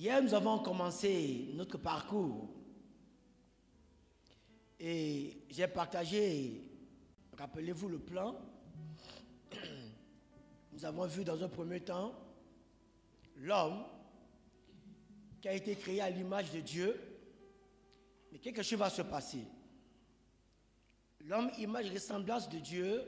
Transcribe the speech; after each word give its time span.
Hier, 0.00 0.22
nous 0.22 0.32
avons 0.32 0.60
commencé 0.60 1.48
notre 1.54 1.76
parcours 1.76 2.48
et 4.78 5.42
j'ai 5.50 5.66
partagé, 5.66 6.62
rappelez-vous 7.36 7.88
le 7.88 7.98
plan. 7.98 8.40
Nous 10.72 10.84
avons 10.84 11.04
vu 11.08 11.24
dans 11.24 11.42
un 11.42 11.48
premier 11.48 11.80
temps 11.80 12.14
l'homme 13.38 13.82
qui 15.40 15.48
a 15.48 15.54
été 15.54 15.74
créé 15.74 16.00
à 16.00 16.10
l'image 16.10 16.52
de 16.52 16.60
Dieu, 16.60 16.96
mais 18.30 18.38
quelque 18.38 18.62
chose 18.62 18.78
va 18.78 18.90
se 18.90 19.02
passer. 19.02 19.42
L'homme, 21.24 21.50
image 21.58 21.90
ressemblance 21.90 22.48
de 22.48 22.58
Dieu, 22.60 23.02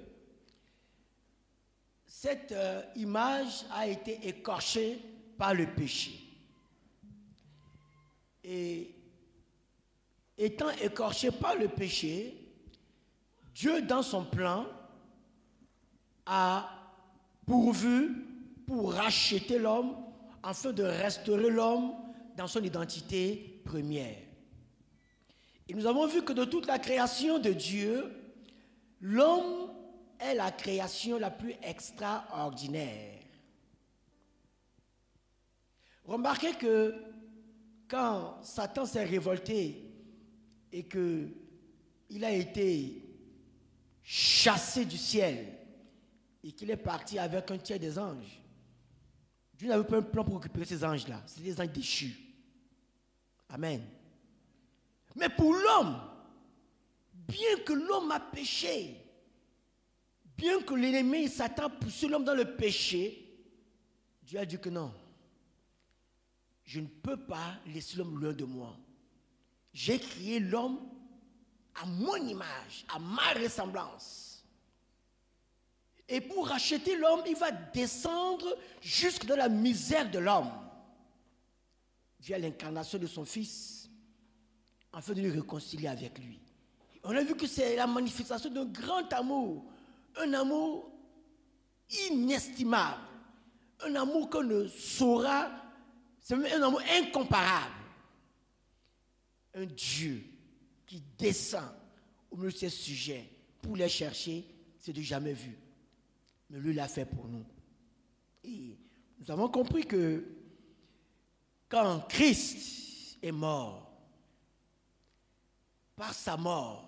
cette 2.04 2.50
euh, 2.50 2.82
image 2.96 3.64
a 3.70 3.86
été 3.86 4.26
écorchée 4.26 4.98
par 5.38 5.54
le 5.54 5.72
péché. 5.72 6.29
Et 8.44 8.94
étant 10.38 10.70
écorché 10.82 11.30
par 11.30 11.54
le 11.56 11.68
péché, 11.68 12.36
Dieu, 13.54 13.82
dans 13.82 14.02
son 14.02 14.24
plan, 14.24 14.66
a 16.26 16.68
pourvu 17.46 18.26
pour 18.66 18.92
racheter 18.94 19.58
l'homme 19.58 19.96
afin 20.42 20.72
de 20.72 20.84
restaurer 20.84 21.50
l'homme 21.50 21.92
dans 22.36 22.46
son 22.46 22.62
identité 22.62 23.60
première. 23.64 24.16
Et 25.68 25.74
nous 25.74 25.86
avons 25.86 26.06
vu 26.06 26.22
que 26.22 26.32
de 26.32 26.44
toute 26.44 26.66
la 26.66 26.78
création 26.78 27.38
de 27.38 27.50
Dieu, 27.52 28.10
l'homme 29.00 29.70
est 30.18 30.34
la 30.34 30.50
création 30.50 31.18
la 31.18 31.30
plus 31.30 31.54
extraordinaire. 31.62 33.20
Remarquez 36.04 36.54
que 36.54 36.94
quand 37.90 38.38
Satan 38.42 38.86
s'est 38.86 39.04
révolté 39.04 39.82
et 40.70 40.84
qu'il 40.84 42.24
a 42.24 42.30
été 42.30 43.02
chassé 44.02 44.84
du 44.84 44.96
ciel 44.96 45.58
et 46.44 46.52
qu'il 46.52 46.70
est 46.70 46.76
parti 46.76 47.18
avec 47.18 47.50
un 47.50 47.58
tiers 47.58 47.80
des 47.80 47.98
anges, 47.98 48.40
Dieu 49.54 49.68
n'avait 49.68 49.84
pas 49.84 49.98
un 49.98 50.02
plan 50.02 50.24
pour 50.24 50.36
récupérer 50.36 50.64
ces 50.64 50.84
anges-là. 50.84 51.20
C'est 51.26 51.42
des 51.42 51.60
anges 51.60 51.72
déchus. 51.72 52.16
Amen. 53.48 53.82
Mais 55.16 55.28
pour 55.28 55.52
l'homme, 55.52 56.00
bien 57.12 57.58
que 57.66 57.72
l'homme 57.72 58.12
a 58.12 58.20
péché, 58.20 58.96
bien 60.36 60.62
que 60.62 60.74
l'ennemi 60.74 61.28
Satan 61.28 61.68
pousse 61.68 62.04
l'homme 62.04 62.24
dans 62.24 62.36
le 62.36 62.56
péché, 62.56 63.26
Dieu 64.22 64.38
a 64.38 64.46
dit 64.46 64.58
que 64.58 64.70
non. 64.70 64.94
Je 66.70 66.78
ne 66.78 66.86
peux 66.86 67.16
pas 67.16 67.56
laisser 67.74 67.96
l'homme 67.96 68.20
loin 68.20 68.32
de 68.32 68.44
moi. 68.44 68.76
J'ai 69.72 69.98
créé 69.98 70.38
l'homme 70.38 70.78
à 71.74 71.84
mon 71.84 72.14
image, 72.14 72.86
à 72.94 73.00
ma 73.00 73.32
ressemblance. 73.32 74.44
Et 76.08 76.20
pour 76.20 76.46
racheter 76.46 76.96
l'homme, 76.96 77.22
il 77.26 77.34
va 77.34 77.50
descendre 77.50 78.56
jusque 78.80 79.26
dans 79.26 79.34
la 79.34 79.48
misère 79.48 80.08
de 80.12 80.20
l'homme, 80.20 80.52
via 82.20 82.38
l'incarnation 82.38 82.98
de 82.98 83.08
son 83.08 83.24
Fils, 83.24 83.90
afin 84.92 85.12
de 85.12 85.22
le 85.22 85.32
réconcilier 85.32 85.88
avec 85.88 86.20
lui. 86.20 86.38
On 87.02 87.16
a 87.16 87.24
vu 87.24 87.34
que 87.34 87.48
c'est 87.48 87.74
la 87.74 87.88
manifestation 87.88 88.48
d'un 88.48 88.66
grand 88.66 89.12
amour, 89.12 89.64
un 90.18 90.32
amour 90.34 90.88
inestimable, 92.12 93.00
un 93.84 93.96
amour 93.96 94.30
qu'on 94.30 94.44
ne 94.44 94.68
saura, 94.68 95.50
c'est 96.30 96.52
un 96.52 96.62
amour 96.62 96.80
incomparable 96.92 97.74
un 99.54 99.66
Dieu 99.66 100.22
qui 100.86 101.02
descend 101.18 101.68
au 102.30 102.36
milieu 102.36 102.52
de 102.52 102.56
ses 102.56 102.68
sujets 102.68 103.28
pour 103.60 103.76
les 103.76 103.88
chercher, 103.88 104.44
c'est 104.78 104.92
du 104.92 105.02
jamais 105.02 105.32
vu. 105.32 105.58
Mais 106.48 106.60
lui 106.60 106.72
l'a 106.72 106.86
fait 106.86 107.04
pour 107.04 107.26
nous. 107.26 107.44
Et 108.44 108.76
nous 109.18 109.30
avons 109.30 109.48
compris 109.48 109.84
que 109.84 110.24
quand 111.68 112.00
Christ 112.08 113.18
est 113.22 113.32
mort, 113.32 113.90
par 115.96 116.14
sa 116.14 116.36
mort, 116.36 116.86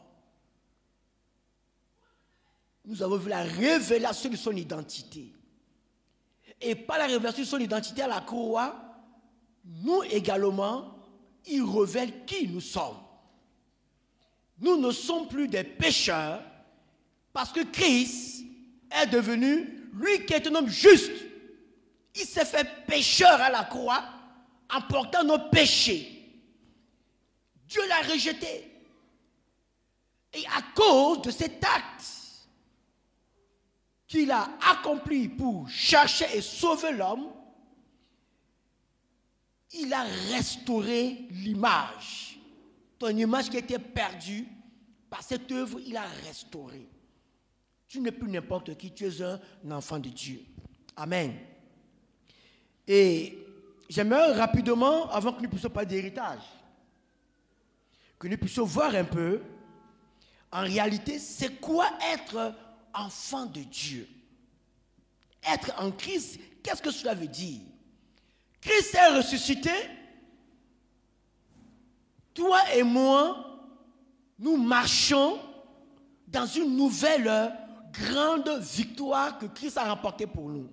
nous 2.84 3.02
avons 3.02 3.16
vu 3.16 3.28
la 3.28 3.42
révélation 3.42 4.30
de 4.30 4.36
son 4.36 4.52
identité. 4.52 5.32
Et 6.60 6.76
par 6.76 6.98
la 6.98 7.06
révélation 7.06 7.42
de 7.42 7.48
son 7.48 7.58
identité 7.58 8.02
à 8.02 8.06
la 8.06 8.20
croix, 8.20 8.91
nous 9.64 10.02
également, 10.04 10.94
il 11.46 11.62
révèle 11.62 12.24
qui 12.24 12.48
nous 12.48 12.60
sommes. 12.60 12.98
Nous 14.58 14.76
ne 14.76 14.90
sommes 14.90 15.28
plus 15.28 15.48
des 15.48 15.64
pécheurs 15.64 16.42
parce 17.32 17.52
que 17.52 17.64
Christ 17.64 18.44
est 18.90 19.06
devenu, 19.06 19.90
lui 19.94 20.24
qui 20.26 20.34
est 20.34 20.46
un 20.46 20.54
homme 20.54 20.68
juste, 20.68 21.12
il 22.14 22.26
s'est 22.26 22.44
fait 22.44 22.86
pécheur 22.86 23.40
à 23.40 23.50
la 23.50 23.64
croix 23.64 24.04
en 24.72 24.80
portant 24.82 25.24
nos 25.24 25.38
péchés. 25.50 26.22
Dieu 27.66 27.80
l'a 27.88 28.02
rejeté. 28.02 28.68
Et 30.34 30.46
à 30.46 30.62
cause 30.74 31.22
de 31.22 31.30
cet 31.30 31.62
acte 31.64 32.04
qu'il 34.06 34.30
a 34.30 34.48
accompli 34.70 35.28
pour 35.28 35.68
chercher 35.68 36.26
et 36.34 36.42
sauver 36.42 36.92
l'homme, 36.92 37.28
il 39.74 39.92
a 39.92 40.02
restauré 40.02 41.26
l'image. 41.30 42.38
Ton 42.98 43.08
image 43.08 43.50
qui 43.50 43.56
était 43.56 43.78
perdue, 43.78 44.46
par 45.10 45.22
cette 45.22 45.50
œuvre, 45.52 45.78
il 45.84 45.96
a 45.96 46.04
restauré. 46.26 46.88
Tu 47.88 48.00
n'es 48.00 48.12
plus 48.12 48.30
n'importe 48.30 48.76
qui, 48.76 48.92
tu 48.92 49.04
es 49.04 49.22
un 49.22 49.70
enfant 49.70 49.98
de 49.98 50.08
Dieu. 50.08 50.42
Amen. 50.96 51.34
Et 52.86 53.38
j'aimerais 53.88 54.32
rapidement, 54.32 55.10
avant 55.10 55.32
que 55.32 55.42
nous 55.42 55.48
puissions 55.48 55.68
parler 55.68 55.88
d'héritage, 55.88 56.42
que 58.18 58.28
nous 58.28 58.38
puissions 58.38 58.64
voir 58.64 58.94
un 58.94 59.04
peu, 59.04 59.42
en 60.50 60.62
réalité, 60.62 61.18
c'est 61.18 61.60
quoi 61.60 61.90
être 62.12 62.54
enfant 62.94 63.46
de 63.46 63.60
Dieu? 63.60 64.08
Être 65.42 65.72
en 65.78 65.90
Christ, 65.90 66.38
qu'est-ce 66.62 66.82
que 66.82 66.90
cela 66.90 67.14
veut 67.14 67.26
dire? 67.26 67.60
Christ 68.62 68.94
est 68.94 69.16
ressuscité. 69.16 69.72
Toi 72.32 72.58
et 72.74 72.82
moi, 72.82 73.60
nous 74.38 74.56
marchons 74.56 75.38
dans 76.26 76.46
une 76.46 76.76
nouvelle 76.76 77.52
grande 77.92 78.48
victoire 78.60 79.36
que 79.36 79.46
Christ 79.46 79.76
a 79.76 79.84
remportée 79.84 80.26
pour 80.26 80.48
nous. 80.48 80.70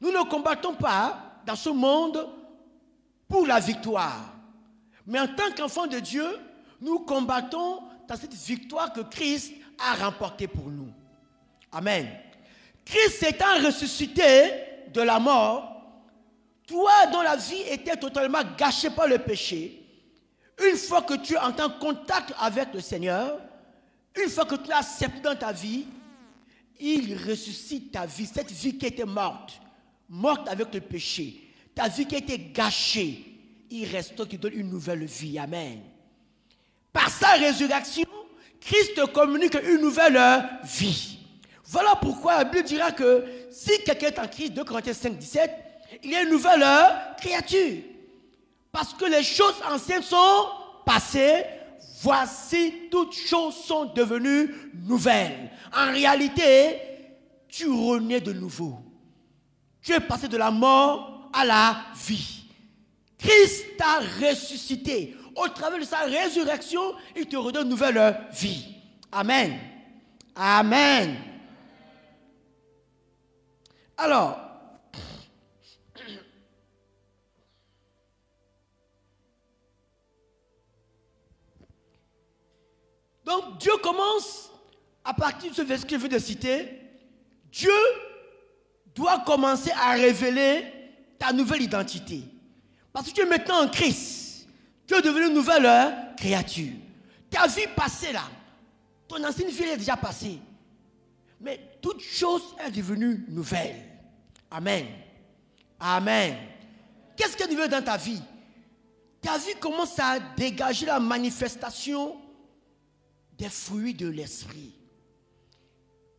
Nous 0.00 0.10
ne 0.10 0.22
combattons 0.22 0.74
pas 0.74 1.42
dans 1.44 1.56
ce 1.56 1.68
monde 1.68 2.26
pour 3.28 3.46
la 3.46 3.60
victoire. 3.60 4.32
Mais 5.06 5.20
en 5.20 5.26
tant 5.28 5.50
qu'enfants 5.54 5.86
de 5.86 5.98
Dieu, 5.98 6.26
nous 6.80 7.00
combattons 7.00 7.80
dans 8.08 8.16
cette 8.16 8.34
victoire 8.34 8.92
que 8.92 9.00
Christ 9.00 9.52
a 9.78 9.94
remportée 10.04 10.46
pour 10.46 10.68
nous. 10.70 10.88
Amen. 11.72 12.08
Christ 12.84 13.22
étant 13.22 13.64
ressuscité 13.64 14.52
de 14.92 15.02
la 15.02 15.18
mort, 15.18 15.69
toi 16.70 17.06
dont 17.12 17.22
la 17.22 17.34
vie 17.34 17.62
était 17.68 17.96
totalement 17.96 18.42
gâchée 18.56 18.90
par 18.90 19.08
le 19.08 19.18
péché, 19.18 19.82
une 20.64 20.76
fois 20.76 21.02
que 21.02 21.14
tu 21.14 21.34
es 21.34 21.38
en 21.38 21.52
contact 21.80 22.32
avec 22.38 22.72
le 22.72 22.80
Seigneur, 22.80 23.40
une 24.16 24.30
fois 24.30 24.44
que 24.44 24.54
tu 24.54 24.68
l'as 24.68 24.78
accepté 24.78 25.20
dans 25.20 25.34
ta 25.34 25.50
vie, 25.50 25.86
il 26.78 27.16
ressuscite 27.28 27.90
ta 27.90 28.06
vie, 28.06 28.26
cette 28.26 28.52
vie 28.52 28.78
qui 28.78 28.86
était 28.86 29.04
morte, 29.04 29.60
morte 30.08 30.48
avec 30.48 30.72
le 30.72 30.80
péché, 30.80 31.48
ta 31.74 31.88
vie 31.88 32.06
qui 32.06 32.14
était 32.14 32.38
gâchée, 32.38 33.26
il 33.68 33.86
restaure, 33.86 34.28
qui 34.28 34.38
donne 34.38 34.54
une 34.54 34.70
nouvelle 34.70 35.04
vie. 35.04 35.38
Amen. 35.38 35.80
Par 36.92 37.10
sa 37.10 37.32
résurrection, 37.32 38.06
Christ 38.60 39.06
communique 39.12 39.56
une 39.64 39.80
nouvelle 39.80 40.20
vie. 40.62 41.18
Voilà 41.64 41.96
pourquoi 41.96 42.38
la 42.38 42.44
Bible 42.44 42.64
dira 42.64 42.92
que 42.92 43.24
si 43.50 43.82
quelqu'un 43.84 44.08
est 44.08 44.18
en 44.18 44.28
Christ, 44.28 44.52
2 44.52 44.64
Corinthiens 44.64 44.92
5, 44.92 45.18
17, 45.18 45.69
il 46.02 46.10
y 46.10 46.16
a 46.16 46.22
une 46.22 46.30
nouvelle 46.30 46.64
créature. 47.18 47.82
Parce 48.72 48.94
que 48.94 49.04
les 49.04 49.22
choses 49.22 49.56
anciennes 49.68 50.02
sont 50.02 50.46
passées, 50.86 51.44
voici 52.02 52.88
toutes 52.90 53.14
choses 53.14 53.56
sont 53.56 53.86
devenues 53.86 54.54
nouvelles. 54.86 55.50
En 55.76 55.92
réalité, 55.92 56.80
tu 57.48 57.68
renais 57.68 58.20
de 58.20 58.32
nouveau. 58.32 58.78
Tu 59.82 59.92
es 59.92 60.00
passé 60.00 60.28
de 60.28 60.36
la 60.36 60.50
mort 60.50 61.30
à 61.32 61.44
la 61.44 61.76
vie. 62.06 62.44
Christ 63.18 63.76
t'a 63.76 64.00
ressuscité. 64.20 65.16
Au 65.36 65.48
travers 65.48 65.78
de 65.78 65.84
sa 65.84 66.00
résurrection, 66.00 66.94
il 67.16 67.26
te 67.26 67.36
redonne 67.36 67.64
une 67.64 67.70
nouvelle 67.70 68.16
vie. 68.32 68.66
Amen. 69.12 69.58
Amen. 70.34 71.16
Alors, 73.96 74.49
Donc 83.30 83.58
Dieu 83.58 83.70
commence, 83.80 84.50
à 85.04 85.14
partir 85.14 85.52
de 85.52 85.54
ce 85.54 85.62
verset 85.62 85.86
que 85.86 85.94
je 85.94 86.00
viens 86.00 86.08
de 86.08 86.18
citer, 86.18 86.68
Dieu 87.52 87.70
doit 88.92 89.20
commencer 89.20 89.70
à 89.70 89.92
révéler 89.92 90.64
ta 91.16 91.32
nouvelle 91.32 91.62
identité. 91.62 92.24
Parce 92.92 93.08
que 93.08 93.14
tu 93.14 93.20
es 93.20 93.26
maintenant 93.26 93.62
en 93.62 93.68
Christ. 93.68 94.48
Tu 94.84 94.94
es 94.96 95.00
devenu 95.00 95.28
une 95.28 95.34
nouvelle 95.34 95.64
euh, 95.64 95.90
créature. 96.16 96.72
Ta 97.30 97.46
vie 97.46 97.68
passée 97.76 98.10
là, 98.12 98.24
ton 99.06 99.22
ancienne 99.22 99.48
vie 99.48 99.62
est 99.62 99.76
déjà 99.76 99.96
passée. 99.96 100.40
Mais 101.40 101.60
toute 101.80 102.00
chose 102.00 102.42
est 102.66 102.72
devenue 102.72 103.24
nouvelle. 103.28 103.76
Amen. 104.50 104.86
Amen. 105.78 106.34
Qu'est-ce 107.16 107.36
qui 107.36 107.44
est 107.44 107.48
nouveau 107.48 107.68
dans 107.68 107.84
ta 107.84 107.96
vie? 107.96 108.20
Ta 109.22 109.38
vie 109.38 109.54
commence 109.60 109.96
à 110.00 110.18
dégager 110.18 110.86
la 110.86 110.98
manifestation 110.98 112.19
des 113.40 113.48
fruits 113.48 113.94
de 113.94 114.06
l'esprit. 114.06 114.74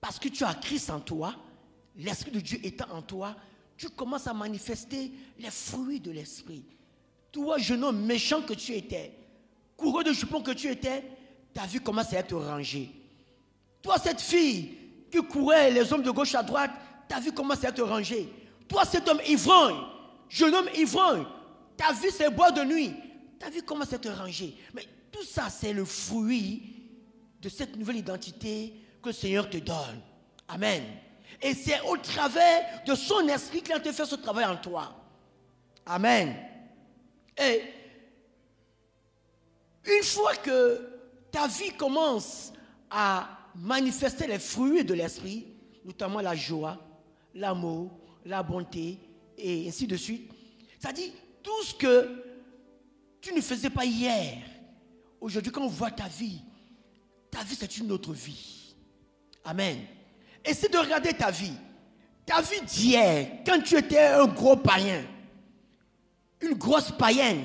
Parce 0.02 0.18
que 0.18 0.28
tu 0.28 0.44
as 0.44 0.56
Christ 0.56 0.90
en 0.90 1.00
toi, 1.00 1.36
l'esprit 1.96 2.32
de 2.32 2.40
Dieu 2.40 2.60
étant 2.64 2.90
en 2.92 3.04
toi, 3.04 3.36
tu 3.78 3.90
commences 3.90 4.26
à 4.26 4.34
manifester 4.34 5.12
les 5.38 5.52
fruits 5.52 6.00
de 6.00 6.10
l'esprit. 6.10 6.66
Toi, 7.32 7.60
jeune 7.60 7.84
homme 7.84 8.04
méchant 8.04 8.42
que 8.42 8.56
tu 8.56 8.74
étais, 8.74 9.14
coureur 9.78 10.04
de 10.04 10.14
jupon 10.14 10.42
que 10.42 10.50
tu 10.50 10.68
étais, 10.68 11.04
ta 11.54 11.68
vie 11.68 11.80
commence 11.80 12.12
à 12.12 12.18
être 12.18 12.36
rangée. 12.36 12.90
Toi, 13.84 13.98
cette 14.00 14.22
fille 14.22 14.72
qui 15.12 15.20
courait 15.20 15.70
les 15.70 15.94
hommes 15.94 16.04
de 16.04 16.10
gauche 16.10 16.34
à 16.34 16.42
droite, 16.42 16.72
ta 17.08 17.20
vie 17.20 17.32
commence 17.32 17.64
à 17.64 17.70
être 17.70 17.84
rangée. 17.84 18.28
Toi, 18.68 18.84
cet 18.84 19.08
homme 19.08 19.22
ivrogne, 19.28 19.78
jeune 20.28 20.56
homme 20.56 20.70
ivrogne, 20.76 21.26
ta 21.78 21.94
vie 21.94 22.10
c'est 22.12 22.32
bois 22.32 22.52
de 22.52 22.64
nuit, 22.64 22.94
ta 23.38 23.52
vie 23.52 23.62
commence 23.62 23.94
à 23.94 23.98
être 23.98 24.10
rangée. 24.10 24.56
Mais 24.74 24.88
tout 25.12 25.24
ça, 25.24 25.52
c'est 25.52 25.74
le 25.74 25.86
fruit 25.86 26.81
de 27.42 27.50
cette 27.50 27.76
nouvelle 27.76 27.98
identité 27.98 28.74
que 29.02 29.10
le 29.10 29.14
Seigneur 29.14 29.50
te 29.50 29.58
donne. 29.58 30.02
Amen. 30.48 30.84
Et 31.42 31.54
c'est 31.54 31.82
au 31.82 31.98
travers 31.98 32.84
de 32.86 32.94
son 32.94 33.28
esprit 33.28 33.62
qu'il 33.62 33.74
a 33.74 33.80
fait 33.80 34.06
ce 34.06 34.16
travail 34.16 34.46
en 34.46 34.58
toi. 34.58 34.96
Amen. 35.86 36.36
Et 37.38 37.62
une 39.86 40.04
fois 40.04 40.36
que 40.36 40.88
ta 41.32 41.48
vie 41.48 41.72
commence 41.72 42.54
à 42.90 43.28
manifester 43.56 44.28
les 44.28 44.38
fruits 44.38 44.84
de 44.84 44.94
l'esprit, 44.94 45.48
notamment 45.84 46.22
la 46.22 46.36
joie, 46.36 46.78
l'amour, 47.34 47.90
la 48.26 48.44
bonté, 48.44 49.00
et 49.38 49.68
ainsi 49.68 49.88
de 49.88 49.98
suite, 49.98 50.32
c'est-à-dire 50.80 51.12
tout 51.42 51.64
ce 51.64 51.74
que 51.74 52.24
tu 53.20 53.34
ne 53.34 53.42
faisais 53.42 53.70
pas 53.70 53.86
hier, 53.86 54.38
aujourd'hui 55.20 55.52
quand 55.52 55.64
on 55.64 55.68
voit 55.68 55.90
ta 55.90 56.08
vie, 56.08 56.42
ta 57.32 57.44
vie 57.44 57.56
c'est 57.56 57.78
une 57.78 57.92
autre 57.92 58.14
vie. 58.14 58.76
Amen. 59.44 59.80
Essaie 60.44 60.70
de 60.70 60.78
regarder 60.78 61.14
ta 61.14 61.32
vie. 61.32 61.54
Ta 62.26 62.42
vie 62.42 62.62
d'hier, 62.62 63.42
quand 63.46 63.60
tu 63.62 63.78
étais 63.78 64.00
un 64.00 64.28
gros 64.28 64.58
païen, 64.58 65.04
une 66.42 66.54
grosse 66.54 66.92
païenne, 66.92 67.44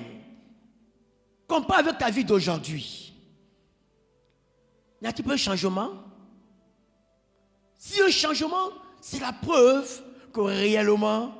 compare 1.46 1.78
avec 1.78 1.98
ta 1.98 2.10
vie 2.10 2.24
d'aujourd'hui. 2.24 3.14
Y 5.02 5.06
a-t-il 5.06 5.24
pas 5.24 5.34
un 5.34 5.38
changement? 5.38 5.90
Si 7.78 8.00
un 8.00 8.10
changement, 8.10 8.70
c'est 9.00 9.20
la 9.20 9.32
preuve 9.32 10.02
que 10.32 10.40
réellement, 10.40 11.34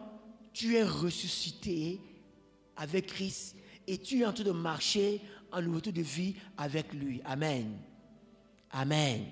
tu 0.52 0.76
es 0.76 0.84
ressuscité 0.84 2.00
avec 2.76 3.06
Christ 3.06 3.56
et 3.86 3.98
tu 3.98 4.20
es 4.20 4.26
en 4.26 4.32
train 4.32 4.44
de 4.44 4.52
marcher 4.52 5.20
en 5.52 5.62
nouveauté 5.62 5.92
de 5.92 6.02
vie 6.02 6.34
avec 6.56 6.92
lui. 6.92 7.20
Amen. 7.24 7.78
Amen. 8.70 9.26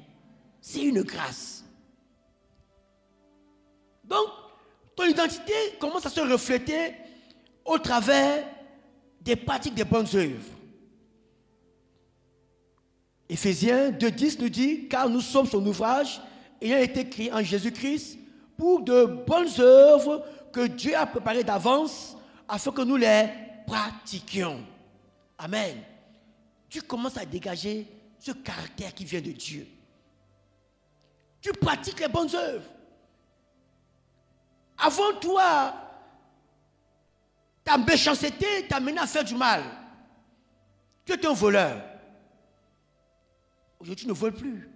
C'est 0.61 0.83
une 0.83 1.03
grâce. 1.03 1.65
Donc, 4.05 4.29
ton 4.97 5.05
identité 5.05 5.53
commence 5.79 6.07
à 6.07 6.11
se 6.11 6.21
refléter 6.21 6.95
au 7.65 7.79
travers 7.79 8.47
des 9.21 9.37
pratiques 9.37 9.75
des 9.75 9.85
bonnes 9.85 10.07
œuvres. 10.15 10.53
Éphésiens 13.29 13.91
2.10 13.91 14.41
nous 14.41 14.49
dit, 14.49 14.89
car 14.89 15.09
nous 15.09 15.21
sommes 15.21 15.47
son 15.47 15.65
ouvrage, 15.67 16.21
ayant 16.61 16.79
été 16.79 17.09
créé 17.09 17.33
en 17.33 17.43
Jésus-Christ, 17.43 18.19
pour 18.57 18.83
de 18.83 19.05
bonnes 19.27 19.49
œuvres 19.59 20.25
que 20.53 20.67
Dieu 20.67 20.95
a 20.95 21.07
préparées 21.07 21.43
d'avance, 21.43 22.17
afin 22.47 22.71
que 22.71 22.83
nous 22.83 22.97
les 22.97 23.29
pratiquions. 23.67 24.61
Amen. 25.39 25.79
Tu 26.69 26.83
commences 26.83 27.17
à 27.17 27.25
dégager 27.25 27.87
ce 28.25 28.33
caractère 28.33 28.95
qui 28.95 29.05
vient 29.05 29.21
de 29.21 29.33
Dieu. 29.33 29.67
Tu 31.43 31.53
pratiques 31.53 32.01
les 32.01 32.09
bonnes 32.09 32.35
œuvres. 32.35 32.71
Avant 34.79 35.13
toi, 35.21 35.75
ta 37.63 37.77
méchanceté 37.77 38.67
t'a 38.67 38.81
mené 38.81 38.99
à 38.99 39.07
faire 39.07 39.25
du 39.25 39.35
mal. 39.35 39.63
Tu 41.05 41.13
étais 41.13 41.27
un 41.27 41.35
voleur. 41.35 41.85
Aujourd'hui, 43.79 44.05
tu 44.05 44.09
ne 44.09 44.15
voles 44.15 44.33
plus. 44.33 44.71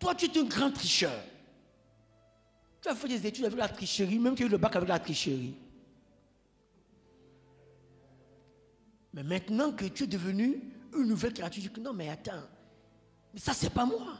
Toi, 0.00 0.16
tu 0.16 0.26
es 0.26 0.38
un 0.38 0.44
grand 0.44 0.72
tricheur. 0.72 1.22
Tu 2.80 2.88
as 2.88 2.96
fait 2.96 3.06
des 3.06 3.24
études 3.24 3.44
avec 3.44 3.58
la 3.58 3.68
tricherie, 3.68 4.18
même 4.18 4.34
tu 4.34 4.42
as 4.42 4.46
eu 4.46 4.48
le 4.48 4.58
bac 4.58 4.74
avec 4.74 4.88
la 4.88 4.98
tricherie. 4.98 5.54
Mais 9.14 9.22
maintenant 9.22 9.70
que 9.70 9.84
tu 9.84 10.02
es 10.02 10.06
devenu 10.08 10.72
une 10.94 11.08
nouvelle 11.08 11.32
créature, 11.32 11.62
tu 11.62 11.68
dis 11.68 11.80
non, 11.80 11.92
mais 11.92 12.08
attends, 12.08 12.42
mais 13.32 13.40
ça, 13.40 13.52
c'est 13.54 13.70
pas 13.70 13.86
moi. 13.86 14.18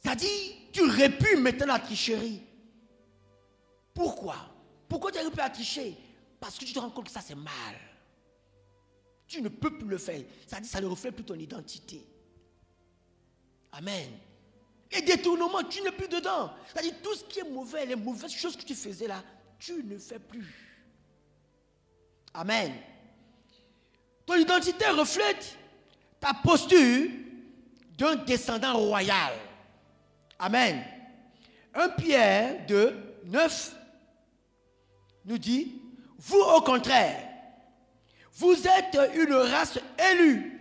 C'est-à-dire, 0.00 0.52
tu 0.72 0.82
répues 0.82 1.36
maintenant 1.36 1.66
la 1.66 1.80
tricherie. 1.80 2.42
Pourquoi? 3.92 4.36
Pourquoi 4.88 5.10
tu 5.10 5.18
répues 5.18 5.36
la 5.36 5.50
tricher 5.50 5.96
Parce 6.38 6.56
que 6.58 6.64
tu 6.64 6.72
te 6.72 6.78
rends 6.78 6.90
compte 6.90 7.06
que 7.06 7.10
ça 7.10 7.20
c'est 7.20 7.34
mal. 7.34 7.74
Tu 9.26 9.42
ne 9.42 9.48
peux 9.48 9.76
plus 9.76 9.88
le 9.88 9.98
faire. 9.98 10.22
Ça 10.46 10.60
dit, 10.60 10.68
ça 10.68 10.80
ne 10.80 10.86
reflète 10.86 11.14
plus 11.14 11.24
ton 11.24 11.34
identité. 11.34 12.06
Amen. 13.72 14.10
Et 14.92 15.02
détournement, 15.02 15.64
tu 15.64 15.82
n'es 15.82 15.90
plus 15.90 16.08
dedans. 16.08 16.52
C'est-à-dire, 16.66 16.94
tout 17.02 17.14
ce 17.14 17.24
qui 17.24 17.40
est 17.40 17.50
mauvais, 17.50 17.84
les 17.86 17.96
mauvaises 17.96 18.32
choses 18.32 18.56
que 18.56 18.62
tu 18.62 18.74
faisais 18.76 19.08
là, 19.08 19.24
tu 19.58 19.82
ne 19.82 19.98
fais 19.98 20.20
plus. 20.20 20.54
Amen. 22.32 22.72
Ton 24.26 24.34
identité 24.34 24.86
reflète 24.86 25.56
ta 26.20 26.34
posture 26.34 27.08
d'un 27.96 28.16
descendant 28.16 28.76
royal. 28.76 29.32
Amen. 30.38 30.84
1 31.74 31.88
Pierre 31.90 32.66
2, 32.66 33.20
9 33.26 33.76
nous 35.26 35.38
dit, 35.38 35.80
vous 36.18 36.40
au 36.40 36.60
contraire, 36.60 37.22
vous 38.34 38.54
êtes 38.66 38.98
une 39.14 39.34
race 39.34 39.78
élue, 40.12 40.60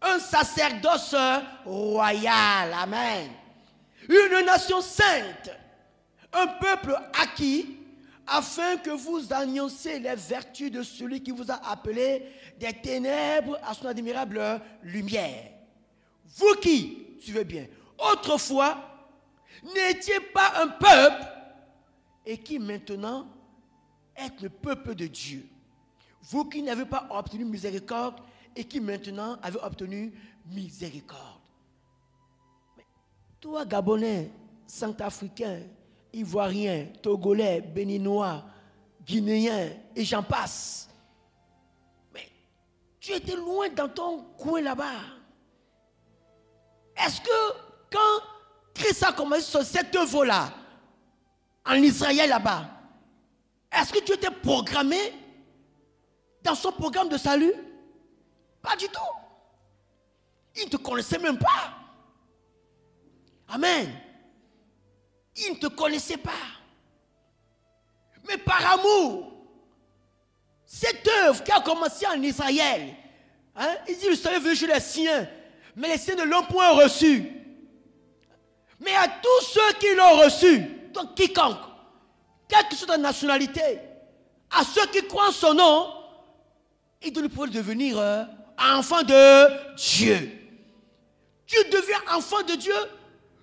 un 0.00 0.18
sacerdoce 0.18 1.16
royal, 1.64 2.72
Amen. 2.72 3.30
Une 4.08 4.46
nation 4.46 4.80
sainte, 4.80 5.50
un 6.32 6.46
peuple 6.46 6.96
acquis, 7.20 7.79
afin 8.30 8.76
que 8.76 8.90
vous 8.90 9.32
annonciez 9.32 9.98
les 9.98 10.14
vertus 10.14 10.70
de 10.70 10.82
celui 10.82 11.20
qui 11.20 11.32
vous 11.32 11.50
a 11.50 11.56
appelé 11.68 12.26
des 12.58 12.72
ténèbres 12.72 13.58
à 13.62 13.74
son 13.74 13.86
admirable 13.86 14.40
lumière. 14.84 15.50
Vous 16.36 16.54
qui, 16.62 17.06
suivez 17.20 17.44
bien, 17.44 17.66
autrefois 17.98 18.78
n'étiez 19.74 20.20
pas 20.32 20.62
un 20.62 20.68
peuple 20.68 21.26
et 22.24 22.38
qui 22.38 22.60
maintenant 22.60 23.26
êtes 24.14 24.40
le 24.40 24.48
peuple 24.48 24.94
de 24.94 25.08
Dieu. 25.08 25.44
Vous 26.22 26.44
qui 26.44 26.62
n'avez 26.62 26.84
pas 26.84 27.08
obtenu 27.10 27.44
miséricorde 27.44 28.20
et 28.54 28.62
qui 28.62 28.80
maintenant 28.80 29.38
avez 29.42 29.58
obtenu 29.60 30.12
miséricorde. 30.46 31.40
Mais 32.76 32.86
toi, 33.40 33.64
Gabonais, 33.64 34.30
Centrafricain, 34.66 35.62
Ivoirien, 36.12 36.88
Togolais, 37.02 37.60
Béninois, 37.60 38.44
Guinéen, 39.04 39.70
et 39.94 40.04
j'en 40.04 40.22
passe. 40.22 40.88
Mais 42.12 42.28
tu 42.98 43.12
étais 43.12 43.36
loin 43.36 43.68
dans 43.68 43.88
ton 43.88 44.22
coin 44.36 44.60
là-bas. 44.60 45.00
Est-ce 46.96 47.20
que 47.20 47.58
quand 47.90 48.24
Christ 48.74 49.02
a 49.04 49.12
commencé 49.12 49.42
sur 49.42 49.62
cette 49.62 49.94
œuvre-là, 49.96 50.52
en 51.64 51.74
Israël 51.74 52.28
là-bas, 52.28 52.68
est-ce 53.72 53.92
que 53.92 54.00
tu 54.00 54.12
étais 54.12 54.30
programmé 54.30 54.98
dans 56.42 56.54
son 56.54 56.72
programme 56.72 57.08
de 57.08 57.16
salut? 57.16 57.54
Pas 58.60 58.76
du 58.76 58.86
tout. 58.88 59.00
Il 60.56 60.64
ne 60.64 60.70
te 60.70 60.76
connaissait 60.76 61.18
même 61.18 61.38
pas. 61.38 61.74
Amen. 63.48 63.90
Il 65.46 65.54
ne 65.54 65.58
te 65.58 65.66
connaissait 65.68 66.16
pas. 66.16 66.30
Mais 68.28 68.36
par 68.38 68.72
amour, 68.72 69.32
cette 70.64 71.06
œuvre 71.24 71.42
qui 71.42 71.50
a 71.50 71.60
commencé 71.60 72.06
en 72.06 72.22
Israël, 72.22 72.94
hein, 73.56 73.74
il 73.88 73.96
dit 73.96 74.08
le 74.08 74.14
salut 74.14 74.36
est 74.36 74.40
venu 74.40 74.54
chez 74.56 74.66
les 74.66 74.80
siens, 74.80 75.28
mais 75.74 75.88
les 75.88 75.98
siens 75.98 76.14
ne 76.14 76.24
l'ont 76.24 76.44
point 76.44 76.70
reçu. 76.70 77.32
Mais 78.80 78.94
à 78.94 79.08
tous 79.08 79.46
ceux 79.46 79.72
qui 79.78 79.94
l'ont 79.94 80.22
reçu, 80.22 80.60
donc 80.92 81.14
quiconque, 81.14 81.58
quelle 82.48 82.68
que 82.68 82.76
soit 82.76 82.86
ta 82.86 82.98
nationalité, 82.98 83.80
à 84.50 84.64
ceux 84.64 84.86
qui 84.86 85.06
croient 85.06 85.28
en 85.28 85.32
son 85.32 85.54
nom, 85.54 85.92
il 87.02 87.12
doit 87.12 87.28
pouvoir 87.28 87.48
devenir 87.48 87.98
euh, 87.98 88.24
enfant 88.58 89.02
de 89.02 89.74
Dieu. 89.76 90.30
Tu 91.46 91.56
deviens 91.70 92.00
enfant 92.12 92.42
de 92.42 92.54
Dieu, 92.54 92.74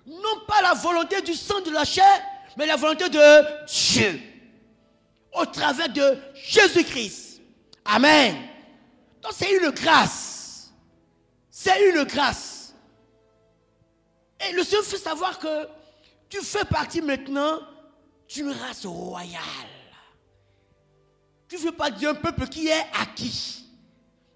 non 0.08 0.40
pas 0.46 0.62
la 0.62 0.74
volonté 0.74 1.20
du 1.22 1.34
sang 1.34 1.60
de 1.60 1.70
la 1.70 1.84
chair, 1.84 2.22
mais 2.56 2.66
la 2.66 2.76
volonté 2.76 3.08
de 3.08 3.66
Dieu. 3.66 4.20
Au 5.32 5.44
travers 5.44 5.88
de 5.90 6.18
Jésus-Christ. 6.34 7.40
Amen. 7.84 8.36
Donc 9.22 9.32
c'est 9.34 9.54
une 9.54 9.70
grâce. 9.70 10.72
C'est 11.50 11.90
une 11.90 12.04
grâce. 12.04 12.74
Et 14.48 14.52
le 14.52 14.62
Seigneur 14.62 14.84
fait 14.84 14.98
savoir 14.98 15.38
que 15.38 15.68
tu 16.28 16.40
fais 16.42 16.64
partie 16.64 17.02
maintenant 17.02 17.60
d'une 18.28 18.50
race 18.50 18.86
royale. 18.86 19.42
Tu 21.48 21.56
ne 21.56 21.60
fais 21.60 21.72
pas 21.72 21.90
d'un 21.90 22.14
peuple 22.14 22.46
qui 22.48 22.68
est 22.68 22.86
acquis. 23.00 23.64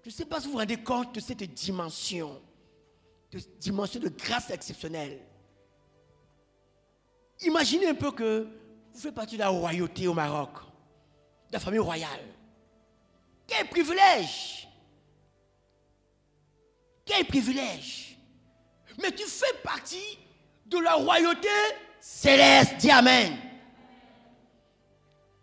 Je 0.03 0.09
ne 0.09 0.13
sais 0.13 0.25
pas 0.25 0.39
si 0.39 0.47
vous 0.47 0.53
vous 0.53 0.59
rendez 0.59 0.77
compte 0.77 1.15
de 1.15 1.19
cette 1.19 1.43
dimension, 1.43 2.41
de 3.31 3.39
dimension 3.59 3.99
de 3.99 4.09
grâce 4.09 4.49
exceptionnelle. 4.49 5.19
Imaginez 7.45 7.87
un 7.87 7.95
peu 7.95 8.11
que 8.11 8.47
vous 8.93 8.99
faites 8.99 9.13
partie 9.13 9.35
de 9.35 9.39
la 9.41 9.49
royauté 9.49 10.07
au 10.07 10.13
Maroc, 10.13 10.51
de 11.47 11.53
la 11.53 11.59
famille 11.59 11.79
royale. 11.79 12.21
Quel 13.47 13.67
privilège 13.67 14.67
Quel 17.05 17.25
privilège 17.25 18.17
Mais 19.01 19.11
tu 19.11 19.23
fais 19.23 19.53
partie 19.63 20.17
de 20.65 20.77
la 20.77 20.93
royauté 20.93 21.49
céleste. 21.99 22.77
Dis 22.77 22.91
Amen. 22.91 23.37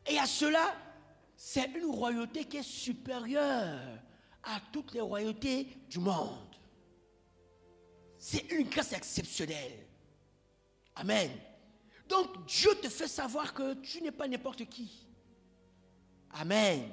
Et 0.07 0.19
à 0.19 0.27
cela, 0.27 0.75
c'est 1.37 1.71
une 1.75 1.87
royauté 1.87 2.45
qui 2.45 2.59
est 2.59 2.63
supérieure 2.63 3.79
à 4.43 4.61
toutes 4.73 4.93
les 4.93 5.01
royautés 5.01 5.69
du 5.89 5.99
monde. 5.99 6.57
C'est 8.19 8.51
une 8.53 8.69
grâce 8.69 8.93
exceptionnelle. 8.93 9.87
Amen. 10.97 11.31
Donc 12.11 12.45
Dieu 12.45 12.75
te 12.83 12.89
fait 12.89 13.07
savoir 13.07 13.55
que 13.55 13.75
tu 13.75 14.03
n'es 14.03 14.11
pas 14.11 14.27
n'importe 14.27 14.65
qui. 14.69 15.07
Amen. 16.33 16.91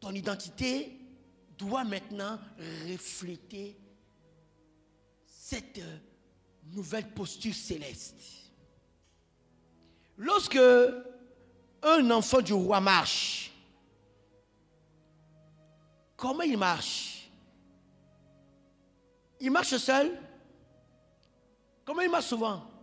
Ton 0.00 0.12
identité 0.12 0.98
doit 1.58 1.84
maintenant 1.84 2.38
refléter 2.90 3.76
cette 5.26 5.82
nouvelle 6.72 7.10
posture 7.10 7.54
céleste. 7.54 8.22
Lorsque 10.16 10.58
un 11.82 12.10
enfant 12.10 12.40
du 12.40 12.54
roi 12.54 12.80
marche, 12.80 13.52
comment 16.16 16.42
il 16.42 16.56
marche? 16.56 17.30
Il 19.40 19.50
marche 19.50 19.76
seul? 19.76 20.18
Comment 21.84 22.00
il 22.00 22.10
marche 22.10 22.28
souvent? 22.28 22.73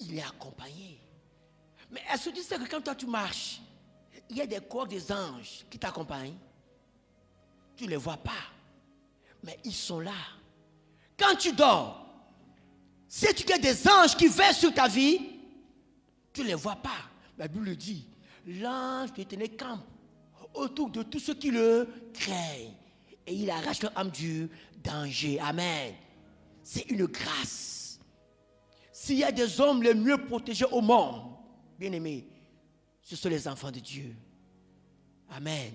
Il 0.00 0.18
est 0.18 0.22
accompagné. 0.22 1.00
Mais 1.90 2.02
est-ce 2.12 2.30
que 2.30 2.64
que 2.64 2.70
quand 2.70 2.80
toi 2.80 2.94
tu 2.94 3.06
marches, 3.06 3.60
il 4.28 4.36
y 4.36 4.40
a 4.40 4.46
des 4.46 4.60
corps 4.60 4.86
des 4.86 5.10
anges 5.10 5.64
qui 5.70 5.78
t'accompagnent? 5.78 6.36
Tu 7.76 7.84
ne 7.84 7.90
les 7.90 7.96
vois 7.96 8.16
pas. 8.16 8.32
Mais 9.42 9.58
ils 9.64 9.74
sont 9.74 10.00
là. 10.00 10.12
Quand 11.16 11.36
tu 11.36 11.52
dors, 11.52 12.06
si 13.08 13.32
tu 13.34 13.50
as 13.52 13.58
des 13.58 13.88
anges 13.88 14.16
qui 14.16 14.28
veillent 14.28 14.54
sur 14.54 14.72
ta 14.72 14.86
vie, 14.86 15.20
tu 16.32 16.42
ne 16.42 16.48
les 16.48 16.54
vois 16.54 16.76
pas. 16.76 17.08
La 17.38 17.48
Bible 17.48 17.74
dit, 17.76 18.06
l'ange 18.46 19.12
de 19.12 19.18
l'éternel 19.18 19.56
campe 19.56 19.84
autour 20.54 20.90
de 20.90 21.02
tous 21.02 21.20
ceux 21.20 21.34
qui 21.34 21.50
le 21.50 21.88
craignent. 22.12 22.74
Et 23.26 23.34
il 23.34 23.50
arrache 23.50 23.82
leur 23.82 23.96
âme 23.96 24.10
du 24.10 24.48
danger. 24.82 25.38
Amen. 25.40 25.94
C'est 26.62 26.90
une 26.90 27.06
grâce. 27.06 27.77
S'il 29.00 29.18
y 29.18 29.24
a 29.24 29.30
des 29.30 29.60
hommes 29.60 29.80
les 29.80 29.94
mieux 29.94 30.18
protégés 30.26 30.64
au 30.64 30.80
monde, 30.80 31.22
bien 31.78 31.92
aimés, 31.92 32.26
ce 33.00 33.14
sont 33.14 33.28
les 33.28 33.46
enfants 33.46 33.70
de 33.70 33.78
Dieu. 33.78 34.12
Amen. 35.30 35.72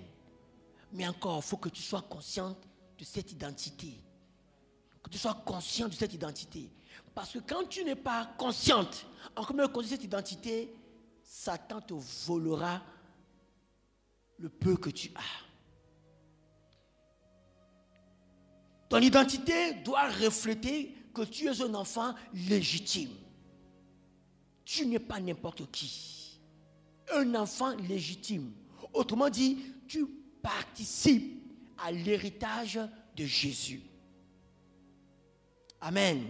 Mais 0.91 1.07
encore, 1.07 1.37
il 1.37 1.41
faut 1.41 1.55
que 1.55 1.69
tu 1.69 1.81
sois 1.81 2.01
consciente 2.01 2.57
de 2.97 3.05
cette 3.05 3.31
identité. 3.31 3.93
Que 5.01 5.09
tu 5.09 5.17
sois 5.17 5.41
conscient 5.45 5.87
de 5.87 5.93
cette 5.93 6.13
identité. 6.13 6.69
Parce 7.15 7.31
que 7.31 7.39
quand 7.39 7.63
tu 7.69 7.85
n'es 7.85 7.95
pas 7.95 8.25
consciente, 8.37 9.05
en 9.37 9.45
commun 9.45 9.67
de 9.67 9.83
cette 9.83 10.03
identité, 10.03 10.75
Satan 11.23 11.79
te 11.79 11.93
volera 11.93 12.81
le 14.37 14.49
peu 14.49 14.75
que 14.75 14.89
tu 14.89 15.13
as. 15.15 15.45
Ton 18.89 18.99
identité 18.99 19.75
doit 19.75 20.09
refléter 20.09 20.93
que 21.13 21.21
tu 21.23 21.47
es 21.47 21.61
un 21.61 21.73
enfant 21.75 22.15
légitime. 22.33 23.11
Tu 24.65 24.85
n'es 24.85 24.99
pas 24.99 25.19
n'importe 25.19 25.69
qui. 25.71 26.39
Un 27.11 27.35
enfant 27.35 27.75
légitime. 27.75 28.51
Autrement 28.93 29.29
dit, 29.29 29.59
tu 29.87 30.05
participes 30.41 31.43
à 31.77 31.91
l'héritage 31.91 32.79
de 33.15 33.25
Jésus. 33.25 33.81
Amen. 35.81 36.23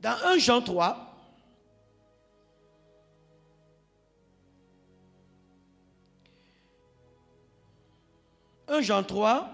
Dans 0.00 0.16
1 0.24 0.38
Jean 0.38 0.60
3, 0.60 1.05
«1 8.78 8.82
Jean 8.82 9.02
3, 9.02 9.48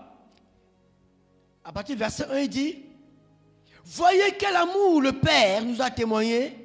à 1.65 1.73
partir 1.73 1.95
du 1.97 2.01
verset 2.01 2.27
1, 2.31 2.39
il 2.41 2.49
dit, 2.49 2.79
Voyez 3.85 4.37
quel 4.39 4.55
amour 4.57 5.03
le 5.03 5.13
Père 5.13 5.65
nous 5.65 5.83
a 5.83 5.91
témoigné 5.91 6.57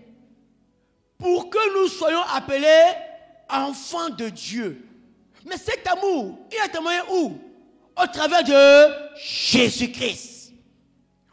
pour 1.18 1.50
que 1.50 1.82
nous 1.82 1.88
soyons 1.88 2.22
appelés 2.34 2.94
enfants 3.50 4.10
de 4.10 4.30
Dieu. 4.30 4.88
Mais 5.46 5.58
cet 5.58 5.88
amour, 5.88 6.38
il 6.52 6.60
a 6.60 6.68
témoigné 6.68 7.00
où? 7.12 7.40
Au 8.00 8.08
travers 8.08 8.44
de 8.44 9.16
Jésus-Christ. 9.16 10.54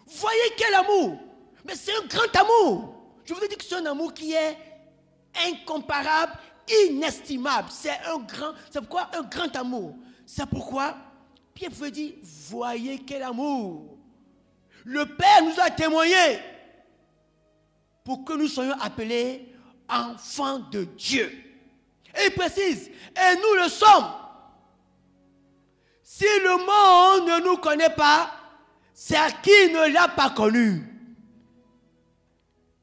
Voyez 0.07 0.55
quel 0.57 0.75
amour 0.75 1.19
mais 1.65 1.75
c'est 1.75 1.93
un 1.97 2.07
grand 2.07 2.41
amour. 2.41 2.95
Je 3.25 3.33
vous 3.33 3.41
dire 3.41 3.57
que 3.57 3.65
c'est 3.65 3.77
un 3.77 3.87
amour 3.87 4.13
qui 4.13 4.33
est 4.33 4.57
incomparable, 5.49 6.33
inestimable. 6.87 7.69
C'est 7.71 7.99
un 8.07 8.19
grand, 8.19 8.53
c'est 8.71 8.81
pourquoi 8.81 9.11
un 9.15 9.23
grand 9.23 9.55
amour? 9.57 9.97
C'est 10.27 10.47
pourquoi 10.47 10.95
Pierre 11.55 11.71
pouvait 11.71 11.91
dire, 11.91 12.15
voyez 12.23 12.99
quel 12.99 13.23
amour. 13.23 13.97
Le 14.85 15.07
Père 15.07 15.43
nous 15.43 15.59
a 15.61 15.71
témoigné 15.71 16.41
pour 18.03 18.25
que 18.25 18.35
nous 18.35 18.49
soyons 18.49 18.75
appelés 18.81 19.55
enfants 19.89 20.59
de 20.59 20.85
Dieu. 20.85 21.33
Et 22.17 22.27
il 22.27 22.35
précise, 22.35 22.89
et 22.89 23.37
nous 23.37 23.63
le 23.63 23.69
sommes. 23.69 24.13
Si 26.03 26.25
le 26.25 26.51
monde 26.51 27.29
ne 27.29 27.45
nous 27.45 27.57
connaît 27.57 27.95
pas, 27.95 28.31
c'est 28.93 29.17
à 29.17 29.31
qui 29.31 29.73
ne 29.73 29.93
l'a 29.93 30.09
pas 30.09 30.31
connu. 30.31 30.87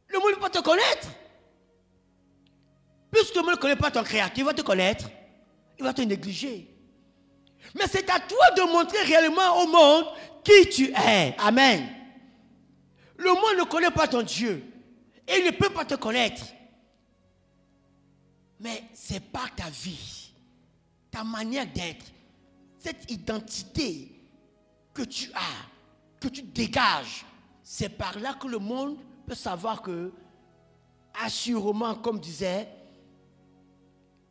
Le 0.08 0.20
monde 0.20 0.30
ne 0.32 0.36
peut 0.36 0.42
pas 0.42 0.50
te 0.50 0.60
connaître. 0.60 1.08
Puisque 3.12 3.36
le 3.36 3.42
monde 3.42 3.52
ne 3.52 3.56
connaît 3.56 3.76
pas 3.76 3.92
ton 3.92 4.04
créateur, 4.04 4.38
il 4.38 4.44
va 4.44 4.54
te 4.54 4.62
connaître. 4.62 5.10
Il 5.78 5.84
va 5.84 5.94
te 5.94 6.02
négliger. 6.02 6.71
Mais 7.76 7.88
c'est 7.88 8.10
à 8.10 8.20
toi 8.20 8.52
de 8.52 8.62
montrer 8.72 9.02
réellement 9.04 9.62
au 9.62 9.68
monde 9.68 10.06
qui 10.44 10.70
tu 10.70 10.92
es. 10.92 11.36
Amen. 11.38 11.88
Le 13.18 13.30
monde 13.30 13.60
ne 13.60 13.64
connaît 13.64 13.92
pas 13.92 14.08
ton 14.08 14.22
Dieu. 14.22 14.64
Et 15.28 15.40
il 15.40 15.46
ne 15.46 15.52
peut 15.52 15.70
pas 15.70 15.86
te 15.86 15.96
connaître. 15.96 16.44
Mais 18.60 18.84
c'est 18.94 19.20
par 19.20 19.54
ta 19.56 19.70
vie, 19.70 20.34
ta 21.10 21.24
manière 21.24 21.66
d'être, 21.66 22.06
cette 22.78 23.10
identité 23.10 24.12
que 24.94 25.04
tu 25.04 25.32
as, 25.34 26.20
que 26.20 26.28
tu 26.28 26.42
dégages. 26.44 27.26
C'est 27.64 27.90
par 27.90 28.20
là 28.20 28.34
que 28.34 28.48
le 28.48 28.60
monde 28.60 28.98
peut 29.26 29.36
savoir 29.36 29.82
que, 29.82 30.12
assurément, 31.24 31.96
comme 31.96 32.20
disait 32.20 32.68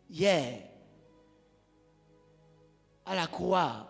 hier, 0.09 0.70
à 3.11 3.17
la 3.17 3.27
croix, 3.27 3.89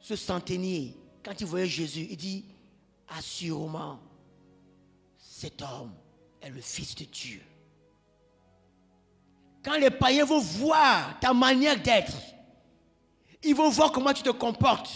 ce 0.00 0.16
centenier, 0.16 0.96
quand 1.24 1.40
il 1.40 1.46
voyait 1.46 1.68
Jésus, 1.68 2.08
il 2.10 2.16
dit, 2.16 2.44
assurément, 3.16 4.00
cet 5.16 5.62
homme 5.62 5.92
est 6.40 6.50
le 6.50 6.60
Fils 6.60 6.96
de 6.96 7.04
Dieu. 7.04 7.40
Quand 9.62 9.78
les 9.78 9.90
païens 9.90 10.24
vont 10.24 10.40
voir 10.40 11.16
ta 11.20 11.32
manière 11.32 11.80
d'être, 11.80 12.16
ils 13.44 13.54
vont 13.54 13.68
voir 13.68 13.92
comment 13.92 14.12
tu 14.12 14.24
te 14.24 14.30
comportes, 14.30 14.90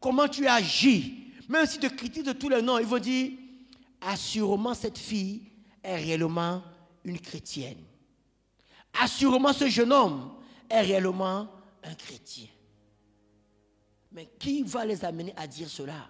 comment 0.00 0.26
tu 0.26 0.46
agis. 0.46 1.34
Même 1.50 1.66
si 1.66 1.78
tu 1.78 1.90
critiques 1.90 2.24
de 2.24 2.32
tous 2.32 2.48
les 2.48 2.62
noms, 2.62 2.78
ils 2.78 2.86
vont 2.86 2.98
dire, 2.98 3.32
assurément 4.00 4.72
cette 4.72 4.96
fille 4.96 5.42
est 5.82 5.96
réellement 5.96 6.62
une 7.04 7.20
chrétienne. 7.20 7.84
Assurément 8.98 9.52
ce 9.52 9.68
jeune 9.68 9.92
homme 9.92 10.32
est 10.70 10.80
réellement 10.80 11.48
un 11.86 11.94
chrétien. 11.94 12.48
Mais 14.12 14.26
qui 14.38 14.62
va 14.62 14.84
les 14.84 15.04
amener 15.04 15.32
à 15.36 15.46
dire 15.46 15.68
cela? 15.68 16.08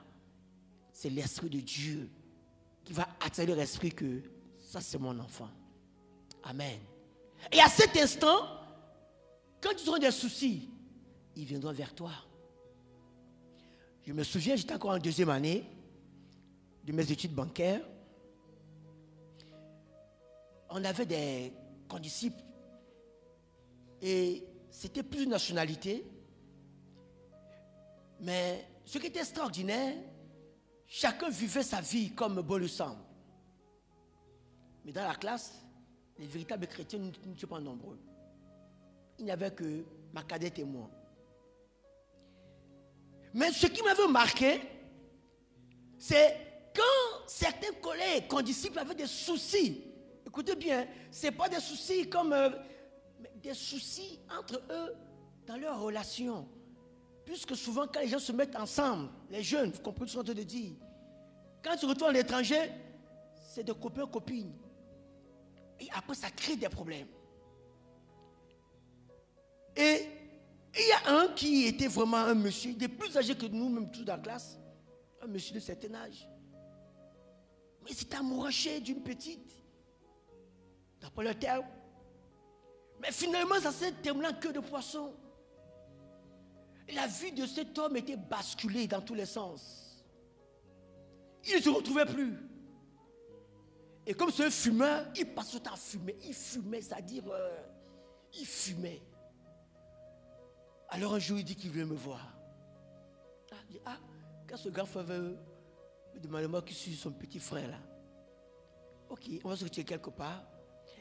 C'est 0.92 1.10
l'Esprit 1.10 1.50
de 1.50 1.60
Dieu 1.60 2.10
qui 2.84 2.92
va 2.92 3.08
attirer 3.20 3.54
l'Esprit 3.54 3.90
que 3.90 4.22
ça 4.58 4.80
c'est 4.80 4.98
mon 4.98 5.18
enfant. 5.18 5.50
Amen. 6.44 6.78
Et 7.52 7.60
à 7.60 7.68
cet 7.68 7.96
instant, 7.96 8.46
quand 9.60 9.70
ils 9.82 9.88
auront 9.88 9.98
des 9.98 10.10
soucis, 10.10 10.70
ils 11.34 11.44
viendront 11.44 11.72
vers 11.72 11.94
toi. 11.94 12.12
Je 14.04 14.12
me 14.12 14.22
souviens, 14.22 14.56
j'étais 14.56 14.74
encore 14.74 14.92
en 14.92 14.98
deuxième 14.98 15.30
année 15.30 15.64
de 16.84 16.92
mes 16.92 17.10
études 17.10 17.34
bancaires. 17.34 17.82
On 20.70 20.84
avait 20.84 21.06
des 21.06 21.52
condisciples 21.88 22.42
et 24.00 24.44
c'était 24.76 25.02
plus 25.02 25.26
nationalité. 25.26 26.04
Mais 28.20 28.68
ce 28.84 28.98
qui 28.98 29.06
était 29.06 29.20
extraordinaire, 29.20 29.94
chacun 30.86 31.30
vivait 31.30 31.62
sa 31.62 31.80
vie 31.80 32.10
comme 32.10 32.42
bon 32.42 32.58
le 32.58 32.68
semble. 32.68 33.00
Mais 34.84 34.92
dans 34.92 35.08
la 35.08 35.14
classe, 35.14 35.64
les 36.18 36.26
véritables 36.26 36.66
chrétiens 36.66 36.98
n'étaient 36.98 37.46
pas 37.46 37.58
nombreux. 37.58 37.98
Il 39.18 39.24
n'y 39.24 39.30
avait 39.30 39.50
que 39.50 39.82
ma 40.12 40.22
cadette 40.22 40.58
et 40.58 40.64
moi. 40.64 40.90
Mais 43.32 43.52
ce 43.52 43.68
qui 43.68 43.82
m'avait 43.82 44.08
marqué, 44.08 44.60
c'est 45.98 46.36
quand 46.74 47.26
certains 47.26 47.72
collègues, 47.80 48.28
condisciples 48.28 48.78
avaient 48.78 48.94
des 48.94 49.06
soucis. 49.06 49.84
Écoutez 50.26 50.54
bien, 50.54 50.86
ce 51.10 51.26
n'est 51.26 51.32
pas 51.32 51.48
des 51.48 51.60
soucis 51.60 52.10
comme 52.10 52.34
euh, 52.34 52.50
des 53.46 53.54
soucis 53.54 54.18
entre 54.28 54.60
eux 54.70 54.94
dans 55.46 55.56
leur 55.56 55.80
relation. 55.80 56.48
Puisque 57.24 57.56
souvent, 57.56 57.86
quand 57.86 58.00
les 58.00 58.08
gens 58.08 58.18
se 58.18 58.32
mettent 58.32 58.56
ensemble, 58.56 59.08
les 59.30 59.42
jeunes, 59.42 59.70
vous 59.70 59.82
comprenez 59.82 60.10
ce 60.10 60.18
que 60.18 60.26
je 60.26 60.32
de 60.32 60.42
dire, 60.42 60.72
quand 61.62 61.76
tu 61.76 61.86
retournes 61.86 62.10
à 62.10 62.12
l'étranger, 62.12 62.70
c'est 63.34 63.62
de 63.62 63.72
copains, 63.72 64.06
copines. 64.06 64.52
Et 65.78 65.88
après, 65.94 66.14
ça 66.14 66.30
crée 66.30 66.56
des 66.56 66.68
problèmes. 66.68 67.08
Et 69.76 70.08
il 70.74 70.88
y 70.88 70.92
a 70.92 71.20
un 71.20 71.28
qui 71.28 71.66
était 71.66 71.86
vraiment 71.86 72.16
un 72.16 72.34
monsieur, 72.34 72.74
des 72.74 72.88
plus 72.88 73.16
âgé 73.16 73.36
que 73.36 73.46
nous, 73.46 73.68
même 73.68 73.90
tous 73.90 74.04
dans 74.04 74.16
la 74.16 74.22
classe, 74.22 74.58
un 75.22 75.26
monsieur 75.26 75.54
de 75.54 75.60
certain 75.60 75.94
âge. 75.94 76.28
Mais 77.84 77.90
c'est 77.92 78.12
amouraché 78.14 78.80
d'une 78.80 79.02
petite. 79.02 79.52
D'après 81.00 81.24
le 81.24 81.34
terme. 81.34 81.64
Mais 83.00 83.12
finalement, 83.12 83.60
ça 83.60 83.72
s'est 83.72 83.92
terminé 83.92 84.28
en 84.28 84.34
queue 84.34 84.52
de 84.52 84.60
poisson. 84.60 85.14
La 86.94 87.06
vie 87.06 87.32
de 87.32 87.46
cet 87.46 87.78
homme 87.78 87.96
était 87.96 88.16
basculée 88.16 88.86
dans 88.86 89.00
tous 89.00 89.14
les 89.14 89.26
sens. 89.26 90.04
Il 91.44 91.56
ne 91.56 91.60
se 91.60 91.68
retrouvait 91.68 92.06
plus. 92.06 92.38
Et 94.06 94.14
comme 94.14 94.30
c'est 94.30 94.44
un 94.46 94.50
fumeur, 94.50 95.06
il 95.16 95.26
passe 95.26 95.50
son 95.50 95.58
temps 95.58 95.72
à 95.72 95.76
fumer. 95.76 96.16
Il 96.24 96.34
fumait, 96.34 96.80
c'est-à-dire, 96.80 97.24
euh, 97.28 97.56
il 98.38 98.46
fumait. 98.46 99.02
Alors 100.88 101.14
un 101.14 101.18
jour, 101.18 101.38
il 101.38 101.44
dit 101.44 101.56
qu'il 101.56 101.70
veut 101.70 101.84
me 101.84 101.96
voir. 101.96 102.32
Ah, 103.50 103.56
il 103.68 103.72
dit, 103.74 103.80
ah, 103.84 103.98
quand 104.48 104.56
ce 104.56 104.68
grand 104.68 104.86
frère 104.86 105.04
veut 105.04 105.36
me 106.14 106.20
demander 106.20 106.46
moi 106.46 106.62
qui 106.62 106.74
suis 106.74 106.94
son 106.94 107.10
petit 107.12 107.40
frère 107.40 107.68
là. 107.68 107.78
Ok, 109.08 109.28
on 109.44 109.48
va 109.48 109.56
se 109.56 109.64
retirer 109.64 109.84
quelque 109.84 110.10
part. 110.10 110.44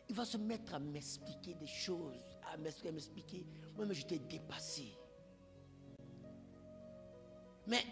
Il 0.08 0.16
va 0.16 0.26
se 0.26 0.38
mettre 0.38 0.76
à 0.76 0.80
m'expliquer 0.80 1.56
des 1.56 1.68
choses, 1.68 2.38
à 2.52 2.58
m'expliquer. 2.58 3.46
Moi, 3.76 3.86
mais 3.86 3.94
j'étais 3.94 4.20
dépassé. 4.20 4.98
Mais 7.68 7.84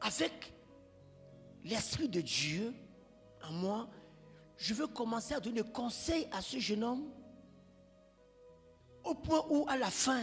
avec 0.00 0.52
l'Esprit 1.64 2.08
de 2.08 2.20
Dieu 2.20 2.72
en 3.42 3.52
moi, 3.52 3.88
je 4.56 4.74
veux 4.74 4.86
commencer 4.86 5.34
à 5.34 5.40
donner 5.40 5.62
conseil 5.62 6.28
à 6.30 6.40
ce 6.40 6.58
jeune 6.58 6.84
homme 6.84 7.10
au 9.02 9.14
point 9.14 9.44
où, 9.50 9.66
à 9.68 9.76
la 9.76 9.90
fin, 9.90 10.22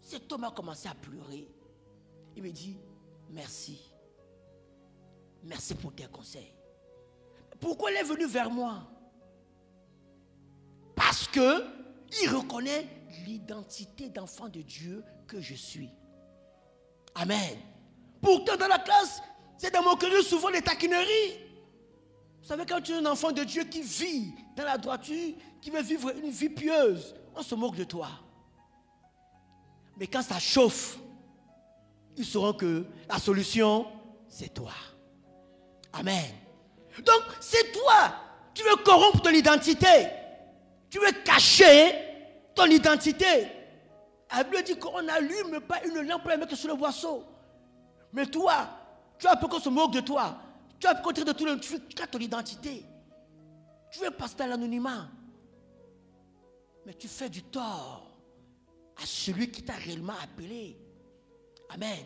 cet 0.00 0.30
homme 0.32 0.44
a 0.44 0.50
commencé 0.50 0.88
à 0.88 0.94
pleurer. 0.94 1.48
Il 2.36 2.42
me 2.42 2.50
dit, 2.50 2.78
merci. 3.30 3.90
Merci 5.42 5.74
pour 5.74 5.94
tes 5.94 6.06
conseils. 6.06 6.54
Pourquoi 7.62 7.92
il 7.92 7.96
est 7.96 8.02
venu 8.02 8.26
vers 8.26 8.50
moi? 8.50 8.82
Parce 10.96 11.28
que 11.28 11.64
il 12.20 12.28
reconnaît 12.28 12.88
l'identité 13.24 14.08
d'enfant 14.10 14.48
de 14.48 14.60
Dieu 14.60 15.04
que 15.28 15.40
je 15.40 15.54
suis. 15.54 15.90
Amen. 17.14 17.56
Pourtant, 18.20 18.56
dans 18.56 18.66
la 18.66 18.80
classe, 18.80 19.22
c'est 19.56 19.72
mon 19.76 19.90
moqueries, 19.90 20.24
souvent 20.24 20.50
des 20.50 20.60
taquineries. 20.60 21.38
Vous 22.42 22.48
savez, 22.48 22.66
quand 22.66 22.80
tu 22.80 22.92
es 22.92 22.96
un 22.96 23.06
enfant 23.06 23.30
de 23.30 23.44
Dieu 23.44 23.62
qui 23.62 23.80
vit 23.80 24.34
dans 24.56 24.64
la 24.64 24.76
droiture, 24.76 25.34
qui 25.60 25.70
veut 25.70 25.82
vivre 25.82 26.10
une 26.16 26.30
vie 26.30 26.48
pieuse, 26.48 27.14
on 27.36 27.42
se 27.42 27.54
moque 27.54 27.76
de 27.76 27.84
toi. 27.84 28.08
Mais 29.98 30.08
quand 30.08 30.22
ça 30.22 30.40
chauffe, 30.40 30.98
ils 32.16 32.24
sauront 32.24 32.54
que 32.54 32.84
la 33.08 33.18
solution, 33.20 33.86
c'est 34.28 34.52
toi. 34.52 34.72
Amen. 35.92 36.41
Donc, 36.98 37.22
c'est 37.40 37.72
toi. 37.72 38.14
Tu 38.54 38.62
veux 38.64 38.76
corrompre 38.76 39.22
ton 39.22 39.30
identité. 39.30 40.08
Tu 40.90 40.98
veux 40.98 41.12
cacher 41.24 41.94
ton 42.54 42.66
identité. 42.66 43.48
La 44.34 44.44
Bible 44.44 44.62
dit 44.62 44.76
qu'on 44.76 45.02
n'allume 45.02 45.60
pas 45.60 45.84
une 45.84 46.00
lampe 46.06 46.22
pour 46.22 46.30
la 46.30 46.36
mettre 46.36 46.56
sur 46.56 46.68
le 46.68 46.74
boisseau. 46.74 47.24
Mais 48.12 48.26
toi, 48.26 48.68
tu 49.18 49.26
as 49.26 49.36
peur 49.36 49.48
qu'on 49.48 49.60
se 49.60 49.68
moque 49.68 49.92
de 49.92 50.00
toi. 50.00 50.36
Tu 50.78 50.86
as 50.86 50.94
peur 50.94 51.12
de 51.12 51.32
tout 51.32 51.44
le 51.44 51.52
monde. 51.52 51.60
Tu 51.60 51.72
veux 51.74 51.80
ton 51.80 52.18
identité. 52.18 52.84
Tu 53.90 54.00
veux 54.00 54.10
passer 54.10 54.36
dans 54.36 54.46
l'anonymat. 54.46 55.08
Mais 56.84 56.94
tu 56.94 57.08
fais 57.08 57.28
du 57.28 57.42
tort 57.42 58.10
à 59.00 59.06
celui 59.06 59.50
qui 59.50 59.62
t'a 59.62 59.74
réellement 59.74 60.14
appelé. 60.22 60.78
Amen. 61.70 62.04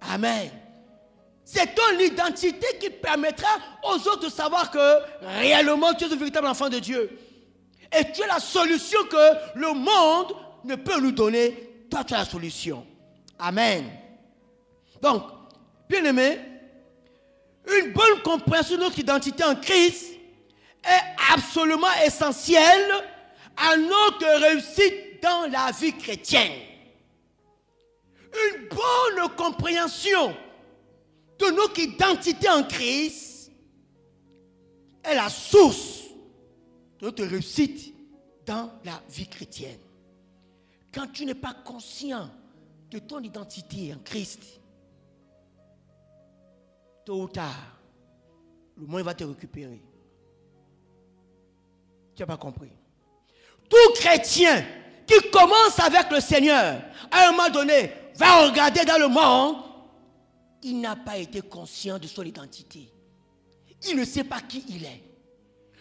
Amen. 0.00 0.50
C'est 1.50 1.74
ton 1.74 1.98
identité 1.98 2.76
qui 2.78 2.90
permettra 2.90 3.48
aux 3.82 3.94
autres 3.94 4.26
de 4.26 4.28
savoir 4.28 4.70
que 4.70 4.98
réellement 5.22 5.94
tu 5.94 6.04
es 6.04 6.12
un 6.12 6.16
véritable 6.16 6.46
enfant 6.46 6.68
de 6.68 6.78
Dieu. 6.78 7.18
Et 7.90 8.12
tu 8.12 8.20
es 8.20 8.26
la 8.26 8.38
solution 8.38 9.02
que 9.04 9.58
le 9.58 9.72
monde 9.72 10.36
ne 10.64 10.74
peut 10.74 11.00
nous 11.00 11.10
donner, 11.10 11.86
toi 11.90 12.04
tu 12.04 12.12
as 12.12 12.18
la 12.18 12.24
solution. 12.26 12.86
Amen. 13.38 13.90
Donc, 15.00 15.22
bien 15.88 16.04
aimé, 16.04 16.38
une 17.66 17.94
bonne 17.94 18.20
compréhension 18.22 18.76
de 18.76 18.82
notre 18.82 18.98
identité 18.98 19.42
en 19.42 19.54
Christ 19.54 20.18
est 20.84 21.32
absolument 21.34 21.86
essentielle 22.04 22.92
à 23.56 23.74
notre 23.74 24.42
réussite 24.42 25.22
dans 25.22 25.50
la 25.50 25.70
vie 25.70 25.96
chrétienne. 25.96 26.60
Une 28.34 28.68
bonne 28.68 29.34
compréhension 29.34 30.36
de 31.38 31.54
notre 31.54 31.78
identité 31.78 32.48
en 32.48 32.64
Christ 32.64 33.52
est 35.04 35.14
la 35.14 35.28
source 35.28 36.04
de 37.00 37.06
notre 37.06 37.24
réussite 37.24 37.94
dans 38.44 38.70
la 38.84 39.00
vie 39.08 39.28
chrétienne. 39.28 39.78
Quand 40.92 41.06
tu 41.12 41.24
n'es 41.24 41.34
pas 41.34 41.54
conscient 41.54 42.28
de 42.90 42.98
ton 42.98 43.20
identité 43.20 43.94
en 43.94 43.98
Christ, 43.98 44.42
tôt 47.04 47.22
ou 47.22 47.28
tard, 47.28 47.78
le 48.76 48.86
monde 48.86 49.02
va 49.02 49.14
te 49.14 49.24
récupérer. 49.24 49.82
Tu 52.14 52.22
n'as 52.22 52.26
pas 52.26 52.36
compris. 52.36 52.70
Tout 53.68 53.92
chrétien 53.94 54.64
qui 55.06 55.30
commence 55.30 55.78
avec 55.78 56.10
le 56.10 56.20
Seigneur, 56.20 56.82
à 57.10 57.28
un 57.28 57.32
moment 57.32 57.50
donné, 57.50 57.92
va 58.16 58.46
regarder 58.46 58.84
dans 58.84 58.98
le 58.98 59.08
monde, 59.08 59.56
il 60.62 60.80
n'a 60.80 60.96
pas 60.96 61.18
été 61.18 61.40
conscient 61.40 61.98
de 61.98 62.06
son 62.06 62.22
identité. 62.22 62.92
Il 63.88 63.96
ne 63.96 64.04
sait 64.04 64.24
pas 64.24 64.40
qui 64.40 64.64
il 64.68 64.84
est. 64.84 65.02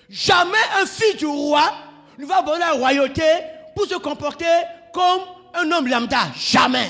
Jamais 0.09 0.57
un 0.79 0.85
fils 0.85 1.17
du 1.17 1.25
roi 1.25 1.71
ne 2.17 2.25
va 2.25 2.37
avoir 2.37 2.57
la 2.57 2.71
royauté 2.71 3.23
pour 3.75 3.85
se 3.85 3.95
comporter 3.95 4.45
comme 4.93 5.21
un 5.53 5.71
homme 5.71 5.87
lambda. 5.87 6.31
Jamais. 6.35 6.89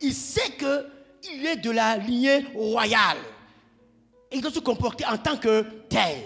Il 0.00 0.14
sait 0.14 0.52
qu'il 0.56 1.46
est 1.46 1.56
de 1.56 1.70
la 1.70 1.96
lignée 1.96 2.46
royale. 2.54 3.18
Et 4.30 4.36
il 4.36 4.42
doit 4.42 4.50
se 4.50 4.60
comporter 4.60 5.04
en 5.06 5.18
tant 5.18 5.36
que 5.36 5.62
tel. 5.88 6.18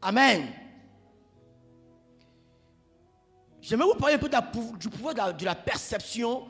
Amen. 0.00 0.46
J'aimerais 3.60 3.88
vous 3.88 3.94
parler 3.94 4.14
un 4.14 4.18
peu 4.18 4.30
du 4.78 4.88
pouvoir 4.88 5.34
de 5.34 5.44
la, 5.44 5.54
perception 5.54 6.46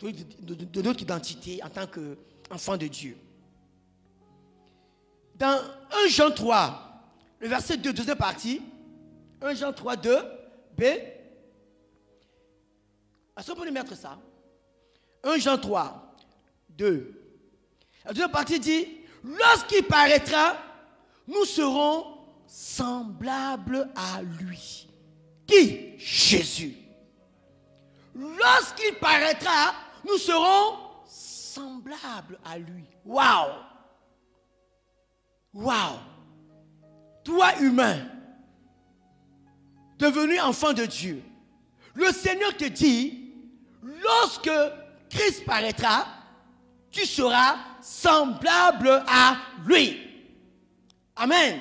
de, 0.00 0.82
notre 0.82 1.02
identité 1.02 1.62
en 1.62 1.68
tant 1.68 1.86
qu'enfant 1.86 2.76
de 2.76 2.86
Dieu. 2.86 3.16
Dans 5.34 5.60
1 6.06 6.08
Jean 6.08 6.30
3, 6.30 7.02
le 7.40 7.48
verset 7.48 7.76
2, 7.76 7.92
deuxième 7.92 8.16
partie, 8.16 8.60
1 9.40 9.54
Jean 9.54 9.72
3, 9.72 9.96
2, 9.96 10.16
B. 10.76 10.82
Est-ce 13.36 13.52
qu'on 13.52 13.60
peut 13.60 13.70
mettre 13.70 13.96
ça? 13.96 14.18
1 15.22 15.38
Jean 15.38 15.58
3, 15.58 16.16
2. 16.70 17.14
La 18.04 18.12
deuxième 18.12 18.30
partie 18.30 18.58
dit, 18.58 18.86
lorsqu'il 19.22 19.84
paraîtra, 19.84 20.56
nous 21.26 21.44
serons 21.44 22.18
semblables 22.46 23.90
à 23.94 24.22
lui. 24.22 24.88
Qui? 25.46 25.98
Jésus. 25.98 26.74
Lorsqu'il 28.14 28.94
paraîtra, 28.94 29.74
nous 30.08 30.18
serons 30.18 30.78
semblables 31.06 32.38
à 32.44 32.58
lui. 32.58 32.84
Waouh 33.04 33.52
Waouh 35.54 35.98
Toi 37.24 37.58
humain, 37.60 38.08
devenu 39.98 40.40
enfant 40.40 40.72
de 40.72 40.86
Dieu, 40.86 41.22
le 41.94 42.10
Seigneur 42.12 42.56
te 42.56 42.64
dit, 42.64 43.34
lorsque 43.82 44.50
Christ 45.10 45.44
paraîtra, 45.44 46.06
tu 46.90 47.04
seras 47.04 47.56
semblable 47.82 49.02
à 49.06 49.36
lui. 49.66 50.00
Amen. 51.16 51.60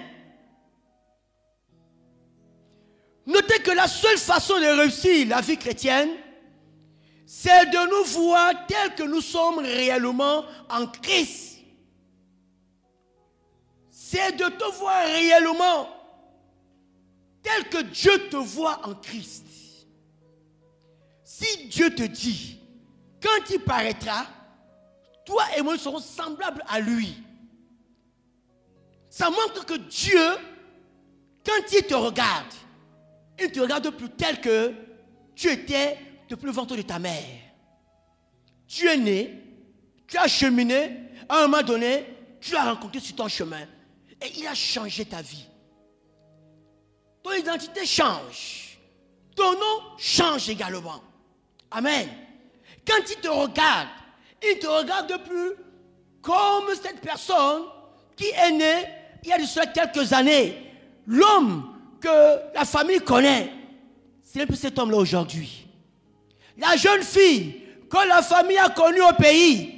Notez 3.26 3.60
que 3.60 3.72
la 3.72 3.88
seule 3.88 4.18
façon 4.18 4.58
de 4.60 4.80
réussir 4.80 5.28
la 5.28 5.42
vie 5.42 5.58
chrétienne, 5.58 6.10
c'est 7.30 7.66
de 7.66 7.90
nous 7.90 8.06
voir 8.06 8.54
tels 8.68 8.96
que 8.96 9.04
nous 9.04 9.20
sommes 9.20 9.60
réellement 9.60 10.46
en 10.70 10.88
Christ. 10.88 11.58
C'est 13.90 14.32
de 14.38 14.46
te 14.46 14.78
voir 14.78 15.06
réellement 15.08 15.90
tel 17.44 17.68
que 17.68 17.82
Dieu 17.84 18.30
te 18.30 18.38
voit 18.38 18.80
en 18.88 18.96
Christ. 18.96 19.46
Si 21.26 21.68
Dieu 21.68 21.94
te 21.94 22.04
dit, 22.04 22.62
quand 23.22 23.50
il 23.50 23.60
paraîtra, 23.60 24.26
toi 25.26 25.44
et 25.58 25.62
moi 25.62 25.78
serons 25.78 26.00
semblables 26.00 26.64
à 26.66 26.80
lui. 26.80 27.14
Ça 29.10 29.30
montre 29.30 29.66
que 29.66 29.76
Dieu, 29.76 30.30
quand 31.46 31.74
il 31.74 31.84
te 31.86 31.94
regarde, 31.94 32.54
il 33.38 33.48
ne 33.48 33.52
te 33.52 33.60
regarde 33.60 33.90
plus 33.90 34.12
tel 34.12 34.40
que 34.40 34.74
tu 35.36 35.52
étais 35.52 36.07
depuis 36.30 36.46
le 36.46 36.52
ventre 36.52 36.76
de 36.76 36.82
ta 36.82 37.00
mère. 37.00 37.24
Tu 38.68 38.88
es 38.88 38.98
né, 38.98 39.44
tu 40.08 40.18
as 40.18 40.28
cheminé, 40.28 41.00
à 41.30 41.44
un 41.44 41.48
moment 41.48 41.64
donné, 41.64 42.06
tu 42.40 42.54
l'as 42.54 42.66
rencontré 42.66 43.00
sur 43.00 43.16
ton 43.16 43.28
chemin. 43.28 43.66
Et 44.22 44.40
il 44.40 44.48
a 44.48 44.54
changé 44.54 45.06
ta 45.06 45.22
vie. 45.22 45.46
Ton 47.24 47.34
identité 47.34 47.86
change. 47.86 48.78
Ton 49.36 49.54
nom 49.54 49.98
change 49.98 50.50
également. 50.50 51.02
Amen. 51.72 52.10
Quand 52.86 53.04
il 53.10 53.18
te 53.18 53.28
regarde, 53.28 53.90
il 54.42 54.60
te 54.60 54.68
regarde 54.68 55.24
plus 55.24 55.52
comme 56.22 56.74
cette 56.82 57.02
personne 57.02 57.64
qui 58.16 58.28
est 58.28 58.52
née 58.52 58.86
il 59.24 59.30
y 59.30 59.34
a 59.34 59.38
de 59.38 59.74
quelques 59.74 60.14
années. 60.14 60.58
L'homme 61.06 61.74
que 62.00 62.54
la 62.54 62.66
famille 62.66 63.00
connaît, 63.00 63.52
c'est 64.24 64.46
plus 64.46 64.56
cet 64.56 64.80
homme-là 64.80 64.98
aujourd'hui. 64.98 65.67
La 66.58 66.76
jeune 66.76 67.04
fille 67.04 67.62
que 67.90 68.08
la 68.08 68.22
famille 68.22 68.58
a 68.58 68.70
connue 68.70 69.02
au 69.02 69.14
pays, 69.14 69.78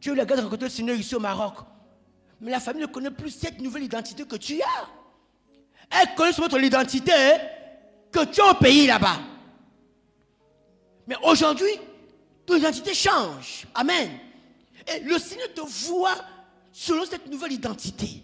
tu 0.00 0.14
le 0.14 0.20
regardes 0.20 0.40
rencontrer 0.40 0.66
le 0.66 0.70
Seigneur 0.70 0.96
ici 0.96 1.14
au 1.14 1.20
Maroc. 1.20 1.54
Mais 2.40 2.50
la 2.50 2.60
famille 2.60 2.82
ne 2.82 2.86
connaît 2.86 3.10
plus 3.10 3.30
cette 3.30 3.60
nouvelle 3.60 3.84
identité 3.84 4.24
que 4.24 4.36
tu 4.36 4.60
as. 4.60 4.88
Elle 5.90 6.14
connaît 6.14 6.32
seulement 6.32 6.50
ton 6.50 6.58
identité 6.58 7.12
que 8.12 8.24
tu 8.26 8.40
as 8.40 8.50
au 8.50 8.54
pays 8.54 8.86
là-bas. 8.86 9.18
Mais 11.06 11.16
aujourd'hui, 11.22 11.72
ton 12.44 12.56
identité 12.56 12.92
change. 12.94 13.66
Amen. 13.74 14.10
Et 14.86 15.00
le 15.00 15.18
Seigneur 15.18 15.52
te 15.54 15.62
voit 15.62 16.16
selon 16.72 17.04
cette 17.06 17.26
nouvelle 17.26 17.52
identité. 17.52 18.22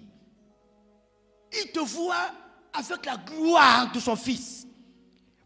Il 1.52 1.72
te 1.72 1.80
voit 1.80 2.30
avec 2.72 3.06
la 3.06 3.16
gloire 3.16 3.90
de 3.92 4.00
son 4.00 4.16
Fils. 4.16 4.66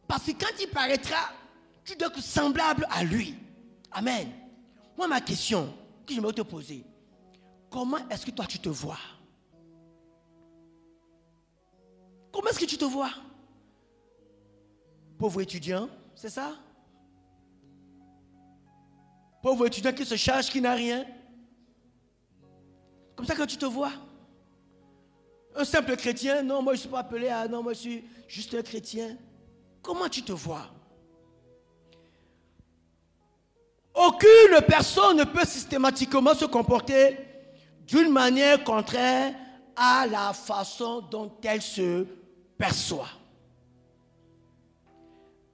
Parce 0.07 0.25
que 0.25 0.33
quand 0.33 0.53
il 0.61 0.69
paraîtra, 0.69 1.33
tu 1.87 1.97
dois 1.97 2.09
être 2.09 2.21
semblable 2.21 2.87
à 2.91 3.05
lui. 3.05 3.37
Amen. 3.93 4.29
Moi, 4.97 5.07
ma 5.07 5.21
question 5.21 5.73
que 6.05 6.13
je 6.13 6.21
vais 6.21 6.33
te 6.33 6.43
poser, 6.43 6.85
comment 7.71 7.99
est-ce 8.11 8.27
que 8.27 8.31
toi 8.33 8.45
tu 8.45 8.59
te 8.59 8.69
vois? 8.69 8.99
Comment 12.33 12.49
est-ce 12.51 12.59
que 12.59 12.67
tu 12.67 12.77
te 12.77 12.85
vois? 12.85 13.11
Pauvre 15.17 15.41
étudiant, 15.41 15.89
c'est 16.15 16.29
ça? 16.29 16.53
Pauvre 19.43 19.67
étudiant 19.67 19.93
qui 19.93 20.05
se 20.05 20.17
charge, 20.17 20.51
qui 20.51 20.61
n'a 20.61 20.75
rien. 20.75 21.07
Comme 23.15 23.25
ça 23.25 23.35
que 23.35 23.45
tu 23.45 23.57
te 23.57 23.65
vois? 23.65 23.93
Un 25.55 25.65
simple 25.65 25.97
chrétien, 25.97 26.43
non, 26.43 26.61
moi 26.61 26.75
je 26.75 26.79
ne 26.79 26.81
suis 26.83 26.91
pas 26.91 26.99
appelé 26.99 27.29
à, 27.29 27.49
non, 27.49 27.63
moi 27.63 27.73
je 27.73 27.79
suis 27.79 28.05
juste 28.29 28.55
un 28.55 28.63
chrétien. 28.63 29.17
Comment 29.81 30.09
tu 30.09 30.23
te 30.23 30.33
vois? 30.33 30.69
Aucune 34.17 34.63
personne 34.67 35.19
ne 35.19 35.25
peut 35.25 35.45
systématiquement 35.45 36.35
se 36.35 36.47
comporter 36.47 37.19
d'une 37.87 38.11
manière 38.11 38.65
contraire 38.65 39.35
à 39.77 40.07
la 40.07 40.33
façon 40.33 41.03
dont 41.03 41.31
elle 41.43 41.61
se 41.61 42.07
perçoit. 42.57 43.11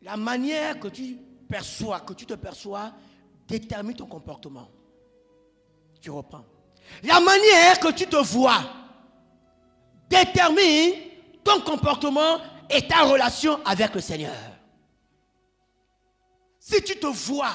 La 0.02 0.16
manière 0.16 0.78
que 0.78 0.88
tu 0.88 1.18
perçois, 1.48 2.00
que 2.00 2.12
tu 2.12 2.24
te 2.24 2.34
perçois, 2.34 2.92
détermine 3.48 3.96
ton 3.96 4.06
comportement. 4.06 4.68
Tu 6.00 6.10
reprends. 6.10 6.44
La 7.02 7.18
manière 7.18 7.80
que 7.80 7.90
tu 7.92 8.06
te 8.06 8.16
vois 8.16 8.62
détermine 10.08 10.94
ton 11.42 11.60
comportement 11.62 12.38
et 12.70 12.86
ta 12.86 13.02
relation 13.02 13.58
avec 13.64 13.92
le 13.94 14.00
Seigneur. 14.00 14.36
Si 16.60 16.80
tu 16.84 16.96
te 16.96 17.06
vois 17.06 17.54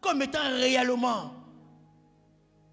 comme 0.00 0.22
étant 0.22 0.48
réellement 0.50 1.32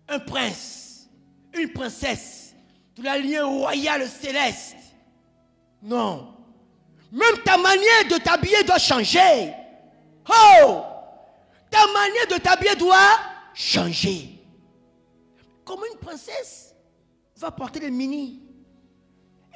un 0.07 0.19
prince, 0.19 1.09
une 1.53 1.71
princesse 1.71 2.53
de 2.95 3.03
la 3.03 3.17
ligne 3.17 3.41
royale 3.41 4.07
céleste, 4.07 4.75
non. 5.81 6.33
Même 7.11 7.37
ta 7.43 7.57
manière 7.57 8.07
de 8.09 8.17
t'habiller 8.17 8.63
doit 8.63 8.77
changer. 8.77 9.53
Oh! 10.27 10.83
Ta 11.69 11.85
manière 11.93 12.27
de 12.29 12.37
t'habiller 12.37 12.75
doit 12.75 13.19
changer. 13.53 14.29
Comme 15.63 15.81
une 15.91 15.99
princesse 15.99 16.75
va 17.37 17.51
porter 17.51 17.79
des 17.79 17.91
mini 17.91 18.41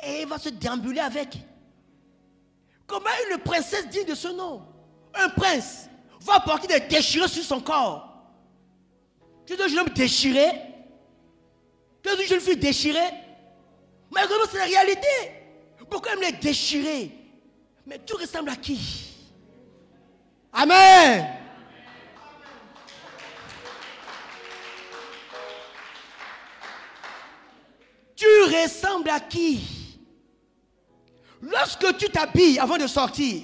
et 0.03 0.25
va 0.25 0.38
se 0.38 0.49
déambuler 0.49 0.99
avec. 0.99 1.38
Comment 2.88 3.10
une 3.32 3.38
princesse 3.39 3.88
digne 3.89 4.05
de 4.05 4.15
ce 4.15 4.29
nom, 4.29 4.65
un 5.13 5.29
prince, 5.29 5.88
va 6.21 6.39
porter 6.39 6.67
des 6.67 6.88
déchirures 6.88 7.29
sur 7.29 7.43
son 7.43 7.62
corps. 7.62 8.10
Tu 9.45 9.53
es 9.53 9.62
un 9.62 9.67
jeune 9.67 9.88
déchiré 9.89 10.47
Tu 12.03 12.10
es 12.10 12.21
une 12.21 12.27
jeune 12.27 12.39
fille 12.39 12.58
déchirée 12.58 13.12
Mais 14.13 14.21
c'est 14.51 14.58
la 14.58 14.65
réalité. 14.65 15.08
Pourquoi 15.89 16.12
elle 16.13 16.19
me 16.19 16.39
déchirée 16.39 17.12
Mais 17.86 17.99
tu 18.05 18.13
ressembles 18.13 18.49
à 18.49 18.55
qui? 18.55 18.79
Amen. 20.53 21.27
Tu 28.15 28.25
ressembles 28.43 29.10
à 29.10 29.19
qui? 29.19 29.62
Lorsque 31.41 31.97
tu 31.97 32.10
t'habilles 32.10 32.60
avant 32.60 32.77
de 32.77 32.86
sortir, 32.86 33.43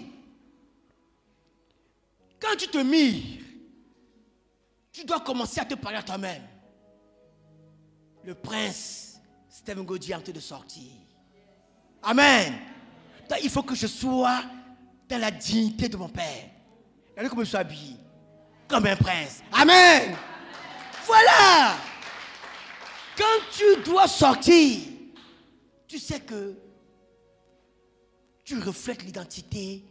quand 2.45 2.55
tu 2.57 2.67
te 2.67 2.77
mires, 2.77 3.41
tu 4.91 5.03
dois 5.03 5.19
commencer 5.19 5.59
à 5.59 5.65
te 5.65 5.75
parler 5.75 5.97
à 5.97 6.03
toi-même. 6.03 6.43
Le 8.23 8.35
prince 8.35 9.19
Stephen 9.49 9.83
Godier 9.83 10.13
est 10.13 10.17
en 10.17 10.21
train 10.21 10.31
de 10.31 10.39
sortir. 10.39 10.91
Amen. 12.03 12.53
il 13.41 13.49
faut 13.49 13.63
que 13.63 13.75
je 13.75 13.87
sois 13.87 14.43
dans 15.09 15.17
la 15.19 15.31
dignité 15.31 15.89
de 15.89 15.97
mon 15.97 16.09
Père. 16.09 16.49
Regardez 17.11 17.29
comment 17.29 17.43
je 17.43 17.49
suis 17.49 17.57
habillé. 17.57 17.95
Comme 18.67 18.85
un 18.85 18.95
prince. 18.95 19.41
Amen. 19.51 20.15
Voilà. 21.05 21.75
Quand 23.17 23.23
tu 23.51 23.81
dois 23.83 24.07
sortir, 24.07 24.81
tu 25.87 25.97
sais 25.97 26.19
que 26.19 26.55
tu 28.43 28.59
reflètes 28.59 29.03
l'identité 29.03 29.83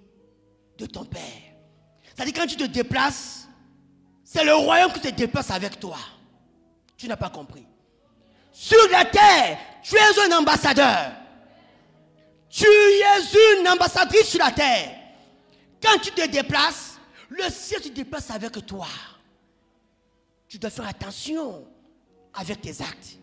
de 0.76 0.86
ton 0.86 1.04
Père. 1.04 1.53
C'est-à-dire 2.14 2.34
quand 2.34 2.46
tu 2.46 2.56
te 2.56 2.64
déplaces, 2.64 3.48
c'est 4.22 4.44
le 4.44 4.54
royaume 4.54 4.92
qui 4.92 5.00
te 5.00 5.08
déplace 5.08 5.50
avec 5.50 5.78
toi. 5.78 5.98
Tu 6.96 7.08
n'as 7.08 7.16
pas 7.16 7.28
compris. 7.28 7.66
Sur 8.52 8.88
la 8.90 9.04
terre, 9.04 9.58
tu 9.82 9.96
es 9.96 10.30
un 10.30 10.38
ambassadeur. 10.38 11.12
Tu 12.48 12.64
es 12.64 13.60
une 13.60 13.68
ambassadrice 13.68 14.28
sur 14.28 14.38
la 14.38 14.52
terre. 14.52 14.96
Quand 15.82 15.98
tu 16.00 16.12
te 16.12 16.26
déplaces, 16.28 16.98
le 17.28 17.50
ciel 17.50 17.82
se 17.82 17.88
déplace 17.88 18.30
avec 18.30 18.64
toi. 18.64 18.86
Tu 20.46 20.58
dois 20.58 20.70
faire 20.70 20.86
attention 20.86 21.66
avec 22.32 22.60
tes 22.60 22.80
actes. 22.80 23.18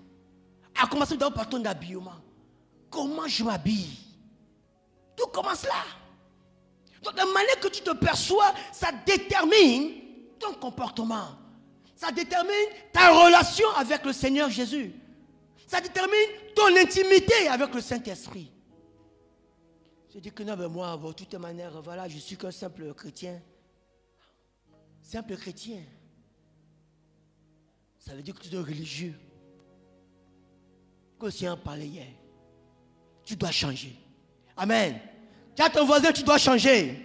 À 0.81 0.85
commencer 0.87 1.17
par 1.17 1.47
ton 1.47 1.63
habillement. 1.63 2.19
Comment 2.89 3.27
je 3.27 3.43
m'habille? 3.43 3.97
Tout 5.15 5.27
commence 5.27 5.63
là. 5.63 6.00
Donc 7.01 7.15
la 7.17 7.25
manière 7.25 7.59
que 7.59 7.67
tu 7.67 7.81
te 7.81 7.91
perçois, 7.91 8.53
ça 8.71 8.91
détermine 8.91 9.93
ton 10.39 10.53
comportement. 10.53 11.29
Ça 11.95 12.11
détermine 12.11 12.69
ta 12.91 13.11
relation 13.11 13.69
avec 13.75 14.03
le 14.05 14.13
Seigneur 14.13 14.49
Jésus. 14.49 14.93
Ça 15.67 15.79
détermine 15.79 16.29
ton 16.55 16.75
intimité 16.75 17.47
avec 17.47 17.73
le 17.73 17.81
Saint-Esprit. 17.81 18.51
Je 20.13 20.19
dis 20.19 20.31
que 20.31 20.43
non, 20.43 20.57
mais 20.57 20.67
moi, 20.67 20.97
de 20.97 21.11
toute 21.13 21.33
manière, 21.35 21.81
voilà, 21.81 22.07
je 22.09 22.17
suis 22.17 22.35
qu'un 22.35 22.51
simple 22.51 22.93
chrétien. 22.93 23.41
Simple 25.01 25.37
chrétien. 25.37 25.81
Ça 27.97 28.13
veut 28.13 28.21
dire 28.21 28.35
que 28.35 28.41
tu 28.41 28.53
es 28.53 28.59
religieux. 28.59 29.17
Que 31.19 31.25
le 31.25 31.31
Seigneur 31.31 31.57
parlait 31.59 31.87
hier. 31.87 32.07
Tu 33.23 33.35
dois 33.35 33.51
changer. 33.51 33.95
Amen. 34.57 34.99
Tu 35.55 35.61
as 35.61 35.69
ton 35.69 35.85
voisin, 35.85 36.11
tu 36.11 36.23
dois 36.23 36.37
changer. 36.37 36.97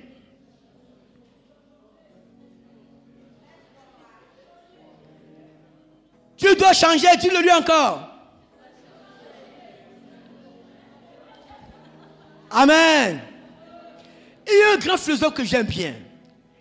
Tu 6.37 6.55
dois 6.57 6.73
changer, 6.73 7.09
dis-le 7.21 7.41
lui 7.41 7.53
encore. 7.53 8.09
Amen. 12.51 13.21
Il 14.47 14.59
y 14.59 14.63
a 14.63 14.75
un 14.75 14.79
grand 14.79 14.97
philosophe 14.97 15.35
que 15.35 15.45
j'aime 15.45 15.67
bien. 15.67 15.95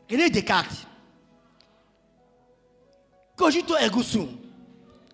René 0.09 0.29
Descartes. 0.29 0.87
Cogito 3.35 3.75
ergo 3.75 4.01
sum. 4.01 4.29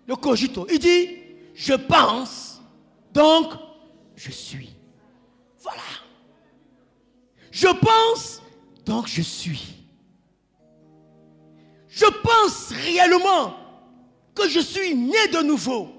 Le 0.07 0.15
cogito. 0.15 0.67
Il 0.69 0.79
dit, 0.79 1.17
je 1.55 1.73
pense, 1.73 2.61
donc 3.13 3.53
je 4.15 4.31
suis. 4.31 4.75
Je 7.51 7.67
pense, 7.67 8.41
donc 8.85 9.07
je 9.07 9.21
suis. 9.21 9.75
Je 11.89 12.05
pense 12.05 12.71
réellement 12.71 13.55
que 14.33 14.47
je 14.47 14.61
suis 14.61 14.95
né 14.95 15.27
de 15.33 15.41
nouveau, 15.41 15.89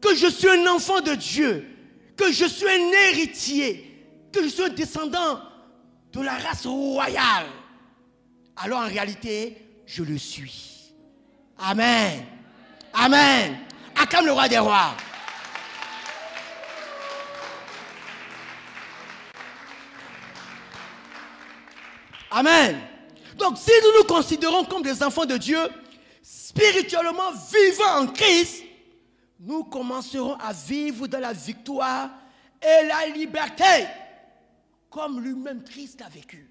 que 0.00 0.14
je 0.14 0.26
suis 0.26 0.48
un 0.48 0.66
enfant 0.66 1.00
de 1.00 1.14
Dieu, 1.14 1.66
que 2.16 2.32
je 2.32 2.46
suis 2.46 2.66
un 2.66 2.92
héritier, 3.10 3.84
que 4.32 4.42
je 4.42 4.48
suis 4.48 4.62
un 4.62 4.70
descendant 4.70 5.40
de 6.12 6.20
la 6.22 6.32
race 6.38 6.66
royale. 6.66 7.46
Alors 8.56 8.80
en 8.80 8.86
réalité, 8.86 9.56
je 9.86 10.02
le 10.02 10.16
suis. 10.16 10.94
Amen. 11.58 12.24
Amen. 12.94 13.58
Acclame 13.94 14.26
le 14.26 14.32
roi 14.32 14.48
des 14.48 14.58
rois. 14.58 14.96
Amen. 22.30 22.80
Donc 23.36 23.56
si 23.58 23.70
nous 23.82 23.98
nous 23.98 24.04
considérons 24.04 24.64
comme 24.64 24.82
des 24.82 25.02
enfants 25.02 25.26
de 25.26 25.36
Dieu, 25.36 25.58
spirituellement 26.22 27.32
vivant 27.32 28.02
en 28.02 28.06
Christ, 28.08 28.64
nous 29.40 29.64
commencerons 29.64 30.34
à 30.34 30.52
vivre 30.52 31.06
dans 31.06 31.20
la 31.20 31.32
victoire 31.32 32.10
et 32.60 32.86
la 32.86 33.06
liberté, 33.06 33.86
comme 34.90 35.20
lui-même 35.20 35.62
Christ 35.62 36.02
a 36.02 36.08
vécu. 36.08 36.50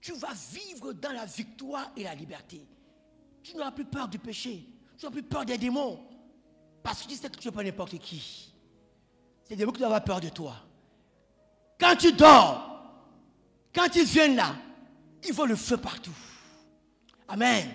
Tu 0.00 0.12
vas 0.14 0.32
vivre 0.52 0.92
dans 0.92 1.12
la 1.12 1.24
victoire 1.24 1.92
et 1.96 2.02
la 2.02 2.14
liberté. 2.14 2.60
Tu 3.42 3.56
n'auras 3.56 3.70
plus 3.70 3.84
peur 3.84 4.08
du 4.08 4.18
péché. 4.18 4.66
Tu 4.98 5.04
n'auras 5.04 5.12
plus 5.12 5.22
peur 5.22 5.44
des 5.44 5.56
démons. 5.56 6.00
Parce 6.82 7.02
que 7.02 7.08
tu 7.08 7.14
sais 7.14 7.30
que 7.30 7.38
tu 7.38 7.46
n'es 7.46 7.54
pas 7.54 7.62
n'importe 7.62 7.96
qui. 7.98 8.52
C'est 9.44 9.50
des 9.50 9.56
démons 9.56 9.70
qui 9.70 9.78
doivent 9.78 9.92
avoir 9.92 10.04
peur 10.04 10.20
de 10.20 10.28
toi. 10.28 10.56
Quand 11.78 11.94
tu 11.94 12.12
dors, 12.12 12.72
quand 13.72 13.94
ils 13.94 14.04
viennent 14.04 14.34
là, 14.34 14.56
ils 15.24 15.32
voient 15.32 15.46
le 15.46 15.56
feu 15.56 15.76
partout. 15.76 16.14
Amen. 17.28 17.68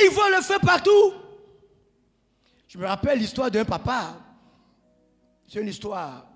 Ils 0.00 0.10
voient 0.10 0.30
le 0.30 0.42
feu 0.42 0.58
partout. 0.60 1.14
Je 2.68 2.78
me 2.78 2.86
rappelle 2.86 3.18
l'histoire 3.18 3.50
d'un 3.50 3.64
papa. 3.64 4.18
C'est 5.46 5.60
une 5.60 5.68
histoire 5.68 6.26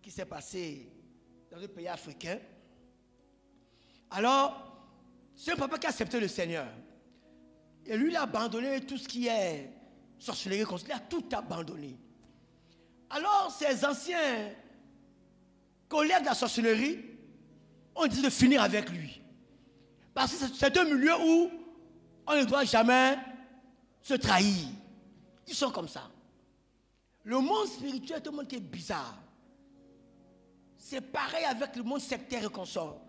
qui 0.00 0.10
s'est 0.10 0.24
passée 0.24 0.88
dans 1.50 1.62
un 1.62 1.66
pays 1.66 1.88
africain. 1.88 2.38
Alors, 4.10 4.68
c'est 5.34 5.52
un 5.52 5.56
papa 5.56 5.78
qui 5.78 5.86
a 5.86 5.90
accepté 5.90 6.20
le 6.20 6.28
Seigneur. 6.28 6.68
Et 7.84 7.96
lui, 7.96 8.10
il 8.10 8.16
a 8.16 8.22
abandonné 8.22 8.80
tout 8.82 8.98
ce 8.98 9.08
qui 9.08 9.26
est 9.26 9.70
sorcellerie, 10.18 10.64
il 10.84 10.92
a 10.92 11.00
tout 11.00 11.24
abandonné. 11.32 11.98
Alors, 13.10 13.50
ses 13.50 13.84
anciens 13.84 14.52
collègues 15.88 16.20
de 16.20 16.26
la 16.26 16.34
sorcellerie 16.34 17.07
ont 17.98 18.06
dit 18.06 18.22
de 18.22 18.30
finir 18.30 18.62
avec 18.62 18.88
lui. 18.90 19.20
Parce 20.14 20.34
que 20.34 20.46
c'est 20.54 20.76
un 20.76 20.84
milieu 20.84 21.14
où 21.20 21.50
on 22.26 22.36
ne 22.36 22.44
doit 22.44 22.64
jamais 22.64 23.18
se 24.02 24.14
trahir. 24.14 24.68
Ils 25.46 25.54
sont 25.54 25.70
comme 25.70 25.88
ça. 25.88 26.10
Le 27.24 27.38
monde 27.40 27.66
spirituel, 27.66 28.22
tout 28.22 28.30
le 28.30 28.36
monde 28.38 28.52
est 28.52 28.60
bizarre. 28.60 29.16
C'est 30.76 31.00
pareil 31.00 31.44
avec 31.44 31.76
le 31.76 31.82
monde 31.82 32.00
sectaire 32.00 32.44
et 32.44 32.48
consort. 32.48 33.00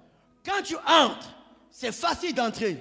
Quand 0.43 0.61
tu 0.63 0.75
entres, 0.75 1.33
c'est 1.69 1.91
facile 1.91 2.33
d'entrer. 2.33 2.77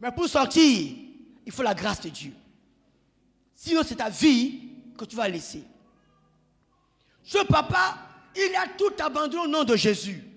Mais 0.00 0.12
pour 0.12 0.28
sortir, 0.28 0.96
il 1.44 1.52
faut 1.52 1.62
la 1.62 1.74
grâce 1.74 2.00
de 2.02 2.08
Dieu. 2.08 2.32
Sinon, 3.54 3.82
c'est 3.84 3.96
ta 3.96 4.08
vie 4.08 4.60
que 4.96 5.04
tu 5.04 5.16
vas 5.16 5.28
laisser. 5.28 5.64
Ce 7.24 7.38
papa, 7.44 7.98
il 8.36 8.54
a 8.54 8.68
tout 8.68 8.92
abandonné 9.02 9.42
au 9.42 9.48
nom 9.48 9.64
de 9.64 9.74
Jésus. 9.74 10.27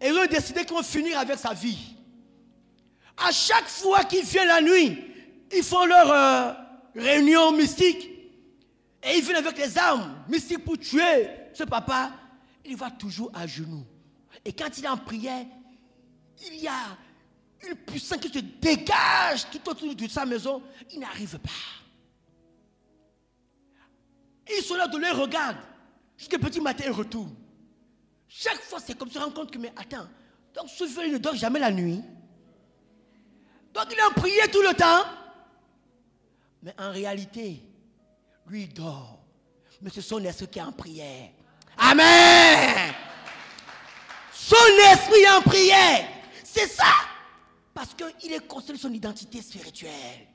Et 0.00 0.08
ils 0.08 0.14
ont 0.14 0.26
décidé 0.26 0.64
qu'ils 0.64 0.74
vont 0.74 0.82
finir 0.82 1.18
avec 1.18 1.38
sa 1.38 1.52
vie. 1.52 1.94
À 3.16 3.30
chaque 3.32 3.68
fois 3.68 4.04
qu'ils 4.04 4.24
viennent 4.24 4.48
la 4.48 4.62
nuit, 4.62 4.98
ils 5.52 5.62
font 5.62 5.84
leur 5.84 6.10
euh, 6.10 6.52
réunion 6.94 7.52
mystique. 7.52 8.08
Et 9.02 9.16
ils 9.18 9.22
viennent 9.22 9.36
avec 9.36 9.58
les 9.58 9.76
armes 9.76 10.14
mystiques 10.28 10.64
pour 10.64 10.78
tuer 10.78 11.28
ce 11.52 11.64
papa. 11.64 12.12
Il 12.64 12.76
va 12.76 12.90
toujours 12.90 13.30
à 13.34 13.46
genoux. 13.46 13.84
Et 14.44 14.52
quand 14.52 14.76
il 14.78 14.84
est 14.84 14.88
en 14.88 14.96
prière, 14.96 15.44
il 16.46 16.60
y 16.60 16.68
a 16.68 16.96
une 17.68 17.74
puissance 17.74 18.18
qui 18.18 18.28
se 18.28 18.38
dégage 18.38 19.50
tout 19.50 19.68
autour 19.68 19.94
de 19.94 20.08
sa 20.08 20.24
maison. 20.24 20.62
Il 20.92 21.00
n'arrive 21.00 21.38
pas. 21.38 21.50
Ils 24.48 24.62
sont 24.62 24.76
là 24.76 24.88
de 24.88 24.98
les 24.98 25.10
regarder. 25.10 25.60
Jusqu'à 26.16 26.38
petit 26.38 26.60
matin, 26.60 26.84
ils 26.86 26.92
retournent. 26.92 27.34
Chaque 28.32 28.62
fois, 28.62 28.78
c'est 28.78 28.96
comme 28.96 29.10
se 29.10 29.18
rendre 29.18 29.34
compte 29.34 29.50
que, 29.50 29.58
mais 29.58 29.72
attends, 29.76 30.06
donc 30.54 30.68
ce 30.68 30.84
vieux 30.84 31.12
ne 31.12 31.18
dort 31.18 31.34
jamais 31.34 31.58
la 31.58 31.72
nuit. 31.72 32.00
Donc 33.74 33.86
il 33.90 33.98
a 34.00 34.10
prié 34.14 34.42
tout 34.52 34.62
le 34.62 34.72
temps. 34.72 35.04
Mais 36.62 36.72
en 36.78 36.92
réalité, 36.92 37.60
lui 38.46 38.62
il 38.62 38.72
dort. 38.72 39.18
Mais 39.82 39.90
c'est 39.92 40.00
son 40.00 40.22
esprit 40.24 40.46
qui 40.46 40.60
est 40.60 40.62
en 40.62 40.70
prière. 40.70 41.30
Amen. 41.76 42.94
Son 44.32 44.56
esprit 44.92 45.22
est 45.22 45.30
en 45.30 45.42
prière. 45.42 46.08
C'est 46.44 46.68
ça. 46.68 46.92
Parce 47.74 47.94
qu'il 47.94 48.32
est 48.32 48.46
construit 48.46 48.78
son 48.78 48.92
identité 48.92 49.42
spirituelle. 49.42 50.28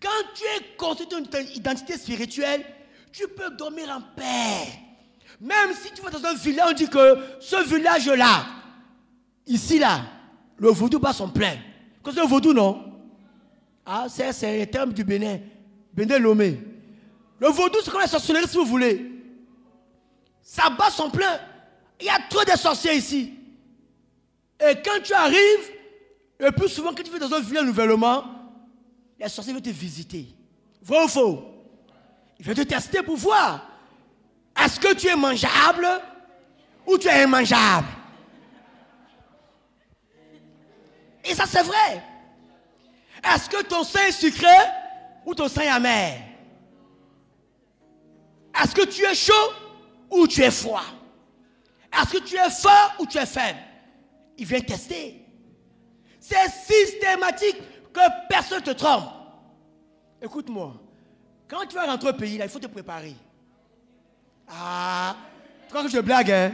Quand 0.00 0.08
tu 0.34 0.44
es 0.44 0.76
construit 0.76 1.08
ton 1.08 1.24
identité 1.54 1.98
spirituelle, 1.98 2.64
tu 3.10 3.26
peux 3.26 3.50
dormir 3.50 3.90
en 3.90 4.02
paix. 4.14 4.87
Même 5.40 5.72
si 5.74 5.92
tu 5.92 6.02
vas 6.02 6.10
dans 6.10 6.24
un 6.24 6.34
village, 6.34 6.68
on 6.70 6.74
dit 6.74 6.88
que 6.88 7.16
ce 7.40 7.64
village-là, 7.68 8.46
ici 9.46 9.78
là, 9.78 10.02
le 10.56 10.70
vaudou 10.70 10.98
bat 10.98 11.12
son 11.12 11.28
plein. 11.28 11.56
Que 12.02 12.10
c'est 12.12 12.20
le 12.20 12.26
vaudou, 12.26 12.52
non? 12.52 12.84
Ah, 13.86 14.06
c'est 14.08 14.58
le 14.58 14.66
terme 14.66 14.92
du 14.92 15.04
Bénin. 15.04 15.38
Bénin 15.92 16.18
Lomé. 16.18 16.58
Le 17.38 17.48
vaudou, 17.48 17.78
c'est 17.82 17.90
comme 17.90 18.00
la 18.00 18.08
sorcellerie, 18.08 18.48
si 18.48 18.56
vous 18.56 18.64
voulez. 18.64 19.12
Ça 20.42 20.70
bat 20.70 20.90
son 20.90 21.10
plein. 21.10 21.38
Il 22.00 22.06
y 22.06 22.10
a 22.10 22.18
trop 22.28 22.44
de 22.44 22.58
sorciers 22.58 22.96
ici. 22.96 23.34
Et 24.60 24.74
quand 24.84 25.00
tu 25.02 25.12
arrives, 25.12 25.70
le 26.38 26.50
plus 26.50 26.68
souvent, 26.68 26.92
quand 26.92 27.02
tu 27.02 27.10
vas 27.10 27.18
dans 27.18 27.32
un 27.32 27.40
village 27.40 27.66
nouvellement, 27.66 28.24
les 29.20 29.28
sorciers 29.28 29.52
vont 29.52 29.60
te 29.60 29.70
visiter. 29.70 30.26
Vrai 30.82 31.04
ou 31.04 31.08
faux? 31.08 31.44
Il 32.38 32.46
veut 32.46 32.54
te 32.54 32.62
tester 32.62 33.02
pour 33.02 33.16
voir. 33.16 33.67
Est-ce 34.64 34.80
que 34.80 34.94
tu 34.94 35.06
es 35.06 35.16
mangeable 35.16 35.86
ou 36.86 36.98
tu 36.98 37.08
es 37.08 37.22
immangeable? 37.22 37.86
Et 41.24 41.34
ça, 41.34 41.46
c'est 41.46 41.62
vrai. 41.62 42.02
Est-ce 43.22 43.48
que 43.48 43.62
ton 43.62 43.84
sein 43.84 44.06
est 44.06 44.12
sucré 44.12 44.46
ou 45.24 45.34
ton 45.34 45.48
sein 45.48 45.62
est 45.62 45.68
amer? 45.68 46.22
Est-ce 48.60 48.74
que 48.74 48.86
tu 48.86 49.04
es 49.04 49.14
chaud 49.14 49.52
ou 50.10 50.26
tu 50.26 50.42
es 50.42 50.50
froid? 50.50 50.84
Est-ce 51.92 52.18
que 52.18 52.24
tu 52.24 52.36
es 52.36 52.50
fort 52.50 52.94
ou 52.98 53.06
tu 53.06 53.18
es 53.18 53.26
faible? 53.26 53.58
Il 54.36 54.46
vient 54.46 54.60
tester. 54.60 55.24
C'est 56.20 56.48
systématique 56.50 57.56
que 57.92 58.00
personne 58.28 58.60
ne 58.60 58.64
te 58.64 58.70
trompe. 58.70 59.04
Écoute-moi. 60.20 60.74
Quand 61.46 61.64
tu 61.66 61.76
vas 61.76 61.86
rentrer 61.86 62.10
au 62.10 62.12
pays, 62.12 62.38
là, 62.38 62.44
il 62.44 62.50
faut 62.50 62.58
te 62.58 62.66
préparer. 62.66 63.14
Ah, 64.50 65.16
tu 65.66 65.70
crois 65.70 65.82
que 65.82 65.90
je 65.90 66.00
blague, 66.00 66.30
hein? 66.30 66.52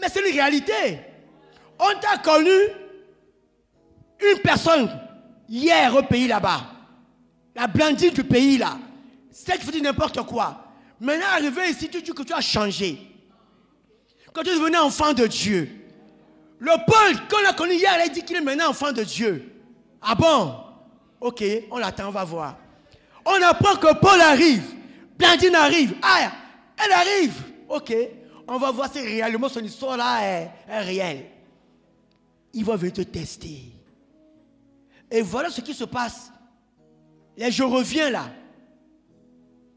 Mais 0.00 0.08
c'est 0.08 0.20
une 0.20 0.34
réalité. 0.34 1.00
On 1.78 1.98
t'a 2.00 2.18
connu 2.18 2.50
une 4.20 4.38
personne 4.42 4.90
hier 5.48 5.94
au 5.94 6.02
pays 6.02 6.26
là-bas. 6.26 6.62
La 7.54 7.66
blandine 7.66 8.10
du 8.10 8.24
pays 8.24 8.58
là. 8.58 8.78
C'est 9.30 9.58
qui 9.58 9.66
fait 9.66 9.80
n'importe 9.80 10.20
quoi. 10.22 10.64
Maintenant, 11.00 11.26
arrivé 11.32 11.70
ici, 11.70 11.88
tu 11.88 12.00
dis 12.02 12.10
que 12.10 12.22
tu 12.22 12.32
as 12.32 12.40
changé. 12.40 12.98
Quand 14.32 14.42
tu 14.42 14.50
es 14.50 14.54
devenu 14.54 14.76
enfant 14.76 15.12
de 15.12 15.26
Dieu. 15.26 15.70
Le 16.58 16.72
Paul 16.86 17.28
qu'on 17.28 17.48
a 17.48 17.52
connu 17.52 17.74
hier, 17.74 17.92
il 17.96 18.02
a 18.02 18.08
dit 18.08 18.22
qu'il 18.22 18.36
est 18.36 18.40
maintenant 18.40 18.70
enfant 18.70 18.92
de 18.92 19.02
Dieu. 19.02 19.52
Ah 20.00 20.14
bon? 20.14 20.54
Ok, 21.20 21.44
on 21.70 21.78
l'attend, 21.78 22.08
on 22.08 22.12
va 22.12 22.24
voir. 22.24 22.56
On 23.24 23.42
apprend 23.42 23.76
que 23.76 23.94
Paul 23.94 24.20
arrive. 24.20 24.64
Blandine 25.18 25.54
arrive. 25.54 25.94
Ah, 26.02 26.32
elle 26.84 26.92
arrive. 26.92 27.42
Ok, 27.68 27.94
on 28.48 28.58
va 28.58 28.70
voir 28.70 28.92
si 28.92 29.00
réellement 29.00 29.48
son 29.48 29.60
histoire 29.60 29.96
là 29.96 30.22
est, 30.22 30.50
réelle. 30.68 31.26
Il 32.52 32.64
va 32.64 32.76
venir 32.76 32.94
te 32.94 33.02
tester. 33.02 33.72
Et 35.10 35.22
voilà 35.22 35.50
ce 35.50 35.60
qui 35.60 35.74
se 35.74 35.84
passe. 35.84 36.30
Et 37.36 37.50
je 37.50 37.62
reviens 37.62 38.10
là. 38.10 38.30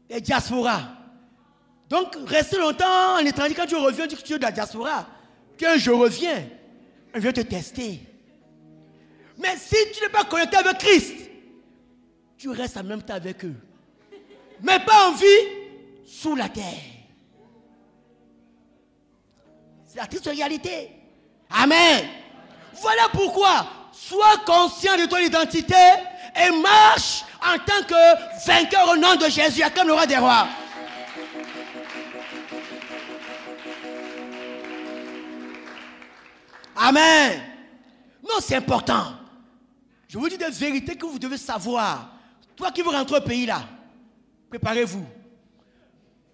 Les 0.08 0.20
diasporas. 0.20 0.82
Donc, 1.88 2.16
rester 2.26 2.56
longtemps 2.58 3.16
en 3.16 3.18
étranger, 3.18 3.54
quand 3.54 3.66
tu 3.66 3.76
reviens, 3.76 4.06
tu 4.06 4.14
dis 4.14 4.22
que 4.22 4.26
tu 4.26 4.34
es 4.34 4.38
de 4.38 4.42
la 4.42 4.52
diaspora. 4.52 5.06
Que 5.58 5.78
je 5.78 5.90
reviens. 5.90 6.44
On 7.14 7.18
vient 7.18 7.32
te 7.32 7.40
tester. 7.40 8.00
Mais 9.36 9.56
si 9.56 9.76
tu 9.92 10.02
n'es 10.02 10.08
pas 10.08 10.24
connecté 10.24 10.56
avec 10.56 10.78
Christ, 10.78 11.14
tu 12.36 12.48
restes 12.50 12.76
en 12.76 12.84
même 12.84 13.02
temps 13.02 13.14
avec 13.14 13.44
eux. 13.44 13.56
Mais 14.62 14.78
pas 14.80 15.08
en 15.08 15.12
vie 15.12 15.59
sous 16.10 16.34
la 16.34 16.48
terre. 16.48 16.64
C'est 19.86 19.98
la 19.98 20.06
triste 20.06 20.26
réalité. 20.26 20.90
Amen. 21.48 22.04
Voilà 22.74 23.08
pourquoi, 23.12 23.66
sois 23.92 24.38
conscient 24.44 24.96
de 24.96 25.06
ton 25.06 25.18
identité 25.18 25.74
et 26.36 26.50
marche 26.50 27.24
en 27.40 27.56
tant 27.58 27.86
que 27.86 28.46
vainqueur 28.46 28.90
au 28.90 28.96
nom 28.96 29.14
de 29.16 29.28
Jésus, 29.28 29.62
comme 29.74 29.86
le 29.86 29.92
roi 29.92 30.06
des 30.06 30.16
rois. 30.16 30.48
Amen. 36.76 37.40
Non, 38.22 38.36
c'est 38.40 38.56
important. 38.56 39.12
Je 40.08 40.18
vous 40.18 40.28
dis 40.28 40.38
des 40.38 40.50
vérités 40.50 40.96
que 40.96 41.06
vous 41.06 41.18
devez 41.18 41.38
savoir. 41.38 42.14
Toi 42.56 42.72
qui 42.72 42.82
veux 42.82 42.90
rentrer 42.90 43.18
au 43.18 43.20
pays 43.20 43.46
là, 43.46 43.62
préparez-vous. 44.48 45.19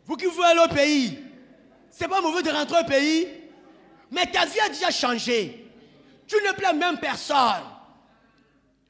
Vous 0.06 0.16
qui 0.16 0.26
voulez 0.26 0.46
aller 0.46 0.60
au 0.60 0.74
pays, 0.74 1.18
c'est 1.90 2.08
pas 2.08 2.20
mauvais 2.20 2.42
de 2.42 2.50
rentrer 2.50 2.80
au 2.80 2.84
pays, 2.84 3.28
mais 4.10 4.30
ta 4.30 4.46
vie 4.46 4.60
a 4.60 4.68
déjà 4.68 4.90
changé. 4.90 5.70
Tu 6.26 6.36
ne 6.36 6.52
plais 6.52 6.72
même 6.72 6.98
personne. 6.98 7.64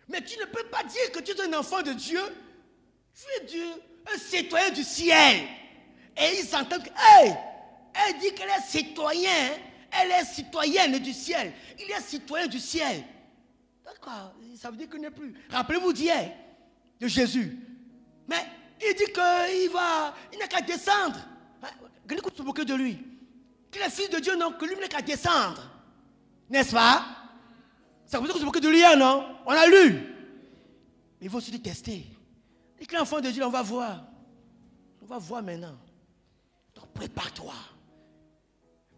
Mais 0.08 0.22
tu 0.22 0.38
ne 0.38 0.44
peux 0.44 0.64
pas 0.64 0.84
dire 0.84 1.10
que 1.12 1.20
tu 1.20 1.32
es 1.32 1.40
un 1.40 1.58
enfant 1.58 1.82
de 1.82 1.92
Dieu. 1.92 2.20
Tu 3.14 3.42
es 3.42 3.46
Dieu, 3.46 3.66
un 4.12 4.18
citoyen 4.18 4.70
du 4.70 4.84
ciel. 4.84 5.42
Et 6.16 6.40
ils 6.40 6.54
entendent 6.54 6.84
que, 6.84 6.90
hey, 6.90 7.34
elle 7.94 8.18
dit 8.18 8.32
qu'elle 8.34 8.48
est 8.48 8.66
citoyen, 8.66 9.50
elle 9.90 10.10
est 10.10 10.24
citoyenne 10.24 10.98
du 10.98 11.12
ciel. 11.12 11.52
Il 11.78 11.90
est 11.90 12.00
citoyen 12.00 12.46
du 12.46 12.60
ciel. 12.60 13.02
D'accord, 13.84 14.34
ça 14.60 14.70
veut 14.70 14.76
dire 14.76 14.88
qu'il 14.88 15.00
n'est 15.00 15.10
plus. 15.10 15.34
Rappelez-vous 15.50 15.92
d'hier, 15.92 16.32
de 17.00 17.08
Jésus. 17.08 17.58
Mais 18.28 18.44
il 18.80 18.94
dit 18.94 19.12
qu'il 19.12 19.70
va, 19.70 20.14
il 20.32 20.38
n'a 20.38 20.46
qu'à 20.46 20.60
descendre. 20.60 21.18
Qu'est-ce 22.08 22.22
que 22.22 22.60
tu 22.60 22.64
de 22.64 22.74
lui 22.74 22.98
Qu'il 23.70 23.82
est 23.82 23.90
fils 23.90 24.10
de 24.10 24.18
Dieu, 24.18 24.36
non, 24.36 24.52
que 24.52 24.64
lui 24.64 24.76
n'a 24.76 24.88
qu'à 24.88 25.02
descendre. 25.02 25.70
N'est-ce 26.48 26.72
pas? 26.72 27.04
Ça 28.06 28.20
veut 28.20 28.26
dire 28.26 28.34
que 28.34 28.58
tu 28.58 28.64
de 28.64 28.68
lui, 28.68 28.84
hein, 28.84 28.96
non? 28.96 29.36
On 29.44 29.50
a 29.50 29.66
lu. 29.66 29.92
Mais 31.20 31.26
il 31.26 31.30
faut 31.30 31.38
aussi 31.38 31.60
tester. 31.60 32.06
Et 32.78 32.86
que 32.86 32.94
l'enfant 32.94 33.20
de 33.20 33.30
Dieu, 33.30 33.44
on 33.44 33.50
va 33.50 33.62
voir. 33.62 34.04
On 35.02 35.06
va 35.06 35.18
voir 35.18 35.42
maintenant. 35.42 35.76
Donc 36.74 36.88
prépare-toi. 36.92 37.54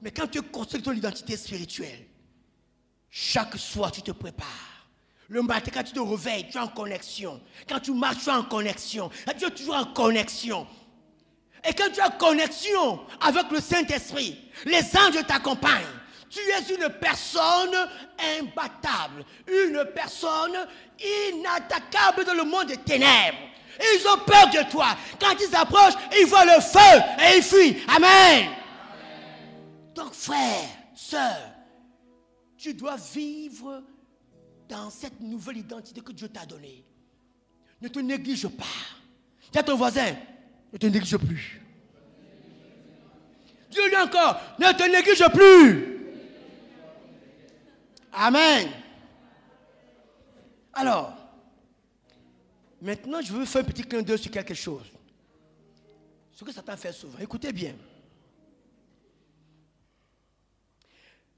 Mais 0.02 0.10
quand 0.10 0.28
tu 0.28 0.42
construis 0.42 0.82
ton 0.82 0.92
identité 0.92 1.36
spirituelle, 1.36 2.06
chaque 3.08 3.56
soir 3.56 3.90
tu 3.90 4.02
te 4.02 4.10
prépares. 4.10 4.77
Le 5.28 5.42
matin, 5.42 5.70
quand 5.72 5.82
tu 5.82 5.92
te 5.92 6.00
réveilles, 6.00 6.48
tu 6.50 6.56
es 6.56 6.60
en 6.60 6.68
connexion. 6.68 7.40
Quand 7.68 7.80
tu 7.80 7.92
marches, 7.92 8.24
tu 8.24 8.30
es 8.30 8.32
en 8.32 8.44
connexion. 8.44 9.10
Tu 9.38 9.44
es 9.44 9.50
toujours 9.50 9.76
en 9.76 9.84
connexion. 9.84 10.66
Et 11.68 11.74
quand 11.74 11.90
tu 11.92 12.00
es 12.00 12.02
en 12.02 12.10
connexion 12.12 13.00
avec 13.20 13.50
le 13.50 13.60
Saint-Esprit, 13.60 14.38
les 14.64 14.80
anges 14.96 15.26
t'accompagnent. 15.26 15.84
Tu 16.30 16.40
es 16.40 16.74
une 16.74 16.88
personne 17.00 17.74
imbattable, 18.38 19.24
une 19.46 19.84
personne 19.94 20.66
inattaquable 21.30 22.24
dans 22.24 22.34
le 22.34 22.44
monde 22.44 22.66
des 22.66 22.76
ténèbres. 22.78 23.38
Ils 23.80 24.06
ont 24.08 24.18
peur 24.24 24.48
de 24.48 24.70
toi. 24.70 24.96
Quand 25.20 25.34
ils 25.40 25.54
approchent, 25.54 25.94
ils 26.18 26.26
voient 26.26 26.44
le 26.44 26.60
feu 26.60 27.02
et 27.20 27.36
ils 27.36 27.42
fuient. 27.42 27.82
Amen. 27.88 28.50
Donc 29.94 30.12
frère, 30.12 30.68
soeur, 30.94 31.36
tu 32.56 32.74
dois 32.74 32.96
vivre 32.96 33.82
dans 34.68 34.90
cette 34.90 35.20
nouvelle 35.20 35.59
identité 35.59 36.00
que 36.00 36.12
Dieu 36.12 36.28
t'a 36.28 36.44
donnée. 36.44 36.85
Ne 37.81 37.88
te 37.88 37.98
néglige 37.98 38.48
pas. 38.48 38.64
À 39.54 39.62
ton 39.62 39.76
voisin, 39.76 40.14
ne 40.72 40.78
te 40.78 40.87
néglige 40.87 41.16
plus. 41.16 41.61
Dieu 43.70 43.88
lui 43.88 43.96
encore, 43.96 44.40
ne 44.59 44.72
te 44.72 44.90
néglige 44.90 45.28
plus. 45.33 45.98
Amen. 48.12 48.68
Alors, 50.72 51.14
maintenant 52.81 53.20
je 53.20 53.33
veux 53.33 53.44
faire 53.44 53.62
un 53.62 53.64
petit 53.64 53.83
clin 53.83 54.02
d'œil 54.02 54.18
sur 54.18 54.31
quelque 54.31 54.54
chose. 54.54 54.87
Ce 56.33 56.44
que 56.44 56.52
Satan 56.52 56.76
fait 56.76 56.92
souvent. 56.92 57.18
Écoutez 57.18 57.52
bien. 57.52 57.74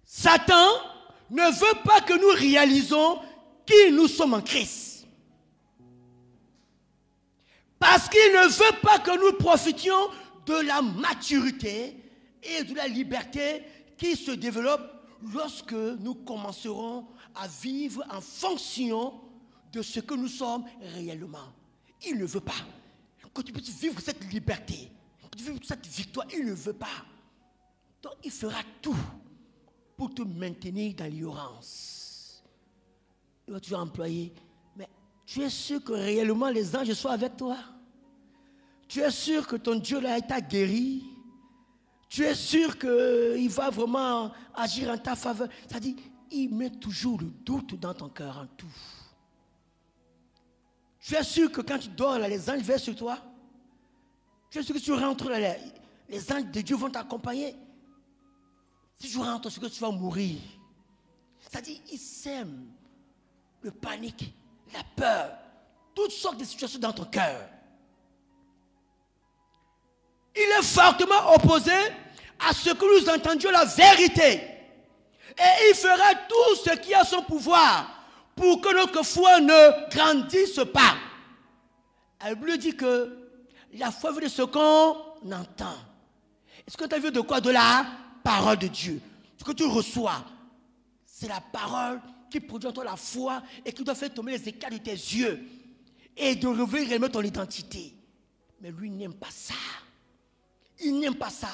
Satan 0.05 0.69
ne 1.31 1.51
veut 1.51 1.83
pas 1.85 2.01
que 2.01 2.15
nous 2.15 2.39
réalisons 2.39 3.19
qui 3.65 3.93
nous 3.93 4.09
sommes 4.09 4.35
en 4.35 4.43
Christ. 4.43 5.07
Parce 7.79 8.09
qu'il 8.09 8.33
ne 8.33 8.49
veut 8.49 8.81
pas 8.83 8.99
que 8.99 9.19
nous 9.19 9.39
profitions 9.39 10.11
de 10.47 10.55
la 10.67 10.83
maturité 10.83 11.97
et 12.43 12.65
de 12.65 12.75
la 12.75 12.89
liberté 12.89 13.65
qui 13.97 14.17
se 14.17 14.33
développe 14.33 14.83
lorsque 15.33 15.73
nous 15.73 16.15
commencerons 16.15 17.07
à 17.35 17.47
vivre 17.47 18.05
en 18.11 18.21
fonction 18.21 19.21
de 19.73 19.83
ce 19.83 20.01
que 20.01 20.15
nous 20.15 20.29
sommes 20.29 20.65
réellement. 20.95 21.53
Il 22.07 22.19
ne 22.19 22.27
veut 22.27 22.41
pas 22.41 22.53
que 23.33 23.43
tu 23.43 23.53
puisses 23.53 23.79
vivre 23.79 24.01
cette 24.01 24.25
liberté, 24.33 24.91
que 25.31 25.37
tu 25.37 25.45
vivre 25.45 25.61
cette 25.63 25.87
victoire. 25.87 26.27
Il 26.33 26.47
ne 26.47 26.53
veut 26.53 26.73
pas. 26.73 27.05
Donc 28.03 28.15
il 28.25 28.31
fera 28.31 28.61
tout 28.83 28.97
pour 30.01 30.15
te 30.15 30.23
maintenir 30.23 30.95
dans 30.95 31.05
l'ignorance. 31.05 32.43
Il 33.47 33.53
va 33.53 33.81
employer. 33.81 34.33
Mais 34.75 34.89
tu 35.27 35.43
es 35.43 35.51
sûr 35.51 35.85
que 35.85 35.93
réellement 35.93 36.49
les 36.49 36.75
anges 36.75 36.95
soient 36.95 37.13
avec 37.13 37.37
toi? 37.37 37.59
Tu 38.89 39.01
es 39.01 39.11
sûr 39.11 39.47
que 39.47 39.57
ton 39.57 39.75
Dieu 39.75 40.01
là 40.01 40.17
été 40.17 40.41
guéri? 40.41 41.05
Tu 42.09 42.25
es 42.25 42.35
sûr 42.35 42.79
qu'il 42.79 43.51
va 43.51 43.69
vraiment 43.69 44.33
agir 44.55 44.89
en 44.89 44.97
ta 44.97 45.15
faveur? 45.15 45.49
C'est-à-dire, 45.69 45.97
il 46.31 46.49
met 46.49 46.71
toujours 46.71 47.21
le 47.21 47.27
doute 47.27 47.79
dans 47.79 47.93
ton 47.93 48.09
cœur 48.09 48.39
en 48.39 48.47
tout. 48.57 48.73
Tu 50.99 51.15
es 51.15 51.23
sûr 51.23 51.53
que 51.53 51.61
quand 51.61 51.79
tu 51.79 51.91
dors 51.91 52.19
là, 52.19 52.27
les 52.27 52.49
anges 52.49 52.63
viennent 52.63 52.79
sur 52.79 52.97
toi? 52.97 53.19
Tu 54.49 54.61
es 54.61 54.63
sûr 54.63 54.75
que 54.75 54.81
tu 54.81 54.95
rentres 54.95 55.29
là, 55.29 55.57
les 56.09 56.33
anges 56.33 56.51
de 56.51 56.61
Dieu 56.63 56.75
vont 56.75 56.89
t'accompagner? 56.89 57.55
Si 59.01 59.09
je 59.09 59.19
rentre, 59.19 59.49
c'est 59.49 59.61
que 59.61 59.67
tu 59.67 59.81
vas 59.81 59.91
mourir. 59.91 60.39
C'est-à-dire, 61.41 61.79
il 61.91 61.99
sème 61.99 62.67
le 63.63 63.71
panique, 63.71 64.35
la 64.75 64.85
peur, 64.95 65.33
toutes 65.95 66.13
sortes 66.13 66.39
de 66.39 66.45
situations 66.45 66.79
dans 66.79 66.93
ton 66.93 67.05
cœur. 67.07 67.49
il 70.37 70.43
est 70.59 70.63
fortement 70.63 71.35
opposé 71.35 71.73
à 72.39 72.53
ce 72.53 72.71
que 72.71 73.01
nous 73.01 73.09
entendions 73.09 73.51
la 73.51 73.65
vérité. 73.65 74.43
Et 75.39 75.71
il 75.71 75.75
fera 75.75 76.15
tout 76.29 76.57
ce 76.65 76.77
qui 76.77 76.95
à 76.95 77.05
son 77.05 77.23
pouvoir 77.23 77.91
pour 78.37 78.61
que 78.61 78.75
notre 78.75 79.03
foi 79.03 79.41
ne 79.41 79.91
grandisse 79.91 80.61
pas. 80.73 80.97
La 82.23 82.35
Bible 82.35 82.59
dit 82.59 82.77
que 82.77 83.17
la 83.75 83.91
foi 83.91 84.13
veut 84.13 84.23
de 84.23 84.29
ce 84.29 84.43
qu'on 84.43 84.95
entend. 85.33 85.77
Est-ce 86.67 86.77
que 86.77 86.85
tu 86.85 86.95
as 86.95 86.99
vu 86.99 87.11
de 87.11 87.21
quoi 87.21 87.41
De 87.41 87.51
la 87.51 87.87
parole 88.23 88.59
de 88.59 88.69
Dieu. 88.69 89.01
Ce 89.39 89.45
que 89.45 89.53
tu 89.53 89.65
reçois, 89.65 90.25
c'est 91.05 91.29
la 91.29 91.41
parole 91.41 92.01
qui 92.31 92.41
produit 92.41 92.69
en 92.69 92.73
toi 92.73 92.85
la 92.85 92.97
foi 92.97 93.43
et 93.65 93.73
qui 93.73 93.83
doit 93.85 93.95
faire 93.95 94.13
tomber 94.13 94.33
les 94.33 94.49
écailles 94.49 94.79
de 94.79 94.85
tes 94.85 94.93
yeux 94.93 95.41
et 96.17 96.35
de 96.35 96.47
révéler 96.47 96.87
réellement 96.87 97.09
ton 97.09 97.23
identité. 97.23 97.95
Mais 98.61 98.71
lui 98.71 98.91
n'aime 98.91 99.15
pas 99.15 99.31
ça. 99.31 99.55
Il 100.83 100.99
n'aime 100.99 101.15
pas 101.15 101.31
ça. 101.31 101.49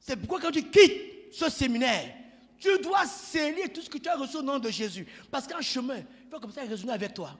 C'est 0.00 0.16
pourquoi 0.16 0.40
quand 0.40 0.50
tu 0.50 0.62
quittes 0.64 1.32
ce 1.32 1.48
séminaire, 1.48 2.14
tu 2.58 2.68
dois 2.82 3.06
sceller 3.06 3.68
tout 3.68 3.80
ce 3.82 3.88
que 3.88 3.98
tu 3.98 4.08
as 4.08 4.16
reçu 4.16 4.36
au 4.36 4.42
nom 4.42 4.58
de 4.58 4.70
Jésus. 4.70 5.06
Parce 5.30 5.46
qu'en 5.46 5.60
chemin, 5.60 5.98
il 5.98 6.30
faut 6.30 6.40
comme 6.40 6.50
ça 6.50 6.62
raisonner 6.62 6.92
avec 6.92 7.14
toi. 7.14 7.38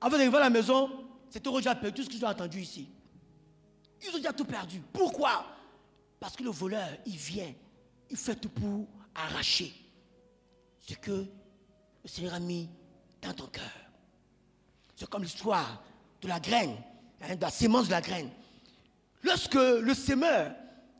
Avant 0.00 0.16
d'arriver 0.16 0.36
à 0.36 0.40
la 0.40 0.50
maison, 0.50 0.90
c'est 1.30 1.44
déjà 1.44 1.74
perdu 1.74 1.96
tout 1.96 2.10
ce 2.10 2.14
que 2.14 2.18
tu 2.18 2.24
as 2.24 2.30
entendu 2.30 2.60
ici. 2.60 2.88
Ils 4.02 4.14
ont 4.14 4.18
déjà 4.18 4.32
tout 4.32 4.44
perdu. 4.44 4.80
Pourquoi? 4.92 5.44
Parce 6.24 6.36
que 6.36 6.42
le 6.42 6.48
voleur, 6.48 6.88
il 7.04 7.18
vient, 7.18 7.52
il 8.08 8.16
fait 8.16 8.34
tout 8.36 8.48
pour 8.48 8.88
arracher 9.14 9.74
ce 10.80 10.94
que 10.94 11.10
le 11.10 12.08
Seigneur 12.08 12.32
a 12.32 12.40
mis 12.40 12.70
dans 13.20 13.34
ton 13.34 13.46
cœur. 13.48 13.70
C'est 14.96 15.06
comme 15.06 15.22
l'histoire 15.22 15.84
de 16.22 16.28
la 16.28 16.40
graine, 16.40 16.78
hein, 17.20 17.36
de 17.36 17.42
la 17.42 17.50
sémence 17.50 17.88
de 17.88 17.90
la 17.90 18.00
graine. 18.00 18.30
Lorsque 19.22 19.52
le 19.52 19.92
semeur, 19.92 20.54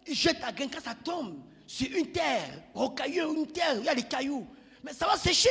il 0.06 0.14
jette 0.14 0.42
la 0.42 0.52
graine, 0.52 0.68
quand 0.70 0.82
ça 0.82 0.94
tombe 0.94 1.38
sur 1.66 1.90
une 1.96 2.12
terre 2.12 2.62
rocailleuse, 2.74 3.34
une 3.34 3.46
terre, 3.46 3.78
il 3.78 3.84
y 3.84 3.88
a 3.88 3.94
des 3.94 4.02
cailloux, 4.02 4.46
mais 4.82 4.92
ça 4.92 5.06
va 5.06 5.16
sécher. 5.16 5.48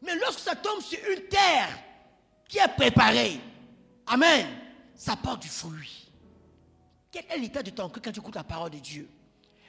Mais 0.00 0.16
lorsque 0.16 0.40
ça 0.40 0.56
tombe 0.56 0.80
sur 0.80 1.00
une 1.14 1.28
terre 1.28 1.68
qui 2.48 2.56
est 2.56 2.76
préparée, 2.78 3.38
Amen, 4.06 4.46
ça 4.94 5.16
porte 5.16 5.42
du 5.42 5.48
fruit. 5.48 6.03
Quel 7.14 7.24
est 7.30 7.38
l'état 7.38 7.62
de 7.62 7.70
ton 7.70 7.88
cœur 7.88 8.02
quand 8.02 8.10
tu 8.10 8.18
écoutes 8.18 8.34
la 8.34 8.42
parole 8.42 8.70
de 8.70 8.78
Dieu 8.78 9.08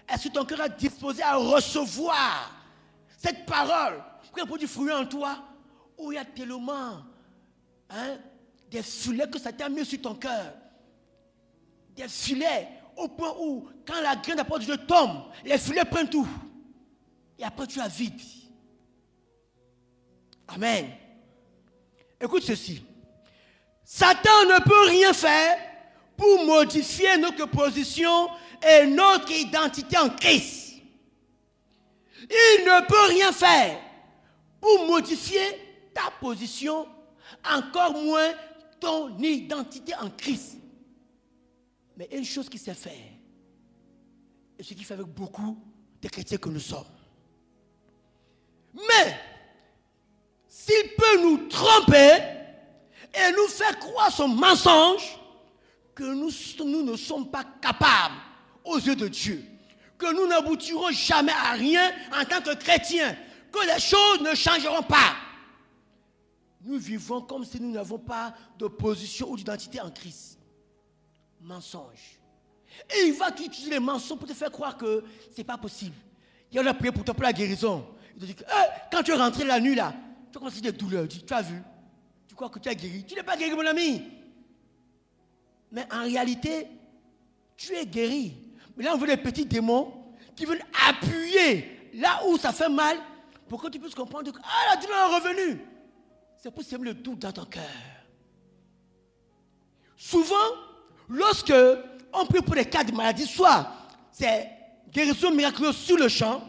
Est-ce 0.09 0.29
que 0.29 0.33
ton 0.33 0.45
cœur 0.45 0.61
est 0.61 0.79
disposé 0.79 1.21
à 1.21 1.35
recevoir 1.35 2.51
cette 3.19 3.45
parole 3.45 4.03
pour 4.47 4.57
du 4.57 4.65
fruit 4.65 4.91
en 4.91 5.05
toi 5.05 5.43
Ou 5.95 6.11
il 6.11 6.15
y 6.15 6.17
a 6.17 6.25
tellement 6.25 7.03
hein, 7.91 8.17
des 8.71 8.81
filets 8.81 9.29
que 9.29 9.37
ça 9.37 9.53
t'a 9.53 9.69
mis 9.69 9.85
sur 9.85 10.01
ton 10.01 10.15
cœur? 10.15 10.53
Des 11.95 12.07
filets 12.07 12.67
au 12.97 13.09
point 13.09 13.35
où, 13.39 13.69
quand 13.85 14.01
la 14.01 14.15
graine 14.15 14.37
de 14.37 14.59
Dieu 14.63 14.77
tombe, 14.77 15.25
les 15.43 15.59
filets 15.59 15.85
prennent 15.85 16.09
tout. 16.09 16.27
Et 17.37 17.43
après, 17.43 17.67
tu 17.67 17.79
as 17.79 17.87
vide. 17.87 18.19
Amen. 20.47 20.87
Écoute 22.19 22.41
ceci. 22.41 22.83
Satan 23.83 24.45
ne 24.47 24.63
peut 24.63 24.89
rien 24.89 25.13
faire 25.13 25.74
pour 26.17 26.45
modifier 26.45 27.17
notre 27.17 27.45
position 27.47 28.29
et 28.61 28.85
notre 28.85 29.31
identité 29.31 29.97
en 29.97 30.09
Christ. 30.09 30.73
Il 32.21 32.63
ne 32.65 32.87
peut 32.87 33.13
rien 33.13 33.31
faire 33.31 33.79
pour 34.59 34.87
modifier 34.87 35.41
ta 35.93 36.11
position, 36.19 36.87
encore 37.47 37.93
moins 37.93 38.33
ton 38.79 39.17
identité 39.19 39.93
en 39.95 40.09
Christ. 40.09 40.57
Mais 41.97 42.09
une 42.11 42.25
chose 42.25 42.49
qui 42.49 42.57
sait 42.57 42.73
faire, 42.73 42.93
et 44.57 44.63
ce 44.63 44.73
qui 44.73 44.83
fait 44.83 44.95
avec 44.95 45.07
beaucoup 45.07 45.57
de 46.01 46.07
chrétiens 46.09 46.37
que 46.37 46.49
nous 46.49 46.59
sommes. 46.59 46.83
Mais, 48.73 49.17
s'il 50.47 50.89
peut 50.97 51.21
nous 51.21 51.47
tromper 51.47 52.17
et 53.13 53.31
nous 53.31 53.47
faire 53.47 53.77
croire 53.79 54.11
son 54.11 54.27
mensonge, 54.27 55.17
que 55.95 56.03
nous, 56.03 56.29
nous 56.65 56.83
ne 56.83 56.97
sommes 56.97 57.31
pas 57.31 57.45
capables 57.61 58.15
aux 58.63 58.77
yeux 58.77 58.95
de 58.95 59.07
Dieu, 59.07 59.43
que 59.97 60.13
nous 60.13 60.27
n'aboutirons 60.27 60.91
jamais 60.91 61.31
à 61.31 61.53
rien 61.53 61.91
en 62.13 62.25
tant 62.25 62.41
que 62.41 62.53
chrétiens, 62.55 63.15
que 63.51 63.65
les 63.65 63.79
choses 63.79 64.21
ne 64.21 64.35
changeront 64.35 64.83
pas. 64.83 65.15
Nous 66.61 66.77
vivons 66.77 67.21
comme 67.21 67.45
si 67.45 67.61
nous 67.61 67.71
n'avons 67.71 67.99
pas 67.99 68.33
de 68.59 68.67
position 68.67 69.29
ou 69.29 69.37
d'identité 69.37 69.79
en 69.79 69.89
Christ 69.89 70.39
mensonge. 71.39 72.19
Et 72.93 73.07
il 73.07 73.13
va 73.13 73.29
utiliser 73.29 73.69
les 73.69 73.79
mensonges 73.79 74.19
pour 74.19 74.27
te 74.27 74.33
faire 74.33 74.51
croire 74.51 74.75
que 74.75 75.03
ce 75.31 75.37
n'est 75.37 75.43
pas 75.43 75.57
possible. 75.57 75.95
Il 76.51 76.55
y 76.55 76.67
a 76.67 76.73
prié 76.73 76.91
pour 76.91 77.03
toi 77.03 77.13
pour 77.13 77.23
la 77.23 77.31
guérison. 77.33 77.85
Il 78.15 78.21
te 78.21 78.25
dit 78.25 78.35
quand 78.91 79.03
tu 79.03 79.11
es 79.11 79.15
rentré 79.15 79.43
la 79.43 79.59
nuit 79.59 79.75
là, 79.75 79.93
tu 80.31 80.37
as 80.37 80.39
commencé 80.39 80.59
des 80.59 80.71
douleurs. 80.71 81.07
Tu 81.07 81.21
as 81.33 81.41
vu 81.41 81.61
Tu 82.27 82.35
crois 82.35 82.49
que 82.49 82.59
tu 82.59 82.67
es 82.67 82.75
guéri. 82.75 83.05
Tu 83.05 83.15
n'es 83.15 83.23
pas 83.23 83.37
guéri, 83.37 83.55
mon 83.55 83.65
ami. 83.65 84.01
Mais 85.75 85.85
en 85.93 86.01
réalité, 86.01 86.67
tu 87.55 87.75
es 87.75 87.85
guéri. 87.85 88.35
Mais 88.75 88.83
là, 88.85 88.95
on 88.95 88.97
veut 88.97 89.05
des 89.05 89.17
petits 89.17 89.45
démons 89.45 89.93
qui 90.35 90.45
veulent 90.45 90.63
appuyer 90.89 91.89
là 91.93 92.21
où 92.27 92.35
ça 92.37 92.51
fait 92.51 92.69
mal 92.69 92.97
pour 93.47 93.61
que 93.61 93.67
tu 93.67 93.79
puisses 93.79 93.93
comprendre 93.93 94.31
que 94.31 94.39
ah, 94.43 94.73
la 94.73 94.81
douleur 94.81 95.11
est 95.11 95.15
revenue. 95.15 95.61
C'est 96.41 96.49
pour 96.49 96.63
semer 96.63 96.85
le 96.85 96.93
doute 96.95 97.19
dans 97.19 97.31
ton 97.31 97.45
cœur. 97.45 97.63
Souvent, 99.95 100.35
Lorsque 101.09 101.53
on 102.13 102.25
prie 102.25 102.41
pour 102.41 102.55
des 102.55 102.65
cas 102.65 102.83
de 102.83 102.91
maladie, 102.91 103.25
soit 103.25 103.67
c'est 104.11 104.49
guérison 104.91 105.31
miraculeuse 105.31 105.77
sur 105.77 105.97
le 105.97 106.07
champ, 106.07 106.41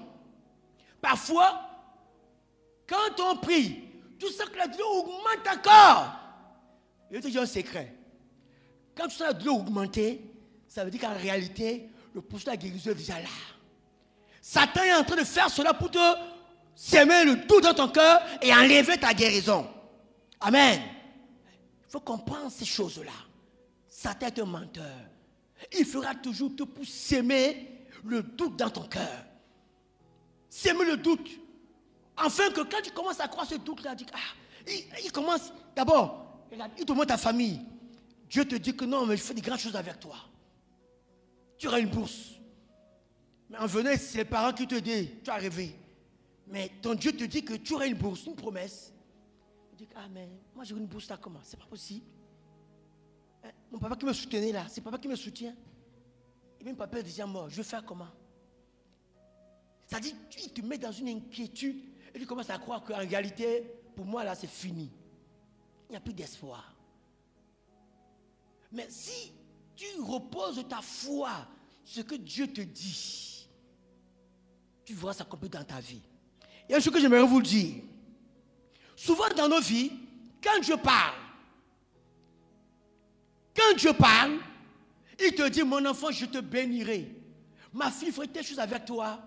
parfois, 1.00 1.60
quand 2.88 3.20
on 3.20 3.36
prie, 3.36 3.82
tout 4.18 4.30
ça 4.30 4.46
que 4.46 4.56
la 4.56 4.68
douleur 4.68 4.90
augmente 4.90 5.46
encore. 5.52 6.12
Je 7.10 7.18
te 7.18 7.28
dire 7.28 7.42
un 7.42 7.46
secret. 7.46 7.95
Quand 8.96 9.08
tu 9.08 9.16
sens 9.16 9.26
la 9.26 9.32
douleur 9.34 9.56
augmenter, 9.56 10.22
ça 10.66 10.84
veut 10.84 10.90
dire 10.90 11.00
qu'en 11.02 11.14
réalité, 11.14 11.88
le 12.14 12.22
processus 12.22 12.46
de 12.46 12.50
la 12.50 12.56
guérison 12.56 12.90
est 12.90 12.94
déjà 12.94 13.20
là. 13.20 13.28
Satan 14.40 14.82
est 14.82 14.94
en 14.94 15.04
train 15.04 15.16
de 15.16 15.24
faire 15.24 15.50
cela 15.50 15.74
pour 15.74 15.90
te 15.90 15.98
semer 16.74 17.24
le 17.24 17.36
doute 17.36 17.64
dans 17.64 17.74
ton 17.74 17.88
cœur 17.88 18.20
et 18.40 18.52
enlever 18.54 18.96
ta 18.96 19.12
guérison. 19.12 19.66
Amen. 20.40 20.80
Il 21.88 21.90
faut 21.90 22.00
comprendre 22.00 22.50
ces 22.50 22.64
choses-là. 22.64 23.12
Satan 23.88 24.26
est 24.26 24.38
un 24.38 24.44
menteur. 24.46 24.96
Il 25.78 25.84
fera 25.84 26.14
toujours 26.14 26.54
tout 26.56 26.66
pour 26.66 26.84
s'aimer 26.84 27.86
le 28.04 28.22
doute 28.22 28.56
dans 28.56 28.70
ton 28.70 28.86
cœur. 28.86 29.24
S'aimer 30.48 30.84
le 30.84 30.96
doute. 30.96 31.28
Enfin 32.16 32.50
que 32.50 32.62
quand 32.62 32.80
tu 32.82 32.90
commences 32.92 33.20
à 33.20 33.28
croire 33.28 33.46
ce 33.46 33.56
doute-là, 33.56 33.94
ah, 34.14 34.70
il, 35.02 35.12
commence 35.12 35.52
d'abord, 35.74 36.46
il 36.78 36.84
te 36.84 36.92
montre 36.92 37.08
ta 37.08 37.18
famille. 37.18 37.60
Dieu 38.28 38.44
te 38.44 38.56
dit 38.56 38.76
que 38.76 38.84
non, 38.84 39.06
mais 39.06 39.16
je 39.16 39.22
fais 39.22 39.34
des 39.34 39.40
grandes 39.40 39.58
choses 39.58 39.76
avec 39.76 40.00
toi. 40.00 40.16
Tu 41.58 41.68
auras 41.68 41.80
une 41.80 41.88
bourse. 41.88 42.32
Mais 43.48 43.58
en 43.58 43.66
venant, 43.66 43.92
c'est 43.96 44.18
les 44.18 44.24
parents 44.24 44.52
qui 44.52 44.66
te 44.66 44.74
disent, 44.74 45.08
tu 45.22 45.30
as 45.30 45.36
rêvé. 45.36 45.74
Mais 46.48 46.70
ton 46.82 46.94
Dieu 46.94 47.12
te 47.12 47.24
dit 47.24 47.44
que 47.44 47.54
tu 47.54 47.74
auras 47.74 47.86
une 47.86 47.96
bourse, 47.96 48.26
une 48.26 48.34
promesse. 48.34 48.92
Tu 49.70 49.84
dis, 49.84 49.88
ah 49.94 50.08
mais 50.08 50.28
moi 50.54 50.64
j'ai 50.64 50.74
une 50.74 50.86
bourse 50.86 51.08
là, 51.08 51.16
comment? 51.16 51.40
C'est 51.42 51.58
pas 51.58 51.66
possible. 51.66 52.06
Mon 53.70 53.78
papa 53.78 53.96
qui 53.96 54.04
me 54.06 54.12
soutenait 54.12 54.52
là, 54.52 54.66
c'est 54.68 54.80
papa 54.80 54.98
qui 54.98 55.08
me 55.08 55.16
soutient. 55.16 55.54
Et 56.60 56.64
même 56.64 56.76
papa 56.76 56.98
est 56.98 57.02
déjà 57.02 57.26
mort. 57.26 57.48
Je 57.48 57.56
vais 57.56 57.62
faire 57.62 57.84
comment? 57.84 58.08
C'est-à-dire, 59.86 60.14
il 60.42 60.52
te 60.52 60.60
met 60.62 60.78
dans 60.78 60.92
une 60.92 61.08
inquiétude 61.08 61.76
et 62.14 62.18
tu 62.18 62.26
commences 62.26 62.50
à 62.50 62.58
croire 62.58 62.82
qu'en 62.82 62.96
réalité, 62.96 63.62
pour 63.94 64.04
moi 64.04 64.24
là, 64.24 64.34
c'est 64.34 64.46
fini. 64.48 64.90
Il 65.88 65.92
n'y 65.92 65.96
a 65.96 66.00
plus 66.00 66.14
d'espoir. 66.14 66.75
Mais 68.76 68.86
si 68.90 69.32
tu 69.74 69.86
reposes 70.02 70.62
ta 70.68 70.82
foi 70.82 71.30
ce 71.82 72.02
que 72.02 72.14
Dieu 72.14 72.46
te 72.46 72.60
dit, 72.60 73.48
tu 74.84 74.92
verras 74.92 75.14
s'accomplir 75.14 75.50
dans 75.50 75.64
ta 75.64 75.80
vie. 75.80 76.02
Il 76.68 76.72
y 76.72 76.74
a 76.74 76.76
une 76.76 76.82
chose 76.82 76.92
que 76.92 77.00
j'aimerais 77.00 77.22
vous 77.22 77.40
dire. 77.40 77.82
Souvent 78.94 79.28
dans 79.34 79.48
nos 79.48 79.60
vies, 79.60 79.90
quand 80.44 80.62
je 80.62 80.74
parle, 80.74 81.14
quand 83.56 83.74
Dieu 83.78 83.94
parle, 83.94 84.40
il 85.18 85.34
te 85.34 85.48
dit, 85.48 85.62
mon 85.62 85.82
enfant, 85.86 86.10
je 86.10 86.26
te 86.26 86.38
bénirai. 86.38 87.10
Ma 87.72 87.90
fille 87.90 88.12
ferait 88.12 88.26
telle 88.26 88.44
chose 88.44 88.58
avec 88.58 88.84
toi. 88.84 89.18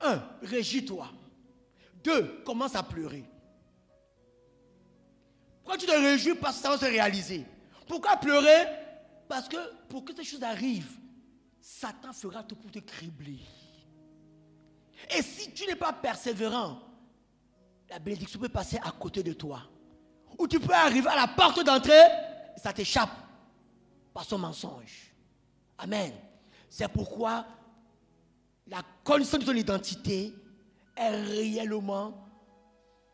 Un, 0.00 0.20
régis-toi. 0.42 1.08
Deux, 2.02 2.42
commence 2.44 2.74
à 2.74 2.82
pleurer. 2.82 3.24
Pourquoi 5.62 5.78
tu 5.78 5.86
te 5.86 5.92
réjouis 5.92 6.34
Parce 6.34 6.56
que 6.56 6.62
ça 6.62 6.70
va 6.70 6.78
se 6.78 6.84
réaliser? 6.84 7.46
Pourquoi 7.88 8.16
pleurer? 8.16 8.66
Parce 9.28 9.48
que 9.48 9.56
pour 9.88 10.04
que 10.04 10.14
ces 10.14 10.24
choses 10.24 10.42
arrivent, 10.42 10.98
Satan 11.60 12.12
fera 12.12 12.42
tout 12.42 12.56
pour 12.56 12.70
te 12.70 12.78
cribler. 12.78 13.40
Et 15.16 15.22
si 15.22 15.52
tu 15.52 15.66
n'es 15.66 15.76
pas 15.76 15.92
persévérant, 15.92 16.80
la 17.88 17.98
bénédiction 17.98 18.38
peut 18.38 18.48
passer 18.48 18.78
à 18.82 18.90
côté 18.90 19.22
de 19.22 19.32
toi. 19.32 19.62
Ou 20.38 20.46
tu 20.46 20.60
peux 20.60 20.74
arriver 20.74 21.08
à 21.08 21.16
la 21.16 21.28
porte 21.28 21.64
d'entrée 21.64 22.04
ça 22.58 22.72
t'échappe. 22.72 23.10
par 24.12 24.24
son 24.24 24.38
mensonge. 24.38 25.14
Amen. 25.78 26.12
C'est 26.68 26.88
pourquoi 26.88 27.46
la 28.66 28.82
connaissance 29.04 29.40
de 29.40 29.44
ton 29.44 29.54
identité 29.54 30.34
est 30.96 31.08
réellement 31.08 32.26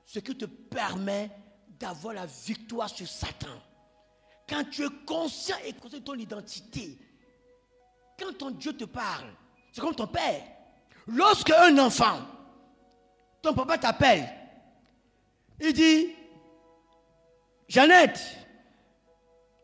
ce 0.07 0.19
qui 0.19 0.35
te 0.37 0.47
permet 0.47 1.31
d'avoir 1.79 2.15
la 2.15 2.27
victoire 2.27 2.89
sur 2.89 3.07
Satan. 3.07 3.61
Quand 4.49 4.65
tu 4.71 4.85
es 4.85 4.91
conscient 5.07 5.57
et 5.65 5.73
conscient 5.73 5.99
de 5.99 6.05
ton 6.05 6.15
identité, 6.15 6.99
quand 8.19 8.37
ton 8.37 8.51
Dieu 8.51 8.73
te 8.73 8.85
parle, 8.85 9.27
c'est 9.73 9.81
comme 9.81 9.95
ton 9.95 10.07
père. 10.07 10.43
Lorsque 11.07 11.51
un 11.51 11.77
enfant, 11.79 12.21
ton 13.43 13.55
papa 13.55 13.79
t'appelle, 13.79 14.29
il 15.61 15.73
dit, 15.73 16.09
Jeannette, 17.69 18.21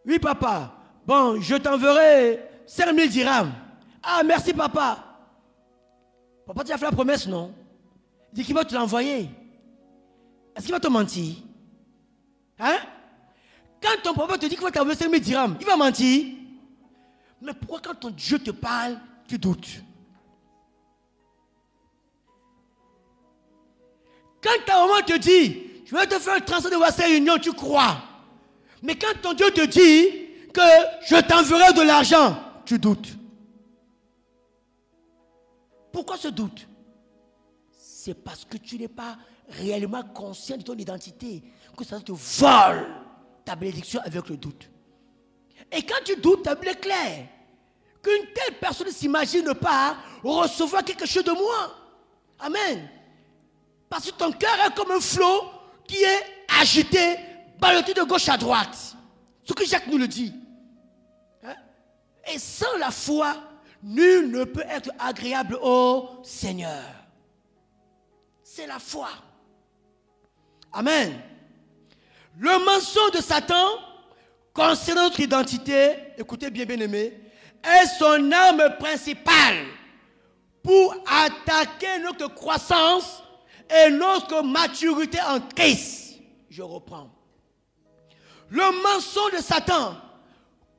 oui 0.06 0.18
papa, 0.18 0.72
bon, 1.06 1.40
je 1.40 1.56
t'enverrai 1.56 2.48
5000 2.66 3.10
dirhams. 3.10 3.52
Ah, 4.02 4.22
merci 4.24 4.52
papa. 4.54 5.04
Papa, 6.46 6.64
tu 6.64 6.72
as 6.72 6.78
fait 6.78 6.86
la 6.86 6.92
promesse, 6.92 7.26
non? 7.26 7.54
Il 8.32 8.36
dit 8.36 8.44
qu'il 8.44 8.54
va 8.54 8.64
te 8.64 8.74
l'envoyer. 8.74 9.28
Est-ce 10.54 10.64
qu'il 10.64 10.74
va 10.74 10.80
te 10.80 10.88
mentir? 10.88 11.36
Hein? 12.58 12.78
Quand 13.80 14.02
ton 14.02 14.14
papa 14.14 14.36
te 14.36 14.46
dit 14.46 14.54
qu'il 14.54 14.64
va 14.64 14.70
t'envoyer 14.70 14.98
5000 14.98 15.20
dirhams, 15.20 15.56
il 15.60 15.66
va 15.66 15.76
mentir. 15.76 16.34
Mais 17.40 17.54
pourquoi 17.54 17.80
quand 17.80 17.94
ton 17.94 18.10
Dieu 18.10 18.38
te 18.38 18.50
parle, 18.50 18.98
tu 19.26 19.38
doutes? 19.38 19.82
Quand 24.42 24.64
ta 24.66 24.74
maman 24.74 25.00
te 25.06 25.16
dit, 25.18 25.62
je 25.84 25.94
vais 25.94 26.06
te 26.06 26.18
faire 26.18 26.34
un 26.34 26.40
transfert 26.40 26.70
de 26.70 26.76
Western 26.76 27.12
Union, 27.12 27.38
tu 27.38 27.52
crois. 27.52 28.02
Mais 28.82 28.96
quand 28.96 29.20
ton 29.22 29.32
Dieu 29.32 29.50
te 29.50 29.64
dit 29.66 30.50
que 30.52 30.60
je 31.06 31.16
t'enverrai 31.20 31.72
de 31.72 31.82
l'argent, 31.82 32.38
tu 32.64 32.78
doutes. 32.78 33.16
Pourquoi 35.92 36.16
ce 36.16 36.28
doute? 36.28 36.66
C'est 37.72 38.14
parce 38.14 38.44
que 38.44 38.56
tu 38.56 38.78
n'es 38.78 38.88
pas 38.88 39.16
réellement 39.48 40.02
conscient 40.02 40.56
de 40.56 40.62
ton 40.62 40.74
identité, 40.74 41.42
que 41.76 41.84
ça 41.84 42.00
te 42.00 42.12
vole 42.12 42.86
bénédiction 43.56 44.00
avec 44.04 44.28
le 44.28 44.36
doute. 44.36 44.70
Et 45.70 45.82
quand 45.82 46.02
tu 46.04 46.16
doutes, 46.16 46.42
ta 46.42 46.52
est 46.52 46.80
claire. 46.80 47.26
Qu'une 48.02 48.26
telle 48.34 48.58
personne 48.58 48.86
ne 48.86 48.92
s'imagine 48.92 49.54
pas 49.54 49.96
recevoir 50.22 50.84
quelque 50.84 51.06
chose 51.06 51.24
de 51.24 51.32
moi. 51.32 51.76
Amen. 52.38 52.88
Parce 53.88 54.10
que 54.10 54.16
ton 54.16 54.32
cœur 54.32 54.56
est 54.66 54.74
comme 54.74 54.90
un 54.90 55.00
flot 55.00 55.50
qui 55.86 56.02
est 56.02 56.24
agité, 56.60 57.16
ballotté 57.58 57.92
de 57.92 58.02
gauche 58.02 58.28
à 58.28 58.36
droite. 58.36 58.96
Ce 59.44 59.52
que 59.52 59.66
Jacques 59.66 59.88
nous 59.88 59.98
le 59.98 60.08
dit. 60.08 60.32
Hein? 61.42 61.54
Et 62.32 62.38
sans 62.38 62.76
la 62.78 62.90
foi, 62.90 63.36
nul 63.82 64.30
ne 64.30 64.44
peut 64.44 64.64
être 64.68 64.90
agréable 64.98 65.58
au 65.60 66.20
Seigneur. 66.22 66.84
C'est 68.42 68.66
la 68.66 68.78
foi. 68.78 69.10
Amen. 70.72 71.20
Le 72.40 72.64
mensonge 72.64 73.10
de 73.10 73.20
Satan 73.20 73.68
concernant 74.54 75.02
notre 75.02 75.20
identité, 75.20 75.92
écoutez 76.16 76.48
bien, 76.48 76.64
bien 76.64 76.80
aimé, 76.80 77.12
est 77.62 77.86
son 77.98 78.32
arme 78.32 78.76
principale 78.78 79.66
pour 80.62 80.94
attaquer 81.06 81.98
notre 82.02 82.28
croissance 82.34 83.22
et 83.68 83.90
notre 83.90 84.42
maturité 84.42 85.18
en 85.20 85.38
Christ. 85.54 86.18
Je 86.48 86.62
reprends. 86.62 87.10
Le 88.48 88.82
mensonge 88.84 89.32
de 89.32 89.42
Satan 89.42 89.96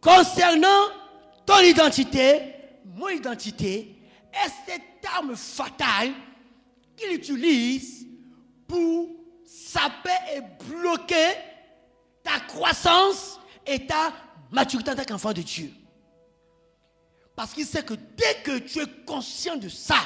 concernant 0.01 0.88
ton 1.45 1.59
identité, 1.59 2.55
mon 2.86 3.09
identité, 3.09 3.97
est 4.34 4.51
cette 4.66 5.12
arme 5.16 5.36
fatale 5.36 6.09
qu'il 6.97 7.14
utilise 7.14 8.07
pour 8.68 9.09
saper 9.45 10.09
et 10.36 10.41
bloquer 10.66 11.51
ta 12.24 12.39
croissance 12.41 13.39
et 13.65 13.86
ta 13.86 14.13
maturité 14.51 14.91
en 14.91 14.95
tant 14.95 15.05
qu'enfant 15.05 15.34
de 15.34 15.41
Dieu. 15.41 15.72
Parce 17.36 17.53
qu'il 17.53 17.65
sait 17.65 17.84
que 17.84 17.93
dès 17.93 18.41
que 18.43 18.59
tu 18.59 18.80
es 18.80 18.88
conscient 19.05 19.55
de 19.55 19.69
ça, 19.69 19.97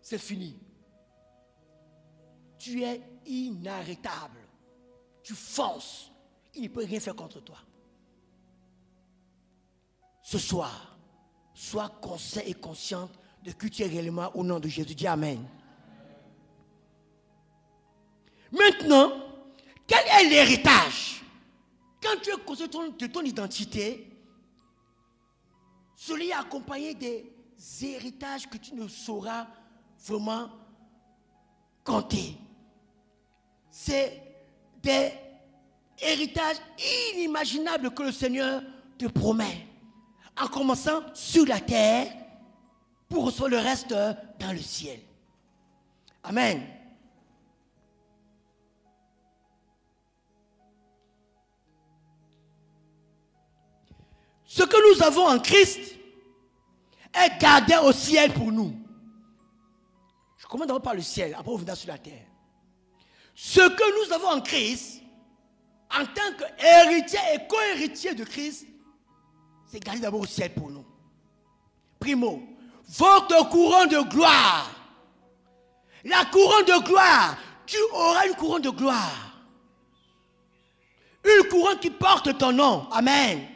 c'est 0.00 0.18
fini 0.18 0.56
tu 2.66 2.82
es 2.82 3.00
inarrêtable. 3.26 4.40
Tu 5.22 5.34
fonces. 5.34 6.10
Il 6.54 6.64
ne 6.64 6.68
peut 6.68 6.84
rien 6.84 6.98
faire 6.98 7.14
contre 7.14 7.40
toi. 7.40 7.58
Ce 10.22 10.38
soir, 10.38 10.98
sois 11.54 11.88
conscient 12.00 12.42
et 12.44 12.54
consciente 12.54 13.12
de 13.44 13.52
qui 13.52 13.70
tu 13.70 13.82
es 13.82 13.86
réellement 13.86 14.30
au 14.34 14.42
nom 14.42 14.58
de 14.58 14.68
Jésus. 14.68 14.96
Dis 14.96 15.06
Amen. 15.06 15.44
Maintenant, 18.50 19.12
quel 19.86 20.04
est 20.08 20.28
l'héritage 20.28 21.22
Quand 22.06 22.20
tu 22.22 22.30
es 22.30 22.44
conscient 22.44 22.66
de 22.66 23.06
ton 23.06 23.22
identité, 23.22 24.08
cela 25.96 26.24
est 26.24 26.32
accompagné 26.32 26.94
des 26.94 27.32
héritages 27.82 28.48
que 28.48 28.58
tu 28.58 28.74
ne 28.74 28.86
sauras 28.86 29.46
vraiment 30.06 30.50
compter 31.82 32.36
c'est 33.78 34.22
des 34.82 35.12
héritages 36.00 36.56
inimaginables 37.14 37.90
que 37.90 38.04
le 38.04 38.12
Seigneur 38.12 38.62
te 38.96 39.04
promet. 39.04 39.66
En 40.40 40.48
commençant 40.48 41.02
sur 41.12 41.44
la 41.44 41.60
terre 41.60 42.10
pour 43.06 43.26
recevoir 43.26 43.50
le 43.50 43.58
reste 43.58 43.90
dans 43.90 44.52
le 44.52 44.58
ciel. 44.58 44.98
Amen. 46.24 46.62
Ce 54.56 54.62
que 54.62 54.94
nous 54.94 55.02
avons 55.02 55.26
en 55.26 55.38
Christ 55.38 55.96
est 57.12 57.38
gardé 57.38 57.74
au 57.84 57.92
ciel 57.92 58.32
pour 58.32 58.50
nous. 58.50 58.74
Je 60.38 60.46
commence 60.46 60.66
d'abord 60.66 60.80
par 60.80 60.94
le 60.94 61.02
ciel, 61.02 61.36
après 61.38 61.52
on 61.52 61.56
viendra 61.56 61.76
sur 61.76 61.88
la 61.88 61.98
terre. 61.98 62.24
Ce 63.34 63.60
que 63.60 64.08
nous 64.08 64.14
avons 64.14 64.28
en 64.28 64.40
Christ, 64.40 65.02
en 65.94 66.06
tant 66.06 66.32
qu'héritier 66.38 67.18
et 67.34 67.46
co-héritier 67.46 68.14
de 68.14 68.24
Christ, 68.24 68.66
c'est 69.66 69.78
gardé 69.78 70.00
d'abord 70.00 70.20
au 70.20 70.26
ciel 70.26 70.54
pour 70.54 70.70
nous. 70.70 70.86
Primo, 71.98 72.42
votre 72.88 73.50
couronne 73.50 73.90
de 73.90 74.08
gloire. 74.08 74.70
La 76.02 76.24
couronne 76.24 76.64
de 76.64 76.82
gloire, 76.82 77.36
tu 77.66 77.76
auras 77.92 78.26
une 78.26 78.34
couronne 78.36 78.62
de 78.62 78.70
gloire. 78.70 79.38
Une 81.24 81.46
couronne 81.50 81.78
qui 81.78 81.90
porte 81.90 82.38
ton 82.38 82.52
nom. 82.52 82.88
Amen. 82.90 83.55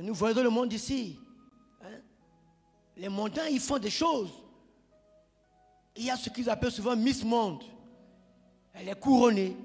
Nous 0.00 0.14
voyons 0.14 0.42
le 0.42 0.50
monde 0.50 0.72
ici. 0.72 1.18
Hein. 1.82 2.00
Les 2.96 3.08
montants, 3.08 3.46
ils 3.50 3.60
font 3.60 3.78
des 3.78 3.90
choses. 3.90 4.30
Il 5.96 6.04
y 6.04 6.10
a 6.10 6.16
ce 6.16 6.30
qu'ils 6.30 6.48
appellent 6.48 6.70
souvent 6.70 6.94
Miss 6.94 7.24
Monde. 7.24 7.62
Elle 8.74 8.88
est 8.88 9.00
couronnée, 9.00 9.56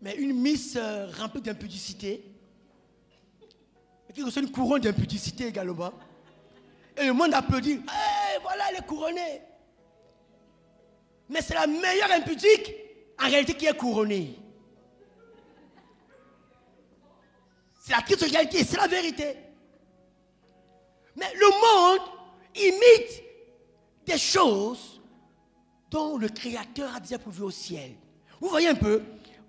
mais 0.00 0.14
une 0.16 0.32
miss 0.32 0.76
euh, 0.76 1.10
remplie 1.18 1.42
d'impudicité, 1.42 2.24
qui 4.14 4.22
reçoit 4.22 4.42
une 4.42 4.50
couronne 4.50 4.80
d'impudicité 4.80 5.48
également. 5.48 5.92
Et 6.96 7.04
le 7.04 7.12
monde 7.12 7.34
applaudit. 7.34 7.72
Hey, 7.72 8.40
voilà, 8.42 8.64
elle 8.70 8.78
est 8.78 8.86
couronnée. 8.86 9.42
Mais 11.28 11.42
c'est 11.42 11.54
la 11.54 11.66
meilleure 11.66 12.10
impudique, 12.12 12.72
en 13.20 13.26
réalité, 13.26 13.54
qui 13.54 13.66
est 13.66 13.76
couronnée. 13.76 14.36
C'est 17.78 17.92
la 17.92 18.02
triste 18.02 18.22
réalité, 18.22 18.64
c'est 18.64 18.76
la 18.78 18.88
vérité. 18.88 19.36
Mais 21.16 21.32
le 21.34 21.46
monde 21.46 22.08
imite 22.54 23.22
des 24.06 24.18
choses 24.18 25.00
dont 25.90 26.16
le 26.16 26.28
Créateur 26.28 26.94
a 26.94 27.00
déjà 27.00 27.18
prouvé 27.18 27.42
au 27.42 27.50
ciel. 27.50 27.92
Vous 28.40 28.48
voyez 28.48 28.68
un 28.68 28.74
peu 28.74 29.02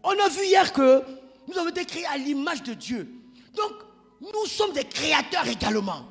On 0.03 0.11
a 0.11 0.27
vu 0.29 0.43
hier 0.45 0.73
que 0.73 1.03
nous 1.47 1.57
avons 1.57 1.69
été 1.69 1.85
créés 1.85 2.05
à 2.05 2.17
l'image 2.17 2.63
de 2.63 2.73
Dieu. 2.73 3.09
Donc, 3.55 3.71
nous 4.21 4.45
sommes 4.45 4.73
des 4.73 4.83
créateurs 4.83 5.47
également. 5.47 6.05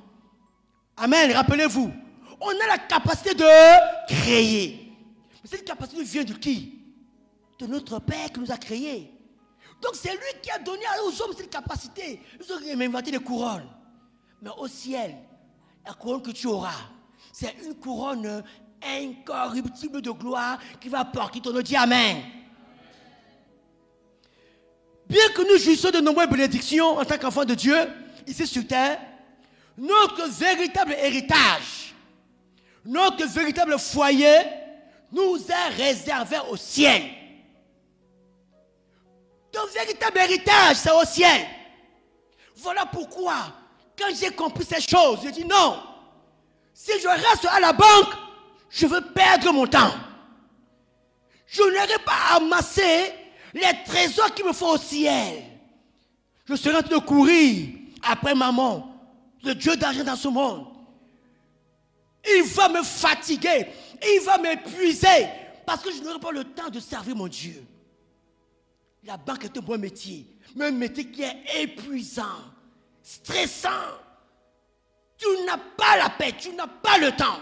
Amen. 0.96 1.32
Rappelez-vous, 1.32 1.92
on 2.40 2.48
a 2.48 2.66
la 2.66 2.78
capacité 2.78 3.34
de 3.34 4.06
créer. 4.06 4.92
Mais 5.42 5.48
cette 5.48 5.64
capacité 5.64 6.02
vient 6.02 6.24
de 6.24 6.34
qui? 6.34 6.78
De 7.58 7.66
notre 7.66 7.98
Père 8.00 8.30
qui 8.32 8.40
nous 8.40 8.50
a 8.50 8.56
créés. 8.56 9.12
Donc 9.80 9.94
c'est 9.94 10.12
lui 10.12 10.40
qui 10.42 10.50
a 10.50 10.58
donné 10.58 10.84
aux 11.04 11.22
hommes 11.22 11.32
cette 11.36 11.50
capacité. 11.50 12.20
Ils 12.38 12.52
ont 12.52 12.80
inventé 12.82 13.10
des 13.10 13.18
couronnes. 13.18 13.68
Mais 14.42 14.50
au 14.58 14.68
ciel, 14.68 15.16
la 15.90 15.94
couronne 15.94 16.22
que 16.22 16.30
tu 16.30 16.46
auras, 16.46 16.70
c'est 17.32 17.52
une 17.64 17.74
couronne 17.74 18.44
incorruptible 18.80 20.00
de 20.00 20.12
gloire 20.12 20.60
qui 20.80 20.88
va 20.88 21.04
porter 21.04 21.40
ton 21.40 21.52
nom. 21.52 21.60
Dis 21.60 21.74
Amen. 21.74 22.22
Bien 25.08 25.28
que 25.34 25.42
nous 25.42 25.58
jouissions 25.58 25.90
de 25.90 25.98
nombreuses 25.98 26.28
bénédictions 26.28 26.96
en 26.96 27.04
tant 27.04 27.18
qu'enfants 27.18 27.44
de 27.44 27.56
Dieu, 27.56 27.76
ici 28.24 28.46
sur 28.46 28.64
terre, 28.64 29.00
notre 29.76 30.28
véritable 30.28 30.92
héritage, 30.92 31.92
notre 32.84 33.26
véritable 33.26 33.76
foyer 33.76 34.36
nous 35.10 35.38
est 35.50 35.74
réservé 35.76 36.36
au 36.48 36.56
ciel. 36.56 37.02
Ton 39.50 39.66
véritable 39.74 40.18
héritage, 40.18 40.76
c'est 40.76 40.92
au 40.92 41.04
ciel. 41.04 41.44
Voilà 42.54 42.86
pourquoi, 42.86 43.52
quand 44.00 44.14
j'ai 44.18 44.30
compris 44.30 44.64
ces 44.64 44.80
choses, 44.80 45.20
je 45.24 45.30
dis 45.30 45.44
non. 45.44 45.82
Si 46.72 46.92
je 47.00 47.08
reste 47.08 47.46
à 47.50 47.60
la 47.60 47.72
banque, 47.72 48.14
je 48.70 48.86
veux 48.86 49.02
perdre 49.12 49.52
mon 49.52 49.66
temps. 49.66 49.92
Je 51.46 51.62
n'aurai 51.62 51.98
pas 52.04 52.36
amassé 52.36 53.12
les 53.52 53.84
trésors 53.84 54.32
qui 54.34 54.42
me 54.42 54.52
font 54.52 54.70
au 54.70 54.78
ciel. 54.78 55.42
Je 56.46 56.54
serai 56.54 56.76
en 56.76 56.82
train 56.82 56.96
de 56.96 57.04
courir 57.04 57.68
après 58.02 58.34
maman, 58.34 58.90
le 59.44 59.54
Dieu 59.54 59.76
d'argent 59.76 60.04
dans 60.04 60.16
ce 60.16 60.28
monde. 60.28 60.66
Il 62.24 62.44
va 62.44 62.68
me 62.68 62.82
fatiguer, 62.82 63.66
il 64.02 64.20
va 64.24 64.38
m'épuiser, 64.38 65.26
parce 65.66 65.82
que 65.82 65.92
je 65.92 66.00
n'aurai 66.02 66.20
pas 66.20 66.32
le 66.32 66.44
temps 66.44 66.68
de 66.70 66.80
servir 66.80 67.16
mon 67.16 67.28
Dieu. 67.28 67.64
La 69.04 69.16
banque 69.16 69.44
est 69.44 69.56
un 69.56 69.60
bon 69.60 69.78
métier, 69.78 70.26
mais 70.54 70.66
un 70.66 70.72
métier 70.72 71.06
qui 71.06 71.22
est 71.22 71.62
épuisant, 71.62 72.24
stressant. 73.02 73.98
Tu 75.16 75.26
n'as 75.44 75.58
pas 75.58 75.96
la 75.96 76.10
paix, 76.10 76.34
tu 76.38 76.52
n'as 76.52 76.66
pas 76.66 76.98
le 76.98 77.14
temps. 77.14 77.40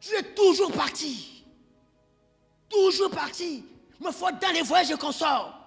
Tu 0.00 0.14
es 0.14 0.34
toujours 0.34 0.72
parti. 0.72 1.44
Toujours 2.68 3.10
parti. 3.10 3.64
Mais 4.00 4.10
faut 4.10 4.30
dans 4.30 4.52
les 4.52 4.62
voyages 4.62 4.96
qu'on 4.96 5.12
sort. 5.12 5.58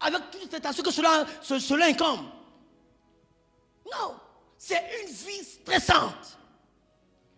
Avec 0.00 0.30
toutes 0.30 0.42
les 0.42 0.48
tentations 0.48 0.82
que 0.82 0.90
cela, 0.90 1.24
cela 1.40 1.86
incombe. 1.86 2.26
Non, 3.90 4.16
c'est 4.58 4.82
une 5.00 5.12
vie 5.12 5.44
stressante. 5.44 6.38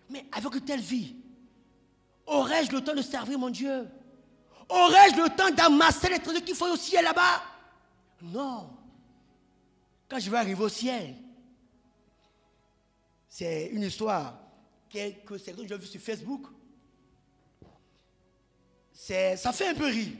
Mais 0.08 0.24
avec 0.32 0.54
une 0.54 0.64
telle 0.64 0.80
vie, 0.80 1.16
aurais-je 2.26 2.72
le 2.72 2.82
temps 2.82 2.94
de 2.94 3.02
servir 3.02 3.38
mon 3.38 3.50
Dieu? 3.50 3.86
Aurais-je 4.68 5.16
le 5.16 5.28
temps 5.36 5.50
d'amasser 5.50 6.08
les 6.08 6.18
trésors 6.18 6.42
qu'il 6.42 6.54
faut 6.54 6.66
au 6.66 6.76
ciel 6.76 7.04
là-bas? 7.04 7.42
Non. 8.22 8.70
Quand 10.08 10.18
je 10.18 10.30
vais 10.30 10.38
arriver 10.38 10.62
au 10.62 10.68
ciel, 10.68 11.14
c'est 13.28 13.66
une 13.68 13.82
histoire 13.82 14.40
que, 14.90 15.10
que 15.24 15.38
certains 15.38 15.66
j'ai 15.66 15.76
vu 15.76 15.86
sur 15.86 16.00
Facebook. 16.00 16.46
Ça 18.92 19.52
fait 19.52 19.68
un 19.68 19.74
peu 19.74 19.86
rire. 19.86 20.16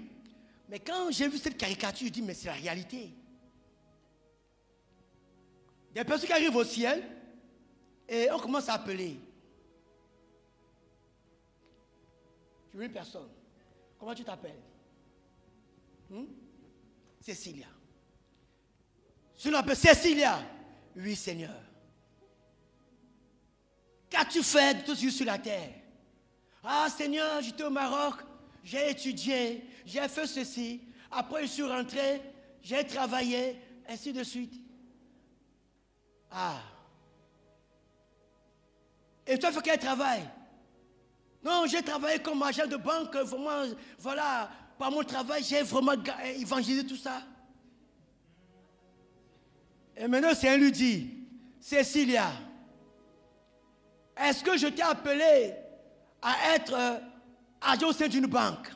Mais 0.69 0.79
quand 0.79 1.11
j'ai 1.11 1.29
vu 1.29 1.39
cette 1.39 1.57
caricature, 1.57 2.07
je 2.07 2.13
dis, 2.13 2.23
mais 2.23 2.35
c'est 2.35 2.49
la 2.49 2.55
réalité. 2.55 3.11
Des 5.95 6.05
personnes 6.05 6.27
qui 6.27 6.33
arrivent 6.33 6.55
au 6.55 6.65
ciel 6.65 7.03
et 8.07 8.31
on 8.31 8.39
commence 8.39 8.69
à 8.69 8.75
appeler. 8.75 9.19
Tu 12.71 12.77
veux 12.77 12.85
une 12.85 12.93
personne. 12.93 13.29
Comment 13.99 14.15
tu 14.15 14.23
t'appelles? 14.23 14.61
Hmm? 16.11 16.27
Cécilia. 17.21 17.67
Je 19.39 19.51
l'appelle 19.51 19.77
Cécilia. 19.77 20.41
Oui, 20.97 21.15
Seigneur. 21.15 21.55
Qu'as-tu 24.11 24.43
fait 24.43 24.75
de 24.75 24.83
tout 24.83 24.97
sur 24.97 25.27
la 25.27 25.39
terre? 25.39 25.71
Ah, 26.65 26.89
Seigneur, 26.91 27.41
j'étais 27.41 27.63
au 27.63 27.71
Maroc, 27.71 28.17
j'ai 28.65 28.91
étudié, 28.91 29.65
j'ai 29.87 30.07
fait 30.09 30.27
ceci. 30.27 30.83
Après, 31.11 31.43
je 31.43 31.53
suis 31.53 31.63
rentré, 31.63 32.21
j'ai 32.63 32.85
travaillé, 32.85 33.57
ainsi 33.89 34.13
de 34.13 34.25
suite. 34.25 34.61
Ah. 36.31 36.61
Et 39.27 39.39
toi, 39.39 39.53
fait 39.53 39.63
quel 39.63 39.79
travail 39.79 40.23
Non, 41.45 41.65
j'ai 41.67 41.83
travaillé 41.83 42.19
comme 42.19 42.43
agent 42.43 42.67
de 42.67 42.77
banque, 42.77 43.15
vraiment, 43.15 43.73
voilà, 43.99 44.51
par 44.79 44.91
mon 44.91 45.05
travail, 45.05 45.45
j'ai 45.45 45.63
vraiment 45.63 45.95
évangélisé 46.25 46.85
tout 46.87 46.97
ça. 46.97 47.23
Et 49.99 50.07
maintenant, 50.07 50.33
c'est 50.33 50.57
lui 50.57 50.71
dit, 50.71 51.11
Cécilia, 51.61 52.31
est-ce 54.17 54.45
que 54.45 54.57
je 54.57 54.69
t'ai 54.69 54.83
appelé 54.83 55.55
à 56.23 56.55
être 56.55 56.73
euh, 56.73 56.99
agent 57.61 57.89
au 57.89 57.93
sein 57.93 58.07
d'une 58.07 58.27
banque? 58.27 58.71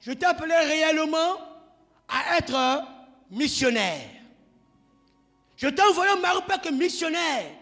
Je 0.00 0.12
t'ai 0.12 0.24
appelé 0.24 0.54
réellement 0.54 1.36
à 2.08 2.38
être 2.38 2.54
euh, 2.54 2.80
missionnaire. 3.30 4.08
Je 5.56 5.68
t'ai 5.68 5.82
envoyé 5.82 6.12
au 6.14 6.20
Maroc 6.20 6.44
que 6.62 6.70
missionnaire. 6.70 7.52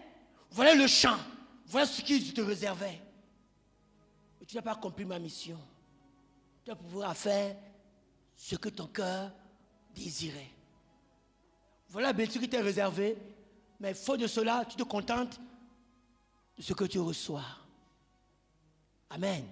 Voilà 0.52 0.74
le 0.74 0.86
champ. 0.86 1.18
Voilà 1.66 1.86
ce 1.86 2.02
qui 2.02 2.32
te 2.32 2.40
réservait. 2.40 3.00
tu 4.46 4.56
n'as 4.56 4.62
pas 4.62 4.72
accompli 4.72 5.04
ma 5.04 5.18
mission. 5.18 5.58
Tu 6.64 6.70
vas 6.70 6.76
pouvoir 6.76 7.16
faire 7.16 7.56
ce 8.36 8.54
que 8.54 8.68
ton 8.68 8.86
cœur 8.86 9.32
désirait. 9.94 10.50
Voilà 11.88 12.12
bien 12.12 12.26
ce 12.26 12.38
qui 12.38 12.48
t'est 12.48 12.60
réservé. 12.60 13.16
Mais 13.80 13.94
faute 13.94 14.20
de 14.20 14.26
cela, 14.26 14.64
tu 14.68 14.76
te 14.76 14.82
contentes 14.82 15.40
de 16.56 16.62
ce 16.62 16.72
que 16.74 16.84
tu 16.84 16.98
reçois. 16.98 17.44
Amen. 19.08 19.44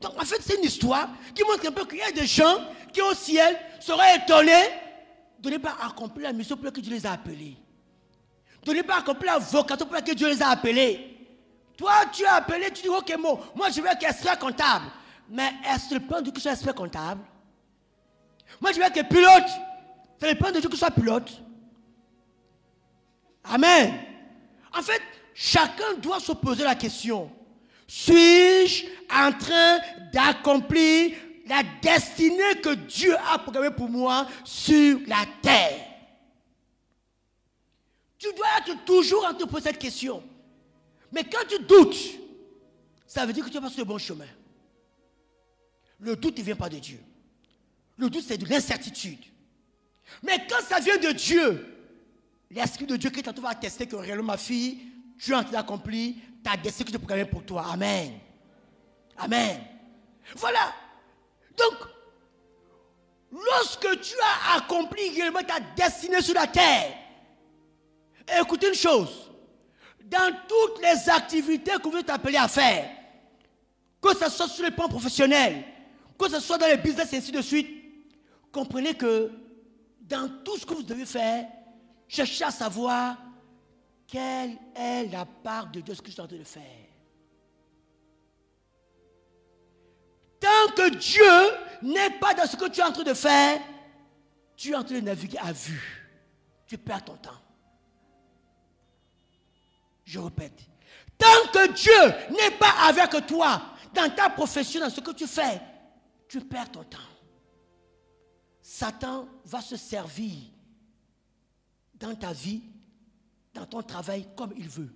Donc 0.00 0.20
en 0.20 0.24
fait, 0.24 0.40
c'est 0.40 0.56
une 0.56 0.64
histoire 0.64 1.10
qui 1.34 1.42
montre 1.42 1.66
un 1.68 1.72
peu 1.72 1.84
qu'il 1.84 1.98
y 1.98 2.02
a 2.02 2.12
des 2.12 2.26
gens 2.26 2.58
qui 2.92 3.02
au 3.02 3.14
ciel 3.14 3.58
seraient 3.80 4.16
étonnés 4.16 4.68
de 5.38 5.50
ne 5.50 5.58
pas 5.58 5.76
accomplir 5.82 6.28
la 6.28 6.32
mission 6.32 6.56
pour 6.56 6.64
laquelle 6.64 6.82
Dieu 6.82 6.94
les 6.94 7.06
a 7.06 7.12
appelés. 7.12 7.56
De 8.64 8.72
ne 8.72 8.82
pas 8.82 8.98
accomplir 8.98 9.32
la 9.32 9.38
vocation 9.38 9.86
pour 9.86 9.94
laquelle 9.94 10.14
Dieu 10.16 10.28
les 10.28 10.42
a 10.42 10.48
appelés. 10.48 11.16
Toi, 11.76 11.92
tu 12.12 12.22
es 12.22 12.26
appelé, 12.26 12.72
tu 12.72 12.82
dis, 12.82 12.88
ok, 12.88 13.16
moi, 13.18 13.38
moi 13.54 13.70
je 13.70 13.80
veux 13.80 13.86
être 13.86 14.02
expert 14.02 14.38
comptable. 14.38 14.86
Mais 15.28 15.52
est-ce 15.64 15.94
le 15.94 16.00
plan 16.00 16.20
Dieu 16.20 16.32
que 16.32 16.40
je 16.40 16.48
expert 16.48 16.74
comptable? 16.74 17.20
Moi, 18.60 18.72
je 18.72 18.78
veux 18.78 18.84
être 18.84 19.08
pilote. 19.08 19.50
C'est 20.20 20.32
le 20.32 20.38
plan 20.38 20.50
de 20.50 20.60
Dieu 20.60 20.68
que 20.68 20.74
je 20.74 20.80
sois 20.80 20.90
pilote. 20.90 21.30
Amen. 23.44 23.94
En 24.76 24.82
fait, 24.82 25.02
chacun 25.34 25.94
doit 25.98 26.20
se 26.20 26.32
poser 26.32 26.64
la 26.64 26.74
question. 26.74 27.30
Suis-je 27.86 28.86
en 29.10 29.32
train 29.32 29.78
d'accomplir 30.12 31.16
la 31.46 31.62
destinée 31.80 32.60
que 32.62 32.74
Dieu 32.74 33.16
a 33.32 33.38
programmée 33.38 33.70
pour 33.70 33.88
moi 33.88 34.26
sur 34.44 35.00
la 35.06 35.24
terre? 35.40 35.86
Tu 38.18 38.32
dois 38.34 38.46
être 38.58 38.84
toujours 38.84 39.24
en 39.24 39.30
train 39.30 39.38
de 39.38 39.44
poser 39.44 39.68
cette 39.70 39.78
question. 39.78 40.22
Mais 41.12 41.24
quand 41.24 41.46
tu 41.48 41.58
doutes, 41.62 41.96
ça 43.06 43.24
veut 43.24 43.32
dire 43.32 43.44
que 43.44 43.50
tu 43.50 43.56
n'es 43.56 43.62
pas 43.62 43.70
sur 43.70 43.78
le 43.78 43.84
bon 43.84 43.98
chemin. 43.98 44.26
Le 46.00 46.14
doute 46.14 46.36
ne 46.38 46.42
vient 46.42 46.56
pas 46.56 46.68
de 46.68 46.78
Dieu. 46.78 47.00
Le 47.98 48.08
doute, 48.08 48.24
c'est 48.26 48.38
de 48.38 48.48
l'incertitude. 48.48 49.20
Mais 50.22 50.46
quand 50.48 50.64
ça 50.66 50.80
vient 50.80 50.96
de 50.96 51.12
Dieu, 51.12 51.78
L'Esprit 52.50 52.86
de 52.86 52.96
Dieu 52.96 53.10
qui 53.10 53.22
tantôt 53.22 53.42
va 53.42 53.50
attester 53.50 53.86
que 53.86 53.96
réellement, 53.96 54.24
ma 54.24 54.36
fille, 54.36 54.78
tu 55.18 55.34
as 55.34 55.44
accompli 55.58 56.18
ta 56.42 56.56
destinée 56.56 56.86
que 56.86 56.92
je 56.92 56.98
programmée 56.98 57.26
pour 57.26 57.44
toi. 57.44 57.66
Amen. 57.72 58.12
Amen. 59.18 59.60
Voilà. 60.34 60.72
Donc, 61.56 61.74
lorsque 63.30 64.00
tu 64.00 64.14
as 64.22 64.56
accompli 64.56 65.10
réellement 65.10 65.42
ta 65.42 65.60
destinée 65.60 66.22
sur 66.22 66.34
la 66.34 66.46
terre, 66.46 66.94
écoutez 68.40 68.68
une 68.68 68.74
chose. 68.74 69.30
Dans 70.04 70.34
toutes 70.48 70.80
les 70.80 71.10
activités 71.10 71.72
que 71.82 71.88
vous 71.88 71.98
êtes 71.98 72.08
appelés 72.08 72.38
à 72.38 72.48
faire, 72.48 72.88
que 74.00 74.16
ce 74.16 74.30
soit 74.30 74.48
sur 74.48 74.64
le 74.64 74.70
plan 74.70 74.88
professionnel, 74.88 75.64
que 76.18 76.30
ce 76.30 76.40
soit 76.40 76.56
dans 76.56 76.66
les 76.66 76.78
business 76.78 77.12
et 77.12 77.18
ainsi 77.18 77.30
de 77.30 77.42
suite, 77.42 77.68
comprenez 78.52 78.94
que 78.94 79.30
dans 80.00 80.28
tout 80.44 80.56
ce 80.56 80.66
que 80.66 80.74
vous 80.74 80.82
devez 80.82 81.06
faire, 81.06 81.46
Cherchez 82.08 82.44
à 82.44 82.50
savoir 82.50 83.18
quelle 84.06 84.56
est 84.74 85.06
la 85.12 85.26
part 85.26 85.70
de 85.70 85.80
Dieu, 85.80 85.94
ce 85.94 86.00
que 86.00 86.08
je 86.08 86.12
suis 86.12 86.22
en 86.22 86.26
train 86.26 86.38
de 86.38 86.44
faire. 86.44 86.62
Tant 90.40 90.72
que 90.74 90.88
Dieu 90.96 91.58
n'est 91.82 92.18
pas 92.18 92.32
dans 92.32 92.46
ce 92.46 92.56
que 92.56 92.70
tu 92.70 92.80
es 92.80 92.82
en 92.82 92.92
train 92.92 93.02
de 93.02 93.12
faire, 93.12 93.60
tu 94.56 94.70
es 94.70 94.74
en 94.74 94.82
train 94.82 94.94
de 94.94 95.00
naviguer 95.00 95.38
à 95.38 95.52
vue. 95.52 96.16
Tu 96.66 96.78
perds 96.78 97.04
ton 97.04 97.16
temps. 97.16 97.30
Je 100.04 100.18
répète. 100.18 100.58
Tant 101.18 101.52
que 101.52 101.72
Dieu 101.72 102.30
n'est 102.30 102.56
pas 102.56 102.72
avec 102.86 103.26
toi 103.26 103.60
dans 103.92 104.08
ta 104.14 104.30
profession, 104.30 104.80
dans 104.80 104.90
ce 104.90 105.00
que 105.00 105.10
tu 105.10 105.26
fais, 105.26 105.60
tu 106.26 106.40
perds 106.40 106.70
ton 106.70 106.84
temps. 106.84 106.98
Satan 108.78 109.26
va 109.44 109.60
se 109.60 109.76
servir 109.76 110.36
dans 111.94 112.14
ta 112.14 112.32
vie, 112.32 112.62
dans 113.52 113.66
ton 113.66 113.82
travail, 113.82 114.28
comme 114.36 114.54
il 114.56 114.68
veut. 114.68 114.94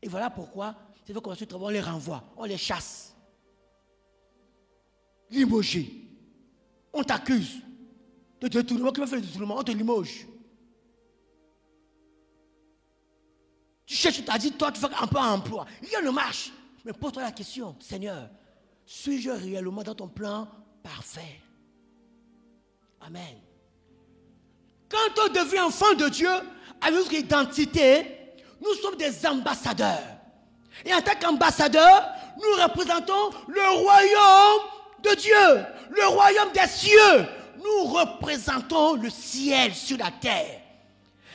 Et 0.00 0.06
voilà 0.06 0.30
pourquoi, 0.30 0.76
c'est 1.04 1.12
fait 1.12 1.20
qu'on 1.20 1.34
on 1.34 1.68
les 1.70 1.80
renvoie, 1.80 2.22
on 2.36 2.44
les 2.44 2.56
chasse. 2.56 3.12
Limogé. 5.28 6.04
On 6.92 7.02
t'accuse 7.02 7.62
de 8.40 8.46
détournement, 8.46 8.92
qui 8.92 9.04
faire 9.04 9.18
le 9.18 9.26
détournement, 9.26 9.58
on 9.58 9.64
te 9.64 9.72
limoge. 9.72 10.28
Tu 13.86 13.96
cherches, 13.96 14.18
tu 14.18 14.24
t'as 14.24 14.38
dit, 14.38 14.52
toi, 14.52 14.70
tu 14.70 14.80
fais 14.80 14.94
un 14.94 15.06
peu 15.08 15.18
un 15.18 15.32
emploi. 15.32 15.66
Rien 15.82 16.00
ne 16.00 16.10
marche. 16.10 16.52
Mais 16.84 16.92
pose-toi 16.92 17.24
la 17.24 17.32
question, 17.32 17.74
Seigneur, 17.80 18.30
suis-je 18.86 19.30
réellement 19.30 19.82
dans 19.82 19.96
ton 19.96 20.06
plan 20.06 20.46
parfait? 20.80 21.40
Amen. 23.06 23.36
Quand 24.88 25.24
on 25.26 25.32
devient 25.32 25.60
enfant 25.60 25.92
de 25.94 26.08
Dieu, 26.08 26.30
avec 26.80 26.94
notre 26.94 27.12
identité, 27.12 28.06
nous 28.62 28.74
sommes 28.80 28.96
des 28.96 29.26
ambassadeurs. 29.26 30.02
Et 30.84 30.94
en 30.94 31.00
tant 31.02 31.12
qu'ambassadeurs, 31.20 32.08
nous 32.36 32.62
représentons 32.62 33.30
le 33.48 33.82
royaume 33.82 34.62
de 35.02 35.14
Dieu, 35.16 35.66
le 35.90 36.06
royaume 36.06 36.50
des 36.52 36.66
cieux. 36.66 37.26
Nous 37.62 37.84
représentons 37.84 38.94
le 38.94 39.10
ciel 39.10 39.74
sur 39.74 39.98
la 39.98 40.10
terre. 40.10 40.60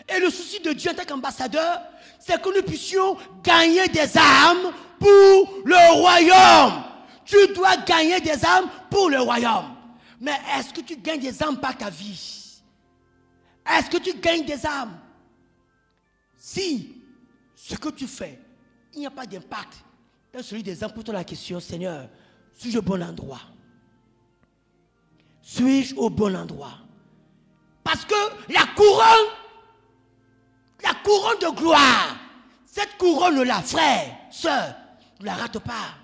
Et 0.08 0.20
le 0.20 0.30
souci 0.30 0.60
de 0.60 0.74
Dieu 0.74 0.92
en 0.92 0.96
tant 0.96 1.06
qu'ambassadeur, 1.06 1.82
c'est 2.20 2.42
que 2.42 2.50
nous 2.56 2.64
puissions 2.64 3.16
gagner 3.44 3.88
des 3.90 4.18
âmes 4.18 4.74
pour 5.00 5.54
le 5.66 5.94
royaume. 5.94 6.84
Tu 7.26 7.54
dois 7.54 7.78
gagner 7.78 8.20
des 8.22 8.44
âmes 8.44 8.70
pour 8.90 9.10
le 9.10 9.20
royaume. 9.20 9.79
Mais 10.20 10.38
est-ce 10.58 10.74
que 10.74 10.82
tu 10.82 10.98
gagnes 10.98 11.22
des 11.22 11.42
âmes 11.42 11.60
par 11.60 11.78
ta 11.78 11.90
vie? 11.90 12.62
Est-ce 13.66 13.90
que 13.90 13.98
tu 13.98 14.14
gagnes 14.20 14.46
des 14.46 14.66
âmes? 14.66 15.00
Si 16.36 16.96
ce 17.56 17.76
que 17.76 17.90
tu 17.90 18.08
fais, 18.08 18.40
il 18.94 19.00
n'y 19.00 19.06
a 19.06 19.12
pas 19.12 19.26
d'impact 19.26 19.84
dans 20.34 20.44
celui 20.44 20.64
des 20.64 20.84
âmes, 20.84 20.92
pose-toi 20.92 21.14
la 21.14 21.24
question, 21.24 21.60
Seigneur, 21.60 22.10
suis-je 22.54 22.80
au 22.80 22.82
bon 22.82 23.02
endroit? 23.02 23.42
Suis-je 25.42 25.96
au 25.96 26.10
bon 26.10 26.36
endroit? 26.36 26.78
Parce 27.84 28.06
que 28.06 28.54
la 28.54 28.66
couronne, 28.76 29.34
la 30.84 30.94
couronne 30.96 31.40
de 31.40 31.56
gloire, 31.56 32.18
cette 32.66 32.98
couronne-là, 32.98 33.62
frère, 33.62 34.16
soeur, 34.30 34.76
ne 35.20 35.26
la 35.26 35.36
rate 35.36 35.60
pas. 35.60 35.96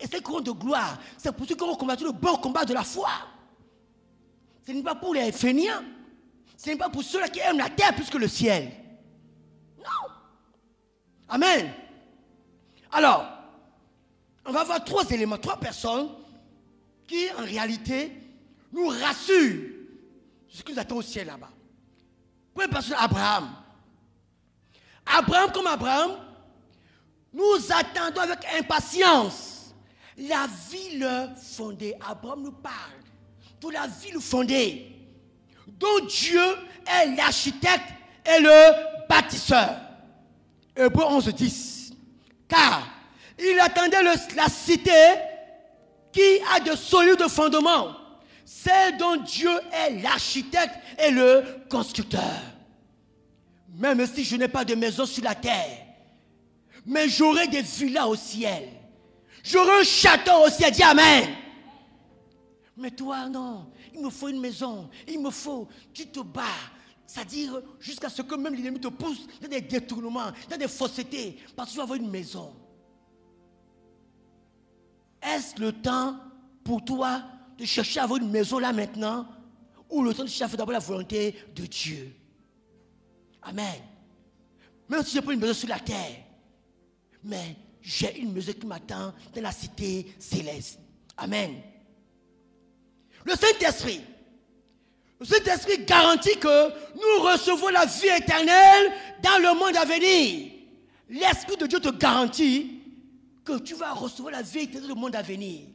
Et 0.00 0.06
cette 0.06 0.22
couronne 0.22 0.44
de 0.44 0.50
gloire, 0.50 0.98
c'est 1.18 1.30
pour 1.30 1.46
ceux 1.46 1.54
qui 1.54 1.62
ont 1.62 1.76
combattu 1.76 2.04
le 2.04 2.12
bon 2.12 2.36
combat 2.36 2.64
de 2.64 2.72
la 2.72 2.82
foi. 2.82 3.10
Ce 4.66 4.72
n'est 4.72 4.82
pas 4.82 4.94
pour 4.94 5.14
les 5.14 5.28
Éphéniens. 5.28 5.84
Ce 6.56 6.70
n'est 6.70 6.76
pas 6.76 6.88
pour 6.88 7.02
ceux 7.02 7.22
qui 7.28 7.40
aiment 7.40 7.58
la 7.58 7.68
terre 7.68 7.94
plus 7.94 8.08
que 8.08 8.18
le 8.18 8.28
ciel. 8.28 8.70
Non. 9.78 10.10
Amen. 11.28 11.72
Alors, 12.92 13.26
on 14.46 14.52
va 14.52 14.64
voir 14.64 14.82
trois 14.84 15.08
éléments, 15.10 15.38
trois 15.38 15.58
personnes 15.58 16.08
qui, 17.06 17.26
en 17.38 17.44
réalité, 17.44 18.12
nous 18.72 18.88
rassurent 18.88 19.70
ce 20.48 20.62
que 20.62 20.72
nous 20.72 20.78
attendons 20.78 21.00
au 21.00 21.02
ciel 21.02 21.26
là-bas. 21.26 21.50
Première 22.54 22.70
personne, 22.70 22.96
Abraham. 22.98 23.50
Abraham 25.06 25.52
comme 25.52 25.66
Abraham, 25.66 26.12
nous 27.32 27.58
attendons 27.70 28.20
avec 28.20 28.44
impatience 28.58 29.59
la 30.28 30.46
ville 30.70 31.30
fondée, 31.36 31.94
Abraham 32.08 32.42
nous 32.42 32.52
parle 32.52 32.74
de 33.60 33.68
la 33.70 33.86
ville 33.86 34.20
fondée, 34.20 34.86
dont 35.66 36.04
Dieu 36.06 36.42
est 36.86 37.16
l'architecte 37.16 37.92
et 38.26 38.40
le 38.40 39.06
bâtisseur. 39.08 39.76
Hébreu 40.76 41.04
11, 41.04 41.28
10. 41.28 41.92
Car 42.48 42.86
il 43.38 43.58
attendait 43.60 44.02
la 44.02 44.48
cité 44.48 44.90
qui 46.12 46.20
a 46.54 46.60
de 46.60 46.76
solides 46.76 47.28
fondements, 47.28 47.96
celle 48.44 48.96
dont 48.96 49.16
Dieu 49.16 49.50
est 49.72 50.02
l'architecte 50.02 50.74
et 50.98 51.10
le 51.10 51.44
constructeur. 51.70 52.20
Même 53.76 54.04
si 54.06 54.24
je 54.24 54.36
n'ai 54.36 54.48
pas 54.48 54.64
de 54.64 54.74
maison 54.74 55.06
sur 55.06 55.22
la 55.24 55.34
terre, 55.34 55.86
mais 56.84 57.08
j'aurai 57.08 57.46
des 57.46 57.62
villas 57.62 58.08
au 58.08 58.16
ciel 58.16 58.68
J'aurai 59.42 59.80
un 59.80 59.84
château 59.84 60.46
aussi 60.46 60.64
à 60.64 60.70
dire 60.70 60.88
Amen. 60.88 61.28
Mais 62.76 62.90
toi, 62.90 63.28
non. 63.28 63.70
Il 63.94 64.00
me 64.00 64.10
faut 64.10 64.28
une 64.28 64.40
maison. 64.40 64.88
Il 65.06 65.20
me 65.20 65.30
faut. 65.30 65.68
Tu 65.92 66.06
te 66.06 66.20
bats. 66.20 66.42
C'est-à-dire 67.06 67.60
jusqu'à 67.80 68.08
ce 68.08 68.22
que 68.22 68.34
même 68.36 68.54
l'ennemi 68.54 68.78
te 68.78 68.88
pousse 68.88 69.26
dans 69.40 69.48
des 69.48 69.60
détournements, 69.60 70.30
dans 70.48 70.56
des 70.56 70.68
faussetés, 70.68 71.38
parce 71.56 71.70
que 71.70 71.72
tu 71.72 71.76
vas 71.78 71.82
avoir 71.82 71.98
une 71.98 72.08
maison. 72.08 72.54
Est-ce 75.20 75.60
le 75.60 75.72
temps 75.72 76.16
pour 76.62 76.84
toi 76.84 77.22
de 77.58 77.64
chercher 77.64 78.00
à 78.00 78.04
avoir 78.04 78.20
une 78.20 78.30
maison 78.30 78.58
là 78.58 78.72
maintenant 78.72 79.26
ou 79.90 80.02
le 80.02 80.14
temps 80.14 80.22
de 80.22 80.28
chercher 80.28 80.54
à 80.54 80.56
d'abord 80.56 80.72
la 80.72 80.78
volonté 80.78 81.34
de 81.54 81.66
Dieu? 81.66 82.14
Amen. 83.42 83.80
Même 84.88 85.04
si 85.04 85.16
je 85.16 85.20
pas 85.20 85.32
une 85.32 85.40
maison 85.40 85.54
sur 85.54 85.68
la 85.68 85.80
terre, 85.80 86.24
mais 87.24 87.56
j'ai 87.82 88.18
une 88.18 88.32
maison 88.32 88.52
qui 88.52 88.66
m'attend 88.66 89.14
dans 89.34 89.42
la 89.42 89.52
cité 89.52 90.14
céleste. 90.18 90.78
Amen. 91.16 91.54
Le 93.24 93.32
Saint-Esprit. 93.34 94.00
Le 95.18 95.26
Saint-Esprit 95.26 95.84
garantit 95.84 96.38
que 96.38 96.68
nous 96.94 97.22
recevons 97.22 97.68
la 97.68 97.84
vie 97.86 98.08
éternelle 98.08 98.92
dans 99.22 99.38
le 99.38 99.58
monde 99.58 99.76
à 99.76 99.84
venir. 99.84 100.52
L'Esprit 101.08 101.56
de 101.56 101.66
Dieu 101.66 101.80
te 101.80 101.90
garantit 101.90 102.80
que 103.44 103.58
tu 103.58 103.74
vas 103.74 103.92
recevoir 103.92 104.32
la 104.32 104.42
vie 104.42 104.60
éternelle 104.60 104.88
dans 104.88 104.94
le 104.94 105.00
monde 105.00 105.16
à 105.16 105.22
venir. 105.22 105.66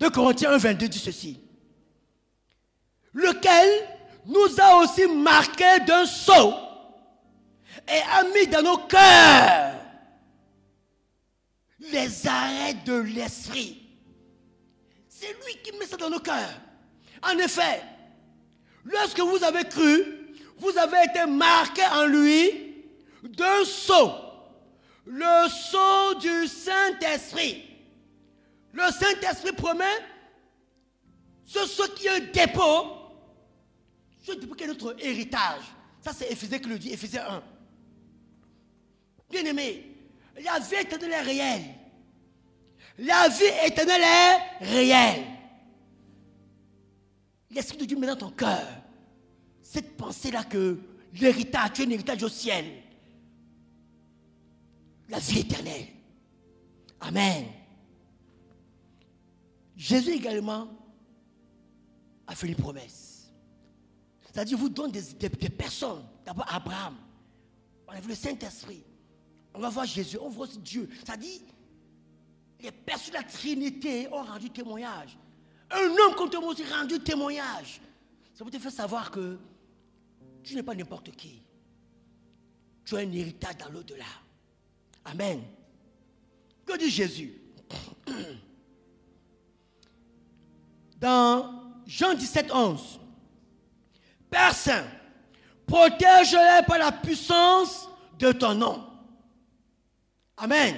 2 0.00 0.10
Corinthiens 0.10 0.52
1, 0.52 0.58
22 0.58 0.88
dit 0.88 0.98
ceci. 0.98 1.40
Lequel 3.12 3.68
nous 4.26 4.60
a 4.60 4.76
aussi 4.76 5.06
marqué 5.06 5.80
d'un 5.86 6.06
sceau 6.06 6.54
et 7.88 8.00
a 8.12 8.24
mis 8.24 8.46
dans 8.46 8.62
nos 8.62 8.78
cœurs 8.78 9.77
les 11.80 12.26
arrêts 12.26 12.74
de 12.84 12.94
l'esprit. 12.94 13.82
C'est 15.08 15.32
lui 15.32 15.56
qui 15.62 15.72
met 15.78 15.86
ça 15.86 15.96
dans 15.96 16.10
nos 16.10 16.20
cœurs. 16.20 16.60
En 17.22 17.36
effet, 17.38 17.82
lorsque 18.84 19.20
vous 19.20 19.42
avez 19.42 19.64
cru, 19.64 20.34
vous 20.58 20.76
avez 20.76 21.04
été 21.04 21.26
marqué 21.26 21.82
en 21.92 22.06
lui 22.06 22.84
d'un 23.22 23.64
sceau, 23.64 24.12
le 25.06 25.48
sceau 25.48 26.14
du 26.20 26.46
Saint-Esprit. 26.46 27.64
Le 28.72 28.84
Saint-Esprit 28.92 29.52
promet 29.52 29.84
ce 31.44 31.66
sceau 31.66 31.88
qui 31.94 32.06
est 32.06 32.10
un 32.10 32.20
dépôt, 32.20 32.86
ce 34.22 34.32
dépôt 34.32 34.54
qui 34.54 34.64
est 34.64 34.68
notre 34.68 34.94
héritage. 35.02 35.62
Ça, 36.00 36.12
c'est 36.12 36.30
Éphésiens 36.30 36.58
qui 36.58 36.68
le 36.68 36.78
dit, 36.78 36.92
Éphésiens 36.92 37.24
1. 37.28 37.42
Bien 39.30 39.44
aimé, 39.44 39.87
la 40.42 40.58
vie 40.58 40.76
éternelle 40.76 41.12
est 41.12 41.20
réelle. 41.20 41.64
La 42.98 43.28
vie 43.28 43.66
éternelle 43.66 44.02
est 44.02 44.64
réelle. 44.64 45.24
L'Esprit 47.50 47.78
de 47.78 47.84
Dieu 47.84 47.98
met 47.98 48.06
dans 48.06 48.16
ton 48.16 48.30
cœur 48.30 48.66
cette 49.62 49.96
pensée-là 49.96 50.44
que 50.44 50.78
l'héritage, 51.14 51.72
tu 51.74 51.82
es 51.82 51.86
un 51.86 51.90
héritage 51.90 52.22
au 52.22 52.28
ciel. 52.28 52.64
La 55.08 55.18
vie 55.18 55.40
éternelle. 55.40 55.86
Amen. 57.00 57.46
Jésus 59.76 60.10
également 60.10 60.68
a 62.26 62.34
fait 62.34 62.48
une 62.48 62.56
promesse. 62.56 63.30
C'est-à-dire, 64.24 64.58
vous 64.58 64.68
donne 64.68 64.90
des, 64.90 65.02
des 65.14 65.48
personnes. 65.48 66.04
D'abord 66.24 66.46
Abraham. 66.52 66.96
On 67.86 67.92
a 67.92 68.00
vu 68.00 68.08
le 68.08 68.14
Saint-Esprit. 68.14 68.82
On 69.54 69.60
va 69.60 69.68
voir 69.68 69.86
Jésus, 69.86 70.18
on 70.20 70.28
voit 70.28 70.46
aussi 70.46 70.58
Dieu. 70.58 70.88
Ça 71.06 71.16
dit, 71.16 71.42
les 72.60 72.70
personnes 72.72 73.14
de 73.14 73.18
la 73.18 73.24
Trinité 73.24 74.08
ont 74.12 74.22
rendu 74.22 74.50
témoignage. 74.50 75.16
Un 75.70 75.86
homme 75.86 76.14
comme 76.16 76.30
toi 76.30 76.44
aussi 76.44 76.64
rendu 76.64 76.98
témoignage. 77.00 77.80
Ça 78.34 78.44
vous 78.44 78.50
te 78.50 78.58
fait 78.58 78.70
savoir 78.70 79.10
que 79.10 79.38
tu 80.42 80.54
n'es 80.54 80.62
pas 80.62 80.74
n'importe 80.74 81.10
qui. 81.12 81.42
Tu 82.84 82.96
as 82.96 83.00
un 83.00 83.12
héritage 83.12 83.56
dans 83.58 83.68
l'au-delà. 83.68 84.04
Amen. 85.04 85.42
Que 86.64 86.78
dit 86.78 86.90
Jésus? 86.90 87.40
Dans 91.00 91.72
Jean 91.86 92.14
17, 92.14 92.50
11. 92.52 93.00
Père 94.30 94.54
Saint, 94.54 94.84
protège-les 95.66 96.66
par 96.66 96.78
la 96.78 96.92
puissance 96.92 97.88
de 98.18 98.32
ton 98.32 98.54
nom. 98.54 98.87
Amen. 100.38 100.76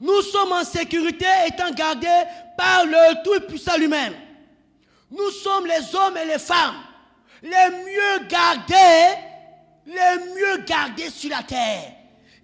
Nous 0.00 0.22
sommes 0.22 0.52
en 0.52 0.64
sécurité 0.64 1.26
étant 1.46 1.72
gardés 1.72 2.22
par 2.56 2.84
le 2.84 3.22
Tout-Puissant 3.24 3.76
lui-même. 3.78 4.14
Nous 5.10 5.30
sommes 5.30 5.66
les 5.66 5.94
hommes 5.94 6.16
et 6.16 6.26
les 6.26 6.38
femmes 6.38 6.84
les 7.44 7.70
mieux 7.84 8.26
gardés, 8.26 9.20
les 9.86 10.34
mieux 10.34 10.64
gardés 10.64 11.10
sur 11.10 11.30
la 11.30 11.42
terre. 11.42 11.92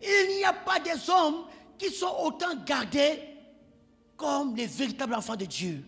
Il 0.02 0.36
n'y 0.36 0.44
a 0.44 0.52
pas 0.52 0.78
des 0.78 1.08
hommes 1.08 1.46
qui 1.78 1.90
sont 1.90 2.14
autant 2.22 2.54
gardés 2.66 3.18
comme 4.16 4.54
les 4.54 4.66
véritables 4.66 5.14
enfants 5.14 5.36
de 5.36 5.46
Dieu. 5.46 5.82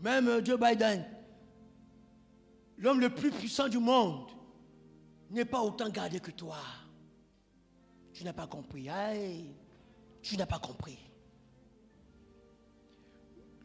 Même 0.00 0.44
Joe 0.44 0.58
Biden, 0.58 1.04
l'homme 2.78 3.00
le 3.00 3.10
plus 3.10 3.32
puissant 3.32 3.68
du 3.68 3.78
monde, 3.78 4.30
n'est 5.30 5.44
pas 5.44 5.60
autant 5.60 5.88
gardé 5.88 6.20
que 6.20 6.30
toi. 6.30 6.58
Tu 8.16 8.24
n'as 8.24 8.32
pas 8.32 8.46
compris. 8.46 8.88
Tu 10.22 10.36
n'as 10.38 10.46
pas 10.46 10.58
compris. 10.58 10.96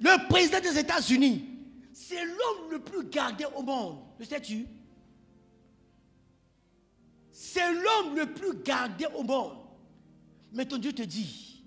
Le 0.02 0.28
président 0.28 0.60
des 0.60 0.78
États-Unis, 0.78 1.46
c'est 1.94 2.26
l'homme 2.26 2.72
le 2.72 2.80
plus 2.80 3.06
gardé 3.06 3.46
au 3.56 3.62
monde. 3.62 4.00
Le 4.20 4.26
sais-tu? 4.26 4.68
C'est 7.32 7.72
l'homme 7.72 8.18
le 8.18 8.34
plus 8.34 8.58
gardé 8.58 9.06
au 9.16 9.24
monde. 9.24 9.58
Mais 10.52 10.66
ton 10.66 10.80
Dieu 10.80 10.92
te 10.92 11.04
dit, 11.04 11.64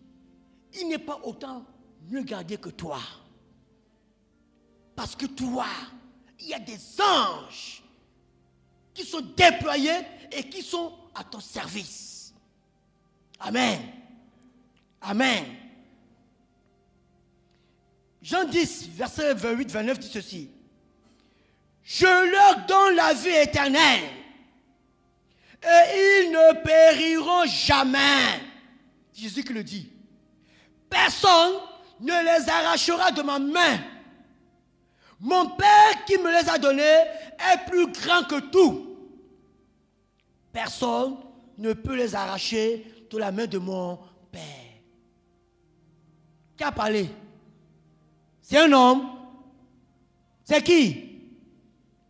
il 0.74 0.89
n'est 0.89 0.99
pas 0.99 1.18
autant 1.24 1.64
mieux 2.11 2.22
gardé 2.22 2.59
que 2.59 2.68
toi. 2.68 3.01
Parce 4.95 5.16
que 5.16 5.24
toi, 5.24 5.68
il 6.39 6.49
y 6.49 6.55
a 6.55 6.59
des 6.59 6.78
anges 7.01 7.82
qui 8.93 9.07
sont 9.07 9.22
déployés 9.35 10.03
et 10.30 10.51
qui 10.51 10.61
sont 10.61 10.93
à 11.14 11.24
ton 11.24 11.41
service. 11.41 12.14
Amen. 13.41 13.80
Amen. 15.01 15.45
Jean 18.22 18.45
10, 18.45 18.89
verset 18.95 19.35
28-29 19.35 19.99
dit 19.99 20.09
ceci. 20.09 20.51
Je 21.82 22.07
leur 22.07 22.66
donne 22.66 22.97
la 22.97 23.12
vie 23.12 23.28
éternelle 23.28 24.01
et 25.62 26.22
ils 26.24 26.30
ne 26.30 26.62
périront 26.62 27.45
jamais. 27.47 28.41
Jésus 29.14 29.45
qui 29.45 29.53
le 29.53 29.62
dit. 29.62 29.91
Personne 30.89 31.55
ne 32.01 32.12
les 32.12 32.49
arrachera 32.49 33.11
de 33.11 33.22
ma 33.22 33.39
main. 33.39 33.78
Mon 35.20 35.51
Père 35.51 36.05
qui 36.07 36.18
me 36.18 36.30
les 36.30 36.49
a 36.49 36.59
donnés 36.59 36.82
est 36.82 37.70
plus 37.70 37.87
grand 37.93 38.24
que 38.24 38.41
tout. 38.41 38.97
Personne 40.53 41.16
ne 41.59 41.72
peut 41.72 41.95
les 41.95 42.14
arracher 42.14 42.87
la 43.19 43.33
main 43.33 43.47
de 43.47 43.59
mon 43.59 43.99
Père. 44.31 44.43
Qui 46.57 46.65
a 46.65 46.73
parlé? 46.73 47.09
C'est 48.41 48.59
un 48.59 48.73
homme. 48.73 49.11
C'est 50.45 50.62
qui? 50.62 51.11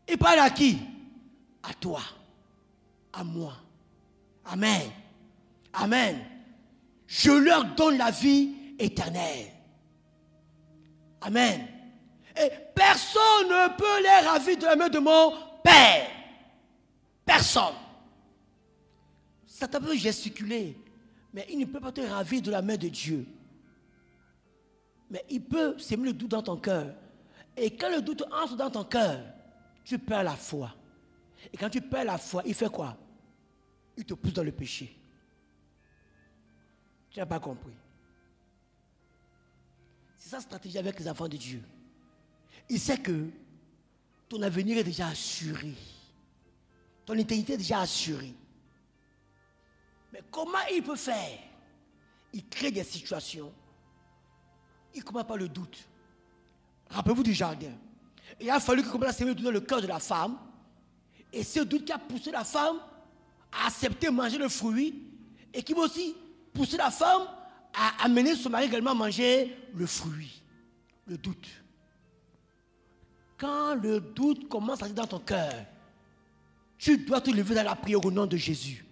Il 0.09 0.19
parle 0.19 0.41
à 0.41 0.51
qui? 0.51 0.79
À 1.63 1.73
toi. 1.75 2.01
À 3.13 3.25
moi. 3.25 3.55
Amen. 4.45 4.91
Amen. 5.73 6.19
Je 7.07 7.31
leur 7.31 7.65
donne 7.75 7.99
la 7.99 8.11
vie 8.11 8.55
éternelle. 8.79 9.53
Amen. 11.21 11.67
Et 12.37 12.51
personne 12.75 13.49
ne 13.49 13.77
peut 13.77 14.03
les 14.03 14.27
ravir 14.27 14.59
de 14.59 14.65
la 14.65 14.77
main 14.77 14.89
de 14.89 14.99
mon 14.99 15.33
Père. 15.63 16.11
Personne. 17.25 17.75
Ça 19.47 19.69
peut 19.69 19.97
gesticuler, 19.97 20.77
mais 21.35 21.45
il 21.51 21.59
ne 21.59 21.64
peut 21.64 21.80
pas 21.80 21.91
te 21.91 22.01
ravir 22.01 22.41
de 22.41 22.51
la 22.53 22.62
main 22.62 22.76
de 22.76 22.89
Dieu. 22.89 23.26
Mais 25.11 25.24
il 25.28 25.43
peut 25.43 25.76
s'aimer 25.78 26.05
le 26.05 26.12
doute 26.12 26.30
dans 26.30 26.43
ton 26.43 26.57
cœur. 26.57 26.95
Et 27.57 27.76
quand 27.76 27.91
le 27.91 28.01
doute 28.01 28.22
entre 28.32 28.57
dans 28.57 28.70
ton 28.70 28.85
cœur, 28.85 29.20
tu 29.85 29.99
perds 29.99 30.22
la 30.22 30.37
foi. 30.37 30.72
Et 31.53 31.57
quand 31.57 31.68
tu 31.68 31.80
perds 31.80 32.05
la 32.05 32.18
foi, 32.18 32.43
il 32.47 32.55
fait 32.55 32.70
quoi? 32.70 32.97
Il 33.97 34.05
te 34.05 34.14
pousse 34.14 34.32
dans 34.32 34.45
le 34.45 34.53
péché. 34.53 34.97
Tu 37.11 37.18
n'as 37.18 37.26
pas 37.26 37.41
compris. 37.41 37.74
C'est 40.16 40.30
sa 40.30 40.41
stratégie 40.41 40.78
avec 40.78 40.99
les 41.01 41.09
enfants 41.09 41.28
de 41.28 41.37
Dieu. 41.37 41.62
Il 42.68 42.78
sait 42.78 42.99
que 42.99 43.28
ton 44.28 44.41
avenir 44.41 44.78
est 44.78 44.85
déjà 44.85 45.09
assuré. 45.09 45.74
Ton 47.05 47.14
éternité 47.14 47.55
est 47.55 47.59
déjà 47.59 47.80
assurée. 47.80 48.35
Mais 50.15 50.23
comment 50.31 50.59
il 50.73 50.81
peut 50.81 50.95
faire? 50.95 51.41
Il 52.33 52.49
crée 52.49 52.71
des 52.71 52.85
situations. 52.85 53.53
Il 54.95 55.03
commence 55.03 55.25
par 55.25 55.37
le 55.37 55.49
doute. 55.49 55.89
Rappelez-vous 56.89 57.25
du 57.25 57.35
jardin. 57.35 57.73
Il 58.41 58.49
a 58.49 58.61
fallu 58.61 58.83
qu'il 58.83 58.93
commence 58.93 59.21
à 59.21 59.25
doute 59.25 59.43
dans 59.43 59.51
le 59.51 59.61
cœur 59.61 59.83
de 59.83 59.89
la 59.89 59.99
femme. 59.99 60.39
Et 61.33 61.43
ce 61.43 61.59
doute 61.61 61.85
qui 61.85 61.91
a 61.91 61.99
poussé 61.99 62.31
la 62.31 62.45
femme 62.45 62.77
à 63.51 63.67
accepter 63.67 64.09
manger 64.09 64.39
le 64.39 64.49
fruit 64.49 65.03
et 65.53 65.65
qui 65.65 65.75
va 65.75 65.81
aussi 65.81 66.15
pousser 66.53 66.77
la 66.77 66.93
femme 66.93 67.23
à 67.75 68.05
amener 68.05 68.37
son 68.37 68.51
mari 68.51 68.67
également 68.67 68.93
à 68.93 68.95
manger 68.95 69.57
le 69.75 69.85
fruit. 69.85 70.41
Le 71.09 71.19
doute. 71.19 71.49
Quand 73.37 73.75
le 73.75 73.99
doute 73.99 74.49
commence 74.49 74.81
à 74.81 74.87
être 74.87 74.95
dans 74.95 75.09
ton 75.09 75.19
cœur, 75.19 75.53
tu 76.79 76.99
dois 76.99 77.21
te 77.21 77.33
lever 77.33 77.57
dans 77.57 77.65
la 77.65 77.75
prière 77.75 78.05
au 78.05 78.12
nom 78.12 78.27
de 78.27 78.37
Jésus. 78.37 78.85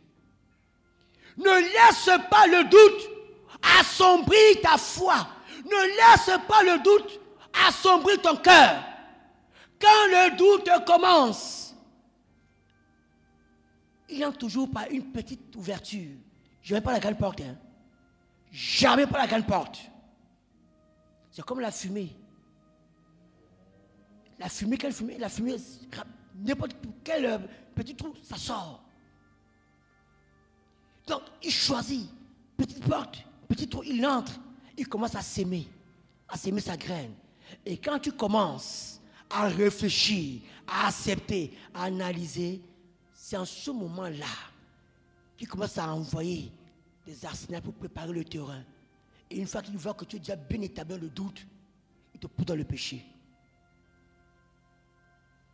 Ne 1.37 1.45
laisse 1.45 2.11
pas 2.31 2.47
le 2.47 2.65
doute 2.65 3.09
assombrir 3.81 4.61
ta 4.63 4.77
foi. 4.77 5.29
Ne 5.65 5.87
laisse 5.97 6.39
pas 6.49 6.63
le 6.63 6.83
doute 6.83 7.21
assombrir 7.67 8.21
ton 8.21 8.37
cœur. 8.37 8.85
Quand 9.81 10.07
le 10.09 10.37
doute 10.37 10.69
commence, 10.87 11.75
il 14.09 14.19
n'y 14.19 14.25
a 14.25 14.33
toujours 14.33 14.71
pas 14.71 14.89
une 14.89 15.11
petite 15.11 15.55
ouverture. 15.57 16.11
Je 16.63 16.75
ne 16.75 16.79
vais 16.79 16.85
pas 16.85 16.93
la 16.93 17.01
grande 17.01 17.19
porte. 17.19 17.41
Hein. 17.41 17.57
Jamais 18.51 19.07
pas 19.07 19.19
la 19.19 19.27
grande 19.27 19.47
porte. 19.47 19.81
C'est 21.31 21.45
comme 21.45 21.61
la 21.61 21.71
fumée. 21.73 22.15
La 24.39 24.49
fumée, 24.49 24.77
quelle 24.77 24.93
fumée? 24.93 25.19
La 25.19 25.29
fumée, 25.29 25.57
n'importe 26.35 26.77
quel 27.03 27.25
euh, 27.25 27.39
petit 27.75 27.95
trou, 27.95 28.13
ça 28.23 28.37
sort. 28.37 28.85
Donc, 31.07 31.23
il 31.43 31.51
choisit. 31.51 32.09
Petite 32.57 32.85
porte, 32.85 33.25
petit 33.49 33.69
trou, 33.69 33.83
il 33.85 34.05
entre. 34.07 34.33
Il 34.77 34.89
commence 34.89 35.15
à 35.15 35.23
s'aimer, 35.23 35.69
à 36.29 36.37
s'aimer 36.37 36.61
sa 36.61 36.77
graine. 36.77 37.13
Et 37.65 37.77
quand 37.77 37.99
tu 37.99 38.13
commences 38.13 39.01
à 39.29 39.49
réfléchir, 39.49 40.43
à 40.67 40.89
accepter, 40.89 41.57
à 41.75 41.85
analyser, 41.85 42.63
c'est 43.13 43.37
en 43.37 43.45
ce 43.45 43.71
moment-là 43.71 44.27
qu'il 45.37 45.49
commence 45.49 45.77
à 45.79 45.93
envoyer 45.93 46.53
des 47.07 47.25
arsenals 47.25 47.63
pour 47.63 47.75
préparer 47.75 48.13
le 48.13 48.25
terrain. 48.25 48.63
Et 49.31 49.39
une 49.39 49.47
fois 49.47 49.63
qu'il 49.63 49.77
voit 49.77 49.95
que 49.95 50.05
tu 50.05 50.17
es 50.17 50.19
déjà 50.19 50.37
bien 50.37 50.61
établi 50.61 50.99
le 50.99 51.09
doute, 51.09 51.47
il 52.15 52.21
te 52.21 52.27
pousse 52.27 52.47
dans 52.47 52.55
le 52.55 52.65
péché. 52.65 53.05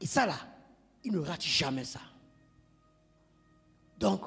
Et 0.01 0.07
ça 0.07 0.27
là, 0.27 0.37
il 1.05 1.13
ne 1.13 1.19
rate 1.19 1.43
jamais 1.43 1.85
ça. 1.85 2.01
Donc, 3.99 4.23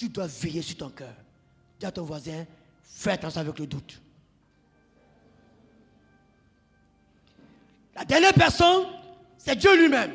tu 0.00 0.08
dois 0.08 0.26
veiller 0.26 0.62
sur 0.62 0.78
ton 0.78 0.88
cœur. 0.88 1.12
Dis 1.78 1.84
à 1.84 1.92
ton 1.92 2.04
voisin, 2.04 2.46
fais 2.82 3.10
attention 3.10 3.42
avec 3.42 3.58
le 3.58 3.66
doute. 3.66 4.00
La 7.94 8.06
dernière 8.06 8.32
personne, 8.32 8.86
c'est 9.36 9.56
Dieu 9.56 9.76
lui-même. 9.78 10.12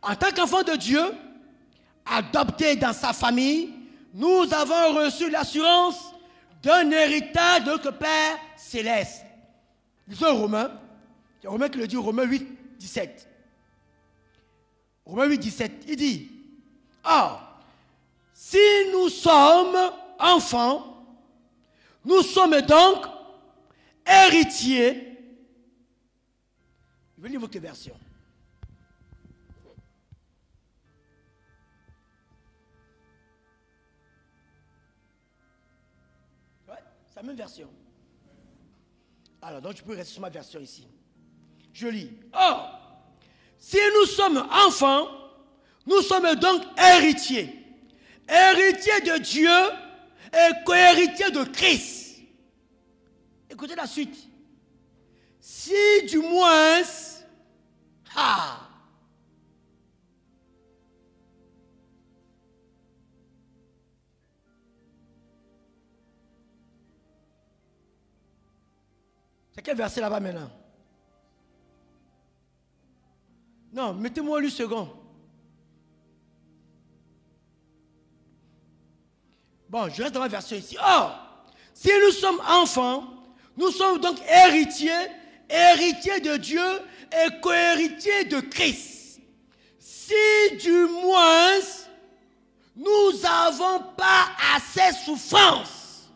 En 0.00 0.14
tant 0.16 0.30
qu'enfant 0.30 0.62
de 0.62 0.74
Dieu, 0.76 1.02
adopté 2.06 2.76
dans 2.76 2.94
sa 2.94 3.12
famille, 3.12 3.74
nous 4.14 4.46
avons 4.54 5.04
reçu 5.04 5.28
l'assurance 5.28 6.14
d'un 6.62 6.90
héritage 6.92 7.64
de 7.64 7.72
notre 7.72 7.90
Père 7.90 8.38
céleste. 8.56 9.22
Lisons 10.08 10.34
Romain. 10.34 10.80
C'est 11.42 11.48
Romain 11.48 11.68
qui 11.68 11.76
le 11.76 11.86
dit, 11.86 11.96
Romain 11.98 12.24
8, 12.24 12.78
17. 12.78 13.28
Romains 15.04 15.26
8, 15.26 15.38
17, 15.38 15.84
il 15.88 15.96
dit, 15.96 16.30
Or, 17.04 17.49
si 18.42 18.56
nous 18.90 19.10
sommes 19.10 19.76
enfants, 20.18 20.96
nous 22.06 22.22
sommes 22.22 22.58
donc 22.62 23.04
héritiers. 24.06 25.18
Je 27.18 27.22
vais 27.22 27.28
lire 27.28 27.40
votre 27.40 27.58
version. 27.58 27.94
Ouais, 36.66 36.74
c'est 37.10 37.16
la 37.16 37.22
même 37.22 37.36
version. 37.36 37.68
Alors, 39.42 39.60
donc, 39.60 39.76
je 39.76 39.82
peux 39.82 39.94
rester 39.94 40.14
sur 40.14 40.22
ma 40.22 40.30
version 40.30 40.60
ici. 40.60 40.88
Je 41.74 41.88
lis. 41.88 42.10
Or, 42.32 43.04
si 43.58 43.76
nous 43.98 44.06
sommes 44.06 44.38
enfants, 44.66 45.08
nous 45.86 46.00
sommes 46.00 46.34
donc 46.36 46.62
héritiers. 46.78 47.59
Héritiers 48.30 49.00
de 49.00 49.18
Dieu 49.18 49.50
et 50.32 50.64
co-héritiers 50.64 51.32
de 51.32 51.42
Christ. 51.44 52.20
Écoutez 53.50 53.74
la 53.74 53.86
suite. 53.88 54.16
Si 55.40 56.06
du 56.08 56.18
moins, 56.18 56.82
ah, 58.14 58.68
c'est 69.52 69.62
quel 69.62 69.76
verset 69.76 70.00
là-bas 70.00 70.20
maintenant? 70.20 70.50
Non, 73.72 73.94
mettez-moi 73.94 74.40
lui 74.40 74.50
second. 74.52 74.99
Bon, 79.70 79.88
je 79.88 80.02
reste 80.02 80.14
dans 80.14 80.20
ma 80.20 80.26
version 80.26 80.56
ici. 80.56 80.76
Or, 80.82 81.16
si 81.72 81.90
nous 82.04 82.10
sommes 82.10 82.42
enfants, 82.48 83.04
nous 83.56 83.70
sommes 83.70 84.00
donc 84.00 84.18
héritiers, 84.28 84.90
héritiers 85.48 86.18
de 86.18 86.36
Dieu 86.38 86.60
et 87.12 87.40
cohéritiers 87.40 88.24
de 88.24 88.40
Christ. 88.40 89.20
Si 89.78 90.56
du 90.60 90.86
moins 90.86 91.60
nous 92.74 93.12
n'avons 93.22 93.78
pas 93.96 94.30
assez 94.56 94.92
souffrance, 95.04 96.10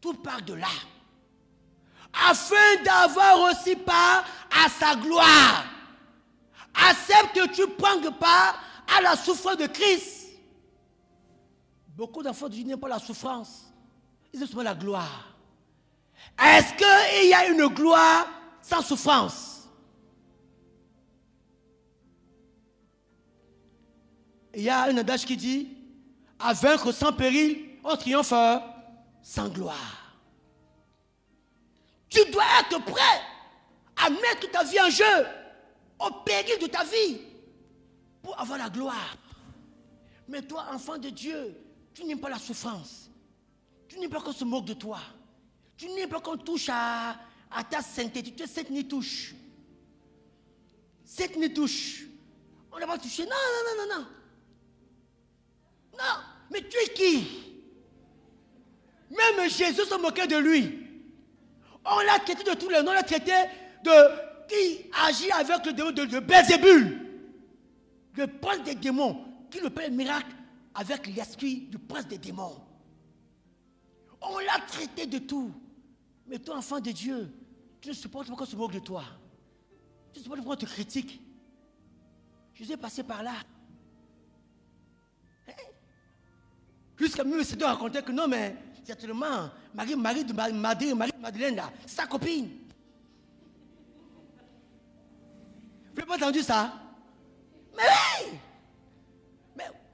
tout 0.00 0.14
part 0.14 0.40
de 0.40 0.54
là, 0.54 0.66
afin 2.28 2.82
d'avoir 2.82 3.40
aussi 3.50 3.76
part 3.76 4.24
à 4.50 4.70
sa 4.70 4.96
gloire. 4.96 5.66
Accepte 6.88 7.34
que 7.34 7.54
tu 7.54 7.66
prennes 7.76 8.10
part 8.12 8.58
à 8.96 9.02
la 9.02 9.16
souffrance 9.16 9.58
de 9.58 9.66
Christ. 9.66 10.23
Beaucoup 11.94 12.22
d'enfants 12.22 12.48
de 12.48 12.54
Dieu 12.54 12.76
pas 12.76 12.88
la 12.88 12.98
souffrance. 12.98 13.72
Ils 14.32 14.40
aiment 14.40 14.48
seulement 14.48 14.62
la 14.62 14.74
gloire. 14.74 15.28
Est-ce 16.42 16.74
qu'il 16.74 17.28
y 17.28 17.34
a 17.34 17.46
une 17.48 17.66
gloire 17.68 18.26
sans 18.60 18.82
souffrance? 18.82 19.68
Il 24.54 24.62
y 24.62 24.70
a 24.70 24.84
un 24.84 24.96
adage 24.96 25.24
qui 25.24 25.36
dit 25.36 25.68
À 26.38 26.52
vaincre 26.52 26.90
sans 26.92 27.12
péril, 27.12 27.78
on 27.84 27.96
triomphe 27.96 28.34
sans 29.22 29.48
gloire. 29.48 30.16
Tu 32.08 32.28
dois 32.30 32.44
être 32.60 32.84
prêt 32.84 33.20
à 34.04 34.10
mettre 34.10 34.50
ta 34.50 34.64
vie 34.64 34.80
en 34.80 34.90
jeu, 34.90 35.26
au 35.98 36.10
péril 36.24 36.58
de 36.60 36.66
ta 36.66 36.84
vie, 36.84 37.20
pour 38.22 38.38
avoir 38.38 38.58
la 38.58 38.68
gloire. 38.68 39.16
Mais 40.28 40.42
toi, 40.42 40.66
enfant 40.72 40.98
de 40.98 41.10
Dieu, 41.10 41.56
tu 41.94 42.04
n'aimes 42.04 42.20
pas 42.20 42.28
la 42.28 42.38
souffrance. 42.38 43.08
Tu 43.88 43.98
n'aimes 43.98 44.10
pas 44.10 44.20
qu'on 44.20 44.32
se 44.32 44.44
moque 44.44 44.66
de 44.66 44.74
toi. 44.74 44.98
Tu 45.76 45.86
n'aimes 45.88 46.08
pas 46.08 46.20
qu'on 46.20 46.36
touche 46.36 46.68
à, 46.68 47.16
ta 47.70 47.80
sainteté. 47.80 48.34
Tu 48.34 48.46
cette 48.46 48.70
ni 48.70 48.86
touche. 48.86 49.34
Cette 51.04 51.36
ni 51.36 51.52
touche. 51.52 52.04
On 52.72 52.78
n'a 52.78 52.86
pas 52.86 52.98
touché. 52.98 53.22
Non, 53.22 53.30
non, 53.30 53.86
non, 53.86 53.86
non, 53.86 54.00
non. 54.00 54.06
Non. 55.92 56.20
Mais 56.50 56.62
tu 56.68 56.76
es 56.76 56.92
qui? 56.92 57.26
Même 59.10 59.48
Jésus 59.48 59.84
se 59.84 59.94
moquait 59.96 60.26
de 60.26 60.36
lui. 60.36 60.80
On 61.84 62.00
l'a 62.00 62.18
traité 62.18 62.42
de 62.42 62.54
tous 62.58 62.68
les 62.68 62.82
noms. 62.82 62.90
On 62.90 62.94
l'a 62.94 63.04
traité 63.04 63.32
de 63.84 63.90
qui 64.48 64.90
agit 65.06 65.30
avec 65.30 65.64
le 65.64 65.72
démon 65.72 65.92
de, 65.92 66.04
de 66.04 66.18
Bézébul. 66.18 67.00
Le 68.16 68.26
prince 68.26 68.64
des 68.64 68.74
démons. 68.74 69.24
Qui 69.50 69.60
le 69.60 69.68
le 69.68 69.90
miracle 69.90 70.34
avec 70.74 71.06
l'esprit 71.06 71.68
du 71.68 71.78
prince 71.78 72.06
des 72.06 72.18
démons. 72.18 72.60
On 74.20 74.38
l'a 74.38 74.58
traité 74.66 75.06
de 75.06 75.18
tout. 75.18 75.52
Mais 76.26 76.38
toi, 76.38 76.56
enfant 76.56 76.80
de 76.80 76.90
Dieu, 76.90 77.32
tu 77.80 77.90
ne 77.90 77.94
supportes 77.94 78.28
pas 78.28 78.34
qu'on 78.34 78.46
se 78.46 78.56
moque 78.56 78.72
de 78.72 78.78
toi. 78.78 79.04
Tu 80.12 80.18
ne 80.18 80.22
supportes 80.24 80.40
pas 80.40 80.50
qu'on 80.50 80.56
te 80.56 80.66
critique. 80.66 81.20
Je 82.54 82.64
suis 82.64 82.76
passé 82.76 83.02
par 83.02 83.22
là. 83.22 83.34
Hein? 85.48 85.52
Jusqu'à 86.96 87.24
même 87.24 87.42
se 87.44 87.62
raconter 87.62 88.02
que 88.02 88.12
non, 88.12 88.26
mais 88.28 88.56
certainement, 88.84 89.50
Marie, 89.74 89.96
Marie 89.96 90.24
de 90.24 90.32
Marie, 90.32 90.52
Marie 90.94 91.12
de 91.12 91.18
Madeleine, 91.20 91.56
là, 91.56 91.72
sa 91.86 92.06
copine. 92.06 92.48
Vous 95.90 95.96
n'avez 95.96 96.06
pas 96.06 96.16
entendu 96.16 96.42
ça? 96.42 96.72
Mais 97.76 97.82
oui! 97.82 98.38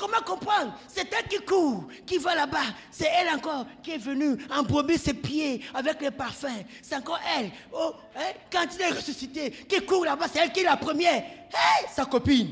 Comment 0.01 0.23
comprendre? 0.25 0.73
C'est 0.89 1.13
elle 1.13 1.29
qui 1.29 1.45
court, 1.45 1.85
qui 2.07 2.17
va 2.17 2.35
là-bas. 2.35 2.65
C'est 2.91 3.09
elle 3.19 3.37
encore 3.37 3.67
qui 3.83 3.91
est 3.91 3.99
venue 3.99 4.39
embaumer 4.51 4.97
ses 4.97 5.13
pieds 5.13 5.63
avec 5.75 6.01
les 6.01 6.11
parfums. 6.11 6.65
C'est 6.81 6.97
encore 6.97 7.21
elle. 7.37 7.51
Oh, 7.71 7.93
hein, 8.17 8.33
Quand 8.51 8.65
il 8.75 8.81
est 8.81 8.93
ressuscité, 8.93 9.51
qui 9.51 9.85
court 9.85 10.07
là-bas, 10.07 10.25
c'est 10.33 10.39
elle 10.39 10.53
qui 10.53 10.61
est 10.61 10.65
la 10.65 10.79
première. 10.79 11.17
Hey, 11.17 11.87
sa 11.95 12.07
copine. 12.07 12.49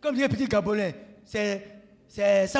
Comme 0.00 0.14
dit 0.14 0.24
un 0.24 0.28
petit 0.30 0.46
Gabonais, 0.46 0.94
c'est, 1.26 1.82
c'est. 2.08 2.50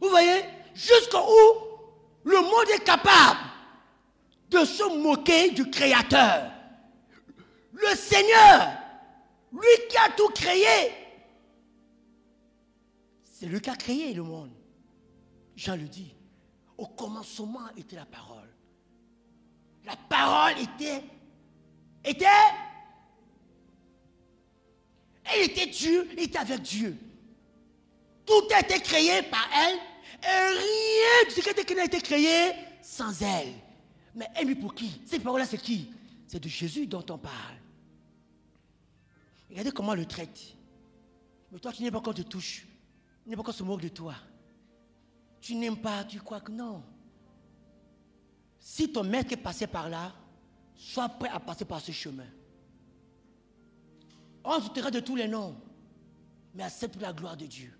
Vous 0.00 0.10
voyez? 0.10 0.44
Jusqu'où 0.74 1.16
le 2.24 2.40
monde 2.42 2.68
est 2.74 2.84
capable 2.84 3.40
de 4.50 4.66
se 4.66 4.84
moquer 4.98 5.48
du 5.48 5.70
Créateur. 5.70 6.57
Le 7.80 7.96
Seigneur, 7.96 8.72
lui 9.52 9.88
qui 9.88 9.96
a 9.96 10.10
tout 10.16 10.28
créé, 10.28 10.92
c'est 13.24 13.46
lui 13.46 13.60
qui 13.60 13.70
a 13.70 13.76
créé 13.76 14.12
le 14.14 14.22
monde. 14.22 14.50
Jean 15.54 15.76
le 15.76 15.88
dit. 15.88 16.14
Au 16.76 16.86
commencement 16.86 17.68
était 17.76 17.96
la 17.96 18.06
parole. 18.06 18.48
La 19.84 19.96
parole 20.08 20.60
était, 20.60 21.02
était, 22.04 22.26
elle 25.24 25.44
était 25.46 25.66
Dieu, 25.66 26.08
elle 26.12 26.20
était 26.20 26.38
avec 26.38 26.62
Dieu. 26.62 26.96
Tout 28.26 28.42
a 28.54 28.60
été 28.60 28.80
créé 28.80 29.22
par 29.22 29.48
elle 29.56 29.78
et 30.22 30.48
rien 30.48 31.28
de 31.28 31.30
ce 31.30 31.40
qui 31.40 31.48
a 31.48 31.84
été 31.84 32.00
créé 32.00 32.52
sans 32.82 33.22
elle. 33.22 33.54
Mais 34.14 34.26
elle, 34.34 34.58
pour 34.58 34.74
qui? 34.74 35.00
Cette 35.06 35.22
parole-là, 35.22 35.46
c'est 35.46 35.58
qui? 35.58 35.92
C'est 36.26 36.40
de 36.40 36.48
Jésus 36.48 36.86
dont 36.86 37.04
on 37.10 37.18
parle. 37.18 37.56
Regardez 39.50 39.70
comment 39.70 39.92
on 39.92 39.94
le 39.94 40.06
traite. 40.06 40.54
Mais 41.50 41.58
toi, 41.58 41.72
tu 41.72 41.82
n'aimes 41.82 41.92
pas 41.92 42.00
qu'on 42.00 42.12
te 42.12 42.22
touche. 42.22 42.66
Tu 43.22 43.28
n'aimes 43.28 43.38
pas 43.38 43.44
qu'on 43.44 43.52
se 43.52 43.62
moque 43.62 43.80
de 43.80 43.88
toi. 43.88 44.14
Tu 45.40 45.54
n'aimes 45.54 45.78
pas, 45.78 46.04
tu 46.04 46.20
crois 46.20 46.40
que 46.40 46.52
non. 46.52 46.82
Si 48.58 48.92
ton 48.92 49.04
maître 49.04 49.32
est 49.32 49.36
passé 49.36 49.66
par 49.66 49.88
là, 49.88 50.12
sois 50.74 51.08
prêt 51.08 51.28
à 51.30 51.40
passer 51.40 51.64
par 51.64 51.80
ce 51.80 51.92
chemin. 51.92 52.26
On 54.44 54.60
se 54.60 54.90
de 54.90 55.00
tous 55.00 55.16
les 55.16 55.28
noms, 55.28 55.56
mais 56.54 56.62
accepte 56.62 57.00
la 57.00 57.12
gloire 57.12 57.36
de 57.36 57.46
Dieu. 57.46 57.72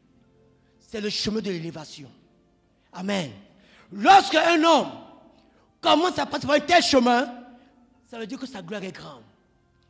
C'est 0.78 1.00
le 1.00 1.10
chemin 1.10 1.40
de 1.40 1.50
l'élévation. 1.50 2.10
Amen. 2.92 3.30
Lorsque 3.92 4.34
un 4.34 4.62
homme 4.62 4.90
commence 5.80 6.18
à 6.18 6.26
passer 6.26 6.46
par 6.46 6.56
un 6.56 6.60
tel 6.60 6.82
chemin, 6.82 7.32
ça 8.06 8.18
veut 8.18 8.26
dire 8.26 8.38
que 8.38 8.46
sa 8.46 8.62
gloire 8.62 8.82
est 8.82 8.92
grande. 8.92 9.22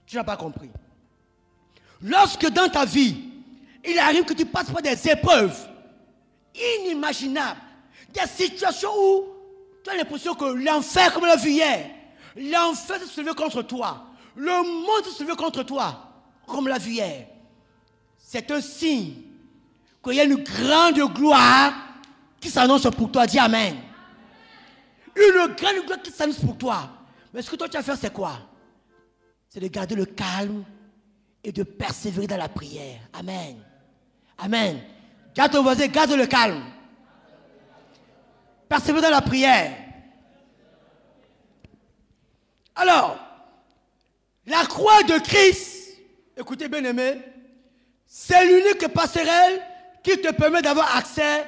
Tu 0.07 0.17
n'as 0.17 0.25
pas 0.25 0.37
compris. 0.37 0.71
Lorsque 2.03 2.49
dans 2.51 2.69
ta 2.69 2.85
vie, 2.85 3.17
il 3.85 3.99
arrive 3.99 4.25
que 4.25 4.35
tu 4.35 4.47
passes 4.47 4.71
par 4.71 4.83
des 4.83 5.09
épreuves 5.09 5.57
inimaginables, 6.85 7.61
des 8.13 8.27
situations 8.27 8.91
où 8.97 9.25
tu 9.83 9.91
as 9.91 9.97
l'impression 9.97 10.35
que 10.35 10.45
l'enfer, 10.45 11.13
comme 11.13 11.27
l'a 11.27 11.37
vu 11.37 11.51
hier, 11.51 11.91
l'enfer 12.37 13.01
se 13.03 13.21
levé 13.21 13.35
contre 13.35 13.63
toi, 13.63 14.07
le 14.37 14.63
monde 14.63 15.05
se 15.05 15.23
levé 15.23 15.35
contre 15.35 15.63
toi, 15.63 16.13
comme 16.47 16.69
l'a 16.69 16.79
vu 16.79 16.93
hier. 16.93 17.27
C'est 18.19 18.51
un 18.51 18.61
signe 18.61 19.15
qu'il 20.03 20.15
y 20.15 20.21
a 20.21 20.25
une 20.25 20.43
grande 20.43 21.01
gloire 21.15 21.73
qui 22.41 22.51
s'annonce 22.51 22.89
pour 22.97 23.11
toi. 23.11 23.27
Dis 23.27 23.39
Amen. 23.39 23.77
Une 25.17 25.55
grande 25.55 25.85
gloire 25.85 26.03
qui 26.03 26.11
s'annonce 26.11 26.39
pour 26.39 26.57
toi. 26.57 26.91
Mais 27.33 27.43
ce 27.43 27.51
que 27.51 27.57
toi 27.57 27.69
tu 27.69 27.77
as 27.77 27.81
à 27.81 27.83
faire, 27.83 27.97
c'est 28.01 28.13
quoi? 28.13 28.39
C'est 29.49 29.61
de 29.61 29.67
garder 29.69 29.95
le 29.95 30.05
calme 30.05 30.65
et 31.45 31.53
de 31.53 31.63
persévérer 31.63 32.27
dans 32.27 32.37
la 32.37 32.49
prière. 32.49 33.01
Amen. 33.13 33.57
Amen. 34.39 34.81
Garde 35.35 35.53
ton 35.53 35.63
voisin, 35.63 35.87
garde 35.87 36.13
le 36.13 36.27
calme. 36.27 36.65
Persévérer 38.69 39.03
dans 39.03 39.11
la 39.11 39.23
prière. 39.23 39.77
Alors, 42.75 43.19
la 44.47 44.65
croix 44.67 45.03
de 45.03 45.19
Christ, 45.19 45.99
écoutez 46.37 46.69
bien 46.69 46.85
aimé, 46.85 47.19
c'est 48.07 48.45
l'unique 48.47 48.89
passerelle 48.89 49.63
qui 50.03 50.21
te 50.21 50.33
permet 50.33 50.63
d'avoir 50.63 50.97
accès 50.97 51.45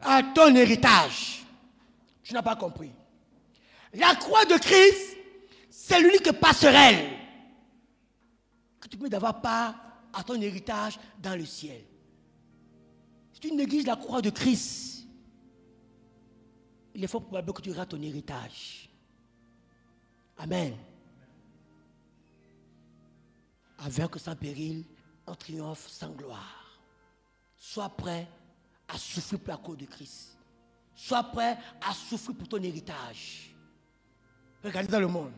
à 0.00 0.22
ton 0.22 0.54
héritage. 0.54 1.42
Tu 2.22 2.34
n'as 2.34 2.42
pas 2.42 2.56
compris. 2.56 2.92
La 3.94 4.14
croix 4.14 4.44
de 4.44 4.56
Christ, 4.58 5.16
c'est 5.70 6.00
l'unique 6.00 6.32
passerelle 6.32 7.17
tu 8.86 8.96
peux 8.96 9.08
d'avoir 9.08 9.40
part 9.40 9.74
à 10.12 10.22
ton 10.22 10.40
héritage 10.40 10.98
dans 11.20 11.36
le 11.36 11.44
ciel. 11.44 11.82
Si 13.32 13.40
tu 13.40 13.52
négliges 13.52 13.86
la 13.86 13.96
croix 13.96 14.22
de 14.22 14.30
Christ, 14.30 15.06
il 16.94 17.04
est 17.04 17.06
fort 17.06 17.22
probable 17.22 17.52
que 17.52 17.62
tu 17.62 17.72
rates 17.72 17.90
ton 17.90 18.02
héritage. 18.02 18.88
Amen. 20.38 20.76
Avec 23.78 24.16
sans 24.16 24.36
péril, 24.36 24.84
en 25.26 25.34
triomphe 25.34 25.88
sans 25.88 26.10
gloire. 26.10 26.80
Sois 27.56 27.88
prêt 27.88 28.28
à 28.88 28.98
souffrir 28.98 29.38
pour 29.38 29.48
la 29.48 29.56
croix 29.56 29.76
de 29.76 29.84
Christ. 29.84 30.36
Sois 30.94 31.22
prêt 31.22 31.58
à 31.80 31.92
souffrir 31.92 32.36
pour 32.36 32.48
ton 32.48 32.62
héritage. 32.62 33.54
Regardez 34.64 34.88
dans 34.88 35.00
le 35.00 35.06
monde. 35.06 35.32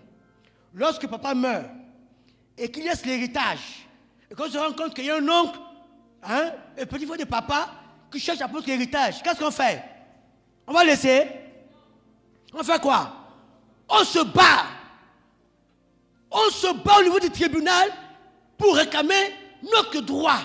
Lorsque 0.72 1.06
papa 1.06 1.34
meurt 1.34 1.70
et 2.60 2.70
qu'il 2.70 2.84
laisse 2.84 3.06
l'héritage, 3.06 3.88
et 4.30 4.34
qu'on 4.34 4.48
se 4.50 4.58
rend 4.58 4.72
compte 4.72 4.94
qu'il 4.94 5.06
y 5.06 5.10
a 5.10 5.16
un 5.16 5.28
oncle, 5.28 5.58
hein, 6.22 6.52
un 6.78 6.86
petit 6.86 7.06
frère 7.06 7.18
de 7.18 7.24
papa, 7.24 7.70
qui 8.12 8.20
cherche 8.20 8.40
à 8.42 8.48
prendre 8.48 8.66
l'héritage, 8.66 9.22
qu'est-ce 9.22 9.38
qu'on 9.40 9.50
fait? 9.50 9.82
On 10.66 10.72
va 10.72 10.84
laisser 10.84 11.26
On 12.52 12.62
fait 12.62 12.80
quoi? 12.80 13.12
On 13.88 14.04
se 14.04 14.22
bat. 14.24 14.66
On 16.30 16.50
se 16.50 16.72
bat 16.84 16.98
au 16.98 17.02
niveau 17.02 17.18
du 17.18 17.30
tribunal 17.30 17.90
pour 18.58 18.76
réclamer 18.76 19.34
notre 19.62 20.00
droit. 20.00 20.40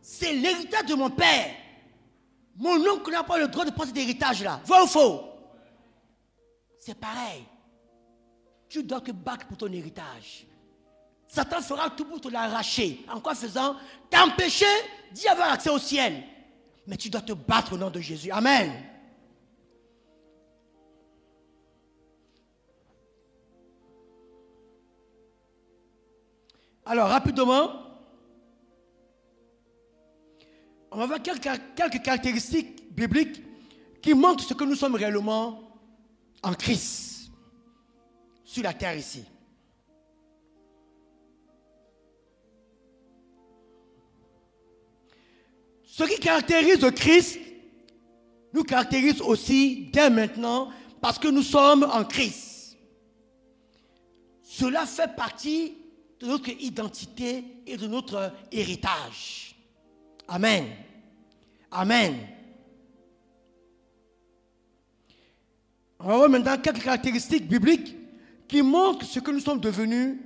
C'est 0.00 0.32
l'héritage 0.32 0.86
de 0.86 0.94
mon 0.94 1.10
père. 1.10 1.54
Mon 2.56 2.76
oncle 2.88 3.10
n'a 3.10 3.22
pas 3.22 3.38
le 3.38 3.48
droit 3.48 3.64
de 3.64 3.70
prendre 3.70 3.88
cet 3.88 3.98
héritage-là. 3.98 4.60
Vrai 4.64 4.82
ou 4.82 4.86
faux? 4.86 5.24
C'est 6.78 6.98
pareil. 6.98 7.44
Tu 8.68 8.82
dois 8.82 9.00
te 9.00 9.12
battre 9.12 9.46
pour 9.46 9.56
ton 9.56 9.70
héritage. 9.70 10.46
Satan 11.34 11.60
fera 11.60 11.90
tout 11.90 12.04
pour 12.04 12.20
te 12.20 12.28
l'arracher. 12.28 13.04
En 13.12 13.20
quoi 13.20 13.34
faisant 13.34 13.74
T'empêcher 14.08 14.64
d'y 15.10 15.26
avoir 15.26 15.50
accès 15.50 15.68
au 15.68 15.80
ciel. 15.80 16.22
Mais 16.86 16.96
tu 16.96 17.10
dois 17.10 17.22
te 17.22 17.32
battre 17.32 17.72
au 17.72 17.76
nom 17.76 17.90
de 17.90 17.98
Jésus. 17.98 18.30
Amen. 18.30 18.72
Alors, 26.86 27.08
rapidement, 27.08 27.82
on 30.92 30.98
va 30.98 31.06
voir 31.06 31.20
quelques, 31.20 32.00
caractéristiques 32.00 32.94
bibliques 32.94 33.42
qui 34.00 34.14
montrent 34.14 34.44
ce 34.44 34.54
que 34.54 34.62
nous 34.62 34.76
sommes 34.76 34.94
réellement 34.94 35.62
en 36.44 36.54
Christ 36.54 37.32
sur 38.44 38.62
la 38.62 38.72
terre 38.72 38.94
ici. 38.94 39.24
Ce 45.96 46.02
qui 46.02 46.18
caractérise 46.18 46.80
le 46.80 46.90
Christ 46.90 47.38
nous 48.52 48.64
caractérise 48.64 49.20
aussi 49.20 49.90
dès 49.92 50.10
maintenant 50.10 50.70
parce 51.00 51.20
que 51.20 51.28
nous 51.28 51.44
sommes 51.44 51.84
en 51.84 52.02
Christ. 52.02 52.76
Cela 54.42 54.86
fait 54.86 55.14
partie 55.14 55.74
de 56.18 56.26
notre 56.26 56.48
identité 56.48 57.44
et 57.64 57.76
de 57.76 57.86
notre 57.86 58.32
héritage. 58.50 59.54
Amen. 60.26 60.64
Amen. 61.70 62.26
On 66.00 66.08
va 66.08 66.16
voir 66.16 66.28
maintenant 66.28 66.58
quelques 66.58 66.82
caractéristiques 66.82 67.46
bibliques 67.46 67.94
qui 68.48 68.62
montrent 68.62 69.06
ce 69.06 69.20
que 69.20 69.30
nous 69.30 69.38
sommes 69.38 69.60
devenus 69.60 70.18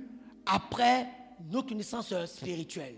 après 0.47 1.07
notre 1.51 1.75
naissance 1.75 2.11
spirituelle. 2.25 2.95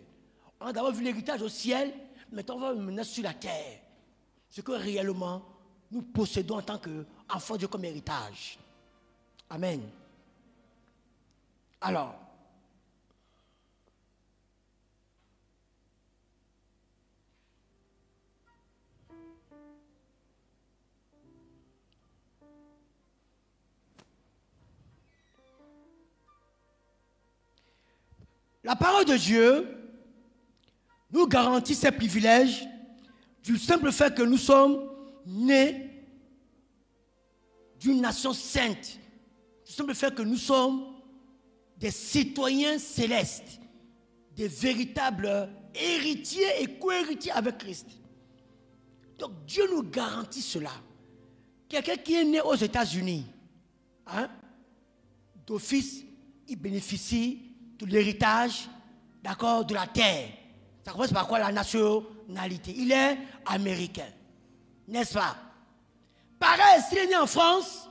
On 0.61 0.67
a 0.67 0.71
d'abord 0.71 0.93
vu 0.93 1.03
l'héritage 1.03 1.41
au 1.41 1.49
ciel, 1.49 1.93
Maintenant, 2.31 2.55
on 2.55 2.59
va 2.59 2.73
mener 2.73 3.03
sur 3.03 3.23
la 3.23 3.33
terre 3.33 3.79
ce 4.49 4.61
que 4.61 4.71
réellement 4.71 5.43
nous 5.91 6.01
possédons 6.01 6.57
en 6.57 6.61
tant 6.61 6.77
qu'enfants 6.77 7.55
de 7.55 7.59
Dieu 7.59 7.67
comme 7.67 7.83
héritage. 7.83 8.57
Amen. 9.49 9.81
Alors, 11.81 12.15
la 28.63 28.75
parole 28.75 29.03
de 29.03 29.17
Dieu 29.17 29.80
nous 31.11 31.27
garantit 31.27 31.75
ces 31.75 31.91
privilèges 31.91 32.67
du 33.43 33.57
simple 33.57 33.91
fait 33.91 34.13
que 34.13 34.21
nous 34.21 34.37
sommes 34.37 34.89
nés 35.25 35.89
d'une 37.79 38.01
nation 38.01 38.33
sainte, 38.33 38.99
du 39.65 39.71
simple 39.71 39.95
fait 39.95 40.13
que 40.13 40.21
nous 40.21 40.37
sommes 40.37 40.85
des 41.77 41.91
citoyens 41.91 42.77
célestes, 42.77 43.59
des 44.35 44.47
véritables 44.47 45.49
héritiers 45.73 46.61
et 46.61 46.77
co-héritiers 46.77 47.31
avec 47.31 47.57
Christ. 47.57 47.87
Donc 49.17 49.45
Dieu 49.45 49.63
nous 49.71 49.83
garantit 49.83 50.41
cela. 50.41 50.71
Quelqu'un 51.67 51.97
qui 51.97 52.15
est 52.15 52.23
né 52.23 52.41
aux 52.41 52.55
États-Unis, 52.55 53.25
hein, 54.07 54.29
d'office, 55.45 56.03
il 56.47 56.55
bénéficie 56.57 57.55
de 57.79 57.85
l'héritage, 57.85 58.69
d'accord, 59.23 59.65
de 59.65 59.73
la 59.73 59.87
terre. 59.87 60.29
Ça 60.83 60.91
commence 60.91 61.11
par 61.11 61.27
quoi 61.27 61.39
La 61.39 61.51
nationalité? 61.51 62.73
Il 62.75 62.91
est 62.91 63.17
américain. 63.45 64.09
N'est-ce 64.87 65.13
pas? 65.13 65.35
Pareil, 66.39 66.81
s'il 66.89 66.97
est 66.97 67.07
né 67.07 67.17
en 67.17 67.27
France, 67.27 67.87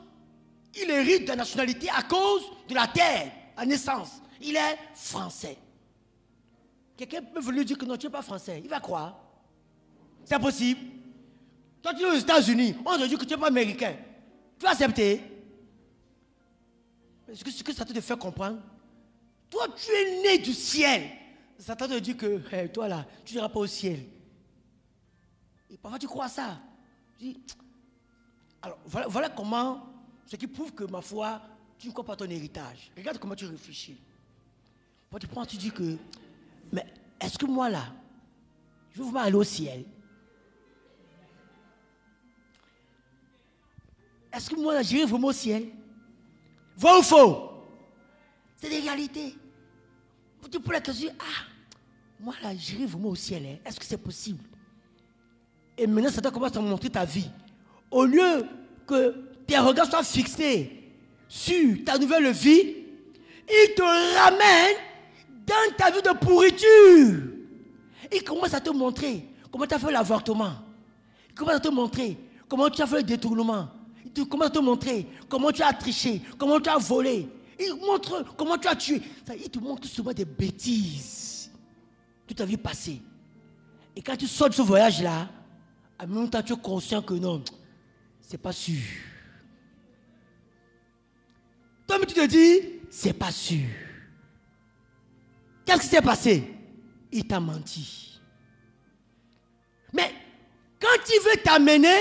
il 0.74 0.90
hérite 0.90 1.22
de 1.22 1.28
la 1.28 1.36
nationalité 1.36 1.88
à 1.90 2.02
cause 2.02 2.42
de 2.68 2.74
la 2.74 2.86
terre, 2.88 3.30
à 3.56 3.64
naissance. 3.64 4.20
Il 4.40 4.56
est 4.56 4.78
français. 4.94 5.56
Quelqu'un 6.96 7.22
peut 7.22 7.40
venir 7.40 7.64
dire 7.64 7.78
que 7.78 7.84
non, 7.84 7.96
tu 7.96 8.06
n'es 8.06 8.12
pas 8.12 8.22
français. 8.22 8.60
Il 8.62 8.68
va 8.68 8.80
croire. 8.80 9.16
C'est 10.24 10.34
impossible. 10.34 10.80
Toi, 11.82 11.94
tu 11.94 12.02
es 12.02 12.06
aux 12.06 12.14
États-Unis. 12.14 12.76
On 12.84 12.98
te 12.98 13.06
dit 13.06 13.16
que 13.16 13.24
tu 13.24 13.34
n'es 13.34 13.40
pas 13.40 13.46
américain. 13.46 13.94
Tu 14.58 14.64
vas 14.64 14.72
accepter. 14.72 15.22
Ce 17.32 17.44
que, 17.44 17.50
ce 17.50 17.62
que 17.62 17.72
ça 17.72 17.84
te 17.84 18.00
fait 18.00 18.18
comprendre, 18.18 18.58
toi, 19.48 19.66
tu 19.76 19.90
es 19.90 20.22
né 20.22 20.38
du 20.38 20.52
ciel. 20.52 21.02
Satan 21.60 21.88
te 21.88 21.98
dit 21.98 22.16
que 22.16 22.66
toi 22.68 22.88
là, 22.88 23.06
tu 23.24 23.34
n'iras 23.34 23.50
pas 23.50 23.60
au 23.60 23.66
ciel. 23.66 24.06
Et 25.68 25.76
parfois 25.76 25.98
tu 25.98 26.06
crois 26.06 26.28
ça. 26.28 26.58
alors 28.62 28.78
voilà, 28.86 29.28
comment, 29.28 29.86
ce 30.26 30.36
qui 30.36 30.46
prouve 30.46 30.72
que 30.72 30.84
ma 30.84 31.02
foi, 31.02 31.42
tu 31.78 31.88
ne 31.88 31.92
crois 31.92 32.04
pas 32.04 32.16
ton 32.16 32.30
héritage. 32.30 32.90
Regarde 32.96 33.18
comment 33.18 33.34
tu 33.34 33.44
réfléchis. 33.44 33.98
tu 35.20 35.26
prends, 35.26 35.44
tu 35.44 35.58
dis 35.58 35.70
que, 35.70 35.98
mais 36.72 36.86
est-ce 37.20 37.36
que 37.36 37.46
moi 37.46 37.68
là, 37.68 37.92
je 38.92 38.98
veux 38.98 39.04
vraiment 39.04 39.20
aller 39.20 39.36
au 39.36 39.44
ciel? 39.44 39.84
Est-ce 44.32 44.48
que 44.48 44.56
moi 44.56 44.72
là, 44.72 44.82
j'irai 44.82 45.04
vraiment 45.04 45.28
au 45.28 45.32
ciel? 45.32 45.68
Vrai 46.76 46.98
ou 46.98 47.02
faux? 47.02 47.50
C'est 48.56 48.70
des 48.70 48.80
réalités. 48.80 49.36
Tu 50.50 50.58
poses 50.58 50.72
la 50.72 50.80
question, 50.80 51.12
ah, 51.18 51.49
moi 52.22 52.34
là, 52.42 52.50
j'irai 52.56 52.84
vraiment 52.84 53.08
au 53.08 53.14
ciel. 53.14 53.42
Hein. 53.46 53.56
Est-ce 53.64 53.80
que 53.80 53.86
c'est 53.86 53.96
possible? 53.96 54.44
Et 55.76 55.86
maintenant, 55.86 56.10
ça 56.10 56.20
commence 56.30 56.54
à 56.54 56.60
montrer 56.60 56.90
ta 56.90 57.04
vie. 57.04 57.30
Au 57.90 58.04
lieu 58.04 58.44
que 58.86 59.14
tes 59.46 59.58
regards 59.58 59.88
soient 59.88 60.04
fixés 60.04 60.70
sur 61.28 61.84
ta 61.84 61.96
nouvelle 61.96 62.30
vie, 62.32 62.76
il 63.48 63.74
te 63.74 63.82
ramène 63.82 64.76
dans 65.46 65.76
ta 65.76 65.90
vie 65.90 66.02
de 66.02 66.18
pourriture. 66.18 67.32
Il 68.12 68.22
commence 68.22 68.52
à 68.52 68.60
te 68.60 68.70
montrer 68.70 69.26
comment 69.50 69.66
tu 69.66 69.74
as 69.74 69.78
fait 69.78 69.90
l'avortement. 69.90 70.52
Il 71.30 71.34
commence 71.34 71.54
à 71.54 71.60
te 71.60 71.68
montrer 71.68 72.18
comment 72.48 72.68
tu 72.68 72.82
as 72.82 72.86
fait 72.86 72.98
le 72.98 73.02
détournement. 73.04 73.68
Il 74.14 74.28
commence 74.28 74.48
à 74.48 74.50
te 74.50 74.58
montrer 74.58 75.06
comment 75.28 75.50
tu 75.52 75.62
as 75.62 75.72
triché, 75.72 76.20
comment 76.36 76.60
tu 76.60 76.68
as 76.68 76.76
volé. 76.76 77.26
Il 77.58 77.74
montre 77.76 78.24
comment 78.36 78.58
tu 78.58 78.68
as 78.68 78.76
tué. 78.76 79.00
Il 79.42 79.48
te 79.48 79.58
montre 79.58 79.88
souvent 79.88 80.12
des 80.12 80.24
bêtises 80.24 81.29
toute 82.30 82.38
ta 82.38 82.44
vie 82.44 82.56
passée. 82.56 83.02
Et 83.96 84.02
quand 84.02 84.16
tu 84.16 84.28
sors 84.28 84.48
de 84.48 84.54
ce 84.54 84.62
voyage-là, 84.62 85.28
à 85.98 86.06
même 86.06 86.30
temps, 86.30 86.40
tu 86.40 86.52
es 86.52 86.56
conscient 86.56 87.02
que 87.02 87.14
non, 87.14 87.42
c'est 88.20 88.38
pas 88.38 88.52
sûr. 88.52 88.80
Toi, 91.88 91.98
tu 92.06 92.14
te 92.14 92.26
dis, 92.26 92.78
c'est 92.88 93.14
pas 93.14 93.32
sûr. 93.32 93.66
Qu'est-ce 95.64 95.80
qui 95.80 95.86
s'est 95.88 96.02
passé? 96.02 96.54
Il 97.10 97.26
t'a 97.26 97.40
menti. 97.40 98.20
Mais 99.92 100.14
quand 100.80 101.08
il 101.08 101.20
veut 101.24 101.42
t'amener 101.42 101.98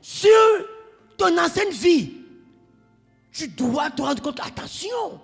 sur 0.00 0.30
ton 1.18 1.36
ancienne 1.36 1.72
vie, 1.72 2.14
tu 3.32 3.48
dois 3.48 3.90
te 3.90 4.00
rendre 4.00 4.22
compte, 4.22 4.40
attention. 4.40 5.20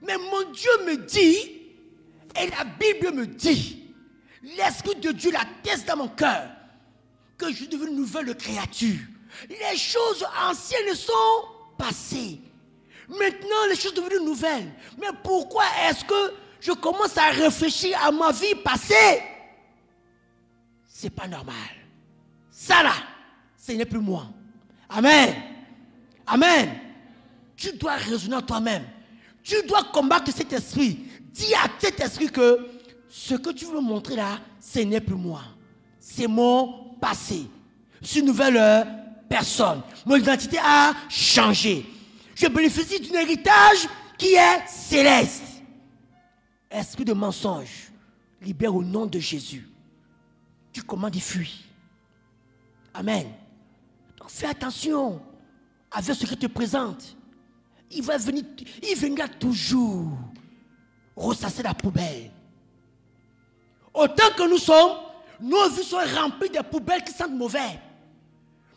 Mais 0.00 0.16
mon 0.16 0.50
Dieu 0.52 0.70
me 0.86 0.96
dit 1.06 1.61
et 2.40 2.50
la 2.50 2.64
Bible 2.64 3.12
me 3.12 3.26
dit, 3.26 3.92
l'Esprit 4.42 4.96
de 4.96 5.12
Dieu 5.12 5.30
l'atteste 5.30 5.86
dans 5.86 5.96
mon 5.96 6.08
cœur, 6.08 6.48
que 7.38 7.50
je 7.50 7.64
suis 7.64 7.66
une 7.66 7.96
nouvelle 7.96 8.34
créature. 8.36 9.00
Les 9.48 9.76
choses 9.76 10.24
anciennes 10.48 10.94
sont 10.94 11.48
passées. 11.78 12.40
Maintenant, 13.08 13.66
les 13.68 13.76
choses 13.76 13.94
sont 13.94 14.02
devenues 14.02 14.24
nouvelles. 14.24 14.70
Mais 14.98 15.08
pourquoi 15.22 15.64
est-ce 15.86 16.04
que 16.04 16.34
je 16.60 16.72
commence 16.72 17.16
à 17.16 17.30
réfléchir 17.30 17.98
à 18.02 18.10
ma 18.12 18.30
vie 18.32 18.54
passée? 18.54 19.22
C'est 20.86 21.10
pas 21.10 21.26
normal. 21.26 21.54
Ça 22.50 22.82
là, 22.82 22.92
ce 23.56 23.72
n'est 23.72 23.84
plus 23.84 23.98
moi. 23.98 24.26
Amen. 24.88 25.34
Amen. 26.26 26.78
tu 27.56 27.72
dois 27.72 27.94
raisonner 27.94 28.40
toi-même. 28.46 28.84
Tu 29.42 29.56
dois 29.66 29.82
combattre 29.92 30.32
cet 30.32 30.52
esprit. 30.52 31.06
Dis 31.32 31.54
à 31.54 31.68
cet 31.78 32.00
esprit 32.00 32.28
que 32.30 32.58
ce 33.08 33.34
que 33.34 33.50
tu 33.50 33.64
veux 33.64 33.76
me 33.76 33.80
montrer 33.80 34.16
là, 34.16 34.38
ce 34.60 34.80
n'est 34.80 35.00
plus 35.00 35.16
moi. 35.16 35.42
C'est 35.98 36.26
mon 36.26 36.94
passé. 37.00 37.46
Suis 38.02 38.20
une 38.20 38.26
nouvelle 38.26 38.56
euh, 38.56 38.84
personne. 39.28 39.82
Mon 40.04 40.16
identité 40.16 40.58
a 40.58 40.92
changé. 41.08 41.86
Je 42.34 42.46
bénéficie 42.48 43.00
d'un 43.00 43.20
héritage 43.20 43.88
qui 44.18 44.34
est 44.34 44.66
céleste. 44.66 45.44
Esprit 46.70 47.04
de 47.04 47.12
mensonge, 47.12 47.92
libère 48.40 48.74
au 48.74 48.82
nom 48.82 49.06
de 49.06 49.18
Jésus. 49.18 49.68
Tu 50.72 50.82
commandes, 50.82 51.14
il 51.14 51.22
fuit. 51.22 51.64
Amen. 52.94 53.26
Donc 54.18 54.30
fais 54.30 54.46
attention 54.46 55.20
avec 55.90 56.16
ce 56.16 56.26
qui 56.26 56.36
te 56.36 56.46
présente. 56.46 57.16
Il 57.90 58.02
va 58.02 58.16
venir, 58.16 58.42
il 58.82 58.96
viendra 58.96 59.28
toujours 59.28 60.08
ressasser 61.16 61.62
la 61.62 61.74
poubelle. 61.74 62.30
Autant 63.94 64.30
que 64.36 64.48
nous 64.48 64.58
sommes, 64.58 64.96
nos 65.40 65.68
vies 65.70 65.84
sont 65.84 65.98
remplies 66.16 66.50
de 66.50 66.62
poubelles 66.62 67.04
qui 67.04 67.12
sentent 67.12 67.32
mauvais. 67.34 67.78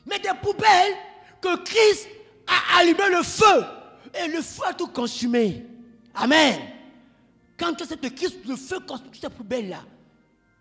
Mais 0.06 0.20
des 0.20 0.32
poubelles 0.42 0.96
que 1.42 1.58
Christ 1.64 2.08
a 2.48 2.80
allumé 2.80 3.10
le 3.10 3.24
feu. 3.24 3.66
Et 4.14 4.28
le 4.28 4.42
feu 4.42 4.64
a 4.66 4.74
tout 4.74 4.88
consumé. 4.88 5.66
Amen. 6.14 6.60
Quand 7.58 7.74
tu 7.74 7.84
as 7.84 7.88
cette 7.88 8.16
Christ, 8.16 8.38
le 8.48 8.56
feu 8.56 8.80
consume 8.80 9.08
toutes 9.08 9.22
ces 9.22 9.30
poubelles-là. 9.30 9.84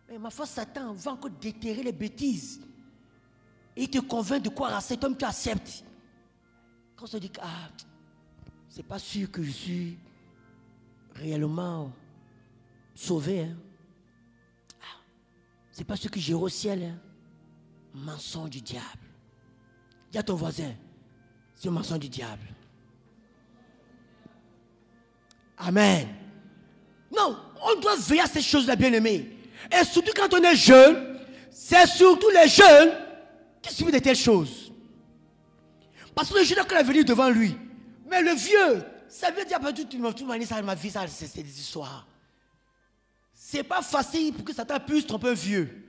Mais 0.08 0.18
ma 0.18 0.30
foi, 0.30 0.46
Satan 0.46 0.92
va 0.92 1.12
encore 1.12 1.30
déterrer 1.30 1.82
les 1.82 1.92
bêtises. 1.92 2.60
Et 3.76 3.84
il 3.84 3.90
te 3.90 3.98
convainc 3.98 4.42
de 4.42 4.48
quoi 4.48 4.80
cet 4.80 5.02
homme 5.02 5.16
tu 5.16 5.24
acceptes. 5.24 5.84
Quand 6.96 7.04
on 7.04 7.08
se 7.08 7.16
dit 7.16 7.32
ah, 7.40 7.68
c'est 8.68 8.84
pas 8.84 8.98
sûr 8.98 9.30
que 9.30 9.42
je 9.42 9.50
suis 9.50 9.98
réellement 11.14 11.92
sauvé. 12.94 13.42
Hein. 13.42 13.56
Ah, 14.82 14.98
c'est 15.72 15.84
pas 15.84 15.96
sûr 15.96 16.10
que 16.10 16.20
j'irai 16.20 16.40
au 16.40 16.48
ciel. 16.48 16.82
Hein. 16.82 16.98
Mensonge 17.94 18.50
du 18.50 18.60
diable. 18.60 18.84
Dis 20.10 20.18
à 20.18 20.22
ton 20.22 20.34
voisin, 20.34 20.72
c'est 21.54 21.68
un 21.68 21.72
mensonge 21.72 22.00
du 22.00 22.08
diable. 22.08 22.46
Amen. 25.58 26.08
Non, 27.16 27.38
on 27.62 27.80
doit 27.80 27.96
veiller 27.96 28.22
à 28.22 28.26
ces 28.26 28.42
choses-là, 28.42 28.76
bien-aimés. 28.76 29.38
Et 29.72 29.84
surtout 29.84 30.12
quand 30.14 30.32
on 30.34 30.42
est 30.42 30.56
jeune, 30.56 31.18
c'est 31.50 31.86
surtout 31.86 32.28
les 32.30 32.48
jeunes 32.48 32.92
qui 33.62 33.72
subissent 33.72 33.94
de 33.94 33.98
telles 34.00 34.16
choses. 34.16 34.72
Parce 36.14 36.30
que 36.30 36.38
le 36.38 36.44
jeune 36.44 36.58
a 36.58 36.82
venir 36.82 37.04
devant 37.04 37.30
lui. 37.30 37.56
Mais 38.10 38.22
le 38.22 38.32
vieux, 38.32 38.84
ça 39.14 39.30
veut 39.30 39.44
dire, 39.44 39.60
toute, 39.60 39.88
toute 39.88 40.26
manière, 40.26 40.48
ça, 40.48 40.60
ma 40.60 40.74
vie, 40.74 40.90
ça, 40.90 41.06
c'est 41.06 41.40
des 41.40 41.60
histoires. 41.60 42.04
C'est 43.32 43.62
pas 43.62 43.80
facile 43.80 44.34
pour 44.34 44.44
que 44.44 44.52
Satan 44.52 44.80
puisse 44.80 45.06
tromper 45.06 45.28
un 45.28 45.34
vieux. 45.34 45.84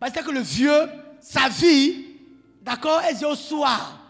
Parce 0.00 0.12
que 0.12 0.30
le 0.30 0.40
vieux, 0.40 0.88
sa 1.20 1.50
vie, 1.50 2.06
d'accord, 2.62 3.02
est 3.02 3.22
au 3.22 3.34
soir. 3.34 4.00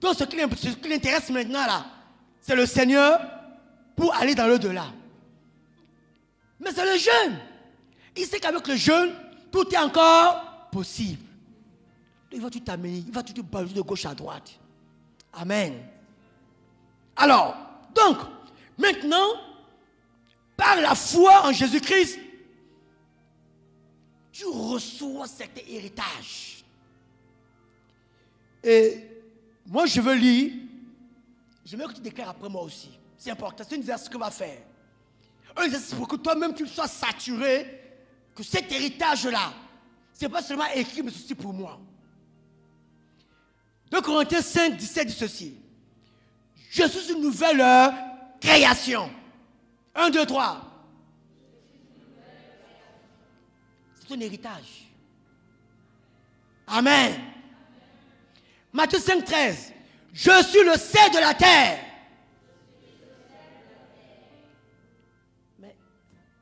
Donc 0.00 0.16
ce 0.16 0.24
qui 0.24 0.88
l'intéresse 0.88 1.30
maintenant 1.30 1.64
là, 1.64 1.86
c'est 2.40 2.56
le 2.56 2.66
Seigneur 2.66 3.20
pour 3.94 4.12
aller 4.16 4.34
dans 4.34 4.48
l'au-delà. 4.48 4.86
Mais 6.58 6.72
c'est 6.74 6.84
le 6.84 6.98
jeune. 6.98 7.38
Il 8.16 8.26
sait 8.26 8.40
qu'avec 8.40 8.66
le 8.66 8.74
jeûne, 8.74 9.12
tout 9.52 9.72
est 9.72 9.78
encore 9.78 10.68
possible. 10.72 11.22
Il 12.32 12.40
va 12.40 12.50
tout 12.50 12.58
t'amener, 12.58 13.04
il 13.06 13.12
va 13.12 13.22
tout 13.22 13.32
te 13.32 13.42
balayer 13.42 13.74
de 13.74 13.80
gauche 13.80 14.06
à 14.06 14.14
droite. 14.14 14.58
Amen. 15.32 15.93
Alors, 17.16 17.56
donc, 17.94 18.18
maintenant, 18.76 19.28
par 20.56 20.80
la 20.80 20.94
foi 20.94 21.46
en 21.46 21.52
Jésus-Christ, 21.52 22.18
tu 24.32 24.46
reçois 24.46 25.28
cet 25.28 25.62
héritage. 25.68 26.64
Et 28.62 29.08
moi, 29.66 29.86
je 29.86 30.00
veux 30.00 30.14
lire. 30.14 30.52
Je 31.64 31.76
veux 31.76 31.86
que 31.86 31.92
tu 31.92 32.00
déclares 32.00 32.30
après 32.30 32.48
moi 32.48 32.62
aussi. 32.62 32.90
C'est 33.16 33.30
important. 33.30 33.64
C'est 33.66 33.76
une 33.76 33.80
exercice 33.82 34.08
qu'on 34.08 34.18
va 34.18 34.30
faire. 34.30 34.60
Un 35.56 35.62
exercice 35.64 35.94
pour 35.94 36.08
que 36.08 36.16
toi-même 36.16 36.52
tu 36.54 36.66
sois 36.66 36.88
saturé 36.88 37.80
que 38.34 38.42
cet 38.42 38.70
héritage-là, 38.72 39.52
ce 40.12 40.24
n'est 40.24 40.30
pas 40.30 40.42
seulement 40.42 40.66
écrit, 40.74 41.02
mais 41.02 41.10
aussi 41.10 41.34
pour 41.34 41.52
moi. 41.52 41.78
2 43.90 44.00
Corinthiens 44.00 44.42
5, 44.42 44.76
17 44.76 45.06
dit 45.06 45.14
ceci. 45.14 45.56
Je 46.74 46.88
suis 46.88 47.12
une 47.12 47.20
nouvelle 47.20 47.60
euh, 47.60 47.88
création. 48.40 49.08
1, 49.94 50.10
2, 50.10 50.26
3. 50.26 50.60
C'est 53.94 54.12
un 54.12 54.18
héritage. 54.18 54.88
Amen. 56.66 57.14
Matthieu 58.72 58.98
5, 58.98 59.24
13. 59.24 59.72
Je 60.12 60.42
suis 60.42 60.64
le 60.64 60.76
sel 60.76 61.12
de 61.12 61.18
la 61.20 61.34
terre. 61.34 61.78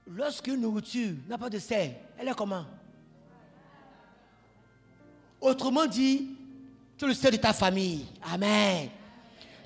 Lorsque 0.07 0.47
une 0.47 0.63
nourriture 0.63 1.15
n'a 1.29 1.37
pas 1.37 1.51
de 1.51 1.59
sel, 1.59 1.95
elle 2.17 2.29
est 2.29 2.35
comment? 2.35 2.65
Autrement 5.43 5.85
dit, 5.85 6.31
tu 6.97 7.05
es 7.05 7.09
le 7.09 7.13
sel 7.13 7.33
de 7.33 7.37
ta 7.37 7.53
famille. 7.53 8.07
Amen. 8.33 8.89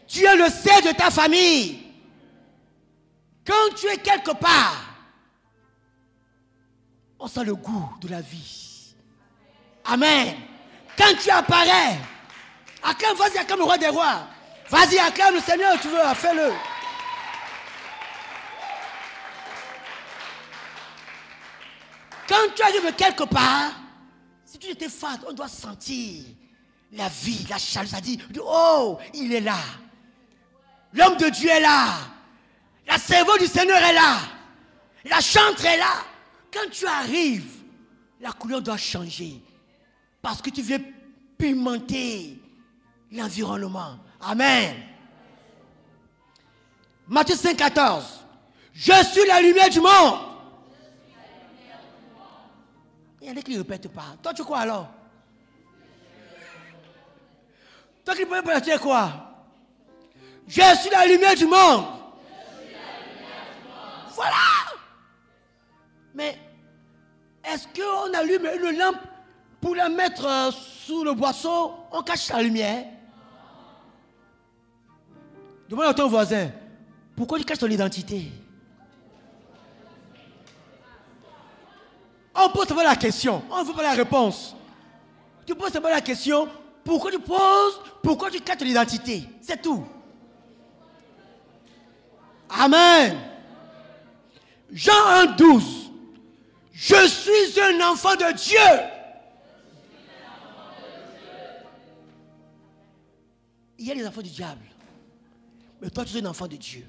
Tu 0.06 0.24
es 0.24 0.36
le 0.36 0.48
sel 0.48 0.84
de 0.84 0.92
ta 0.92 1.10
famille. 1.10 1.82
Quand 3.44 3.74
tu 3.76 3.86
es 3.86 3.98
quelque 3.98 4.32
part, 4.32 4.84
on 7.18 7.28
sent 7.28 7.44
le 7.44 7.54
goût 7.54 7.90
de 8.00 8.08
la 8.08 8.20
vie. 8.20 8.94
Amen. 9.84 10.34
Quand 10.96 11.14
tu 11.22 11.30
apparais, 11.30 11.98
acclame, 12.82 13.16
vas-y, 13.16 13.38
acclame 13.38 13.58
le 13.60 13.64
roi 13.64 13.78
des 13.78 13.88
rois. 13.88 14.26
Vas-y, 14.68 14.98
acclame 14.98 15.34
le 15.34 15.40
Seigneur, 15.40 15.78
tu 15.80 15.88
veux, 15.88 16.14
fais-le. 16.14 16.52
Quand 22.28 22.54
tu 22.54 22.62
arrives 22.62 22.92
quelque 22.96 23.24
part, 23.24 23.72
si 24.44 24.58
tu 24.58 24.68
étais 24.70 24.88
fade, 24.88 25.20
on 25.28 25.32
doit 25.32 25.48
sentir 25.48 26.24
la 26.92 27.08
vie, 27.08 27.46
la 27.48 27.58
chaleur. 27.58 27.90
Ça 27.90 28.00
dit, 28.00 28.20
oh, 28.40 28.98
il 29.14 29.32
est 29.32 29.40
là. 29.40 29.58
L'homme 30.96 31.16
de 31.16 31.28
Dieu 31.28 31.50
est 31.50 31.60
là. 31.60 31.98
La 32.86 32.98
cerveau 32.98 33.36
du 33.38 33.46
Seigneur 33.46 33.78
est 33.78 33.92
là. 33.92 34.18
La 35.04 35.20
chantre 35.20 35.64
est 35.66 35.76
là. 35.76 36.04
Quand 36.52 36.70
tu 36.70 36.86
arrives, 36.86 37.62
la 38.20 38.32
couleur 38.32 38.62
doit 38.62 38.76
changer. 38.76 39.42
Parce 40.22 40.40
que 40.40 40.50
tu 40.50 40.62
viens 40.62 40.80
pimenter 41.36 42.40
l'environnement. 43.12 43.98
Amen. 44.20 44.74
Matthieu 47.06 47.36
5, 47.36 47.56
14. 47.56 48.24
Je 48.72 49.04
suis 49.04 49.26
la 49.26 49.40
lumière 49.40 49.70
du 49.70 49.80
monde. 49.80 50.20
Il 53.20 53.28
y 53.28 53.30
en 53.30 53.36
a 53.36 53.42
qui 53.42 53.52
ne 53.52 53.58
répètent 53.58 53.92
pas. 53.92 54.16
Toi, 54.22 54.32
tu 54.32 54.44
crois 54.44 54.60
alors? 54.60 54.88
Toi 58.04 58.14
qui 58.14 58.24
Je 60.48 60.62
suis 60.80 60.90
la 60.90 61.06
lumière 61.06 61.34
du 61.34 61.46
monde. 61.46 61.84
Voilà. 64.14 64.36
Mais 66.14 66.38
est-ce 67.44 67.66
qu'on 67.68 68.14
allume 68.14 68.46
une 68.46 68.78
lampe 68.78 68.96
pour 69.60 69.74
la 69.74 69.88
mettre 69.88 70.24
euh, 70.24 70.50
sous 70.52 71.04
le 71.04 71.12
boisseau? 71.12 71.74
On 71.92 72.02
cache 72.02 72.30
la 72.30 72.42
lumière. 72.42 72.84
Demande 75.68 75.86
à 75.86 75.94
ton 75.94 76.08
voisin, 76.08 76.50
pourquoi 77.16 77.38
tu 77.38 77.44
caches 77.44 77.58
ton 77.58 77.66
identité? 77.66 78.30
On 82.34 82.48
pose 82.50 82.66
pas 82.66 82.84
la 82.84 82.96
question, 82.96 83.42
on 83.50 83.62
ne 83.62 83.64
veut 83.64 83.74
pas 83.74 83.82
la 83.82 83.92
réponse. 83.94 84.54
Tu 85.44 85.54
poses 85.54 85.72
pas 85.72 85.90
la 85.90 86.00
question, 86.00 86.48
pourquoi 86.84 87.10
tu 87.10 87.18
poses, 87.18 87.80
pourquoi 88.02 88.30
tu 88.30 88.40
caches 88.40 88.60
l'identité 88.60 89.28
C'est 89.40 89.60
tout. 89.60 89.84
Amen. 92.48 93.18
Jean 94.72 95.06
1, 95.06 95.26
12. 95.36 95.90
Je 96.72 97.08
suis 97.08 97.60
un 97.60 97.80
enfant 97.88 98.14
de 98.14 98.32
Dieu. 98.32 98.58
Il 103.78 103.86
y 103.86 103.90
a 103.90 103.94
les 103.94 104.06
enfants 104.06 104.22
du 104.22 104.30
diable. 104.30 104.64
Mais 105.80 105.90
toi, 105.90 106.04
tu 106.04 106.16
es 106.16 106.20
un 106.20 106.26
enfant 106.26 106.46
de 106.46 106.56
Dieu. 106.56 106.86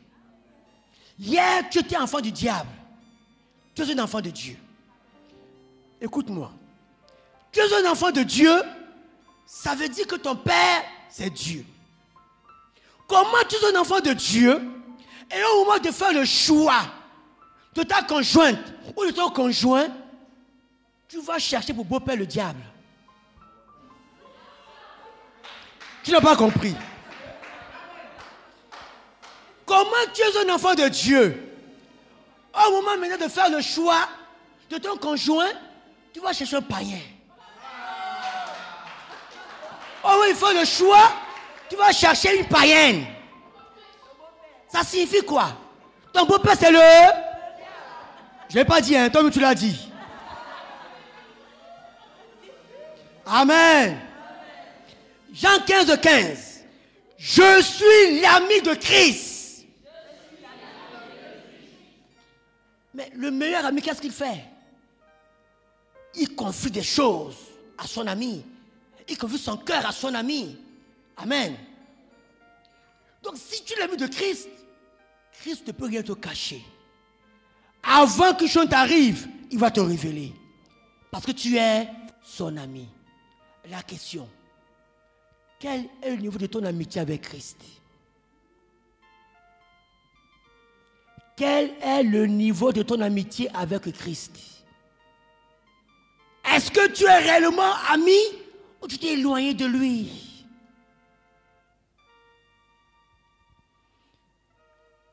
Hier, 1.20 1.70
tu 1.70 1.80
étais 1.80 1.98
enfant 1.98 2.22
du 2.22 2.32
diable. 2.32 2.70
Tu 3.74 3.82
es 3.82 3.94
un 3.94 4.04
enfant 4.04 4.22
de 4.22 4.30
Dieu. 4.30 4.58
Écoute-moi. 6.00 6.52
Tu 7.52 7.60
es 7.60 7.74
un 7.74 7.92
enfant 7.92 8.12
de 8.12 8.24
Dieu, 8.24 8.54
ça 9.46 9.74
veut 9.76 9.90
dire 9.90 10.06
que 10.06 10.16
ton 10.16 10.36
Père, 10.36 10.84
c'est 11.10 11.30
Dieu. 11.30 11.66
Comment 13.08 13.44
tu 13.48 13.56
es 13.56 13.76
un 13.76 13.80
enfant 13.80 14.00
de 14.00 14.14
Dieu 14.14 14.62
et 15.32 15.44
au 15.44 15.66
moment 15.66 15.80
de 15.80 15.92
faire 15.92 16.14
le 16.14 16.26
choix 16.26 16.82
de 17.74 17.84
ta 17.84 18.02
conjointe 18.02 18.60
ou 18.96 19.06
de 19.06 19.12
ton 19.12 19.30
conjoint, 19.30 19.88
tu 21.08 21.20
vas 21.22 21.40
chercher 21.40 21.74
pour 21.74 21.86
beau-père 21.86 22.16
le 22.16 22.26
diable. 22.26 22.62
Tu 26.04 26.12
n'as 26.12 26.22
pas 26.22 26.36
compris. 26.36 26.76
Comment 29.66 29.86
tu 30.14 30.22
es 30.22 30.50
un 30.50 30.54
enfant 30.54 30.74
de 30.74 30.88
Dieu 30.88 31.54
Au 32.54 32.72
moment 32.72 32.98
maintenant 32.98 33.18
de 33.18 33.30
faire 33.30 33.50
le 33.50 33.62
choix 33.62 34.08
de 34.70 34.78
ton 34.78 34.98
conjoint, 34.98 35.52
tu 36.14 36.22
vas 36.22 36.32
chercher 36.32 36.56
un 36.56 36.62
païen. 36.62 37.02
Au 40.04 40.08
moment 40.08 40.24
il 40.30 40.36
faut 40.36 40.54
le 40.54 40.64
choix, 40.64 41.12
tu 41.70 41.76
vas 41.76 41.92
chercher 41.92 42.40
une 42.40 42.48
païenne. 42.48 43.06
Ça 44.68 44.84
signifie 44.84 45.22
quoi? 45.22 45.58
Ton 46.14 46.26
beau-père, 46.26 46.56
c'est 46.60 46.72
le... 46.72 46.80
Je 48.50 48.56
ne 48.56 48.60
l'ai 48.60 48.66
pas 48.66 48.82
dit, 48.82 48.96
hein, 48.96 49.10
toi, 49.10 49.30
tu 49.30 49.40
l'as 49.40 49.56
dit. 49.56 49.90
Amen. 53.26 54.00
Jean 55.34 55.60
15, 55.66 56.00
15. 56.00 56.64
Je 57.18 57.62
suis 57.62 58.22
l'ami 58.22 58.62
de 58.62 58.74
Christ. 58.74 59.66
Mais 62.94 63.12
le 63.16 63.32
meilleur 63.32 63.66
ami, 63.66 63.82
qu'est-ce 63.82 64.02
qu'il 64.02 64.12
fait? 64.12 64.44
Il 66.16 66.36
confie 66.36 66.72
des 66.72 66.84
choses 66.84 67.36
à 67.78 67.86
son 67.86 68.08
ami. 68.08 68.44
Il 69.08 69.18
confie 69.18 69.38
son 69.38 69.58
cœur 69.58 69.86
à 69.86 69.92
son 69.92 70.14
ami. 70.16 70.58
Amen. 71.18 71.56
Donc 73.22 73.36
si 73.38 73.64
tu 73.64 73.74
es 73.74 73.80
l'ami 73.80 73.98
de 73.98 74.08
Christ, 74.08 74.48
Christ 75.42 75.68
ne 75.68 75.72
peut 75.72 75.86
rien 75.86 76.02
te 76.02 76.14
cacher. 76.14 76.64
Avant 77.84 78.34
que 78.34 78.48
chose 78.48 78.68
t'arrive, 78.70 79.28
il 79.52 79.60
va 79.60 79.72
te 79.72 79.80
révéler. 79.80 80.34
Parce 81.12 81.26
que 81.26 81.32
tu 81.32 81.58
es 81.58 81.88
son 82.24 82.58
ami. 82.58 82.88
La 83.70 83.82
question, 83.84 84.30
quel 85.60 85.86
est 86.02 86.12
le 86.12 86.22
niveau 86.22 86.38
de 86.38 86.48
ton 86.48 86.64
amitié 86.64 87.02
avec 87.02 87.22
Christ? 87.22 87.58
Quel 91.36 91.72
est 91.82 92.04
le 92.04 92.26
niveau 92.28 92.72
de 92.72 92.82
ton 92.82 93.02
amitié 93.02 93.50
avec 93.54 93.92
Christ? 93.92 94.38
Est-ce 96.54 96.72
que 96.72 96.88
tu 96.92 97.04
es 97.04 97.18
réellement 97.18 97.74
ami 97.92 98.18
ou 98.82 98.88
tu 98.88 98.98
t'es 98.98 99.14
éloigné 99.14 99.54
de 99.54 99.66
lui? 99.66 100.27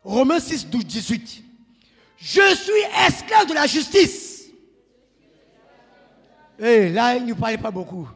Romains 0.05 0.39
6, 0.41 0.67
12, 0.69 0.85
18. 0.85 1.45
Je 2.19 2.55
suis 2.55 3.07
esclave 3.07 3.47
de 3.49 3.55
la 3.55 3.67
justice. 3.67 4.45
Et 6.59 6.91
là, 6.91 7.17
il 7.17 7.25
ne 7.25 7.35
parlait 7.35 7.59
pas 7.59 7.71
beaucoup. 7.71 8.09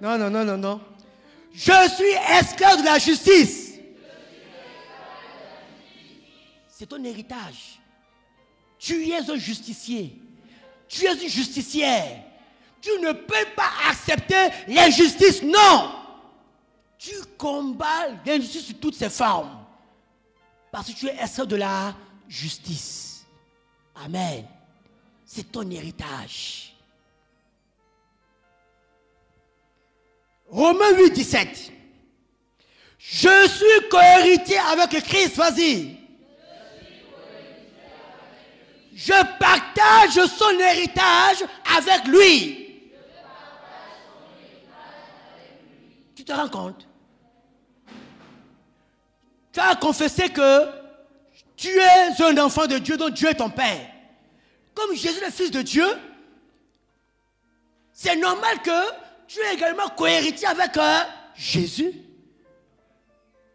Non, 0.00 0.16
non, 0.16 0.30
non, 0.30 0.44
non, 0.44 0.56
non. 0.56 0.80
Je 1.52 1.88
suis 1.94 2.38
esclave 2.38 2.80
de 2.80 2.84
la 2.84 2.98
justice. 2.98 3.74
C'est 6.68 6.86
ton 6.86 7.02
héritage. 7.02 7.80
Tu 8.78 9.08
es 9.08 9.30
un 9.30 9.36
justicier. 9.36 10.16
Tu 10.88 11.04
es 11.04 11.12
une 11.12 11.28
justicière. 11.28 12.22
Tu 12.80 12.90
ne 13.00 13.10
peux 13.12 13.46
pas 13.56 13.70
accepter 13.90 14.48
l'injustice. 14.68 15.42
Non. 15.42 15.90
Tu 16.96 17.14
combats 17.36 18.08
l'injustice 18.24 18.66
sous 18.66 18.74
toutes 18.74 18.94
ses 18.94 19.10
formes. 19.10 19.57
Parce 20.78 20.92
que 20.92 20.96
tu 20.96 21.08
es 21.08 21.16
esclave 21.20 21.48
de 21.48 21.56
la 21.56 21.92
justice. 22.28 23.26
Amen. 23.96 24.46
C'est 25.24 25.50
ton 25.50 25.68
héritage. 25.68 26.72
Romains 30.46 30.96
8, 30.96 31.10
17. 31.10 31.72
Je 32.96 33.48
suis 33.48 33.88
cohéritier 33.90 34.58
avec 34.58 34.90
Christ, 35.02 35.34
vas-y. 35.34 35.96
Je 38.94 39.38
partage 39.40 40.26
son 40.28 40.60
héritage 40.60 41.44
avec 41.76 42.06
lui. 42.06 42.84
Tu 46.14 46.24
te 46.24 46.32
rends 46.32 46.48
compte? 46.48 46.86
Tu 49.58 49.64
as 49.64 49.74
confessé 49.74 50.28
que 50.28 50.68
tu 51.56 51.66
es 51.66 52.22
un 52.22 52.38
enfant 52.38 52.68
de 52.68 52.78
Dieu, 52.78 52.96
dont 52.96 53.08
Dieu 53.08 53.28
est 53.28 53.34
ton 53.34 53.50
Père. 53.50 53.90
Comme 54.72 54.94
Jésus 54.94 55.18
est 55.18 55.24
le 55.26 55.32
Fils 55.32 55.50
de 55.50 55.62
Dieu, 55.62 55.84
c'est 57.92 58.14
normal 58.14 58.62
que 58.62 58.70
tu 59.26 59.40
es 59.40 59.54
également 59.54 59.88
cohéritier 59.88 60.46
avec 60.46 60.76
euh, 60.76 61.00
Jésus. 61.34 61.92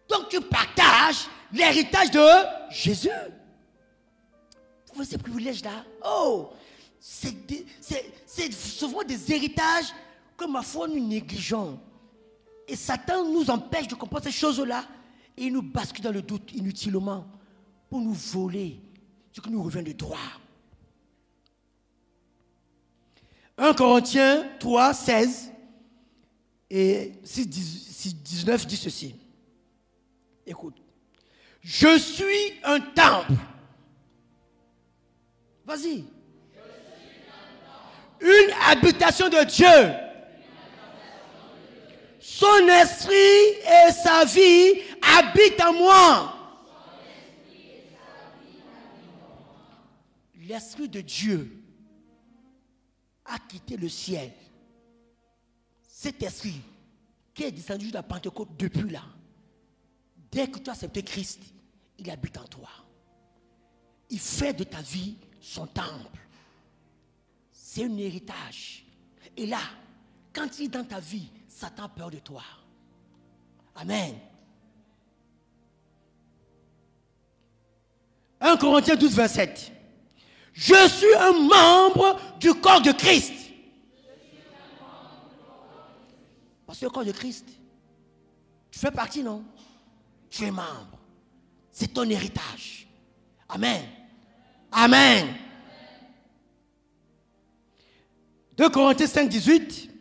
Donc 0.09 0.27
tu 0.27 0.41
partages 0.41 1.29
l'héritage 1.53 2.11
de 2.11 2.27
Jésus. 2.69 3.09
Vous 4.93 5.05
ces 5.05 5.17
privilèges-là 5.17 5.85
Oh 6.05 6.49
C'est 6.99 8.51
souvent 8.51 9.03
des 9.03 9.31
héritages 9.31 9.93
que 10.35 10.43
ma 10.43 10.63
foi 10.63 10.89
nous 10.89 10.99
négligeons. 10.99 11.79
Et 12.67 12.75
Satan 12.75 13.23
nous 13.23 13.49
empêche 13.49 13.87
de 13.87 13.95
comprendre 13.95 14.25
ces 14.25 14.31
choses-là. 14.31 14.83
Et 15.37 15.45
il 15.45 15.53
nous 15.53 15.61
bascule 15.61 16.03
dans 16.03 16.11
le 16.11 16.21
doute 16.21 16.51
inutilement 16.53 17.25
pour 17.89 17.99
nous 18.01 18.13
voler 18.13 18.79
ce 19.31 19.41
qui 19.41 19.49
nous 19.49 19.63
revient 19.63 19.83
de 19.83 19.91
droit. 19.93 20.17
1 23.57 23.73
Corinthiens 23.73 24.47
3, 24.59 24.93
16 24.93 25.51
et 26.69 27.13
6, 27.23 27.47
19 27.47 28.67
dit 28.67 28.77
ceci. 28.77 29.15
Écoute. 30.45 30.75
Je 31.61 31.97
suis 31.97 32.59
un 32.63 32.79
temple. 32.79 33.33
Vas-y. 35.65 36.03
Une 38.19 38.53
habitation 38.67 39.29
de 39.29 39.45
Dieu. 39.45 40.12
Son 42.25 42.69
esprit 42.69 43.15
et 43.17 43.91
sa 43.91 44.23
vie 44.23 44.79
habitent 45.01 45.61
en 45.61 45.73
moi. 45.73 46.33
L'esprit 50.47 50.87
de 50.87 51.01
Dieu 51.01 51.61
a 53.25 53.37
quitté 53.39 53.75
le 53.75 53.89
ciel 53.89 54.31
cet 55.81 56.23
esprit 56.23 56.61
qui 57.33 57.43
est 57.43 57.51
descendu 57.51 57.89
de 57.89 57.93
la 57.93 58.03
Pentecôte 58.03 58.55
depuis 58.57 58.89
là, 58.89 59.03
dès 60.31 60.47
que 60.49 60.59
tu 60.59 60.69
as 60.69 60.73
accepté 60.73 61.03
Christ, 61.03 61.41
il 61.97 62.09
habite 62.09 62.37
en 62.37 62.45
toi. 62.45 62.69
Il 64.09 64.19
fait 64.19 64.53
de 64.53 64.63
ta 64.63 64.81
vie 64.81 65.17
son 65.41 65.67
temple. 65.67 66.19
C'est 67.51 67.83
un 67.83 67.97
héritage. 67.97 68.85
Et 69.35 69.45
là, 69.45 69.59
quand 70.31 70.59
il 70.59 70.65
est 70.65 70.69
dans 70.69 70.85
ta 70.85 71.01
vie, 71.01 71.29
Satan 71.53 71.83
a 71.83 71.89
peur 71.89 72.09
de 72.09 72.17
toi. 72.17 72.41
Amen. 73.75 74.15
1 78.41 78.57
Corinthiens 78.57 78.95
12, 78.95 79.15
27. 79.15 79.71
Je 80.51 80.87
suis 80.89 81.15
un 81.15 81.31
membre 81.31 82.19
du 82.39 82.53
corps 82.55 82.81
de 82.81 82.91
Christ. 82.91 83.33
Parce 86.65 86.79
que 86.79 86.85
le 86.85 86.91
corps 86.91 87.05
de 87.05 87.11
Christ, 87.11 87.45
tu 88.71 88.79
fais 88.79 88.91
partie, 88.91 89.21
non? 89.21 89.45
Tu 90.29 90.43
es 90.45 90.51
membre. 90.51 90.97
C'est 91.71 91.93
ton 91.93 92.09
héritage. 92.09 92.87
Amen. 93.47 93.83
Amen. 94.71 95.35
2 98.57 98.69
Corinthiens 98.69 99.07
5, 99.07 99.29
18. 99.29 99.92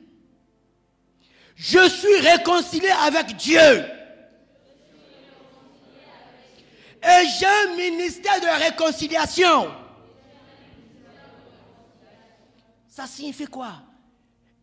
Je 1.63 1.89
suis 1.89 2.17
réconcilié 2.17 2.89
avec 2.89 3.37
Dieu. 3.37 3.61
Et 7.05 7.27
j'ai 7.39 7.47
un 7.47 7.77
ministère 7.77 8.41
de 8.41 8.65
réconciliation. 8.65 9.73
Ça 12.89 13.07
signifie 13.07 13.47
quoi? 13.47 13.75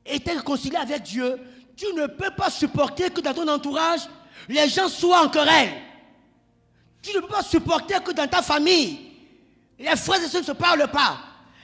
Être 0.06 0.36
réconcilié 0.36 0.76
avec 0.76 1.04
Dieu, 1.04 1.40
tu 1.78 1.86
ne 1.94 2.06
peux 2.06 2.32
pas 2.32 2.50
supporter 2.50 3.10
que 3.12 3.22
dans 3.22 3.34
ton 3.34 3.48
entourage, 3.48 4.02
les 4.50 4.68
gens 4.68 4.90
soient 4.90 5.24
en 5.24 5.30
querelle. 5.30 5.72
Tu 7.02 7.16
ne 7.16 7.22
peux 7.22 7.30
pas 7.30 7.44
supporter 7.44 8.04
que 8.04 8.12
dans 8.12 8.28
ta 8.28 8.42
famille, 8.42 9.00
les 9.78 9.96
frères 9.96 10.22
et 10.22 10.28
sœurs 10.28 10.42
ne 10.42 10.48
se 10.48 10.52
parlent 10.52 10.92
pas. 10.92 11.18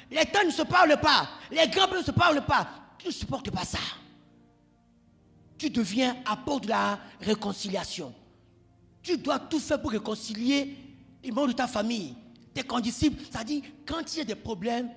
Les 0.10 0.26
tantes 0.28 0.46
ne 0.46 0.52
se 0.52 0.62
parlent 0.62 0.98
pas. 1.02 1.28
Les 1.52 1.68
grands-pères 1.68 2.00
ne 2.00 2.04
se 2.04 2.12
parlent 2.12 2.46
pas. 2.46 2.68
Tu 2.98 3.08
ne 3.08 3.12
supportes 3.12 3.52
pas 3.52 3.66
ça. 3.66 3.80
Tu 5.58 5.70
deviens 5.70 6.18
apôtre 6.26 6.62
de 6.62 6.70
la 6.70 7.00
réconciliation. 7.22 8.14
Tu 9.02 9.18
dois 9.18 9.40
tout 9.40 9.60
faire 9.60 9.82
pour 9.82 9.92
réconcilier 9.92 10.76
les 11.24 11.32
membres 11.32 11.50
de 11.50 11.54
ta 11.54 11.68
famille, 11.68 12.16
tes 12.54 12.64
condisciples. 12.64 13.24
C'est-à-dire, 13.24 13.64
quand 13.86 14.14
il 14.14 14.18
y 14.20 14.22
a 14.22 14.26
des 14.26 14.36
problèmes, 14.36 14.90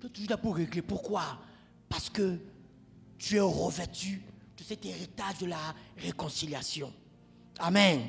tu 0.00 0.06
es 0.06 0.10
toujours 0.10 0.30
là 0.30 0.36
pour 0.36 0.56
régler. 0.56 0.82
Pourquoi? 0.82 1.38
Parce 1.88 2.08
que 2.08 2.38
tu 3.18 3.36
es 3.36 3.40
revêtu 3.40 4.22
de 4.56 4.64
cet 4.64 4.84
héritage 4.84 5.38
de 5.38 5.46
la 5.46 5.74
réconciliation. 5.98 6.92
Amen. 7.58 8.08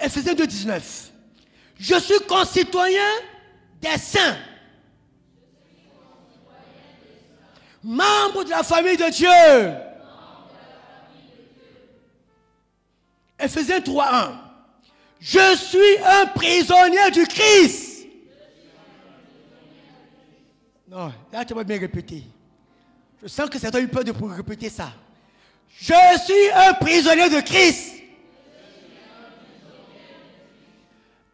Ephésiens 0.00 0.34
2, 0.34 0.46
19. 0.46 1.12
Je 1.78 1.94
suis 2.00 2.20
concitoyen 2.26 3.10
des 3.80 3.98
saints. 3.98 4.36
Membre 7.82 8.44
de 8.44 8.50
la 8.50 8.62
famille 8.62 8.96
de 8.96 9.10
Dieu. 9.10 9.74
Ephésiens 13.38 13.80
3, 13.80 14.14
1. 14.14 14.40
Je 15.20 15.56
suis 15.56 15.98
un 16.04 16.26
prisonnier 16.26 17.10
du 17.12 17.26
Christ. 17.26 18.06
Non, 20.88 21.12
là 21.32 21.44
tu 21.44 21.54
vas 21.54 21.64
bien 21.64 21.78
répéter. 21.78 22.24
Je 23.22 23.28
sens 23.28 23.50
que 23.50 23.58
certains 23.58 23.78
ont 23.78 23.82
eu 23.82 23.88
peur 23.88 24.04
de 24.04 24.12
répéter 24.12 24.70
ça. 24.70 24.92
Je 25.68 25.92
suis 26.24 26.50
un 26.54 26.74
prisonnier 26.74 27.28
de 27.28 27.40
Christ. 27.40 27.94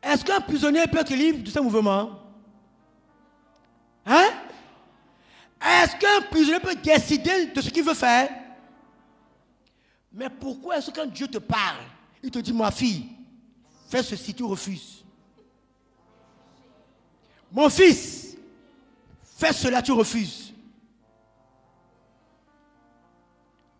Est-ce 0.03 0.25
qu'un 0.25 0.41
prisonnier 0.41 0.87
peut 0.87 0.99
être 0.99 1.15
libre 1.15 1.43
de 1.43 1.51
ce 1.51 1.59
mouvement? 1.61 2.19
Hein? 4.05 4.29
Est-ce 5.65 5.97
qu'un 5.97 6.21
prisonnier 6.31 6.61
peut 6.61 6.75
décider 6.75 7.47
de 7.47 7.61
ce 7.61 7.71
qu'il 7.71 7.85
veut 7.85 7.95
faire? 7.95 8.29
Mais 10.13 10.29
pourquoi 10.29 10.77
est-ce 10.77 10.91
que 10.91 11.01
quand 11.01 11.07
Dieu 11.07 11.27
te 11.27 11.39
parle, 11.39 11.85
il 12.23 12.31
te 12.31 12.39
dit, 12.39 12.53
ma 12.53 12.71
fille, 12.71 13.07
fais 13.89 14.03
ceci, 14.03 14.35
tu 14.35 14.45
refuses? 14.45 15.03
Mon 17.51 17.71
fils, 17.71 18.37
fais 19.39 19.53
cela, 19.53 19.81
tu 19.81 19.93
refuses? 19.93 20.53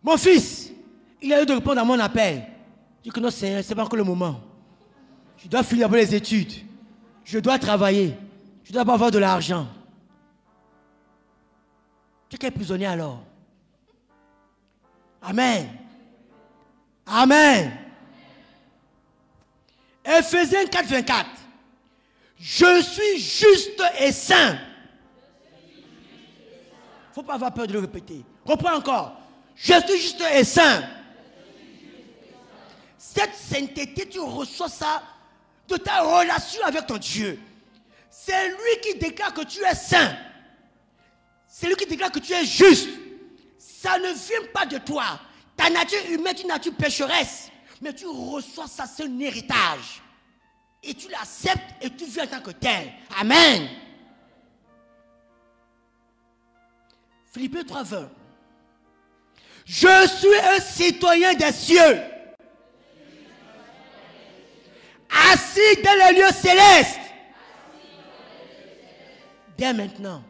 Mon 0.01 0.17
fils, 0.17 0.71
il 1.21 1.33
a 1.33 1.41
eu 1.41 1.45
de 1.45 1.53
répondre 1.53 1.81
à 1.81 1.83
mon 1.83 1.99
appel. 1.99 2.47
Je 2.99 3.03
dis 3.03 3.09
que 3.11 3.19
non, 3.19 3.29
Seigneur, 3.29 3.63
ce 3.63 3.69
n'est 3.69 3.75
pas 3.75 3.83
encore 3.83 3.97
le 3.97 4.03
moment. 4.03 4.41
Je 5.37 5.47
dois 5.47 5.63
finir 5.63 5.89
les 5.89 6.15
études. 6.15 6.53
Je 7.23 7.39
dois 7.39 7.59
travailler. 7.59 8.17
Je 8.63 8.73
dois 8.73 8.81
avoir 8.81 9.11
de 9.11 9.19
l'argent. 9.19 9.67
Tu 12.35 12.37
es 12.37 12.49
quel 12.49 12.51
prisonnier 12.51 12.87
alors 12.87 13.23
Amen. 15.21 15.69
Amen. 17.05 17.71
Ephésiens 20.03 20.65
4, 20.65 20.85
24. 20.85 21.29
Je 22.37 22.81
suis 22.81 23.19
juste 23.19 23.81
et 24.01 24.11
saint. 24.11 24.59
Il 25.75 25.79
ne 27.09 27.13
faut 27.13 27.23
pas 27.23 27.35
avoir 27.35 27.53
peur 27.53 27.67
de 27.67 27.73
le 27.73 27.79
répéter. 27.79 28.25
Reprends 28.43 28.75
encore. 28.75 29.17
Je 29.55 29.73
suis 29.73 30.01
juste 30.01 30.21
et 30.33 30.43
saint. 30.43 30.83
Cette 32.97 33.33
sainteté, 33.33 34.09
tu 34.09 34.19
reçois 34.19 34.67
ça 34.67 35.01
de 35.69 35.77
ta 35.77 36.01
relation 36.01 36.65
avec 36.65 36.85
ton 36.85 36.97
Dieu. 36.97 37.39
C'est 38.09 38.49
lui 38.49 38.81
qui 38.83 38.99
déclare 38.99 39.33
que 39.33 39.45
tu 39.45 39.63
es 39.63 39.73
saint. 39.73 40.17
C'est 41.57 41.67
lui 41.67 41.75
qui 41.77 41.85
déclare 41.85 42.11
que 42.11 42.19
tu 42.19 42.33
es 42.33 42.43
juste. 42.45 42.89
Ça 43.57 43.97
ne 43.97 44.11
vient 44.11 44.51
pas 44.53 44.65
de 44.65 44.77
toi. 44.77 45.21
Ta 45.55 45.69
nature 45.69 46.05
humaine 46.09 46.35
est 46.35 46.41
une 46.41 46.49
nature 46.49 46.73
pécheresse. 46.73 47.49
Mais 47.81 47.93
tu 47.93 48.05
reçois 48.07 48.67
ça, 48.67 48.85
c'est 48.85 49.05
un 49.05 49.19
héritage. 49.21 50.01
Et 50.83 50.93
tu 50.93 51.07
l'acceptes 51.07 51.81
et 51.81 51.89
tu 51.89 52.03
vis 52.03 52.19
en 52.19 52.27
tant 52.27 52.41
que 52.41 52.51
tel. 52.51 52.91
Amen. 53.17 53.69
Philippe 57.31 57.65
3, 57.65 57.83
20. 57.83 58.09
Je 59.63 60.07
suis 60.09 60.35
un 60.37 60.59
citoyen 60.59 61.35
des 61.35 61.53
cieux. 61.53 62.01
Assis 65.31 65.81
dans 65.81 66.05
les 66.05 66.19
lieux 66.19 66.33
célestes. 66.33 66.99
Dès 69.57 69.71
maintenant. 69.71 70.21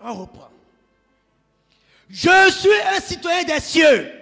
On 0.00 0.14
reprend. 0.14 0.50
Je 2.08 2.50
suis 2.50 2.80
un 2.96 3.00
citoyen 3.00 3.44
des 3.44 3.60
cieux. 3.60 4.12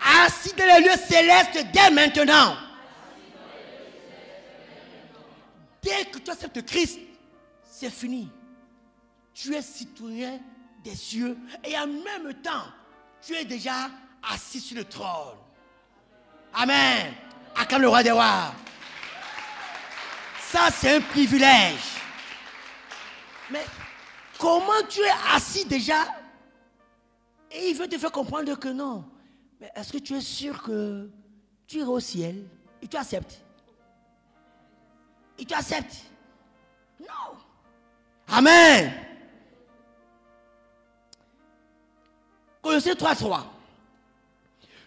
Assis 0.00 0.52
dans 0.54 0.64
les 0.64 0.84
lieux 0.84 1.00
célestes 1.08 1.66
dès 1.72 1.90
maintenant. 1.90 2.56
Dès 5.82 6.04
que 6.06 6.18
tu 6.18 6.30
acceptes 6.30 6.64
Christ, 6.64 6.98
c'est 7.62 7.90
fini. 7.90 8.30
Tu 9.34 9.54
es 9.54 9.62
citoyen 9.62 10.40
des 10.82 10.94
cieux 10.94 11.36
et 11.64 11.76
en 11.78 11.86
même 11.86 12.34
temps, 12.42 12.66
tu 13.24 13.34
es 13.34 13.44
déjà 13.44 13.90
assis 14.32 14.60
sur 14.60 14.76
le 14.76 14.84
trône. 14.84 15.36
Amen. 16.54 17.12
Acclame 17.56 17.82
le 17.82 17.88
roi 17.88 18.02
des 18.02 18.10
rois. 18.10 18.54
Ça, 20.50 20.68
c'est 20.70 20.96
un 20.96 21.00
privilège. 21.00 21.93
Mais 23.54 23.64
comment 24.36 24.82
tu 24.88 25.00
es 25.00 25.14
assis 25.32 25.64
déjà? 25.64 26.06
Et 27.52 27.68
il 27.68 27.76
veut 27.76 27.86
te 27.86 27.96
faire 27.96 28.10
comprendre 28.10 28.52
que 28.58 28.66
non. 28.66 29.04
Mais 29.60 29.70
est-ce 29.76 29.92
que 29.92 29.98
tu 29.98 30.16
es 30.16 30.20
sûr 30.20 30.60
que 30.60 31.08
tu 31.64 31.76
iras 31.76 31.92
au 31.92 32.00
ciel? 32.00 32.48
Et 32.82 32.88
tu 32.88 32.96
acceptes? 32.96 33.40
Et 35.38 35.44
tu 35.44 35.54
acceptes? 35.54 35.98
Non. 36.98 37.38
Amen. 38.26 38.92
Colossiens 42.60 42.96
3, 42.96 43.14
3. 43.14 43.54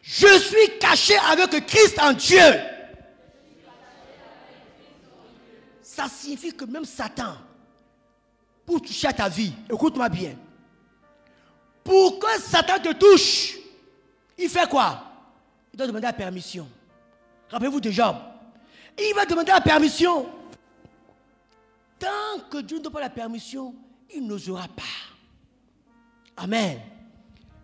Je 0.02 0.39
suis 0.39 0.77
caché 0.77 1.15
avec 1.15 1.65
Christ 1.68 1.98
en 2.02 2.11
Dieu. 2.11 2.52
Ça 5.81 6.10
signifie 6.10 6.53
que 6.53 6.65
même 6.65 6.84
Satan, 6.84 7.38
pour 8.68 8.81
toucher 8.81 9.07
à 9.07 9.14
ta 9.14 9.30
vie, 9.30 9.53
écoute-moi 9.72 10.10
bien, 10.10 10.35
pour 11.85 12.19
que 12.19 12.41
Satan 12.41 12.77
te 12.84 12.91
touche, 12.94 13.57
il 14.38 14.49
fait 14.49 14.69
quoi? 14.69 15.03
Il 15.72 15.77
doit 15.77 15.88
demander 15.88 16.06
la 16.06 16.11
permission. 16.11 16.68
Rappelez-vous 17.49 17.80
de 17.80 17.89
Job. 17.89 18.18
Il 18.99 19.14
va 19.15 19.26
demander 19.26 19.53
la 19.53 19.61
permission. 19.61 20.27
Tant 21.98 22.41
que 22.52 22.57
Dieu 22.57 22.80
ne 22.80 22.84
donne 22.84 22.91
pas 22.91 22.99
la 22.99 23.10
permission, 23.10 23.73
il 24.14 24.27
n'osera 24.27 24.68
pas. 24.68 24.84
Amen. 26.35 26.81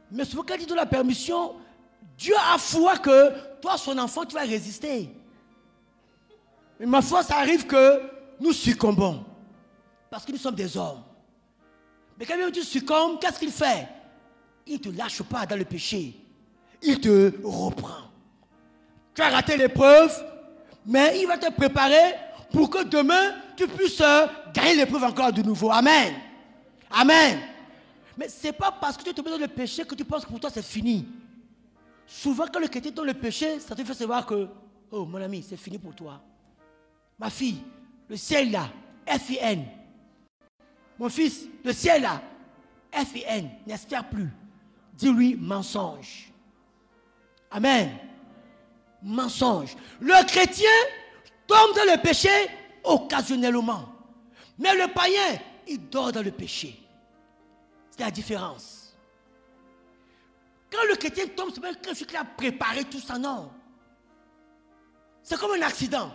Mais 0.10 0.24
souvent 0.24 0.44
quand 0.44 0.56
il 0.58 0.66
donne 0.66 0.78
la 0.78 0.86
permission, 0.86 1.56
Dieu 2.18 2.36
a 2.50 2.58
foi 2.58 2.98
que 3.00 3.60
toi, 3.60 3.78
son 3.78 3.98
enfant, 3.98 4.24
tu 4.24 4.36
vas 4.36 4.44
résister. 4.44 5.10
Mais 6.80 6.86
ma 6.86 7.02
foi, 7.02 7.24
ça 7.24 7.40
arrive 7.40 7.68
que 7.68 8.02
nous 8.40 8.54
succombons. 8.54 9.32
Parce 10.14 10.26
que 10.26 10.31
nous 10.31 10.38
sommes 10.38 10.53
des 10.53 10.77
hommes. 10.77 11.02
Mais 12.19 12.27
quand 12.27 12.38
même 12.38 12.52
tu 12.52 12.61
succombes, 12.61 13.19
qu'est-ce 13.19 13.40
qu'il 13.40 13.52
fait? 13.52 13.88
Il 14.68 14.73
ne 14.73 14.77
te 14.77 14.90
lâche 14.90 15.23
pas 15.23 15.48
dans 15.48 15.56
le 15.56 15.65
péché. 15.65 16.14
Il 16.84 17.02
te 17.02 17.34
reprend. 17.44 18.11
Tu 19.15 19.23
as 19.23 19.30
raté 19.30 19.57
l'épreuve, 19.57 20.15
mais 20.85 21.19
il 21.19 21.26
va 21.26 21.40
te 21.40 21.52
préparer 21.52 22.14
pour 22.52 22.69
que 22.69 22.84
demain, 22.84 23.34
tu 23.57 23.68
puisses 23.68 24.02
euh, 24.02 24.27
gagner 24.53 24.76
l'épreuve 24.76 25.03
encore 25.03 25.34
de 25.34 25.41
nouveau. 25.41 25.72
Amen. 25.72 26.14
Amen. 26.91 27.40
Mais 28.15 28.30
ce 28.30 28.45
n'est 28.45 28.53
pas 28.53 28.72
parce 28.72 28.95
que 28.95 29.03
tu 29.03 29.15
te 29.15 29.22
mets 29.22 29.31
dans 29.31 29.38
le 29.40 29.48
péché 29.48 29.84
que 29.84 29.95
tu 29.95 30.06
penses 30.06 30.26
que 30.26 30.30
pour 30.30 30.40
toi 30.40 30.52
c'est 30.53 30.61
fini. 30.61 31.07
Souvent, 32.06 32.45
quand 32.53 32.60
le 32.60 32.68
chrétien 32.68 32.91
est 32.91 32.94
dans 32.94 33.03
le 33.03 33.15
péché, 33.15 33.60
ça 33.60 33.73
te 33.76 33.84
fait 33.84 33.95
savoir 33.95 34.27
que, 34.27 34.48
oh 34.91 35.06
mon 35.07 35.19
ami, 35.19 35.44
c'est 35.49 35.57
fini 35.57 35.80
pour 35.80 35.95
toi. 35.95 36.22
Ma 37.18 37.31
fille, 37.31 37.64
le 38.07 38.15
ciel 38.15 38.52
là, 38.52 38.69
F-I-N. 39.07 39.65
Mon 40.99 41.10
fils, 41.10 41.48
le 41.64 41.74
ciel 41.74 42.03
là, 42.03 42.22
F-I-N, 42.94 43.49
n'espère 43.65 44.07
plus. 44.10 44.30
Dis-lui 44.94 45.36
mensonge. 45.36 46.32
Amen. 47.52 47.98
Mensonge. 49.02 49.76
Le 49.99 50.26
chrétien 50.26 50.70
tombe 51.48 51.76
dans 51.76 51.91
le 51.91 52.02
péché 52.02 52.30
occasionnellement. 52.84 53.90
Mais 54.57 54.76
le 54.76 54.91
païen, 54.94 55.40
il 55.68 55.90
dort 55.90 56.11
dans 56.11 56.22
le 56.22 56.32
péché. 56.32 56.80
C'est 57.90 58.03
la 58.03 58.11
différence. 58.11 58.95
Quand 60.72 60.88
le 60.90 60.95
chrétien 60.95 61.28
tombe, 61.28 61.49
c'est 61.53 61.61
pas 61.61 61.74
quelqu'un 61.74 62.06
qui 62.06 62.18
a 62.18 62.24
préparé 62.24 62.84
tout 62.86 62.99
ça, 62.99 63.18
non. 63.18 63.52
C'est 65.22 65.40
comme 65.40 65.52
un 65.52 65.61
accident. 65.61 66.11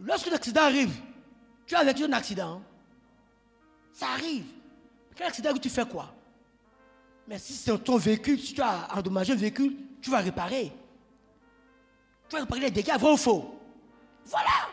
Lorsque 0.00 0.30
l'accident 0.30 0.62
arrive, 0.62 0.94
tu 1.66 1.74
as 1.74 1.84
vécu 1.84 2.04
un 2.04 2.12
accident. 2.12 2.62
Ça 3.98 4.10
arrive. 4.10 4.44
Quel 5.16 5.26
accident 5.26 5.52
que 5.52 5.58
tu 5.58 5.68
fais 5.68 5.84
quoi? 5.84 6.14
Mais 7.26 7.36
si 7.36 7.52
c'est 7.52 7.76
ton 7.82 7.96
véhicule, 7.96 8.38
si 8.38 8.54
tu 8.54 8.62
as 8.62 8.86
endommagé 8.96 9.32
un 9.32 9.36
véhicule, 9.36 9.74
tu 10.00 10.08
vas 10.08 10.18
réparer. 10.18 10.72
Tu 12.28 12.36
vas 12.36 12.42
réparer 12.42 12.60
les 12.60 12.70
dégâts, 12.70 12.96
vrai 12.96 13.10
ou 13.10 13.16
faux? 13.16 13.58
Voilà. 14.24 14.68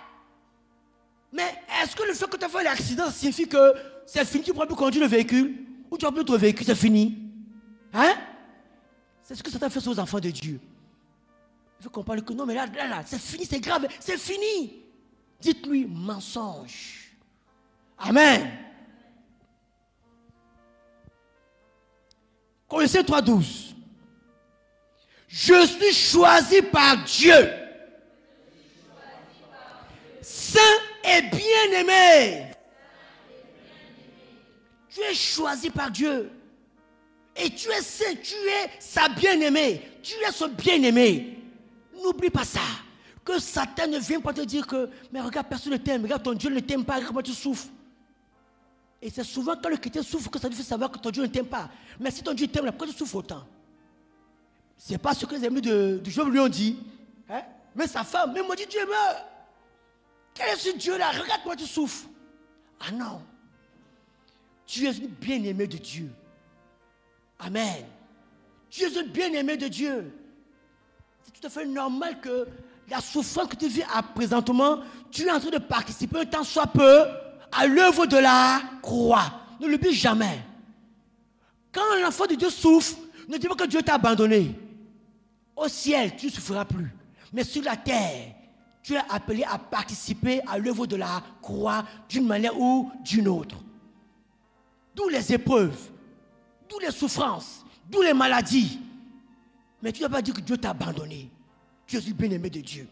Mais 1.33 1.55
est-ce 1.81 1.95
que 1.95 2.03
le 2.03 2.13
fait 2.13 2.29
que 2.29 2.37
tu 2.37 2.45
as 2.45 2.49
fait 2.49 2.63
l'accident 2.63 3.09
signifie 3.09 3.47
que 3.47 3.73
c'est 4.05 4.23
fini, 4.25 4.43
tu 4.43 4.51
ne 4.51 4.53
pourras 4.53 4.67
plus 4.67 4.75
conduire 4.75 5.05
le 5.05 5.09
véhicule? 5.09 5.65
Ou 5.89 5.97
tu 5.97 6.05
n'as 6.05 6.11
plus 6.11 6.23
ton 6.23 6.37
véhicule, 6.37 6.67
c'est 6.67 6.75
fini? 6.75 7.17
Hein? 7.93 8.13
C'est 9.23 9.33
ce 9.33 9.41
que 9.41 9.49
Satan 9.49 9.71
fait 9.71 9.87
aux 9.87 9.99
enfants 9.99 10.19
de 10.19 10.29
Dieu. 10.29 10.59
Il 11.79 11.83
faut 11.83 11.89
qu'on 11.89 12.03
parle 12.03 12.21
que 12.21 12.31
non, 12.31 12.45
mais 12.45 12.53
là, 12.53 12.67
là, 12.67 12.87
là 12.87 13.03
c'est 13.07 13.19
fini, 13.19 13.43
c'est 13.43 13.59
grave, 13.59 13.87
c'est 13.99 14.19
fini. 14.19 14.83
Dites-lui 15.41 15.85
mensonge. 15.87 17.17
Amen. 17.97 18.64
Colossiens 22.75 23.03
3.12. 23.03 23.73
Je 25.29 25.65
suis 25.65 25.93
choisi 25.93 26.61
par 26.61 27.05
Dieu. 27.05 27.49
Saint 30.21 30.59
et 31.05 31.21
bien-aimé. 31.21 32.51
Tu 34.89 34.99
es 34.99 35.13
choisi 35.13 35.69
par 35.69 35.89
Dieu. 35.89 36.29
Et 37.37 37.49
tu 37.49 37.69
es 37.69 37.81
saint, 37.81 38.13
tu 38.21 38.33
es 38.33 38.71
sa 38.77 39.07
bien-aimée. 39.07 39.81
Tu 40.03 40.15
es 40.27 40.31
son 40.33 40.49
bien-aimé. 40.49 41.39
N'oublie 42.03 42.29
pas 42.29 42.43
ça. 42.43 42.59
Que 43.23 43.39
Satan 43.39 43.87
ne 43.87 43.99
vienne 43.99 44.21
pas 44.21 44.33
te 44.33 44.41
dire 44.41 44.67
que, 44.67 44.89
mais 45.13 45.21
regarde, 45.21 45.47
personne 45.47 45.71
ne 45.71 45.77
t'aime. 45.77 46.03
Regarde, 46.03 46.23
ton 46.23 46.33
Dieu 46.33 46.49
ne 46.49 46.59
t'aime 46.59 46.83
pas. 46.83 46.95
Regarde 46.95 47.07
comment 47.07 47.21
tu 47.21 47.31
souffres. 47.31 47.67
Et 49.05 49.11
c'est 49.11 49.23
souvent 49.23 49.55
quand 49.55 49.69
le 49.69 49.77
chrétien 49.77 50.01
souffre 50.01 50.31
que 50.31 50.39
ça 50.39 50.49
lui 50.49 50.55
fait 50.55 50.63
savoir 50.63 50.89
que 50.89 50.97
ton 50.97 51.11
Dieu 51.11 51.21
ne 51.21 51.27
t'aime 51.27 51.45
pas. 51.45 51.69
Mais 51.99 52.09
si 52.09 52.23
ton 52.23 52.33
Dieu 52.33 52.47
t'aime, 52.47 52.65
pourquoi 52.65 52.87
tu 52.87 52.93
souffres 52.93 53.17
autant 53.17 53.45
Ce 54.79 54.93
n'est 54.93 54.97
pas 54.97 55.13
ce 55.13 55.27
que 55.27 55.35
les 55.35 55.45
amis 55.45 55.61
de, 55.61 56.01
Job 56.05 56.29
lui 56.29 56.39
ont 56.39 56.47
dit. 56.47 56.79
Hein? 57.29 57.43
Mais 57.75 57.85
sa 57.85 58.03
femme, 58.03 58.31
mais 58.33 58.41
moi 58.41 58.55
dit 58.55 58.65
Dieu 58.65 58.83
meurt. 58.83 59.25
Quel 60.33 60.49
est 60.49 60.55
ce 60.55 60.75
Dieu-là? 60.75 61.11
Regarde 61.11 61.41
comment 61.43 61.55
tu 61.55 61.67
souffres. 61.67 62.07
Ah 62.79 62.91
non. 62.91 63.21
Tu 64.65 64.87
es 64.87 64.91
une 64.93 65.05
bien-aimée 65.05 65.67
de 65.67 65.77
Dieu. 65.77 66.09
Amen. 67.37 67.85
Tu 68.71 68.85
es 68.85 68.99
une 68.99 69.11
bien-aimée 69.11 69.57
de 69.57 69.67
Dieu. 69.67 70.11
C'est 71.21 71.39
tout 71.39 71.45
à 71.45 71.49
fait 71.51 71.67
normal 71.67 72.19
que 72.21 72.47
la 72.89 73.01
souffrance 73.01 73.49
que 73.49 73.55
tu 73.55 73.67
vis 73.67 73.83
à 73.83 74.01
présentement, 74.01 74.79
tu 75.11 75.27
es 75.27 75.31
en 75.31 75.39
train 75.39 75.51
de 75.51 75.59
participer 75.59 76.21
un 76.35 76.43
soit 76.43 76.65
peu 76.65 77.05
à 77.51 77.67
l'œuvre 77.67 78.05
de 78.05 78.17
la 78.17 78.61
croix. 78.81 79.31
Ne 79.59 79.67
l'oublie 79.67 79.93
jamais. 79.93 80.39
Quand 81.71 81.81
l'enfant 82.01 82.25
de 82.25 82.35
Dieu 82.35 82.49
souffre, 82.49 82.97
ne 83.27 83.37
dis 83.37 83.47
pas 83.47 83.55
que 83.55 83.67
Dieu 83.67 83.81
t'a 83.81 83.95
abandonné. 83.95 84.55
Au 85.55 85.67
ciel, 85.67 86.15
tu 86.15 86.27
ne 86.27 86.31
souffriras 86.31 86.65
plus. 86.65 86.93
Mais 87.33 87.43
sur 87.43 87.63
la 87.63 87.75
terre, 87.75 88.35
tu 88.83 88.93
es 88.93 89.01
appelé 89.09 89.43
à 89.43 89.57
participer 89.57 90.41
à 90.47 90.57
l'œuvre 90.57 90.85
de 90.85 90.95
la 90.95 91.21
croix 91.41 91.83
d'une 92.07 92.27
manière 92.27 92.59
ou 92.59 92.91
d'une 93.03 93.27
autre. 93.27 93.57
D'où 94.95 95.09
les 95.09 95.33
épreuves, 95.33 95.89
d'où 96.69 96.79
les 96.79 96.91
souffrances, 96.91 97.65
d'où 97.89 98.01
les 98.01 98.13
maladies. 98.13 98.79
Mais 99.81 99.91
tu 99.91 100.01
ne 100.01 100.07
dois 100.07 100.17
pas 100.17 100.21
dire 100.21 100.33
que 100.33 100.41
Dieu 100.41 100.57
t'a 100.57 100.69
abandonné. 100.69 101.29
Tu 101.87 101.97
es 101.97 102.01
le 102.01 102.13
bien-aimé 102.13 102.49
de 102.49 102.61
Dieu. 102.61 102.87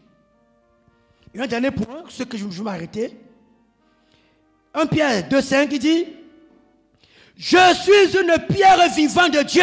Et 1.32 1.40
un 1.40 1.46
dernier 1.46 1.70
point, 1.70 2.04
ce 2.08 2.22
que 2.22 2.36
je 2.36 2.44
vais 2.46 2.62
m'arrêter. 2.62 3.16
1 4.74 4.86
Pierre 4.86 5.28
2,5 5.28 5.68
qui 5.68 5.78
dit 5.78 6.06
Je 7.36 7.74
suis 7.74 8.18
une 8.18 8.36
pierre 8.46 8.88
vivante 8.88 9.32
de 9.32 9.42
Dieu, 9.42 9.62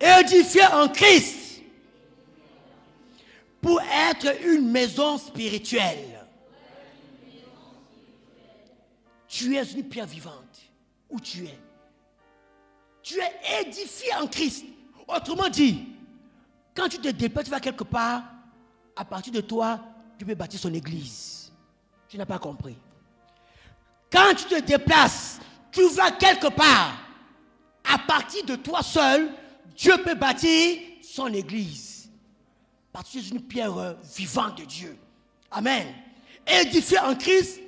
édifiée 0.00 0.66
en 0.66 0.88
Christ, 0.88 1.62
pour 3.60 3.80
être 3.80 4.44
une 4.46 4.70
maison 4.70 5.18
spirituelle. 5.18 6.24
Tu 9.26 9.56
es 9.56 9.62
une 9.64 9.82
pierre 9.88 10.06
vivante. 10.06 10.34
Où 11.10 11.18
tu 11.18 11.44
es? 11.44 11.58
Tu 13.02 13.18
es 13.18 13.62
édifié 13.62 14.14
en 14.20 14.28
Christ. 14.28 14.64
Autrement 15.08 15.48
dit, 15.48 15.86
quand 16.74 16.88
tu 16.88 16.98
te 16.98 17.08
déplaces, 17.08 17.46
tu 17.46 17.50
vas 17.50 17.58
quelque 17.58 17.82
part, 17.84 18.22
à 18.94 19.04
partir 19.04 19.32
de 19.32 19.40
toi, 19.40 19.80
tu 20.18 20.24
peux 20.24 20.34
bâtir 20.34 20.60
son 20.60 20.72
église. 20.72 21.52
Tu 22.08 22.16
n'as 22.16 22.26
pas 22.26 22.38
compris. 22.38 22.76
Quand 24.10 24.34
tu 24.36 24.44
te 24.44 24.60
déplaces, 24.60 25.40
tu 25.72 25.88
vas 25.88 26.12
quelque 26.12 26.48
part. 26.48 26.98
À 27.92 27.98
partir 27.98 28.44
de 28.44 28.56
toi 28.56 28.82
seul, 28.82 29.30
Dieu 29.76 29.94
peut 30.02 30.14
bâtir 30.14 30.78
son 31.02 31.32
église. 31.32 32.08
Parce 32.92 33.10
que 33.10 33.18
une 33.18 33.42
pierre 33.42 33.96
vivante 34.16 34.58
de 34.58 34.64
Dieu. 34.64 34.96
Amen. 35.50 35.88
Édifié 36.46 36.98
en 37.00 37.14
Christ 37.16 37.60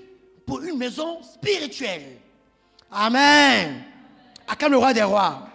pour 0.47 0.63
une 0.63 0.79
maison 0.79 1.21
spirituelle. 1.23 2.19
Amen. 2.91 3.83
À 4.47 4.69
le 4.69 4.77
roi 4.77 4.95
des 4.95 5.03
rois. 5.03 5.49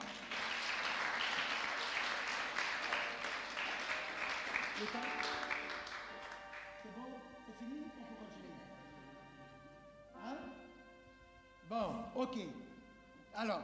Ok. 12.21 12.37
Alors, 13.33 13.61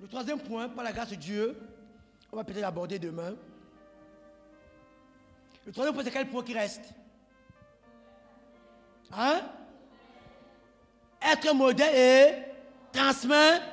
le 0.00 0.06
troisième 0.08 0.40
point, 0.40 0.68
par 0.68 0.84
la 0.84 0.92
grâce 0.92 1.10
de 1.10 1.14
Dieu, 1.16 1.58
on 2.32 2.36
va 2.36 2.44
peut-être 2.44 2.60
l'aborder 2.60 2.98
demain. 2.98 3.34
Le 5.66 5.72
troisième 5.72 5.94
point, 5.94 6.04
c'est 6.04 6.10
quel 6.10 6.28
point 6.28 6.42
qui 6.42 6.54
reste? 6.54 6.94
Hein? 9.12 9.40
Être 11.22 11.54
modèle 11.54 11.94
et 11.94 12.44
transmettre 12.92 13.64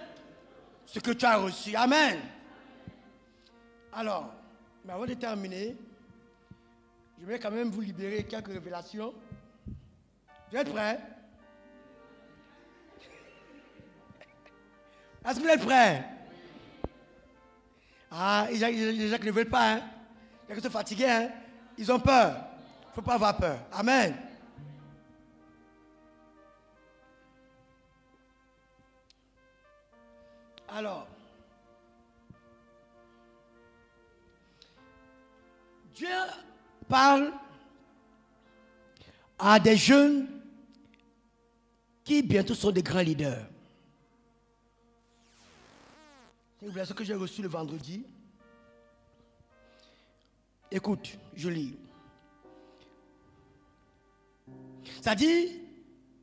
ce 0.86 1.00
que 1.00 1.12
tu 1.12 1.26
as 1.26 1.38
reçu. 1.38 1.76
Amen. 1.76 2.20
Alors, 3.92 4.34
mais 4.84 4.94
avant 4.94 5.06
de 5.06 5.14
terminer, 5.14 5.76
je 7.20 7.26
vais 7.26 7.40
quand 7.40 7.52
même 7.52 7.70
vous 7.70 7.82
libérer 7.82 8.24
quelques 8.24 8.48
révélations. 8.48 9.14
Vous 10.56 10.62
êtes 10.62 10.72
prêts? 10.72 11.00
Est-ce 15.26 15.36
que 15.36 15.44
vous 15.44 15.50
êtes 15.50 15.66
prêts? 15.66 16.06
Ah, 18.10 18.48
les 18.50 18.56
gens, 18.56 19.18
qui 19.18 19.26
ne 19.26 19.32
veulent 19.32 19.50
pas, 19.50 19.74
hein? 19.74 19.82
Qui 20.48 20.62
sont 20.62 20.70
fatigués, 20.70 21.10
hein? 21.10 21.30
Ils 21.78 21.92
ont 21.92 22.00
peur. 22.00 22.38
Il 22.84 22.88
ne 22.88 22.94
faut 22.94 23.02
pas 23.02 23.16
avoir 23.16 23.36
peur. 23.36 23.60
Amen. 23.74 24.16
Alors, 30.70 31.06
Dieu 35.94 36.08
parle 36.88 37.34
à 39.38 39.60
des 39.60 39.76
jeunes 39.76 40.30
qui 42.06 42.22
bientôt 42.22 42.54
sont 42.54 42.72
des 42.72 42.84
grands 42.84 43.02
leaders. 43.02 43.46
C'est 46.62 46.86
ce 46.86 46.94
que 46.94 47.04
j'ai 47.04 47.16
reçu 47.16 47.42
le 47.42 47.48
vendredi. 47.48 48.06
Écoute, 50.72 51.18
je 51.36 51.50
lis. 51.50 51.76
Ça 55.02 55.16
dit, 55.16 55.60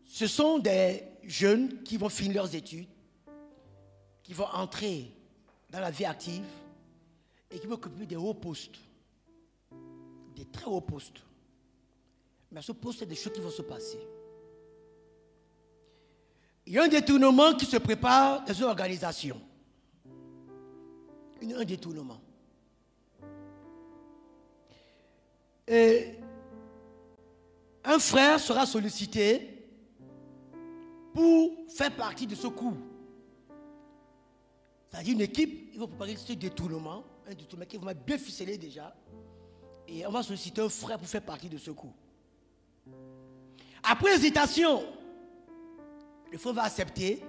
ce 0.07 0.27
sont 0.27 0.59
des 0.59 1.03
jeunes 1.25 1.83
qui 1.83 1.97
vont 1.97 2.09
finir 2.09 2.43
leurs 2.43 2.55
études, 2.55 2.89
qui 4.23 4.33
vont 4.33 4.47
entrer 4.47 5.13
dans 5.71 5.81
la 5.81 5.91
vie 5.91 6.05
active 6.05 6.45
et 7.51 7.59
qui 7.59 7.67
vont 7.67 7.75
occuper 7.75 8.07
des 8.07 8.17
hauts 8.17 8.35
postes, 8.35 8.79
des 10.37 10.45
très 10.47 10.67
hauts 10.67 10.81
postes. 10.81 11.23
Mais 12.51 12.59
à 12.59 12.63
ce 12.63 12.73
poste, 12.73 13.01
c'est 13.01 13.07
des 13.07 13.15
choses 13.17 13.33
qui 13.33 13.41
vont 13.41 13.51
se 13.51 13.63
passer. 13.63 13.99
Il 16.67 16.75
y 16.75 16.79
a 16.79 16.85
un 16.85 16.89
détournement 16.89 17.55
qui 17.55 17.67
se 17.67 17.77
prépare 17.77 18.45
dans 18.45 18.55
une 18.55 18.65
organisation. 18.65 19.41
Un 21.43 21.65
détournement. 21.65 22.21
Et 25.67 26.15
un 27.85 27.99
frère 27.99 28.39
sera 28.39 28.65
sollicité 28.65 29.67
pour 31.13 31.51
faire 31.69 31.95
partie 31.97 32.27
de 32.27 32.35
ce 32.35 32.47
coup. 32.47 32.77
C'est-à-dire 34.89 35.15
une 35.15 35.23
équipe, 35.23 35.71
il 35.73 35.81
va 35.81 35.87
préparer 35.87 36.17
ce 36.17 36.33
détournement, 36.35 37.05
un 37.27 37.35
détournement 37.35 37.67
qui 37.67 37.77
va 37.79 37.95
bien 37.95 38.19
ficeler 38.19 38.57
déjà. 38.57 38.95
Et 39.89 40.07
on 40.07 40.11
va 40.11 40.23
solliciter 40.23 40.61
un 40.61 40.69
frère 40.69 40.99
pour 40.99 41.09
faire 41.09 41.23
partie 41.23 41.49
de 41.49 41.59
ce 41.59 41.71
coup. 41.71 41.93
Après 43.83 44.15
hésitation, 44.15 44.85
le 46.33 46.39
frère 46.39 46.55
va 46.55 46.63
accepter 46.63 47.23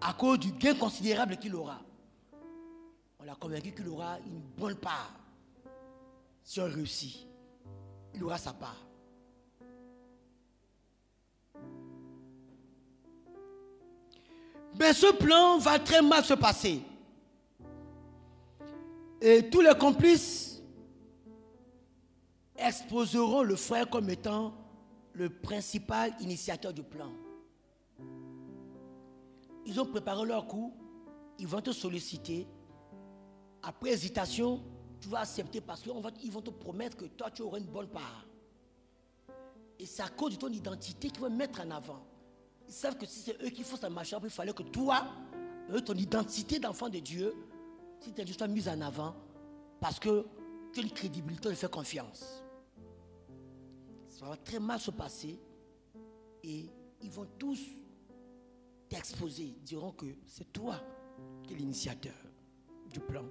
à 0.00 0.12
cause 0.12 0.40
du 0.40 0.50
gain 0.50 0.74
considérable 0.74 1.36
qu'il 1.36 1.54
aura. 1.54 1.80
On 3.20 3.24
l'a 3.24 3.36
convaincu 3.36 3.70
qu'il 3.70 3.88
aura 3.88 4.18
une 4.26 4.40
bonne 4.58 4.74
part 4.74 5.14
si 6.42 6.60
on 6.60 6.64
réussit. 6.64 7.28
Il 8.12 8.24
aura 8.24 8.36
sa 8.36 8.52
part. 8.52 8.76
Mais 14.78 14.92
ce 14.92 15.12
plan 15.12 15.58
va 15.58 15.78
très 15.78 16.02
mal 16.02 16.24
se 16.24 16.34
passer. 16.34 16.82
Et 19.20 19.48
tous 19.48 19.60
les 19.60 19.74
complices 19.78 20.60
exposeront 22.56 23.44
le 23.44 23.54
frère 23.54 23.88
comme 23.88 24.10
étant 24.10 24.52
le 25.12 25.30
principal 25.30 26.12
initiateur 26.20 26.72
du 26.72 26.82
plan. 26.82 27.12
Ils 29.66 29.80
ont 29.80 29.86
préparé 29.86 30.26
leur 30.26 30.46
coup, 30.46 30.72
ils 31.38 31.46
vont 31.46 31.60
te 31.60 31.72
solliciter. 31.72 32.46
Après 33.62 33.90
hésitation, 33.90 34.62
tu 35.00 35.08
vas 35.08 35.20
accepter 35.20 35.60
parce 35.60 35.82
qu'ils 35.82 36.30
vont 36.30 36.42
te 36.42 36.50
promettre 36.50 36.96
que 36.96 37.06
toi, 37.06 37.30
tu 37.30 37.42
auras 37.42 37.58
une 37.58 37.66
bonne 37.66 37.88
part. 37.88 38.26
Et 39.78 39.86
c'est 39.86 40.02
à 40.02 40.08
cause 40.08 40.34
de 40.34 40.38
ton 40.38 40.48
identité 40.48 41.10
qu'ils 41.10 41.20
vont 41.20 41.30
mettre 41.30 41.60
en 41.60 41.70
avant. 41.70 42.04
Ils 42.66 42.72
savent 42.72 42.96
que 42.96 43.06
si 43.06 43.20
c'est 43.20 43.42
eux 43.42 43.50
qui 43.50 43.62
font 43.62 43.76
sa 43.76 43.90
marche, 43.90 44.14
il 44.22 44.30
fallait 44.30 44.52
que 44.52 44.62
toi, 44.62 45.06
ton 45.84 45.94
identité 45.94 46.58
d'enfant 46.58 46.88
de 46.88 46.98
Dieu, 46.98 47.34
si 48.00 48.12
tu 48.12 48.42
as 48.42 48.46
mise 48.46 48.68
en 48.68 48.80
avant, 48.80 49.14
parce 49.80 49.98
que 49.98 50.26
tu 50.72 50.80
as 50.80 50.82
une 50.82 50.90
crédibilité, 50.90 51.48
tu 51.50 51.56
fais 51.56 51.68
confiance. 51.68 52.42
Ça 54.08 54.26
va 54.26 54.36
très 54.36 54.60
mal 54.60 54.78
se 54.78 54.90
passer 54.90 55.38
et 56.42 56.66
ils 57.02 57.10
vont 57.10 57.26
tous 57.38 57.60
t'exposer, 58.94 59.54
diront 59.62 59.90
que 59.90 60.06
c'est 60.26 60.52
toi 60.52 60.80
qui 61.42 61.54
es 61.54 61.56
l'initiateur 61.56 62.14
du 62.92 63.00
plan. 63.00 63.24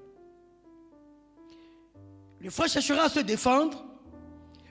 Le 2.39 2.49
frère 2.49 2.67
cherchera 2.67 3.03
à 3.03 3.09
se 3.09 3.21
défendre, 3.21 3.85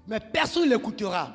mais 0.07 0.21
personne 0.21 0.69
ne 0.69 0.75
l'écoutera. 0.75 1.35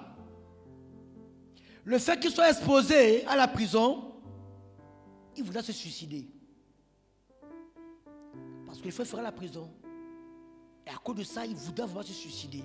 Le 1.84 1.97
fait 1.97 2.19
qu'il 2.19 2.29
soit 2.31 2.49
exposé 2.49 3.25
à 3.25 3.35
la 3.35 3.47
prison, 3.47 4.13
il 5.35 5.43
voudra 5.43 5.63
se 5.63 5.71
suicider. 5.71 6.29
Parce 8.65 8.79
qu'il 8.79 8.91
faut 8.91 9.05
faire 9.05 9.23
la 9.23 9.31
prison. 9.31 9.71
Et 10.85 10.89
à 10.89 10.97
cause 10.97 11.15
de 11.15 11.23
ça, 11.23 11.45
il 11.45 11.55
voudra 11.55 11.88
vraiment 11.88 12.03
se 12.03 12.13
suicider. 12.13 12.63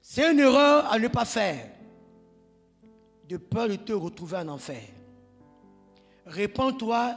C'est 0.00 0.30
une 0.30 0.38
erreur 0.38 0.86
à 0.86 0.98
ne 0.98 1.08
pas 1.08 1.24
faire. 1.24 1.75
De 3.28 3.36
peur 3.36 3.68
de 3.68 3.76
te 3.76 3.92
retrouver 3.92 4.36
en 4.38 4.48
enfer. 4.48 4.82
Répands-toi 6.26 7.16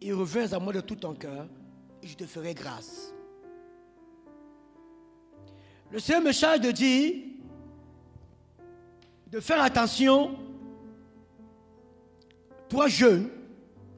et 0.00 0.12
reviens 0.12 0.52
à 0.52 0.58
moi 0.58 0.72
de 0.72 0.80
tout 0.80 0.96
ton 0.96 1.14
cœur 1.14 1.46
et 2.02 2.06
je 2.06 2.16
te 2.16 2.24
ferai 2.24 2.54
grâce. 2.54 3.12
Le 5.90 5.98
Seigneur 5.98 6.22
me 6.22 6.32
charge 6.32 6.60
de 6.60 6.70
dire 6.70 7.14
de 9.30 9.40
faire 9.40 9.62
attention, 9.62 10.36
toi 12.68 12.88
jeune, 12.88 13.28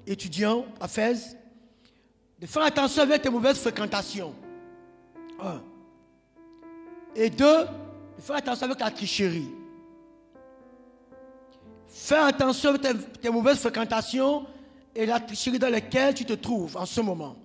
étudiant 0.06 0.66
à 0.80 0.88
Fès, 0.88 1.36
de 2.38 2.46
faire 2.46 2.62
attention 2.62 3.02
avec 3.02 3.22
tes 3.22 3.30
mauvaises 3.30 3.58
fréquentations. 3.58 4.34
Un. 5.40 5.62
Et 7.14 7.30
deux, 7.30 7.64
de 8.16 8.22
faire 8.22 8.36
attention 8.36 8.66
avec 8.66 8.80
la 8.80 8.90
tricherie. 8.90 9.48
Fais 11.90 12.16
attention 12.16 12.70
avec 12.70 13.20
tes, 13.20 13.30
mauvaises 13.30 13.58
fréquentations 13.58 14.46
et 14.94 15.06
la 15.06 15.18
tricherie 15.18 15.58
dans 15.58 15.68
laquelle 15.68 16.14
tu 16.14 16.24
te 16.24 16.34
trouves 16.34 16.76
en 16.76 16.86
ce 16.86 17.00
moment. 17.00 17.36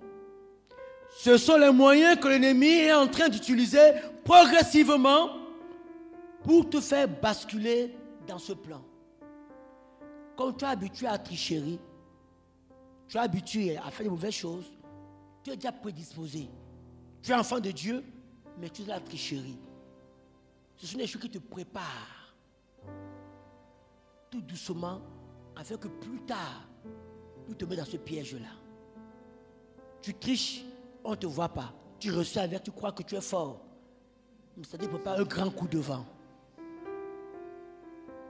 Ce 1.18 1.38
sont 1.38 1.58
les 1.58 1.72
moyens 1.72 2.20
que 2.20 2.28
l'ennemi 2.28 2.68
est 2.68 2.94
en 2.94 3.08
train 3.08 3.28
d'utiliser 3.28 3.94
progressivement 4.24 5.30
pour 6.44 6.70
te 6.70 6.80
faire 6.80 7.08
basculer 7.08 7.96
dans 8.28 8.38
ce 8.38 8.54
plan. 8.54 8.84
Comme 10.38 10.56
tu 10.56 10.64
es 10.64 10.68
habitué 10.68 11.08
à 11.08 11.18
tricherie, 11.18 11.80
tu 13.08 13.18
es 13.18 13.20
habitué 13.20 13.78
à 13.78 13.90
faire 13.90 14.06
de 14.06 14.12
mauvaises 14.12 14.34
choses, 14.34 14.72
tu 15.44 15.52
es 15.52 15.56
déjà 15.56 15.72
prédisposé. 15.72 16.50
Tu 17.24 17.32
es 17.32 17.36
enfant 17.36 17.60
de 17.60 17.72
Dieu, 17.72 18.04
mais 18.60 18.70
tu 18.70 18.84
es 18.84 18.86
la 18.86 19.00
tricherie. 19.00 19.58
Ce 20.78 20.86
sont 20.86 20.98
des 20.98 21.08
choses 21.08 21.22
qui 21.22 21.30
te 21.30 21.40
préparent 21.40 22.15
tout 24.30 24.42
doucement 24.42 25.02
afin 25.56 25.78
que 25.78 25.88
plus 25.88 26.20
tard, 26.22 26.68
tu 27.48 27.56
te 27.56 27.66
mets 27.66 27.76
dans 27.76 27.86
ce 27.86 27.98
piège-là. 27.98 28.50
Tu 30.02 30.14
triches, 30.14 30.64
on 31.04 31.12
ne 31.12 31.16
te 31.16 31.26
voit 31.26 31.50
pas. 31.50 31.74
Tu 32.00 32.12
reçois 32.12 32.44
avec, 32.44 32.64
tu 32.64 32.72
crois 32.72 32.92
que 32.92 33.04
tu 33.04 33.16
es 33.16 33.22
fort. 33.22 33.62
Mais 34.58 34.64
ça 34.64 34.78
ne 34.78 34.88
pas 34.88 35.20
un 35.20 35.24
grand 35.24 35.50
coup 35.50 35.68
de 35.68 35.80
vent. 35.80 36.06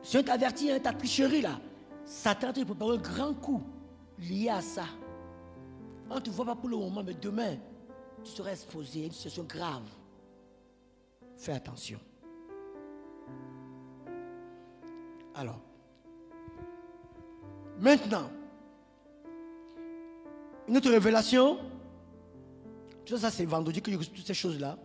Je 0.04 0.20
t'avertis, 0.20 0.72
hein, 0.72 0.80
ta 0.80 0.94
tricherie 0.94 1.42
là. 1.42 1.60
Satan 2.06 2.54
te 2.54 2.64
prépare 2.64 2.92
un 2.92 2.98
grand 2.98 3.34
coup 3.34 3.64
lié 4.20 4.50
à 4.50 4.62
ça. 4.62 4.86
On 6.10 6.16
ne 6.16 6.20
te 6.20 6.30
voit 6.30 6.46
pas 6.46 6.56
pour 6.56 6.70
le 6.70 6.78
moment, 6.78 7.04
mais 7.04 7.16
demain, 7.16 7.58
tu 8.24 8.32
seras 8.32 8.52
exposé 8.52 9.04
à 9.04 9.06
une 9.06 9.12
situation 9.12 9.44
grave. 9.44 9.84
Fais 11.38 11.54
attention. 11.54 12.00
Alors, 15.34 15.60
maintenant, 17.80 18.30
une 20.68 20.78
autre 20.78 20.90
révélation. 20.90 21.60
Tout 23.06 23.18
ça, 23.18 23.30
c'est 23.30 23.46
vendredi 23.46 23.82
que 23.82 23.92
toutes 23.92 24.26
ces 24.26 24.34
choses-là. 24.34 24.78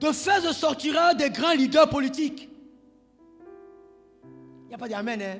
De 0.00 0.10
fait, 0.10 0.40
sortira 0.52 1.14
des 1.14 1.30
grands 1.30 1.52
leaders 1.52 1.88
politiques 1.88 2.48
n'y 4.72 4.74
a 4.74 4.78
pas 4.78 4.88
d'Amen, 4.88 5.20
hein? 5.20 5.38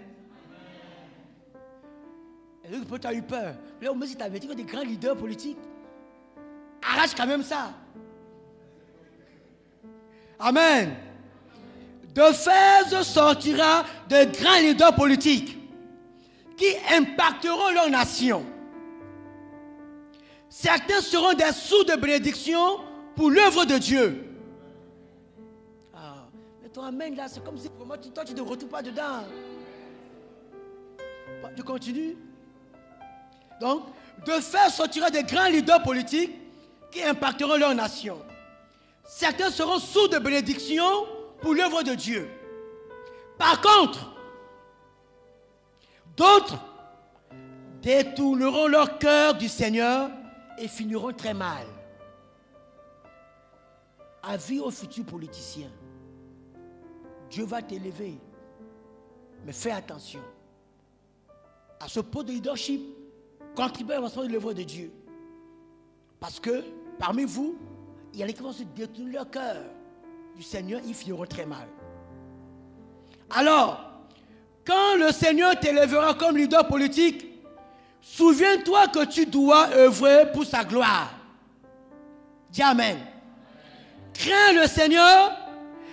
Et 2.64 2.98
tu 2.98 3.06
as 3.06 3.14
eu 3.14 3.22
peur. 3.22 3.54
Là, 3.80 3.90
au 3.90 3.94
moins, 3.94 4.06
si 4.06 4.14
tu 4.14 4.22
avais 4.22 4.38
dit 4.38 4.46
que 4.46 4.52
des 4.52 4.64
grands 4.64 4.82
leaders 4.82 5.16
politiques, 5.16 5.58
arrache 6.82 7.14
quand 7.14 7.26
même 7.26 7.42
ça. 7.42 7.72
Amen. 10.38 10.94
De 12.14 12.22
fait 12.22 13.02
sortira 13.02 13.84
de 14.08 14.24
grands 14.38 14.60
leaders 14.60 14.94
politiques 14.94 15.58
qui 16.62 16.94
impacteront 16.94 17.70
leur 17.72 17.90
nation. 17.90 18.46
Certains 20.48 21.00
seront 21.00 21.32
des 21.32 21.50
sous 21.52 21.82
de 21.84 21.96
bénédiction 21.96 22.78
pour 23.16 23.30
l'œuvre 23.30 23.64
de 23.64 23.78
Dieu 23.78 24.28
ton 26.72 26.84
amen 26.84 27.14
là, 27.14 27.28
c'est 27.28 27.44
comme 27.44 27.58
si 27.58 27.68
toi 27.68 28.24
tu 28.24 28.32
ne 28.32 28.38
te 28.38 28.42
retrouves 28.42 28.70
pas 28.70 28.82
dedans. 28.82 29.24
Tu 31.54 31.62
continues. 31.62 32.16
Donc, 33.60 33.82
de 34.24 34.32
faire 34.40 34.70
sortir 34.70 35.10
des 35.10 35.22
grands 35.22 35.48
leaders 35.48 35.82
politiques 35.82 36.32
qui 36.90 37.02
impacteront 37.02 37.56
leur 37.56 37.74
nation. 37.74 38.22
Certains 39.04 39.50
seront 39.50 39.78
sous 39.78 40.08
de 40.08 40.18
bénédiction 40.18 40.84
pour 41.42 41.52
l'œuvre 41.52 41.82
de 41.82 41.94
Dieu. 41.94 42.26
Par 43.36 43.60
contre, 43.60 44.11
d'autres 46.16 46.58
détourneront 47.82 48.68
leur 48.68 48.98
cœur 48.98 49.34
du 49.34 49.48
Seigneur 49.48 50.10
et 50.58 50.68
finiront 50.68 51.12
très 51.12 51.34
mal. 51.34 51.66
Avis 54.22 54.60
aux 54.60 54.70
futurs 54.70 55.04
politiciens. 55.04 55.70
Dieu 57.28 57.44
va 57.44 57.60
t'élever. 57.60 58.18
Mais 59.44 59.52
fais 59.52 59.72
attention. 59.72 60.20
À 61.80 61.88
ce 61.88 61.98
pot 61.98 62.22
de 62.22 62.30
leadership, 62.30 62.80
contribuez 63.56 63.94
à 63.94 63.96
l'avancement 63.96 64.22
de 64.22 64.28
l'œuvre 64.28 64.52
de 64.52 64.62
Dieu. 64.62 64.92
Parce 66.20 66.38
que 66.38 66.62
parmi 66.98 67.24
vous, 67.24 67.56
il 68.12 68.20
y 68.20 68.22
a 68.22 68.26
les 68.26 68.34
qui 68.34 68.42
vont 68.42 68.52
se 68.52 68.62
détourner 68.62 69.12
leur 69.12 69.28
cœur 69.28 69.64
du 70.36 70.42
Seigneur, 70.42 70.80
ils 70.86 70.94
finiront 70.94 71.26
très 71.26 71.46
mal. 71.46 71.66
Alors, 73.30 73.91
quand 74.64 74.96
le 74.96 75.10
Seigneur 75.12 75.58
t'élèvera 75.58 76.14
comme 76.14 76.36
leader 76.36 76.66
politique, 76.66 77.26
souviens-toi 78.00 78.88
que 78.88 79.04
tu 79.06 79.26
dois 79.26 79.68
œuvrer 79.74 80.30
pour 80.32 80.44
sa 80.44 80.64
gloire. 80.64 81.12
Dis 82.50 82.62
Amen. 82.62 82.98
Crains 84.14 84.52
le 84.54 84.66
Seigneur 84.66 85.32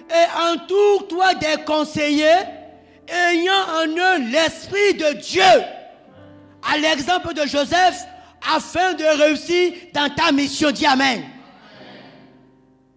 et 0.10 0.54
entoure-toi 0.54 1.36
des 1.36 1.64
conseillers 1.66 2.46
ayant 3.08 3.54
en 3.54 3.88
eux 3.88 4.30
l'Esprit 4.32 4.94
de 4.94 5.20
Dieu, 5.20 5.64
à 6.62 6.78
l'exemple 6.78 7.34
de 7.34 7.46
Joseph, 7.48 8.06
afin 8.54 8.94
de 8.94 9.04
réussir 9.04 9.74
dans 9.94 10.14
ta 10.14 10.32
mission. 10.32 10.72
Dis 10.72 10.86
Amen. 10.86 11.24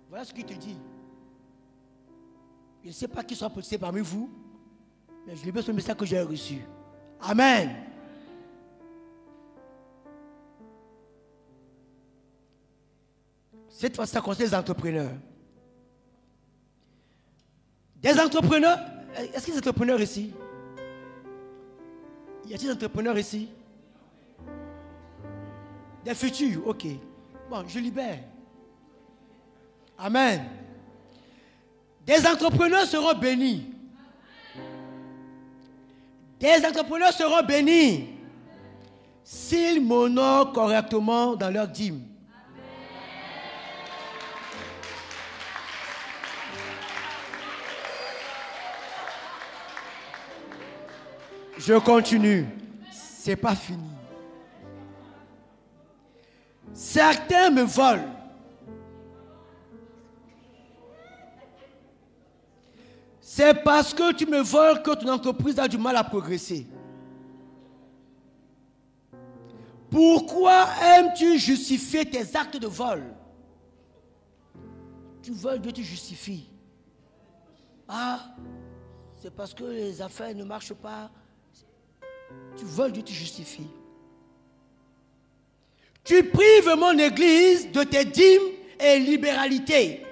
Voilà 0.09 0.25
ce 0.25 0.33
qu'il 0.33 0.45
te 0.45 0.53
dit. 0.55 0.77
Je 2.83 2.89
ne 2.89 2.93
sais 2.93 3.09
pas 3.09 3.23
qui 3.23 3.37
sera 3.37 3.49
politicien 3.49 3.79
parmi 3.79 4.01
vous, 4.01 4.29
mais 5.27 5.37
je 5.37 5.45
libère 5.45 5.63
ce 5.63 5.73
message 5.73 5.97
que 5.97 6.05
j'ai 6.05 6.21
reçu. 6.21 6.63
Amen. 7.21 7.75
Cette 13.69 13.97
fois, 13.97 14.07
ça 14.07 14.21
concerne 14.21 14.49
les 14.49 14.55
entrepreneurs. 14.55 15.13
Des 17.97 18.19
entrepreneurs, 18.19 18.79
est-ce 19.17 19.45
qu'il 19.45 19.55
y 19.55 19.57
a 19.57 19.61
des 19.61 19.69
entrepreneurs 19.69 20.01
ici? 20.01 20.33
Y 22.47 22.55
a-t-il 22.55 22.69
des 22.69 22.75
entrepreneurs 22.75 23.19
ici? 23.19 23.49
Des 26.05 26.15
futurs, 26.15 26.67
ok. 26.67 26.87
Bon, 27.49 27.65
je 27.69 27.79
libère. 27.79 28.19
Amen. 29.97 30.45
Des 32.05 32.27
entrepreneurs 32.27 32.87
seront 32.87 33.15
bénis. 33.19 33.72
Des 36.43 36.67
entrepreneurs 36.67 37.13
seront 37.13 37.47
bénis 37.47 38.09
s'ils 39.23 39.81
m'honorent 39.81 40.53
correctement 40.53 41.37
dans 41.37 41.51
leur 41.51 41.69
dîme. 41.69 42.03
Je 51.59 51.75
continue. 51.75 52.49
C'est 52.91 53.37
pas 53.37 53.55
fini. 53.55 53.79
Certains 56.75 57.51
me 57.51 57.63
volent. 57.63 58.22
C'est 63.35 63.55
parce 63.65 63.95
que 63.95 64.13
tu 64.13 64.27
me 64.27 64.43
voles 64.43 64.83
que 64.83 64.91
ton 64.91 65.09
entreprise 65.09 65.59
a 65.59 65.67
du 65.67 65.79
mal 65.79 65.97
à 65.97 66.05
progresser. 66.05 66.67
Pourquoi 69.91 70.67
aimes-tu 70.83 71.39
justifier 71.39 72.05
tes 72.05 72.37
actes 72.37 72.59
de 72.59 72.67
vol? 72.67 73.03
Tu 75.23 75.31
voles, 75.31 75.61
Dieu 75.61 75.73
te 75.73 75.81
justifie. 75.81 76.51
Ah, 77.89 78.21
c'est 79.23 79.35
parce 79.35 79.55
que 79.55 79.65
les 79.65 80.03
affaires 80.03 80.35
ne 80.35 80.45
marchent 80.45 80.75
pas. 80.75 81.11
Tu 82.59 82.67
voles, 82.67 82.93
Dieu 82.93 83.03
te 83.03 83.13
justifie. 83.13 83.71
Tu 86.05 86.23
prives 86.23 86.75
mon 86.77 86.99
église 86.99 87.73
de 87.73 87.83
tes 87.83 88.05
dîmes 88.05 88.53
et 88.79 88.99
libéralités. 88.99 90.03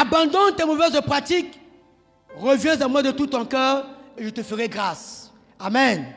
Abandonne 0.00 0.56
tes 0.56 0.64
mauvaises 0.64 1.00
pratiques. 1.02 1.60
Reviens 2.36 2.80
à 2.80 2.88
moi 2.88 3.02
de 3.02 3.12
tout 3.12 3.26
ton 3.26 3.44
cœur 3.44 3.86
et 4.16 4.24
je 4.24 4.30
te 4.30 4.42
ferai 4.42 4.68
grâce. 4.68 5.32
Amen. 5.58 6.12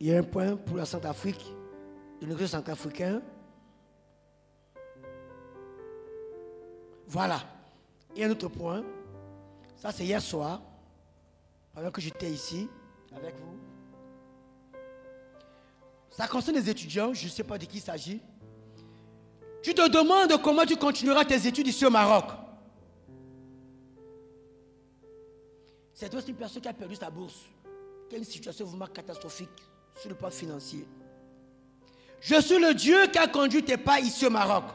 Il 0.00 0.08
y 0.08 0.14
a 0.14 0.18
un 0.18 0.22
point 0.22 0.56
pour 0.56 0.76
la 0.76 0.84
Centrafrique, 0.84 1.44
l'église 2.20 2.50
centrafricain. 2.50 3.22
Voilà. 7.06 7.40
Il 8.14 8.20
y 8.20 8.24
a 8.24 8.26
un 8.26 8.30
autre 8.30 8.48
point. 8.48 8.82
Ça, 9.76 9.92
c'est 9.92 10.04
hier 10.04 10.20
soir, 10.20 10.60
pendant 11.72 11.90
que 11.90 12.00
j'étais 12.00 12.30
ici 12.30 12.68
avec 13.14 13.36
vous. 13.38 13.56
Ça 16.10 16.26
concerne 16.26 16.56
les 16.56 16.68
étudiants, 16.68 17.12
je 17.12 17.26
ne 17.26 17.30
sais 17.30 17.44
pas 17.44 17.58
de 17.58 17.64
qui 17.66 17.76
il 17.76 17.80
s'agit. 17.80 18.20
Tu 19.66 19.74
te 19.74 19.88
demandes 19.88 20.40
comment 20.42 20.64
tu 20.64 20.76
continueras 20.76 21.24
tes 21.24 21.44
études 21.44 21.66
ici 21.66 21.84
au 21.84 21.90
Maroc. 21.90 22.26
C'est 25.92 26.14
aussi 26.14 26.28
une 26.28 26.36
personne 26.36 26.62
qui 26.62 26.68
a 26.68 26.72
perdu 26.72 26.94
sa 26.94 27.10
bourse. 27.10 27.40
Quelle 28.08 28.24
situation 28.24 28.64
vraiment 28.64 28.86
catastrophique 28.86 29.48
sur 30.00 30.08
le 30.08 30.14
plan 30.14 30.30
financier. 30.30 30.86
Je 32.20 32.40
suis 32.40 32.60
le 32.60 32.74
Dieu 32.74 33.08
qui 33.08 33.18
a 33.18 33.26
conduit 33.26 33.64
tes 33.64 33.76
pas 33.76 33.98
ici 33.98 34.24
au 34.24 34.30
Maroc. 34.30 34.66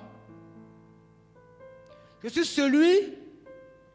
Je 2.21 2.27
suis 2.27 2.45
celui 2.45 3.13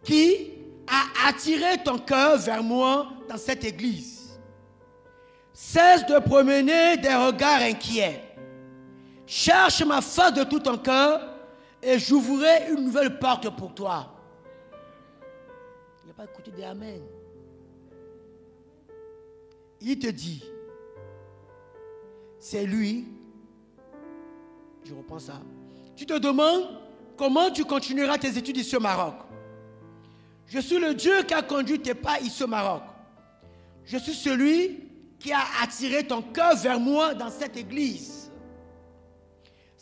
qui 0.02 0.48
a 0.86 1.28
attiré 1.28 1.77
ton 1.85 1.98
cœur 1.98 2.39
vers 2.39 2.62
moi 2.62 3.09
dans 3.28 3.36
cette 3.36 3.64
église. 3.64 4.39
Cesse 5.52 6.06
de 6.06 6.18
promener 6.20 6.97
des 6.97 7.14
regards 7.14 7.60
inquiets. 7.60 8.26
Cherche 9.27 9.82
ma 9.85 10.01
face 10.01 10.35
de 10.35 10.44
tout 10.44 10.61
ton 10.61 10.78
cœur 10.78 11.20
et 11.82 11.98
j'ouvrirai 11.98 12.73
une 12.73 12.85
nouvelle 12.85 13.19
porte 13.19 13.55
pour 13.57 13.74
toi. 13.74 14.12
Il 16.05 16.09
n'a 16.09 16.15
pas 16.15 16.24
écouté 16.24 16.53
des 16.53 16.65
Amen. 16.65 17.03
Il 19.81 19.98
te 19.98 20.07
dit, 20.07 20.43
c'est 22.39 22.65
lui, 22.65 23.07
je 24.85 24.94
reprends 24.94 25.19
ça, 25.19 25.40
tu 25.94 26.07
te 26.07 26.16
demandes 26.19 26.81
comment 27.16 27.51
tu 27.51 27.65
continueras 27.65 28.19
tes 28.19 28.39
études 28.39 28.57
ici 28.57 28.77
au 28.77 28.81
Maroc. 28.81 29.15
Je 30.47 30.61
suis 30.61 30.78
le 30.78 30.94
Dieu 30.94 31.23
qui 31.24 31.35
a 31.35 31.43
conduit 31.43 31.81
tes 31.81 31.94
pas 31.94 32.20
ici 32.20 32.43
au 32.44 32.47
Maroc. 32.47 32.82
Je 33.85 33.98
suis 33.98 34.15
celui 34.15 34.85
qui 35.19 35.32
a 35.32 35.43
attiré 35.62 36.07
ton 36.07 36.23
cœur 36.23 36.57
vers 36.57 36.78
moi 36.78 37.15
dans 37.15 37.31
cette 37.31 37.57
église. 37.57 38.26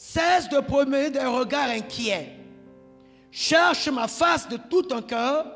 Cesse 0.04 0.50
de 0.50 0.60
promener 0.60 1.08
des 1.08 1.24
regards 1.24 1.70
inquiets. 1.70 2.28
Cherche 3.30 3.88
ma 3.88 4.06
face 4.06 4.46
de 4.46 4.58
tout 4.58 4.82
ton 4.82 5.00
cœur 5.00 5.46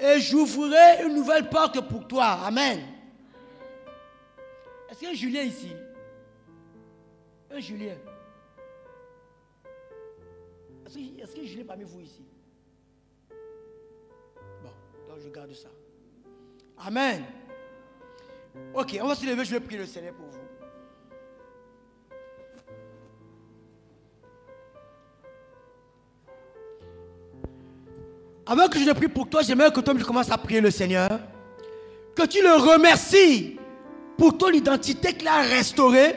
et 0.00 0.18
j'ouvrirai 0.18 1.04
une 1.04 1.14
nouvelle 1.14 1.50
porte 1.50 1.78
pour 1.88 2.08
toi. 2.08 2.38
Amen. 2.42 2.80
Est-ce 4.88 4.98
qu'il 4.98 5.08
y 5.08 5.10
a 5.10 5.12
un 5.12 5.16
Julien 5.16 5.42
ici? 5.42 5.72
Un 7.50 7.60
Julien 7.60 7.96
Est-ce 10.86 10.94
qu'il 10.94 11.18
y 11.18 11.22
a 11.22 11.44
Julien 11.44 11.64
parmi 11.64 11.84
vous 11.84 12.00
ici? 12.00 12.24
Bon, 14.62 14.72
donc 15.06 15.18
je 15.22 15.28
garde 15.28 15.52
ça. 15.52 15.68
Amen. 16.78 17.24
Ok, 18.72 18.98
on 19.02 19.06
va 19.06 19.14
se 19.14 19.26
lever, 19.26 19.44
je 19.44 19.50
vais 19.50 19.60
prier 19.60 19.80
le 19.80 19.86
Seigneur 19.86 20.14
pour 20.14 20.26
vous. 20.28 20.31
Avant 28.46 28.68
que 28.68 28.78
je 28.78 28.84
ne 28.84 28.92
prie 28.92 29.08
pour 29.08 29.28
toi, 29.28 29.42
j'aimerais 29.42 29.70
que 29.70 29.80
toi 29.80 29.94
tu 29.94 30.04
commences 30.04 30.30
à 30.30 30.38
prier 30.38 30.60
le 30.60 30.70
Seigneur. 30.70 31.20
Que 32.14 32.26
tu 32.26 32.42
le 32.42 32.54
remercies 32.54 33.56
pour 34.18 34.36
ton 34.36 34.50
identité 34.50 35.14
qu'il 35.14 35.28
a 35.28 35.42
restaurée 35.42 36.14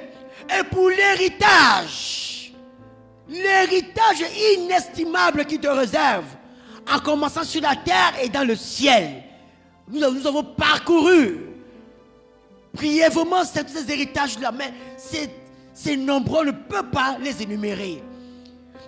et 0.50 0.64
pour 0.70 0.90
l'héritage. 0.90 2.54
L'héritage 3.30 4.24
inestimable 4.58 5.46
qu'il 5.46 5.60
te 5.60 5.68
réserve, 5.68 6.26
en 6.92 7.00
commençant 7.00 7.44
sur 7.44 7.62
la 7.62 7.76
terre 7.76 8.14
et 8.22 8.30
dans 8.30 8.46
le 8.46 8.56
ciel. 8.56 9.24
Nous, 9.88 10.04
avons 10.04 10.44
parcouru 10.44 11.40
brièvement 12.74 13.44
ces, 13.44 13.68
ces 13.68 13.92
héritages-là, 13.92 14.52
mais 14.52 14.74
c'est 15.74 15.96
nombreux, 15.96 16.42
on 16.42 16.46
ne 16.46 16.52
peut 16.52 16.90
pas 16.92 17.18
les 17.22 17.42
énumérer. 17.42 18.04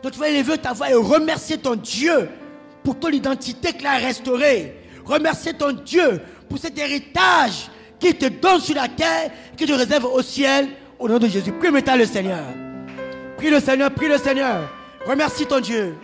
Donc 0.03 0.11
tu 0.11 0.19
vas 0.19 0.29
élever 0.29 0.57
ta 0.57 0.73
voix 0.73 0.89
et 0.89 0.93
remercier 0.93 1.57
ton 1.57 1.75
Dieu 1.75 2.29
pour 2.87 2.97
ton 2.97 3.09
identité 3.09 3.73
qu'il 3.73 3.85
a 3.85 3.97
restaurée. 3.97 4.73
Remercier 5.03 5.51
ton 5.51 5.73
Dieu 5.73 6.21
pour 6.47 6.57
cet 6.57 6.79
héritage 6.79 7.69
qu'il 7.99 8.17
te 8.17 8.27
donne 8.27 8.61
sur 8.61 8.75
la 8.75 8.87
terre, 8.87 9.29
qu'il 9.57 9.67
te 9.67 9.73
réserve 9.73 10.05
au 10.05 10.21
ciel, 10.21 10.69
au 10.97 11.09
nom 11.09 11.19
de 11.19 11.27
Jésus. 11.27 11.51
Prie 11.51 11.69
maintenant 11.69 11.97
le 11.97 12.05
Seigneur. 12.05 12.45
Prie 13.35 13.49
le 13.49 13.59
Seigneur, 13.59 13.91
prie 13.91 14.07
le 14.07 14.17
Seigneur. 14.17 14.69
Remercie 15.05 15.45
ton 15.45 15.59
Dieu. 15.59 15.97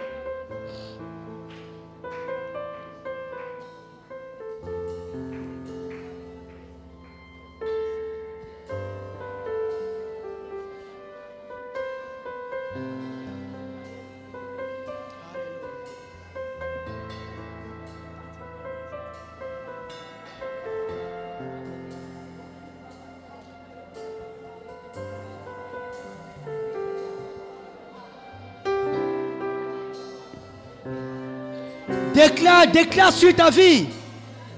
Déclare, 32.13 32.67
déclare 32.67 33.11
sur 33.11 33.35
ta 33.35 33.49
vie. 33.49 33.87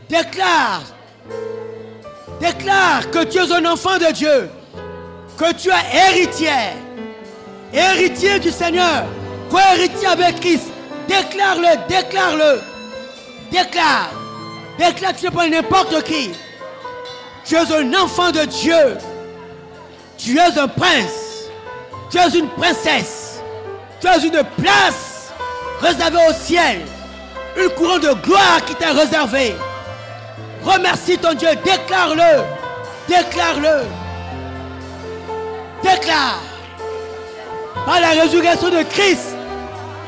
Déclare. 0.10 0.84
Déclare 2.40 3.10
que 3.12 3.24
tu 3.24 3.38
es 3.38 3.52
un 3.52 3.66
enfant 3.66 3.98
de 3.98 4.12
Dieu. 4.12 4.50
Que 5.38 5.54
tu 5.54 5.70
es 5.70 6.10
héritier. 6.10 6.50
Héritier 7.74 8.40
du 8.40 8.52
Seigneur. 8.52 9.06
Co-héritier 9.50 10.08
avec 10.08 10.40
Christ. 10.42 10.68
Déclare-le, 11.08 11.88
déclare-le. 11.88 12.62
Déclare. 13.52 14.12
Déclare 14.78 15.14
que 15.14 15.20
tu 15.20 15.26
n'es 15.26 15.32
pas 15.32 15.48
n'importe 15.48 16.04
qui. 16.04 16.32
Tu 17.46 17.56
es 17.56 17.74
un 17.74 17.94
enfant 17.94 18.32
de 18.32 18.44
Dieu. 18.46 18.98
Tu 20.18 20.38
es 20.38 20.60
un 20.60 20.68
prince. 20.68 21.50
Tu 22.12 22.18
es 22.18 22.38
une 22.38 22.50
princesse. 22.50 23.40
Tu 24.02 24.08
as 24.08 24.18
une 24.18 24.44
place 24.58 25.32
réservée 25.82 26.20
au 26.30 26.34
ciel. 26.34 26.82
Une 27.58 27.70
couronne 27.70 28.02
de 28.02 28.14
gloire 28.14 28.64
qui 28.66 28.76
t'est 28.76 28.92
réservée. 28.92 29.56
Remercie 30.64 31.18
ton 31.18 31.34
Dieu. 31.34 31.50
Déclare-le. 31.64 32.44
Déclare-le. 33.08 33.86
Déclare. 35.82 36.40
Par 37.86 38.00
la 38.00 38.10
résurrection 38.22 38.70
de 38.70 38.84
Christ, 38.84 39.36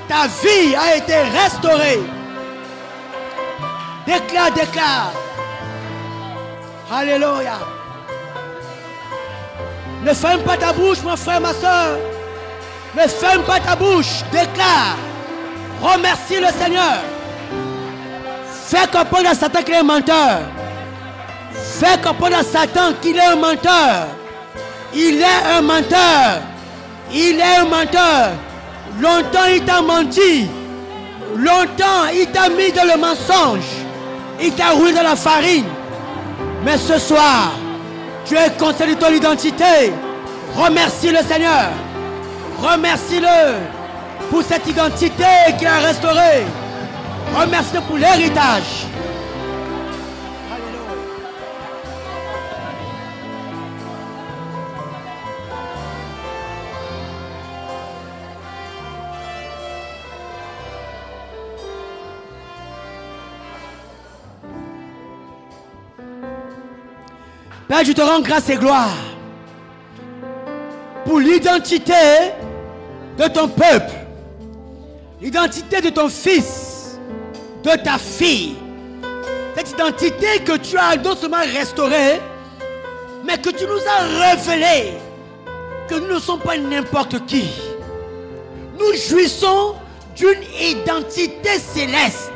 ta 0.07 0.27
vie 0.27 0.75
a 0.75 0.95
été 0.95 1.15
restaurée. 1.15 1.99
Déclare, 4.05 4.51
déclare. 4.51 5.11
Alléluia. 6.91 7.59
Ne 10.03 10.13
ferme 10.13 10.41
pas 10.41 10.57
ta 10.57 10.73
bouche, 10.73 11.01
mon 11.03 11.15
frère, 11.15 11.41
ma 11.41 11.53
soeur. 11.53 11.97
Ne 12.95 13.07
ferme 13.07 13.43
pas 13.43 13.59
ta 13.59 13.75
bouche. 13.75 14.23
Déclare. 14.31 14.97
Remercie 15.81 16.39
le 16.39 16.47
Seigneur. 16.47 17.03
Fais 18.67 18.85
comprendre 18.87 19.29
à 19.29 19.33
Satan 19.33 19.61
qu'il 19.63 19.75
est 19.75 19.77
un 19.77 19.83
menteur. 19.83 20.39
Fais 21.53 21.97
comprendre 22.03 22.35
à 22.35 22.43
Satan 22.43 22.91
qu'il 23.01 23.15
est 23.15 23.21
un 23.21 23.37
menteur. 23.37 24.07
Il 24.93 25.21
est 25.21 25.57
un 25.57 25.61
menteur. 25.61 26.41
Il 27.09 27.39
est 27.39 27.55
un 27.59 27.63
menteur. 27.63 28.31
Longtemps 28.99 29.47
il 29.55 29.63
t'a 29.63 29.81
menti. 29.81 30.49
Longtemps 31.37 32.09
il 32.13 32.27
t'a 32.27 32.49
mis 32.49 32.73
dans 32.73 32.83
le 32.83 32.99
mensonge. 32.99 33.63
Il 34.41 34.51
t'a 34.51 34.71
roulé 34.71 34.91
dans 34.91 35.03
la 35.03 35.15
farine. 35.15 35.63
Mais 36.65 36.77
ce 36.77 36.99
soir, 36.99 37.53
tu 38.25 38.35
es 38.35 38.49
conscient 38.59 38.85
de 38.85 38.95
ton 38.95 39.13
identité. 39.13 39.93
Remercie 40.57 41.11
le 41.11 41.19
Seigneur. 41.19 41.69
Remercie-le 42.61 43.55
pour 44.29 44.43
cette 44.43 44.67
identité 44.67 45.23
qu'il 45.57 45.67
a 45.67 45.79
restaurée. 45.79 46.43
Remercie-le 47.35 47.81
pour 47.81 47.97
l'héritage. 47.97 48.87
Père, 67.67 67.83
je 67.83 67.91
te 67.91 68.01
rends 68.01 68.21
grâce 68.21 68.49
et 68.49 68.55
gloire 68.55 68.95
pour 71.05 71.19
l'identité 71.19 71.93
de 73.17 73.27
ton 73.27 73.47
peuple, 73.47 73.93
l'identité 75.21 75.81
de 75.81 75.89
ton 75.89 76.07
fils, 76.09 76.76
de 77.75 77.81
ta 77.83 77.97
fille. 77.97 78.55
Cette 79.55 79.71
identité 79.71 80.39
que 80.45 80.57
tu 80.57 80.77
as 80.77 80.95
non 80.97 81.15
seulement 81.15 81.41
restaurée, 81.41 82.21
mais 83.25 83.37
que 83.37 83.49
tu 83.49 83.65
nous 83.65 83.81
as 83.87 84.29
révélée 84.29 84.93
que 85.89 85.95
nous 85.95 86.15
ne 86.15 86.19
sommes 86.19 86.39
pas 86.39 86.57
n'importe 86.57 87.25
qui. 87.25 87.49
Nous 88.77 88.93
jouissons 88.93 89.75
d'une 90.15 90.43
identité 90.59 91.57
céleste. 91.59 92.31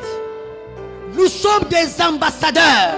Nous 1.13 1.27
sommes 1.27 1.65
des 1.69 2.01
ambassadeurs 2.01 2.97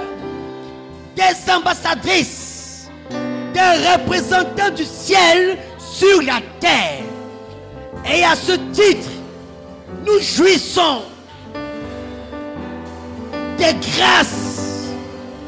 des 1.16 1.52
ambassadrices, 1.52 2.90
des 3.54 3.92
représentants 3.92 4.72
du 4.76 4.84
ciel 4.84 5.58
sur 5.78 6.22
la 6.24 6.40
terre. 6.60 7.04
Et 8.12 8.24
à 8.24 8.36
ce 8.36 8.54
titre, 8.72 9.10
nous 10.06 10.20
jouissons 10.20 11.04
des 13.64 13.76
grâces 13.92 14.90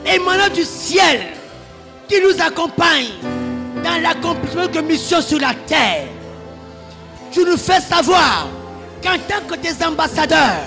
émanant 0.05 0.49
du 0.53 0.63
ciel 0.63 1.19
qui 2.07 2.15
nous 2.21 2.41
accompagnent 2.41 3.19
dans 3.83 4.01
l'accomplissement 4.01 4.67
de 4.67 4.79
mission 4.79 5.21
sur 5.21 5.39
la 5.39 5.53
terre. 5.67 6.07
Tu 7.31 7.43
nous 7.43 7.57
fais 7.57 7.81
savoir 7.81 8.47
qu'en 9.03 9.17
tant 9.27 9.45
que 9.45 9.59
des 9.59 9.83
ambassadeurs, 9.83 10.63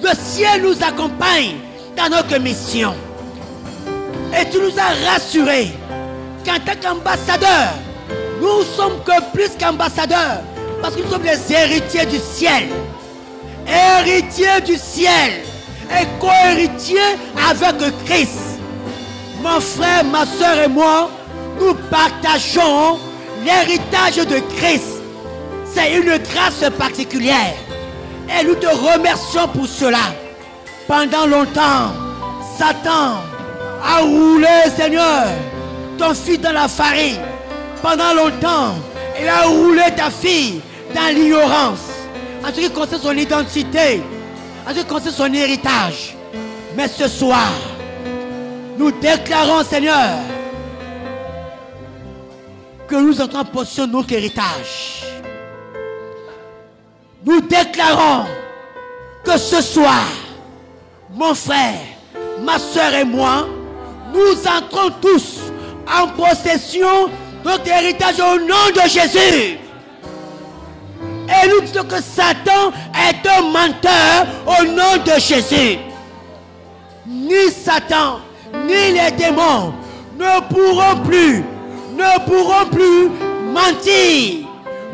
le 0.00 0.10
ciel 0.14 0.62
nous 0.62 0.82
accompagne 0.84 1.56
dans 1.96 2.08
notre 2.08 2.38
mission. 2.38 2.94
Et 4.38 4.48
tu 4.48 4.58
nous 4.58 4.78
as 4.78 5.10
rassurés 5.10 5.72
qu'en 6.44 6.60
tant 6.60 6.78
qu'ambassadeurs, 6.80 7.74
nous 8.40 8.62
sommes 8.76 9.02
que 9.04 9.32
plus 9.32 9.50
qu'ambassadeurs. 9.58 10.42
Parce 10.80 10.94
que 10.94 11.02
nous 11.02 11.10
sommes 11.10 11.24
les 11.24 11.52
héritiers 11.52 12.06
du 12.06 12.18
ciel. 12.18 12.68
Héritiers 13.66 14.60
du 14.64 14.76
ciel. 14.76 15.42
Et 15.90 16.06
co-héritiers 16.20 16.98
avec 17.50 18.04
Christ. 18.04 18.60
Mon 19.42 19.60
frère, 19.60 20.04
ma 20.04 20.26
soeur 20.26 20.58
et 20.64 20.68
moi, 20.68 21.10
nous 21.60 21.74
partageons 21.90 22.98
l'héritage 23.44 24.16
de 24.16 24.40
Christ. 24.56 25.00
C'est 25.72 25.96
une 25.96 26.18
grâce 26.18 26.64
particulière. 26.78 27.54
Et 28.28 28.44
nous 28.44 28.54
te 28.54 28.66
remercions 28.66 29.48
pour 29.48 29.66
cela. 29.66 30.14
Pendant 30.86 31.26
longtemps, 31.26 31.92
Satan 32.58 33.22
a 33.82 34.00
roulé, 34.02 34.46
Seigneur, 34.76 35.26
ton 35.98 36.14
fils 36.14 36.40
dans 36.40 36.52
la 36.52 36.68
farine. 36.68 37.20
Pendant 37.82 38.12
longtemps, 38.14 38.74
il 39.20 39.28
a 39.28 39.42
roulé 39.42 39.82
ta 39.96 40.10
fille 40.10 40.60
dans 40.94 41.14
l'ignorance. 41.14 41.80
En 42.44 42.48
ce 42.48 42.60
qui 42.60 42.70
concerne 42.70 43.02
son 43.02 43.16
identité, 43.16 44.02
en 44.70 45.00
ce 45.00 45.10
son 45.10 45.32
héritage. 45.32 46.14
Mais 46.76 46.88
ce 46.88 47.08
soir, 47.08 47.50
nous 48.78 48.92
déclarons, 48.92 49.64
Seigneur, 49.64 50.18
que 52.86 52.94
nous 52.96 53.20
entrons 53.20 53.40
en 53.40 53.44
possession 53.44 53.86
de 53.86 53.92
notre 53.92 54.12
héritage. 54.12 55.04
Nous 57.24 57.40
déclarons 57.40 58.26
que 59.24 59.36
ce 59.36 59.60
soir, 59.60 60.04
mon 61.10 61.34
frère, 61.34 61.80
ma 62.42 62.58
soeur 62.58 62.94
et 62.94 63.04
moi, 63.04 63.46
nous 64.14 64.46
entrons 64.46 64.90
tous 65.00 65.38
en 65.86 66.08
possession 66.08 67.08
de 67.44 67.50
notre 67.50 67.68
héritage 67.68 68.20
au 68.20 68.38
nom 68.38 68.70
de 68.74 68.88
Jésus. 68.88 69.58
Et 71.30 71.48
nous 71.48 71.60
disons 71.60 71.84
que 71.84 72.02
Satan 72.02 72.72
est 72.92 73.26
un 73.28 73.42
menteur 73.42 74.26
au 74.46 74.64
nom 74.64 74.96
de 75.04 75.20
Jésus. 75.20 75.78
Ni 77.06 77.50
Satan, 77.50 78.20
ni 78.66 78.92
les 78.92 79.12
démons 79.12 79.72
ne 80.18 80.40
pourront 80.52 81.00
plus, 81.04 81.44
ne 81.96 82.18
pourront 82.26 82.66
plus 82.70 83.10
mentir, 83.52 84.46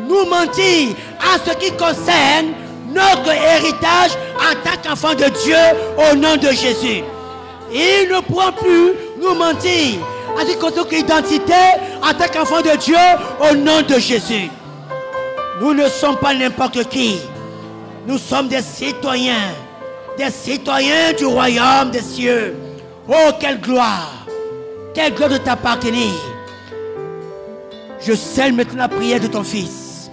nous 0.07 0.25
mentir 0.29 0.95
en 1.19 1.37
ce 1.43 1.55
qui 1.57 1.71
concerne 1.71 2.53
notre 2.93 3.31
héritage 3.31 4.11
en 4.37 4.53
tant 4.63 4.77
qu'enfant 4.83 5.15
de 5.15 5.25
Dieu 5.43 5.57
au 5.97 6.15
nom 6.15 6.37
de 6.37 6.49
Jésus. 6.49 7.03
Ils 7.71 8.07
ne 8.09 8.21
pourront 8.21 8.51
plus 8.51 8.93
nous 9.19 9.33
mentir 9.33 9.99
en 10.35 10.41
ce 10.41 10.51
qui 10.51 10.57
concerne 10.57 10.77
notre 10.77 10.93
identité 10.93 11.53
en 12.01 12.13
tant 12.13 12.31
qu'enfant 12.31 12.61
de 12.61 12.77
Dieu 12.77 12.95
au 13.41 13.55
nom 13.55 13.81
de 13.81 13.99
Jésus. 13.99 14.49
Nous 15.59 15.73
ne 15.73 15.87
sommes 15.87 16.17
pas 16.17 16.33
n'importe 16.33 16.87
qui. 16.89 17.17
Nous 18.05 18.17
sommes 18.17 18.47
des 18.47 18.61
citoyens, 18.61 19.53
des 20.17 20.29
citoyens 20.29 21.13
du 21.17 21.25
royaume 21.25 21.91
des 21.91 22.01
cieux. 22.01 22.55
Oh, 23.07 23.31
quelle 23.39 23.59
gloire, 23.59 24.25
quelle 24.93 25.13
gloire 25.13 25.31
de 25.31 25.37
t'appartenir. 25.37 26.13
Je 27.99 28.13
scelle 28.13 28.53
maintenant 28.53 28.83
la 28.83 28.89
prière 28.89 29.19
de 29.19 29.27
ton 29.27 29.43
fils. 29.43 30.11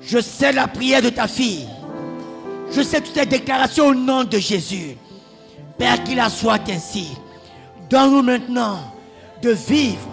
Je 0.00 0.18
scelle 0.18 0.56
la 0.56 0.66
prière 0.66 1.02
de 1.02 1.10
ta 1.10 1.28
fille. 1.28 1.68
Je 2.72 2.82
sais 2.82 3.00
toutes 3.00 3.16
les 3.16 3.26
déclarations 3.26 3.86
au 3.86 3.94
nom 3.94 4.24
de 4.24 4.38
Jésus. 4.38 4.96
Père, 5.78 6.02
qu'il 6.04 6.20
en 6.20 6.28
soit 6.28 6.68
ainsi. 6.68 7.08
Donne-nous 7.88 8.22
maintenant 8.22 8.78
de 9.42 9.50
vivre 9.50 10.08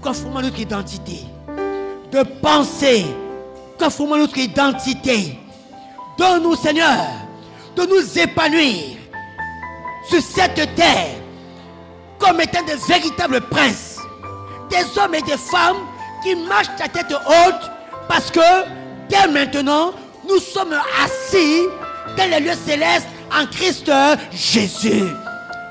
conformément 0.00 0.38
à 0.38 0.42
notre 0.42 0.60
identité. 0.60 1.20
De 2.10 2.22
penser 2.22 3.04
à 3.82 3.88
notre 4.16 4.38
identité. 4.38 5.38
Donne-nous, 6.18 6.56
Seigneur, 6.56 7.06
de 7.76 7.82
nous 7.86 8.18
épanouir 8.18 8.96
sur 10.08 10.20
cette 10.20 10.74
terre 10.74 11.14
comme 12.18 12.40
étant 12.40 12.62
de 12.62 12.72
véritables 12.86 13.40
princes. 13.42 13.98
Des 14.68 14.98
hommes 14.98 15.14
et 15.14 15.22
des 15.22 15.36
femmes 15.36 15.78
qui 16.22 16.34
marchent 16.36 16.68
la 16.78 16.88
tête 16.88 17.12
haute 17.12 17.70
parce 18.08 18.30
que 18.30 18.40
dès 19.08 19.28
maintenant, 19.28 19.92
nous 20.28 20.38
sommes 20.38 20.74
assis 21.02 21.62
dans 22.16 22.30
les 22.30 22.40
lieux 22.40 22.58
célestes 22.66 23.08
en 23.32 23.46
Christ 23.46 23.90
Jésus. 24.32 25.04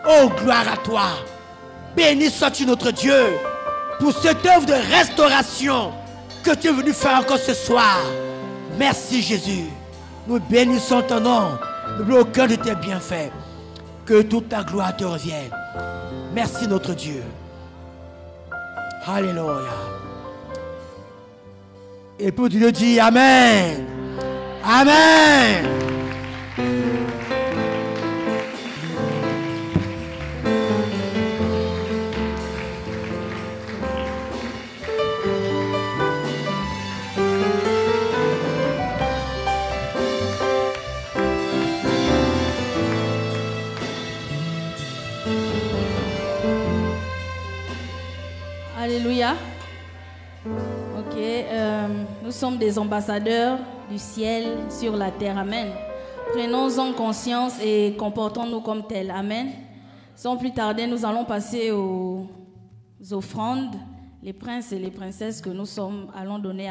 Oh, 0.07 0.29
gloire 0.41 0.65
à 0.73 0.77
toi. 0.77 1.09
Béni 1.95 2.29
sois-tu 2.29 2.65
notre 2.65 2.91
Dieu 2.91 3.37
pour 3.99 4.13
cette 4.13 4.45
œuvre 4.45 4.65
de 4.65 4.73
restauration 4.95 5.93
que 6.49 6.55
tu 6.55 6.67
es 6.67 6.71
venu 6.71 6.93
faire 6.93 7.19
encore 7.19 7.37
ce 7.37 7.53
soir. 7.53 7.99
Merci 8.77 9.21
Jésus. 9.21 9.65
Nous 10.27 10.39
bénissons 10.39 11.01
ton 11.03 11.19
nom. 11.19 11.59
N'oublie 11.97 12.17
aucun 12.17 12.47
de 12.47 12.55
tes 12.55 12.75
bienfaits. 12.75 13.31
Que 14.05 14.23
toute 14.23 14.49
ta 14.49 14.63
gloire 14.63 14.95
te 14.97 15.03
revienne. 15.03 15.51
Merci 16.33 16.67
notre 16.67 16.93
Dieu. 16.93 17.23
Alléluia. 19.05 19.69
Et 22.17 22.31
pour 22.31 22.49
Dieu 22.49 22.71
dit 22.71 22.99
Amen. 22.99 23.85
Amen. 24.63 25.88
Alléluia. 48.89 49.35
Ok, 50.97 51.15
euh, 51.15 51.87
nous 52.23 52.31
sommes 52.31 52.57
des 52.57 52.79
ambassadeurs 52.79 53.59
du 53.87 53.99
ciel 53.99 54.45
sur 54.67 54.97
la 54.97 55.11
terre. 55.11 55.37
Amen. 55.37 55.67
Prenons-en 56.33 56.93
conscience 56.93 57.61
et 57.63 57.95
comportons-nous 57.99 58.61
comme 58.61 58.87
tels. 58.87 59.11
Amen. 59.11 59.49
Sans 60.15 60.37
plus 60.37 60.51
tarder, 60.51 60.87
nous 60.87 61.05
allons 61.05 61.23
passer 61.23 61.69
aux 61.69 62.25
offrandes. 63.11 63.75
Les 64.23 64.33
princes 64.33 64.71
et 64.71 64.79
les 64.79 64.89
princesses 64.89 65.39
que 65.39 65.51
nous 65.51 65.67
sommes 65.67 66.07
allons 66.15 66.39
donner 66.39 66.65
à 66.65 66.67